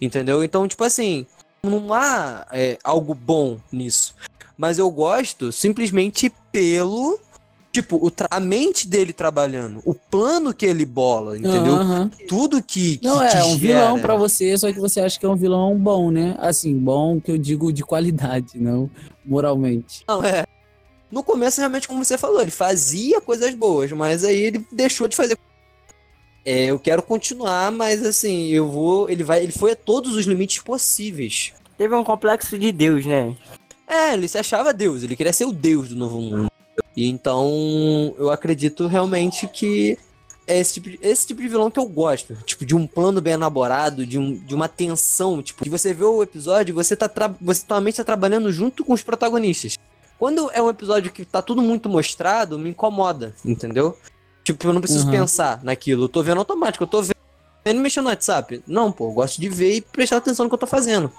Entendeu? 0.00 0.44
Então, 0.44 0.68
tipo 0.68 0.84
assim, 0.84 1.26
não 1.62 1.92
há 1.92 2.46
é, 2.52 2.78
algo 2.84 3.14
bom 3.14 3.58
nisso. 3.72 4.14
Mas 4.56 4.78
eu 4.78 4.90
gosto 4.90 5.50
simplesmente 5.50 6.32
pelo. 6.52 7.18
Tipo, 7.74 7.96
o 7.96 8.12
a 8.30 8.38
mente 8.38 8.86
dele 8.86 9.12
trabalhando, 9.12 9.82
o 9.84 9.92
plano 9.92 10.54
que 10.54 10.64
ele 10.64 10.86
bola, 10.86 11.36
entendeu? 11.36 11.74
Tudo 12.28 12.62
que. 12.62 12.98
que 12.98 13.04
Não, 13.04 13.18
que 13.18 13.36
é 13.36 13.44
um 13.44 13.56
vilão 13.56 13.96
gera. 13.96 14.00
pra 14.00 14.14
você, 14.14 14.56
só 14.56 14.72
que 14.72 14.78
você 14.78 15.00
acha 15.00 15.18
que 15.18 15.26
é 15.26 15.28
um 15.28 15.34
vilão 15.34 15.76
bom, 15.76 16.12
né? 16.12 16.36
Assim, 16.38 16.78
bom 16.78 17.20
que 17.20 17.32
eu 17.32 17.36
digo 17.36 17.72
de 17.72 17.82
qualidade, 17.82 18.60
não 18.60 18.88
moralmente. 19.24 20.04
Não, 20.06 20.22
é. 20.22 20.44
No 21.10 21.24
começo, 21.24 21.60
realmente, 21.60 21.88
como 21.88 22.04
você 22.04 22.16
falou, 22.16 22.40
ele 22.40 22.52
fazia 22.52 23.20
coisas 23.20 23.52
boas, 23.56 23.90
mas 23.90 24.24
aí 24.24 24.38
ele 24.38 24.64
deixou 24.70 25.08
de 25.08 25.16
fazer. 25.16 25.36
É, 26.44 26.66
eu 26.66 26.78
quero 26.78 27.02
continuar, 27.02 27.72
mas 27.72 28.06
assim, 28.06 28.50
eu 28.50 28.70
vou. 28.70 29.10
Ele 29.10 29.24
vai. 29.24 29.42
Ele 29.42 29.50
foi 29.50 29.72
a 29.72 29.76
todos 29.76 30.14
os 30.14 30.26
limites 30.26 30.62
possíveis. 30.62 31.52
Teve 31.76 31.92
um 31.96 32.04
complexo 32.04 32.56
de 32.56 32.70
Deus, 32.70 33.04
né? 33.04 33.34
É, 33.88 34.14
ele 34.14 34.28
se 34.28 34.38
achava 34.38 34.72
Deus, 34.72 35.02
ele 35.02 35.16
queria 35.16 35.32
ser 35.32 35.44
o 35.44 35.52
Deus 35.52 35.88
do 35.88 35.96
novo 35.96 36.20
mundo. 36.20 36.53
E 36.96 37.08
então 37.08 38.14
eu 38.18 38.30
acredito 38.30 38.86
realmente 38.86 39.46
que 39.48 39.98
é 40.46 40.58
esse 40.58 40.74
tipo, 40.74 40.90
de, 40.90 40.98
esse 41.02 41.26
tipo 41.26 41.40
de 41.40 41.48
vilão 41.48 41.70
que 41.70 41.78
eu 41.78 41.86
gosto. 41.86 42.36
Tipo, 42.44 42.64
de 42.66 42.74
um 42.74 42.86
plano 42.86 43.20
bem 43.20 43.32
elaborado, 43.32 44.06
de, 44.06 44.18
um, 44.18 44.34
de 44.36 44.54
uma 44.54 44.68
tensão. 44.68 45.42
Tipo, 45.42 45.64
de 45.64 45.70
você 45.70 45.92
ver 45.94 46.04
o 46.04 46.22
episódio, 46.22 46.74
você 46.74 46.94
tá 46.94 47.10
você 47.40 47.64
tua 47.66 47.80
mente 47.80 47.96
tá 47.96 48.04
trabalhando 48.04 48.52
junto 48.52 48.84
com 48.84 48.92
os 48.92 49.02
protagonistas. 49.02 49.76
Quando 50.18 50.50
é 50.52 50.62
um 50.62 50.68
episódio 50.70 51.10
que 51.10 51.24
tá 51.24 51.42
tudo 51.42 51.60
muito 51.62 51.88
mostrado, 51.88 52.58
me 52.58 52.70
incomoda, 52.70 53.34
entendeu? 53.44 53.98
Tipo, 54.44 54.68
eu 54.68 54.72
não 54.72 54.80
preciso 54.80 55.06
Uhum. 55.06 55.10
pensar 55.10 55.64
naquilo. 55.64 56.04
Eu 56.04 56.08
tô 56.08 56.22
vendo 56.22 56.38
automático, 56.38 56.84
eu 56.84 56.88
tô 56.88 57.02
vendo 57.02 57.14
e 57.64 57.74
mexendo 57.74 58.04
no 58.04 58.10
WhatsApp. 58.10 58.62
Não, 58.66 58.92
pô, 58.92 59.08
eu 59.08 59.12
gosto 59.12 59.40
de 59.40 59.48
ver 59.48 59.74
e 59.76 59.80
prestar 59.80 60.18
atenção 60.18 60.44
no 60.44 60.50
que 60.50 60.54
eu 60.54 60.58
tô 60.58 60.66
fazendo. 60.66 61.10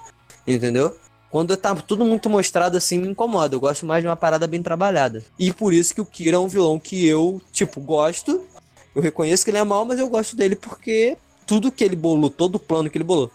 Entendeu? 0.46 0.96
Quando 1.36 1.54
tá 1.54 1.74
tudo 1.74 2.02
muito 2.02 2.30
mostrado 2.30 2.78
assim, 2.78 2.98
me 2.98 3.08
incomoda. 3.08 3.54
Eu 3.54 3.60
gosto 3.60 3.84
mais 3.84 4.02
de 4.02 4.08
uma 4.08 4.16
parada 4.16 4.46
bem 4.46 4.62
trabalhada. 4.62 5.22
E 5.38 5.52
por 5.52 5.74
isso 5.74 5.94
que 5.94 6.00
o 6.00 6.06
Kira 6.06 6.36
é 6.36 6.38
um 6.38 6.48
vilão 6.48 6.78
que 6.78 7.06
eu, 7.06 7.42
tipo, 7.52 7.78
gosto. 7.78 8.46
Eu 8.94 9.02
reconheço 9.02 9.44
que 9.44 9.50
ele 9.50 9.58
é 9.58 9.62
mal, 9.62 9.84
mas 9.84 9.98
eu 9.98 10.08
gosto 10.08 10.34
dele 10.34 10.56
porque 10.56 11.18
tudo 11.46 11.70
que 11.70 11.84
ele 11.84 11.94
bolou, 11.94 12.30
todo 12.30 12.54
o 12.54 12.58
plano 12.58 12.88
que 12.88 12.96
ele 12.96 13.04
bolou. 13.04 13.30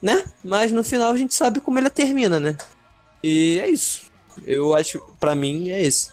Né? 0.00 0.24
Mas 0.44 0.70
no 0.70 0.84
final 0.84 1.10
a 1.10 1.16
gente 1.16 1.34
sabe 1.34 1.58
como 1.58 1.76
ele 1.76 1.90
termina, 1.90 2.38
né? 2.38 2.56
E 3.20 3.58
é 3.58 3.68
isso. 3.68 4.02
Eu 4.46 4.72
acho, 4.72 5.02
pra 5.18 5.34
mim, 5.34 5.70
é 5.70 5.82
isso. 5.82 6.12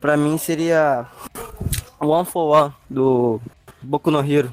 Pra 0.00 0.16
mim 0.16 0.38
seria 0.38 1.06
One 2.00 2.24
for 2.24 2.56
One 2.56 2.74
do 2.88 3.38
Boku 3.82 4.10
no 4.10 4.20
Hero, 4.20 4.52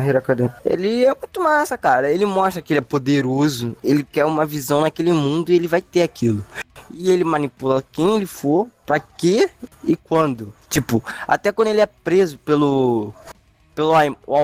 Hero 0.00 0.18
Academia. 0.18 0.54
Ele 0.64 1.04
é 1.04 1.14
muito 1.14 1.42
massa, 1.42 1.76
cara. 1.76 2.10
Ele 2.10 2.24
mostra 2.24 2.62
que 2.62 2.72
ele 2.72 2.78
é 2.78 2.82
poderoso, 2.82 3.76
ele 3.82 4.02
quer 4.02 4.24
uma 4.24 4.46
visão 4.46 4.80
naquele 4.80 5.12
mundo 5.12 5.50
e 5.50 5.54
ele 5.54 5.68
vai 5.68 5.82
ter 5.82 6.02
aquilo. 6.02 6.44
E 6.90 7.10
ele 7.10 7.24
manipula 7.24 7.84
quem 7.92 8.16
ele 8.16 8.26
for, 8.26 8.68
pra 8.84 8.98
quê 9.00 9.50
e 9.84 9.96
quando. 9.96 10.54
Tipo, 10.68 11.02
até 11.26 11.52
quando 11.52 11.68
ele 11.68 11.80
é 11.80 11.86
preso 11.86 12.38
pelo 12.38 13.12
pelo 13.74 13.92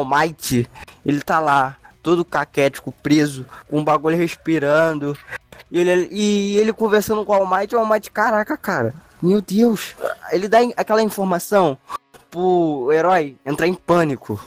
Might, 0.04 0.68
ele 1.06 1.20
tá 1.22 1.40
lá, 1.40 1.76
todo 2.02 2.24
caquético, 2.24 2.92
preso, 2.92 3.46
com 3.68 3.78
um 3.78 3.84
bagulho 3.84 4.16
respirando. 4.16 5.16
E 5.70 5.78
ele, 5.78 6.08
e 6.12 6.58
ele 6.58 6.72
conversando 6.72 7.24
com 7.24 7.32
o 7.32 7.36
All 7.36 7.46
Might, 7.46 7.74
o 7.74 7.78
All 7.78 7.86
Might, 7.86 8.10
caraca, 8.10 8.58
cara, 8.58 8.94
meu 9.22 9.40
Deus. 9.40 9.96
Ele 10.30 10.48
dá 10.48 10.58
aquela 10.76 11.02
informação 11.02 11.78
pro 12.32 12.90
herói 12.90 13.36
entrar 13.46 13.68
em 13.68 13.74
pânico. 13.74 14.42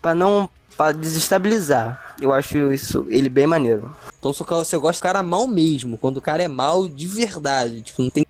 Pra 0.00 0.14
não. 0.14 0.48
pra 0.76 0.92
desestabilizar. 0.92 2.14
Eu 2.18 2.32
acho 2.32 2.72
isso 2.72 3.06
ele 3.10 3.28
bem 3.28 3.46
maneiro. 3.46 3.94
Então 4.18 4.32
só 4.32 4.44
que 4.44 4.54
você 4.54 4.78
gosta 4.78 5.00
do 5.00 5.02
cara 5.02 5.22
mal 5.22 5.46
mesmo. 5.46 5.98
Quando 5.98 6.16
o 6.16 6.22
cara 6.22 6.42
é 6.42 6.48
mal 6.48 6.88
de 6.88 7.06
verdade. 7.06 7.82
Tipo, 7.82 8.02
não 8.02 8.10
tem 8.10 8.24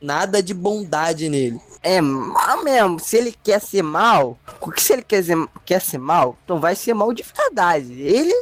nada 0.00 0.42
de 0.42 0.52
bondade 0.52 1.28
nele. 1.28 1.58
É 1.82 2.00
mal 2.00 2.62
mesmo. 2.64 2.98
Se 2.98 3.16
ele 3.16 3.34
quer 3.42 3.60
ser 3.60 3.82
mal, 3.82 4.36
o 4.60 4.70
que 4.70 4.82
se 4.82 4.92
ele 4.92 5.02
quer 5.02 5.22
ser, 5.22 5.48
quer 5.64 5.80
ser 5.80 5.98
mal, 5.98 6.36
então 6.44 6.58
vai 6.58 6.74
ser 6.74 6.92
mal 6.94 7.12
de 7.12 7.22
verdade. 7.22 7.92
Ele 8.02 8.34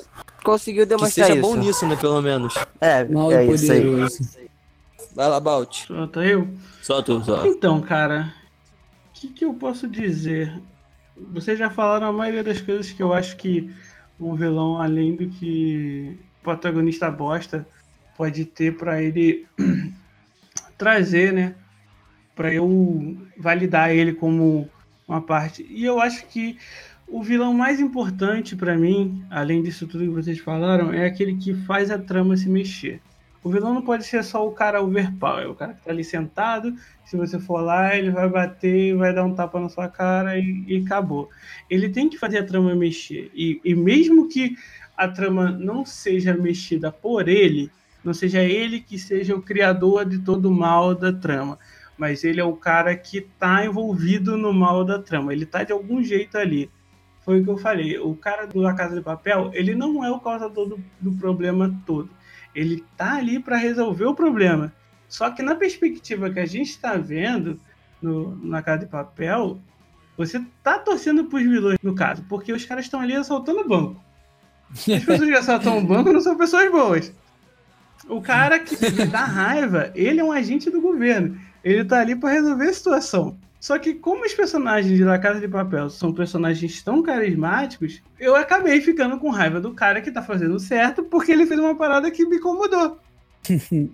conseguiu 0.43 0.85
Que 0.85 0.91
demonstrar 0.91 1.27
seja 1.27 1.39
isso. 1.39 1.49
bom 1.49 1.57
nisso, 1.57 1.87
né? 1.87 1.95
Pelo 1.97 2.23
menos. 2.23 2.55
É, 2.81 3.05
Mal 3.05 3.31
é 3.31 3.47
e 3.47 3.55
isso 3.55 3.71
aí. 3.71 4.41
Vai 5.15 5.29
lá, 5.29 5.39
Balt. 5.39 5.87
Solta 5.87 6.21
eu. 6.25 6.49
Só 6.83 7.01
tu, 7.03 7.23
só. 7.25 7.47
Então, 7.47 7.81
cara, 7.81 8.35
o 8.44 8.44
que, 9.25 9.29
que 9.29 9.45
eu 9.45 9.55
posso 9.55 9.89
dizer? 9.89 10.53
Vocês 11.17 11.59
já 11.59 11.71
falaram 11.71 12.09
a 12.09 12.13
maioria 12.13 12.45
das 12.45 12.61
coisas 12.61 12.91
que 12.91 13.03
eu 13.03 13.13
acho 13.13 13.37
que 13.37 13.71
um 14.21 14.35
vilão, 14.35 14.81
além 14.81 15.17
do 15.17 15.29
que 15.29 16.19
o 16.41 16.45
protagonista 16.45 17.11
bosta, 17.11 17.67
pode 18.17 18.45
ter 18.45 18.77
pra 18.77 19.03
ele 19.03 19.47
trazer, 20.77 21.33
né? 21.33 21.55
Pra 22.35 22.53
eu 22.53 23.17
validar 23.39 23.91
ele 23.91 24.13
como 24.13 24.69
uma 25.07 25.21
parte. 25.21 25.65
E 25.69 25.85
eu 25.85 26.01
acho 26.01 26.27
que 26.27 26.59
o 27.07 27.23
vilão 27.23 27.55
mais 27.55 27.81
importante 27.81 28.57
pra 28.57 28.77
mim, 28.77 29.25
além 29.31 29.63
disso 29.63 29.87
tudo 29.87 30.05
que 30.05 30.11
vocês 30.11 30.39
falaram, 30.39 30.93
é 30.93 31.07
aquele 31.07 31.37
que 31.37 31.55
faz 31.55 31.91
a 31.91 31.99
trama 31.99 32.37
se 32.37 32.49
mexer. 32.49 33.01
O 33.45 33.51
vilão 33.51 33.75
não 33.75 33.83
pode 33.83 34.05
ser 34.05 34.25
só 34.25 34.47
o 34.47 34.53
cara 34.53 34.81
overpower, 34.81 35.51
o 35.51 35.55
cara 35.55 35.75
que 35.75 35.85
tá 35.85 35.91
ali 35.91 36.03
sentado, 36.03 36.75
se 37.05 37.15
você 37.15 37.39
for 37.39 37.61
lá, 37.61 37.95
ele 37.95 38.11
vai 38.11 38.27
bater, 38.27 38.97
vai 38.97 39.13
dar 39.13 39.23
um 39.23 39.35
tapa 39.35 39.61
na 39.61 39.69
sua 39.69 39.87
cara 39.87 40.39
e, 40.39 40.65
e 40.67 40.79
acabou. 40.79 41.29
Ele 41.69 41.91
tem 41.91 42.09
que 42.09 42.17
fazer 42.17 42.39
a 42.39 42.47
trama 42.47 42.75
mexer. 42.75 43.31
E, 43.35 43.61
e 43.63 43.75
mesmo 43.75 44.31
que 44.31 44.57
a 44.97 45.07
trama 45.07 45.51
não 45.51 45.85
seja 45.85 46.35
mexida 46.35 46.91
por 46.91 47.29
ele, 47.29 47.71
não 48.03 48.15
seja 48.15 48.43
ele 48.43 48.81
que 48.81 48.99
seja 48.99 49.37
o 49.37 49.43
criador 49.43 50.07
de 50.07 50.21
todo 50.21 50.47
o 50.47 50.55
mal 50.55 50.95
da 50.95 51.13
trama, 51.13 51.59
mas 51.99 52.25
ele 52.25 52.41
é 52.41 52.45
o 52.45 52.57
cara 52.57 52.97
que 52.97 53.21
tá 53.21 53.63
envolvido 53.67 54.39
no 54.39 54.55
mal 54.55 54.87
da 54.87 54.99
trama. 54.99 55.35
Ele 55.35 55.45
tá 55.45 55.63
de 55.63 55.73
algum 55.73 56.03
jeito 56.03 56.39
ali. 56.39 56.71
Foi 57.21 57.43
o 57.43 57.45
que 57.45 57.51
eu 57.51 57.59
falei. 57.59 57.99
O 57.99 58.15
cara 58.15 58.47
do 58.47 58.59
La 58.59 58.73
Casa 58.73 58.95
de 58.95 59.03
Papel, 59.03 59.51
ele 59.53 59.75
não 59.75 60.03
é 60.03 60.11
o 60.11 60.19
causador 60.19 60.67
do, 60.67 60.81
do 60.99 61.13
problema 61.13 61.79
todo. 61.85 62.09
Ele 62.55 62.85
tá 62.97 63.17
ali 63.17 63.39
para 63.41 63.57
resolver 63.57 64.05
o 64.05 64.15
problema. 64.15 64.73
Só 65.09 65.31
que 65.31 65.43
na 65.43 65.55
perspectiva 65.55 66.31
que 66.31 66.41
a 66.41 66.47
gente 66.47 66.71
está 66.71 66.95
vendo 66.97 67.61
no, 68.01 68.37
na 68.45 68.63
Casa 68.63 68.81
de 68.81 68.87
Papel, 68.87 69.61
você 70.17 70.43
tá 70.63 70.79
torcendo 70.79 71.25
pros 71.25 71.43
vilões, 71.43 71.79
no 71.83 71.95
caso, 71.95 72.25
porque 72.29 72.53
os 72.53 72.65
caras 72.65 72.85
estão 72.85 73.01
ali 73.01 73.15
assaltando 73.15 73.61
o 73.61 73.69
banco. 73.69 74.03
As 74.71 74.85
pessoas 75.05 75.29
que 75.29 75.37
assaltam 75.37 75.79
o 75.79 75.85
banco 75.85 76.13
não 76.13 76.21
são 76.21 76.37
pessoas 76.37 76.71
boas. 76.71 77.13
O 78.09 78.21
cara 78.21 78.59
que 78.59 78.77
dá 79.07 79.25
raiva, 79.25 79.91
ele 79.95 80.21
é 80.21 80.25
um 80.25 80.33
agente 80.33 80.71
do 80.71 80.81
governo. 80.81 81.39
Ele 81.63 81.85
tá 81.85 82.01
ali 82.01 82.15
para 82.15 82.33
resolver 82.33 82.69
a 82.69 82.73
situação. 82.73 83.39
Só 83.65 83.79
que 83.79 83.95
como 83.95 84.27
os 84.27 84.35
personagens 84.35 84.95
de 84.95 85.03
La 85.03 85.19
Casa 85.19 85.41
de 85.41 85.49
Papel 85.49 85.89
são 85.89 86.13
personagens 86.13 86.83
tão 86.83 87.03
carismáticos, 87.03 88.03
eu 88.21 88.37
acabei 88.37 88.79
ficando 88.83 89.19
com 89.19 89.31
raiva 89.31 89.59
do 89.59 89.73
cara 89.73 90.03
que 90.03 90.13
tá 90.13 90.21
fazendo 90.21 90.61
certo 90.61 91.03
porque 91.03 91.33
ele 91.33 91.47
fez 91.47 91.59
uma 91.59 91.75
parada 91.75 92.11
que 92.11 92.27
me 92.27 92.37
incomodou. 92.37 92.99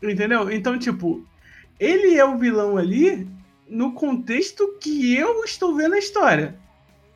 Entendeu? 0.00 0.48
Então, 0.48 0.78
tipo, 0.78 1.26
ele 1.76 2.14
é 2.14 2.24
o 2.24 2.38
vilão 2.38 2.76
ali 2.76 3.26
no 3.68 3.94
contexto 3.94 4.78
que 4.80 5.16
eu 5.16 5.42
estou 5.42 5.74
vendo 5.74 5.96
a 5.96 5.98
história. 5.98 6.54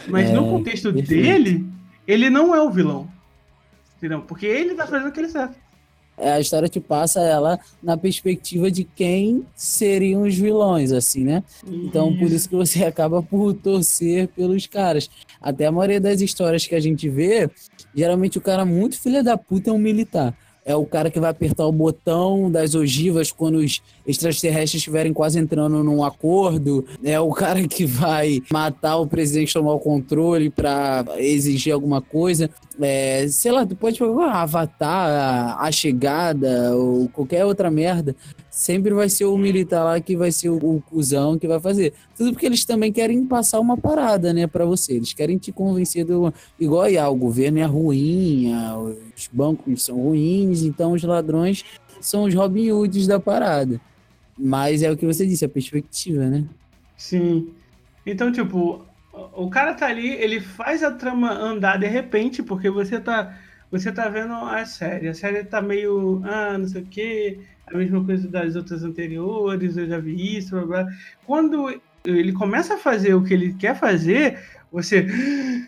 Mas 0.08 0.30
É, 0.30 0.32
no 0.32 0.50
contexto 0.50 0.92
perfeito. 0.92 1.22
dele, 1.22 1.64
ele 2.08 2.28
não 2.28 2.52
é 2.52 2.60
o 2.60 2.72
vilão. 2.72 3.08
Entendeu? 3.98 4.20
Porque 4.22 4.46
ele 4.46 4.74
tá 4.74 4.84
fazendo 4.84 5.10
aquele 5.10 5.28
certo. 5.28 5.56
É, 6.16 6.32
a 6.32 6.40
história 6.40 6.68
te 6.68 6.80
passa 6.80 7.20
ela 7.20 7.58
na 7.82 7.96
perspectiva 7.96 8.70
de 8.70 8.84
quem 8.84 9.44
seriam 9.54 10.22
os 10.22 10.34
vilões, 10.36 10.92
assim, 10.92 11.24
né? 11.24 11.42
Então, 11.66 12.16
por 12.16 12.30
isso 12.30 12.48
que 12.48 12.54
você 12.54 12.84
acaba 12.86 13.22
por 13.22 13.52
torcer 13.54 14.28
pelos 14.28 14.66
caras. 14.66 15.10
Até 15.40 15.66
a 15.66 15.72
maioria 15.72 16.00
das 16.00 16.20
histórias 16.20 16.66
que 16.66 16.74
a 16.74 16.80
gente 16.80 17.08
vê, 17.08 17.50
geralmente 17.94 18.38
o 18.38 18.40
cara 18.40 18.64
muito 18.64 18.98
filho 18.98 19.22
da 19.22 19.36
puta 19.36 19.70
é 19.70 19.72
um 19.72 19.78
militar. 19.78 20.36
É 20.64 20.74
o 20.74 20.84
cara 20.86 21.10
que 21.10 21.20
vai 21.20 21.30
apertar 21.30 21.66
o 21.66 21.72
botão 21.72 22.50
das 22.50 22.74
ogivas 22.74 23.30
quando 23.30 23.56
os 23.56 23.82
extraterrestres 24.06 24.80
estiverem 24.80 25.12
quase 25.12 25.38
entrando 25.38 25.82
num 25.82 26.02
acordo, 26.02 26.84
é 27.02 27.18
o 27.20 27.30
cara 27.30 27.66
que 27.68 27.84
vai 27.84 28.42
matar 28.50 28.96
o 28.96 29.06
presidente 29.06 29.52
tomar 29.52 29.74
o 29.74 29.80
controle 29.80 30.50
para 30.50 31.04
exigir 31.18 31.72
alguma 31.72 32.00
coisa. 32.00 32.48
É, 32.80 33.26
sei 33.28 33.52
lá, 33.52 33.66
pode 33.66 33.98
falar 33.98 34.42
Avatar, 34.42 35.56
a 35.60 35.70
chegada 35.70 36.74
ou 36.74 37.08
qualquer 37.08 37.44
outra 37.44 37.70
merda 37.70 38.16
sempre 38.54 38.94
vai 38.94 39.08
ser 39.08 39.24
o 39.24 39.36
militar 39.36 39.82
lá 39.82 40.00
que 40.00 40.16
vai 40.16 40.30
ser 40.30 40.48
o, 40.48 40.56
o 40.56 40.80
cuzão 40.80 41.36
que 41.36 41.48
vai 41.48 41.58
fazer. 41.58 41.92
Tudo 42.16 42.30
porque 42.30 42.46
eles 42.46 42.64
também 42.64 42.92
querem 42.92 43.26
passar 43.26 43.58
uma 43.58 43.76
parada, 43.76 44.32
né, 44.32 44.46
para 44.46 44.64
você. 44.64 44.94
Eles 44.94 45.12
querem 45.12 45.36
te 45.36 45.50
convencer 45.50 46.04
do. 46.04 46.32
Igual 46.58 46.86
ah, 47.00 47.08
o 47.08 47.16
governo 47.16 47.58
é 47.58 47.64
ruim, 47.64 48.52
ah, 48.54 48.78
os 48.78 49.28
bancos 49.32 49.82
são 49.82 49.96
ruins, 49.96 50.62
então 50.62 50.92
os 50.92 51.02
ladrões 51.02 51.64
são 52.00 52.24
os 52.24 52.34
Robin 52.34 52.70
Hoods 52.70 53.08
da 53.08 53.18
parada. 53.18 53.80
Mas 54.38 54.84
é 54.84 54.90
o 54.90 54.96
que 54.96 55.04
você 55.04 55.26
disse, 55.26 55.44
a 55.44 55.48
perspectiva, 55.48 56.26
né? 56.26 56.44
Sim. 56.96 57.52
Então, 58.06 58.30
tipo, 58.30 58.84
o 59.32 59.50
cara 59.50 59.74
tá 59.74 59.88
ali, 59.88 60.10
ele 60.10 60.40
faz 60.40 60.84
a 60.84 60.92
trama 60.92 61.32
andar 61.32 61.76
de 61.76 61.88
repente, 61.88 62.40
porque 62.40 62.70
você 62.70 63.00
tá. 63.00 63.36
Você 63.72 63.90
tá 63.90 64.08
vendo 64.08 64.32
a 64.32 64.64
série. 64.64 65.08
A 65.08 65.14
série 65.14 65.42
tá 65.42 65.60
meio. 65.60 66.22
Ah, 66.24 66.56
não 66.56 66.68
sei 66.68 66.82
o 66.82 66.86
quê 66.86 67.40
a 67.66 67.76
mesma 67.76 68.04
coisa 68.04 68.28
das 68.28 68.56
outras 68.56 68.82
anteriores, 68.84 69.76
eu 69.76 69.86
já 69.86 69.98
vi 69.98 70.38
isso, 70.38 70.50
blá, 70.50 70.66
blá. 70.66 70.92
Quando 71.26 71.80
ele 72.04 72.32
começa 72.32 72.74
a 72.74 72.78
fazer 72.78 73.14
o 73.14 73.24
que 73.24 73.32
ele 73.32 73.54
quer 73.54 73.74
fazer, 73.74 74.38
você, 74.70 75.06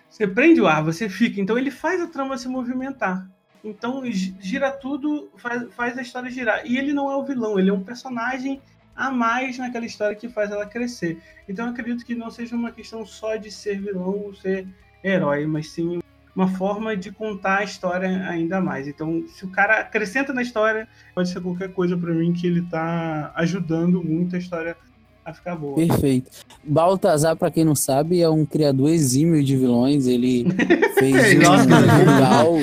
você 0.08 0.26
prende 0.26 0.60
o 0.60 0.66
ar, 0.66 0.82
você 0.82 1.08
fica. 1.08 1.40
Então 1.40 1.56
ele 1.56 1.70
faz 1.70 2.00
a 2.00 2.06
trama 2.06 2.36
se 2.36 2.48
movimentar. 2.48 3.28
Então 3.64 4.02
gira 4.06 4.70
tudo, 4.70 5.30
faz, 5.36 5.74
faz 5.74 5.98
a 5.98 6.02
história 6.02 6.30
girar. 6.30 6.66
E 6.66 6.76
ele 6.76 6.92
não 6.92 7.10
é 7.10 7.16
o 7.16 7.24
vilão, 7.24 7.58
ele 7.58 7.70
é 7.70 7.72
um 7.72 7.82
personagem 7.82 8.60
a 8.94 9.10
mais 9.10 9.58
naquela 9.58 9.84
história 9.84 10.16
que 10.16 10.28
faz 10.28 10.50
ela 10.50 10.66
crescer. 10.66 11.18
Então 11.48 11.66
eu 11.66 11.72
acredito 11.72 12.04
que 12.04 12.14
não 12.14 12.30
seja 12.30 12.54
uma 12.54 12.70
questão 12.70 13.04
só 13.04 13.36
de 13.36 13.50
ser 13.50 13.80
vilão 13.80 14.10
ou 14.10 14.34
ser 14.34 14.66
herói, 15.02 15.46
mas 15.46 15.70
sim 15.70 16.00
uma 16.36 16.48
forma 16.48 16.94
de 16.94 17.10
contar 17.10 17.60
a 17.60 17.64
história 17.64 18.28
ainda 18.28 18.60
mais. 18.60 18.86
Então, 18.86 19.24
se 19.26 19.46
o 19.46 19.48
cara 19.48 19.80
acrescenta 19.80 20.34
na 20.34 20.42
história, 20.42 20.86
pode 21.14 21.30
ser 21.30 21.40
qualquer 21.40 21.72
coisa 21.72 21.96
para 21.96 22.12
mim 22.12 22.34
que 22.34 22.46
ele 22.46 22.60
tá 22.60 23.32
ajudando 23.34 24.04
muito 24.04 24.36
a 24.36 24.38
história 24.38 24.76
a 25.24 25.32
ficar 25.32 25.56
boa. 25.56 25.74
Perfeito. 25.74 26.30
Baltazar, 26.62 27.36
para 27.36 27.50
quem 27.50 27.64
não 27.64 27.74
sabe, 27.74 28.20
é 28.20 28.28
um 28.28 28.44
criador 28.44 28.90
exímio 28.90 29.42
de 29.42 29.56
vilões. 29.56 30.06
Ele 30.06 30.46
fez 30.98 31.14
um 31.38 32.04
Rugal. 32.04 32.58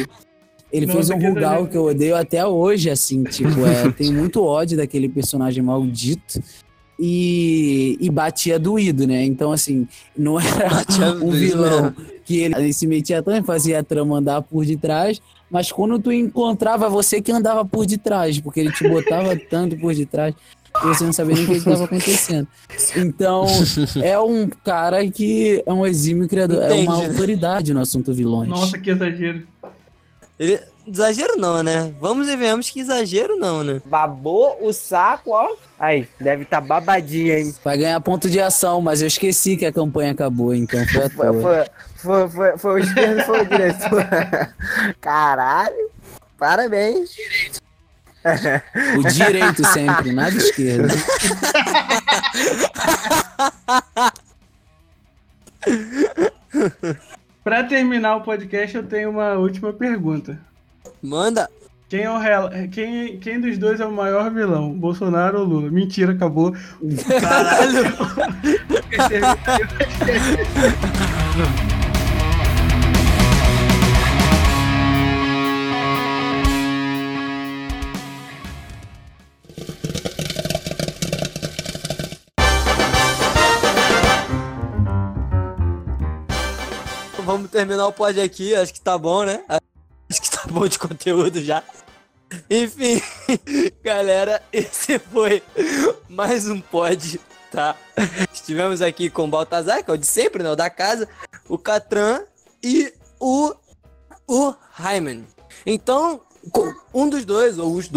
Ele 0.71 0.85
Nossa, 0.85 0.97
fez 0.97 1.09
um 1.09 1.17
Rugal 1.17 1.67
que 1.67 1.75
eu 1.75 1.85
odeio 1.85 2.15
até 2.15 2.45
hoje, 2.45 2.91
assim, 2.91 3.23
tipo, 3.23 3.65
é, 3.65 3.91
tem 3.93 4.13
muito 4.13 4.43
ódio 4.43 4.77
daquele 4.77 5.09
personagem 5.09 5.63
maldito 5.63 6.39
e, 6.99 7.97
e 7.99 8.09
batia 8.09 8.59
doído, 8.59 9.07
né? 9.07 9.23
Então, 9.23 9.51
assim, 9.51 9.87
não 10.17 10.39
era 10.39 10.69
um 11.21 11.31
vilão 11.31 11.93
que 12.23 12.39
ele, 12.39 12.55
ele 12.55 12.73
se 12.73 12.87
metia 12.87 13.21
tanto, 13.21 13.45
fazia 13.45 13.79
a 13.79 13.83
trama 13.83 14.17
andar 14.17 14.41
por 14.41 14.65
detrás, 14.65 15.21
mas 15.49 15.71
quando 15.71 15.99
tu 15.99 16.11
encontrava 16.11 16.89
você 16.89 17.21
que 17.21 17.31
andava 17.31 17.65
por 17.65 17.85
detrás, 17.85 18.39
porque 18.39 18.59
ele 18.59 18.71
te 18.71 18.87
botava 18.87 19.35
tanto 19.49 19.77
por 19.77 19.93
detrás 19.93 20.33
que 20.73 20.87
você 20.87 21.03
não 21.03 21.13
sabia 21.13 21.35
nem 21.35 21.43
o 21.43 21.47
que 21.47 21.53
estava 21.53 21.83
acontecendo. 21.83 22.47
Então, 22.95 23.45
é 24.01 24.17
um 24.19 24.49
cara 24.63 25.07
que 25.09 25.61
é 25.65 25.71
um 25.71 25.85
exímio 25.85 26.27
criador, 26.27 26.63
Entendi. 26.63 26.87
é 26.87 26.89
uma 26.89 27.05
autoridade 27.05 27.73
no 27.73 27.79
assunto 27.79 28.13
vilões. 28.13 28.49
Nossa, 28.49 28.79
que 28.79 28.89
exagero. 28.89 29.43
Ele, 30.39 30.59
Exagero 30.85 31.37
não, 31.37 31.63
né? 31.63 31.93
Vamos 31.99 32.27
e 32.27 32.35
vemos 32.35 32.69
que 32.69 32.81
exagero 32.81 33.37
não, 33.37 33.63
né? 33.63 33.81
Babou 33.85 34.57
o 34.61 34.73
saco, 34.73 35.31
ó. 35.31 35.55
Aí, 35.79 36.07
deve 36.19 36.43
estar 36.43 36.59
tá 36.59 36.67
babadinha, 36.67 37.39
hein? 37.39 37.55
Vai 37.63 37.77
ganhar 37.77 38.01
ponto 38.01 38.29
de 38.29 38.39
ação, 38.39 38.81
mas 38.81 39.01
eu 39.01 39.07
esqueci 39.07 39.55
que 39.55 39.65
a 39.65 39.71
campanha 39.71 40.11
acabou, 40.11 40.53
então 40.53 40.85
foi 40.87 41.09
foi, 41.09 41.41
foi, 41.41 41.65
foi, 41.95 42.29
foi, 42.29 42.57
foi, 42.57 42.73
o 42.73 42.77
esquerdo, 42.79 43.23
foi 43.23 43.41
o 43.41 43.45
diretor. 43.45 44.05
Caralho, 44.99 45.89
parabéns. 46.37 47.11
O 48.97 49.07
direito 49.09 49.65
sempre, 49.65 50.11
nada 50.11 50.35
esquerdo. 50.35 50.93
Para 57.43 57.63
terminar 57.63 58.17
o 58.17 58.21
podcast, 58.21 58.75
eu 58.75 58.83
tenho 58.83 59.09
uma 59.09 59.33
última 59.33 59.71
pergunta. 59.71 60.39
Manda. 61.03 61.49
Quem, 61.89 62.03
é 62.03 62.09
o 62.09 62.17
real... 62.17 62.49
quem, 62.71 63.19
quem 63.19 63.41
dos 63.41 63.57
dois 63.57 63.81
é 63.81 63.85
o 63.85 63.91
maior 63.91 64.33
vilão? 64.33 64.71
Bolsonaro 64.71 65.39
ou 65.39 65.45
Lula? 65.45 65.69
Mentira, 65.69 66.13
acabou. 66.13 66.53
Caralho! 67.19 67.83
Vamos 87.25 87.49
terminar 87.51 87.87
o 87.87 87.91
pod 87.91 88.19
aqui, 88.21 88.55
acho 88.55 88.73
que 88.73 88.79
tá 88.79 88.97
bom, 88.97 89.25
né? 89.25 89.43
Bom 90.49 90.67
de 90.67 90.77
conteúdo 90.77 91.41
já. 91.41 91.63
Enfim, 92.49 93.01
galera, 93.81 94.41
esse 94.51 94.99
foi 94.99 95.41
mais 96.09 96.49
um 96.49 96.59
pod, 96.59 97.19
tá? 97.51 97.75
Estivemos 98.33 98.81
aqui 98.81 99.09
com 99.09 99.25
o 99.25 99.27
Baltazar, 99.27 99.83
que 99.83 99.91
é 99.91 99.93
o 99.93 99.97
de 99.97 100.05
sempre, 100.05 100.43
né? 100.43 100.49
O 100.49 100.55
da 100.55 100.69
casa, 100.69 101.07
o 101.47 101.57
Catran 101.57 102.23
e 102.63 102.93
o, 103.19 103.53
o 104.27 104.53
Hyman. 104.71 105.25
Então, 105.65 106.21
um 106.93 107.07
dos 107.07 107.23
dois, 107.23 107.57
ou 107.57 107.73
os 107.73 107.89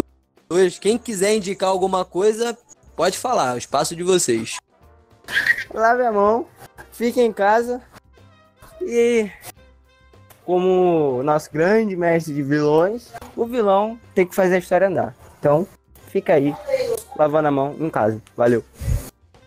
dois, 0.47 0.77
quem 0.79 0.97
quiser 0.97 1.35
indicar 1.35 1.69
alguma 1.69 2.05
coisa, 2.05 2.57
pode 2.95 3.17
falar, 3.17 3.55
o 3.55 3.57
espaço 3.57 3.95
de 3.95 4.03
vocês. 4.03 4.57
Lave 5.73 6.03
a 6.03 6.11
mão, 6.11 6.47
fique 6.91 7.19
em 7.19 7.33
casa 7.33 7.81
e 8.81 9.29
como 10.47 11.21
nosso 11.23 11.51
grande 11.51 11.93
mestre 11.97 12.33
de 12.33 12.41
vilões, 12.41 13.11
o 13.35 13.45
vilão 13.45 13.99
tem 14.15 14.25
que 14.25 14.33
fazer 14.33 14.55
a 14.55 14.59
história 14.59 14.87
andar. 14.87 15.13
Então, 15.37 15.67
fica 16.07 16.35
aí, 16.35 16.55
lavando 17.17 17.49
a 17.49 17.51
mão 17.51 17.75
em 17.77 17.89
casa. 17.89 18.21
Valeu. 18.35 18.63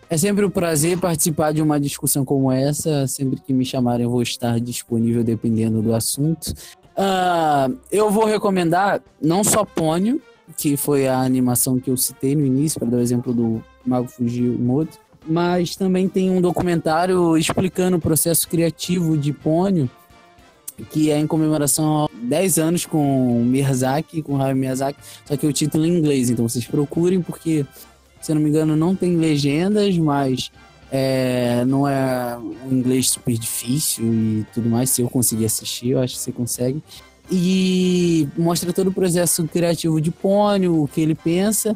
É 0.07 0.15
sempre 0.15 0.45
um 0.45 0.49
prazer 0.49 0.99
participar 0.99 1.53
de 1.53 1.61
uma 1.61 1.79
discussão 1.79 2.23
como 2.23 2.51
essa. 2.51 3.07
Sempre 3.07 3.41
que 3.41 3.51
me 3.51 3.65
chamarem, 3.65 4.03
eu 4.03 4.11
vou 4.11 4.21
estar 4.21 4.59
disponível 4.59 5.23
dependendo 5.23 5.81
do 5.81 5.95
assunto. 5.95 6.53
Uh, 6.95 7.75
eu 7.91 8.11
vou 8.11 8.25
recomendar 8.25 9.01
não 9.19 9.43
só 9.43 9.65
Pônio, 9.65 10.21
que 10.55 10.77
foi 10.77 11.07
a 11.07 11.17
animação 11.17 11.79
que 11.79 11.89
eu 11.89 11.97
citei 11.97 12.35
no 12.35 12.45
início, 12.45 12.79
para 12.79 12.89
dar 12.89 12.97
o 12.97 13.01
exemplo 13.01 13.33
do 13.33 13.63
Mago 13.83 14.07
Fujimoto, 14.07 14.99
mas 15.25 15.75
também 15.75 16.07
tem 16.07 16.29
um 16.29 16.41
documentário 16.41 17.35
explicando 17.35 17.97
o 17.97 18.01
processo 18.01 18.47
criativo 18.47 19.17
de 19.17 19.33
Pônio, 19.33 19.89
que 20.89 21.11
é 21.11 21.19
em 21.19 21.27
comemoração 21.27 22.05
a 22.05 22.09
10 22.13 22.57
anos 22.59 22.85
com 22.85 23.43
Miyazaki, 23.43 24.21
com 24.21 24.41
Hayao 24.41 24.55
Miyazaki, 24.55 24.99
só 25.25 25.37
que 25.37 25.45
o 25.45 25.53
título 25.53 25.85
é 25.85 25.87
em 25.87 25.97
inglês, 25.97 26.29
então 26.29 26.47
vocês 26.47 26.65
procurem, 26.65 27.21
porque, 27.21 27.65
se 28.21 28.31
eu 28.31 28.35
não 28.35 28.41
me 28.41 28.49
engano, 28.49 28.75
não 28.75 28.95
tem 28.95 29.15
legendas, 29.17 29.97
mas 29.97 30.51
é, 30.91 31.63
não 31.65 31.87
é 31.87 32.37
um 32.37 32.71
inglês 32.71 33.09
super 33.09 33.33
difícil 33.37 34.03
e 34.05 34.45
tudo 34.53 34.69
mais. 34.69 34.89
Se 34.89 35.01
eu 35.01 35.09
conseguir 35.09 35.45
assistir, 35.45 35.91
eu 35.91 35.99
acho 36.01 36.15
que 36.15 36.19
você 36.19 36.31
consegue. 36.31 36.83
E 37.31 38.27
mostra 38.37 38.73
todo 38.73 38.87
o 38.87 38.93
processo 38.93 39.47
criativo 39.47 40.01
de 40.01 40.11
Pônio, 40.11 40.83
o 40.83 40.87
que 40.87 40.99
ele 40.99 41.15
pensa. 41.15 41.75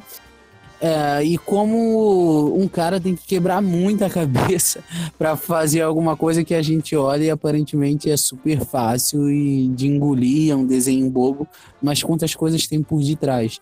É, 0.81 1.23
e 1.23 1.38
como 1.38 2.60
um 2.60 2.68
cara 2.68 2.99
tem 2.99 3.15
que 3.15 3.26
quebrar 3.26 3.61
muita 3.61 4.10
cabeça 4.11 4.84
para 5.18 5.35
fazer 5.35 5.81
alguma 5.81 6.18
coisa 6.18 6.43
que 6.43 6.53
a 6.53 6.61
gente 6.61 6.95
olha 6.95 7.23
e 7.23 7.30
aparentemente 7.30 8.10
é 8.10 8.18
super 8.18 8.64
fácil 8.65 9.30
e 9.30 9.68
de 9.69 9.88
engolir, 9.88 10.52
é 10.52 10.56
um 10.56 10.65
desenho 10.65 11.10
bobo, 11.10 11.47
mas 11.81 12.03
quantas 12.03 12.35
coisas 12.35 12.68
tem 12.68 12.81
por 12.81 13.02
detrás. 13.02 13.60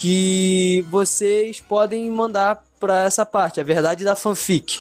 que 0.00 0.82
vocês 0.88 1.60
podem 1.60 2.10
mandar 2.10 2.64
para 2.80 3.04
essa 3.04 3.26
parte, 3.26 3.60
a 3.60 3.64
verdade 3.64 4.02
da 4.02 4.16
fanfic 4.16 4.80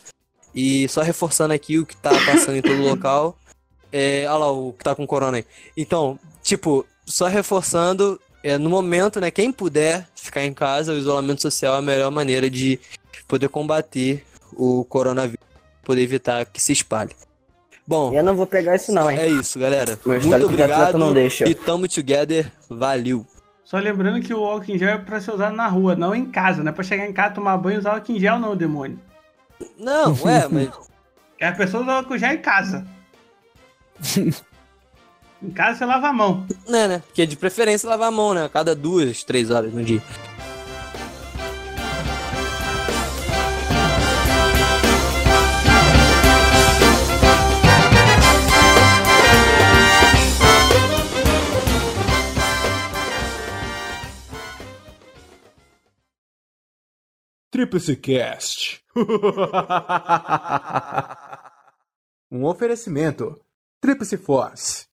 E 0.53 0.87
só 0.87 1.01
reforçando 1.01 1.51
aqui 1.51 1.79
o 1.79 1.85
que 1.85 1.97
tá 1.97 2.11
passando 2.25 2.57
em 2.57 2.61
todo 2.61 2.81
local. 2.81 3.37
É, 3.95 4.25
olha 4.27 4.37
lá 4.37 4.51
o 4.51 4.73
que 4.73 4.83
tá 4.83 4.95
com 4.95 5.05
corona 5.05 5.37
aí. 5.37 5.45
Então, 5.77 6.17
tipo, 6.41 6.83
só 7.05 7.27
reforçando, 7.27 8.19
é, 8.43 8.57
no 8.57 8.69
momento, 8.69 9.19
né, 9.19 9.31
quem 9.31 9.51
puder 9.51 10.07
ficar 10.15 10.43
em 10.43 10.53
casa, 10.53 10.93
o 10.93 10.97
isolamento 10.97 11.41
social 11.41 11.75
é 11.75 11.77
a 11.77 11.81
melhor 11.81 12.11
maneira 12.11 12.49
de 12.49 12.79
poder 13.27 13.49
combater 13.49 14.25
o 14.55 14.85
coronavírus 14.85 15.43
poder 15.83 16.01
evitar 16.01 16.45
que 16.45 16.61
se 16.61 16.71
espalhe. 16.71 17.11
Bom, 17.85 18.13
eu 18.13 18.23
não 18.23 18.35
vou 18.35 18.47
pegar 18.47 18.75
isso 18.75 18.93
não, 18.93 19.11
hein? 19.11 19.19
É 19.19 19.27
isso, 19.27 19.59
galera. 19.59 19.99
Muito 20.05 20.45
obrigado. 20.45 20.97
Não 20.97 21.13
deixa. 21.13 21.47
E 21.47 21.53
tamo 21.53 21.87
together. 21.87 22.49
Valeu. 22.69 23.25
Só 23.65 23.77
lembrando 23.77 24.21
que 24.21 24.33
o 24.33 24.43
álcool 24.43 24.71
em 24.71 24.77
gel 24.77 24.89
é 24.89 24.97
pra 24.97 25.19
ser 25.19 25.33
usado 25.33 25.55
na 25.55 25.67
rua, 25.67 25.95
não 25.95 26.15
em 26.15 26.25
casa. 26.25 26.63
Não 26.63 26.69
é 26.69 26.73
pra 26.73 26.83
chegar 26.83 27.05
em 27.07 27.11
casa, 27.11 27.35
tomar 27.35 27.57
banho 27.57 27.75
e 27.75 27.79
usar 27.79 27.95
álcool 27.95 28.13
em 28.13 28.19
gel, 28.19 28.39
não, 28.39 28.55
demônio. 28.55 28.99
Não, 29.77 30.13
é, 30.29 30.47
mas. 30.47 30.69
É 31.39 31.47
a 31.47 31.51
pessoa 31.51 31.83
usar 31.83 31.95
álcool 31.95 32.17
gel 32.17 32.31
em 32.31 32.41
casa. 32.41 32.85
em 35.43 35.51
casa 35.51 35.79
você 35.79 35.85
lava 35.85 36.07
a 36.07 36.13
mão. 36.13 36.47
É, 36.67 36.87
né? 36.87 37.03
Porque 37.05 37.25
de 37.25 37.35
preferência 37.35 37.89
lavar 37.89 38.07
a 38.07 38.11
mão, 38.11 38.33
né? 38.33 38.45
A 38.45 38.49
cada 38.49 38.73
duas, 38.73 39.23
três 39.23 39.51
horas 39.51 39.73
no 39.73 39.83
dia. 39.83 40.01
Tríplice 57.51 57.97
Cast. 57.97 58.81
um 62.31 62.45
oferecimento. 62.45 63.39
Tríplice 63.79 64.17
Force. 64.17 64.87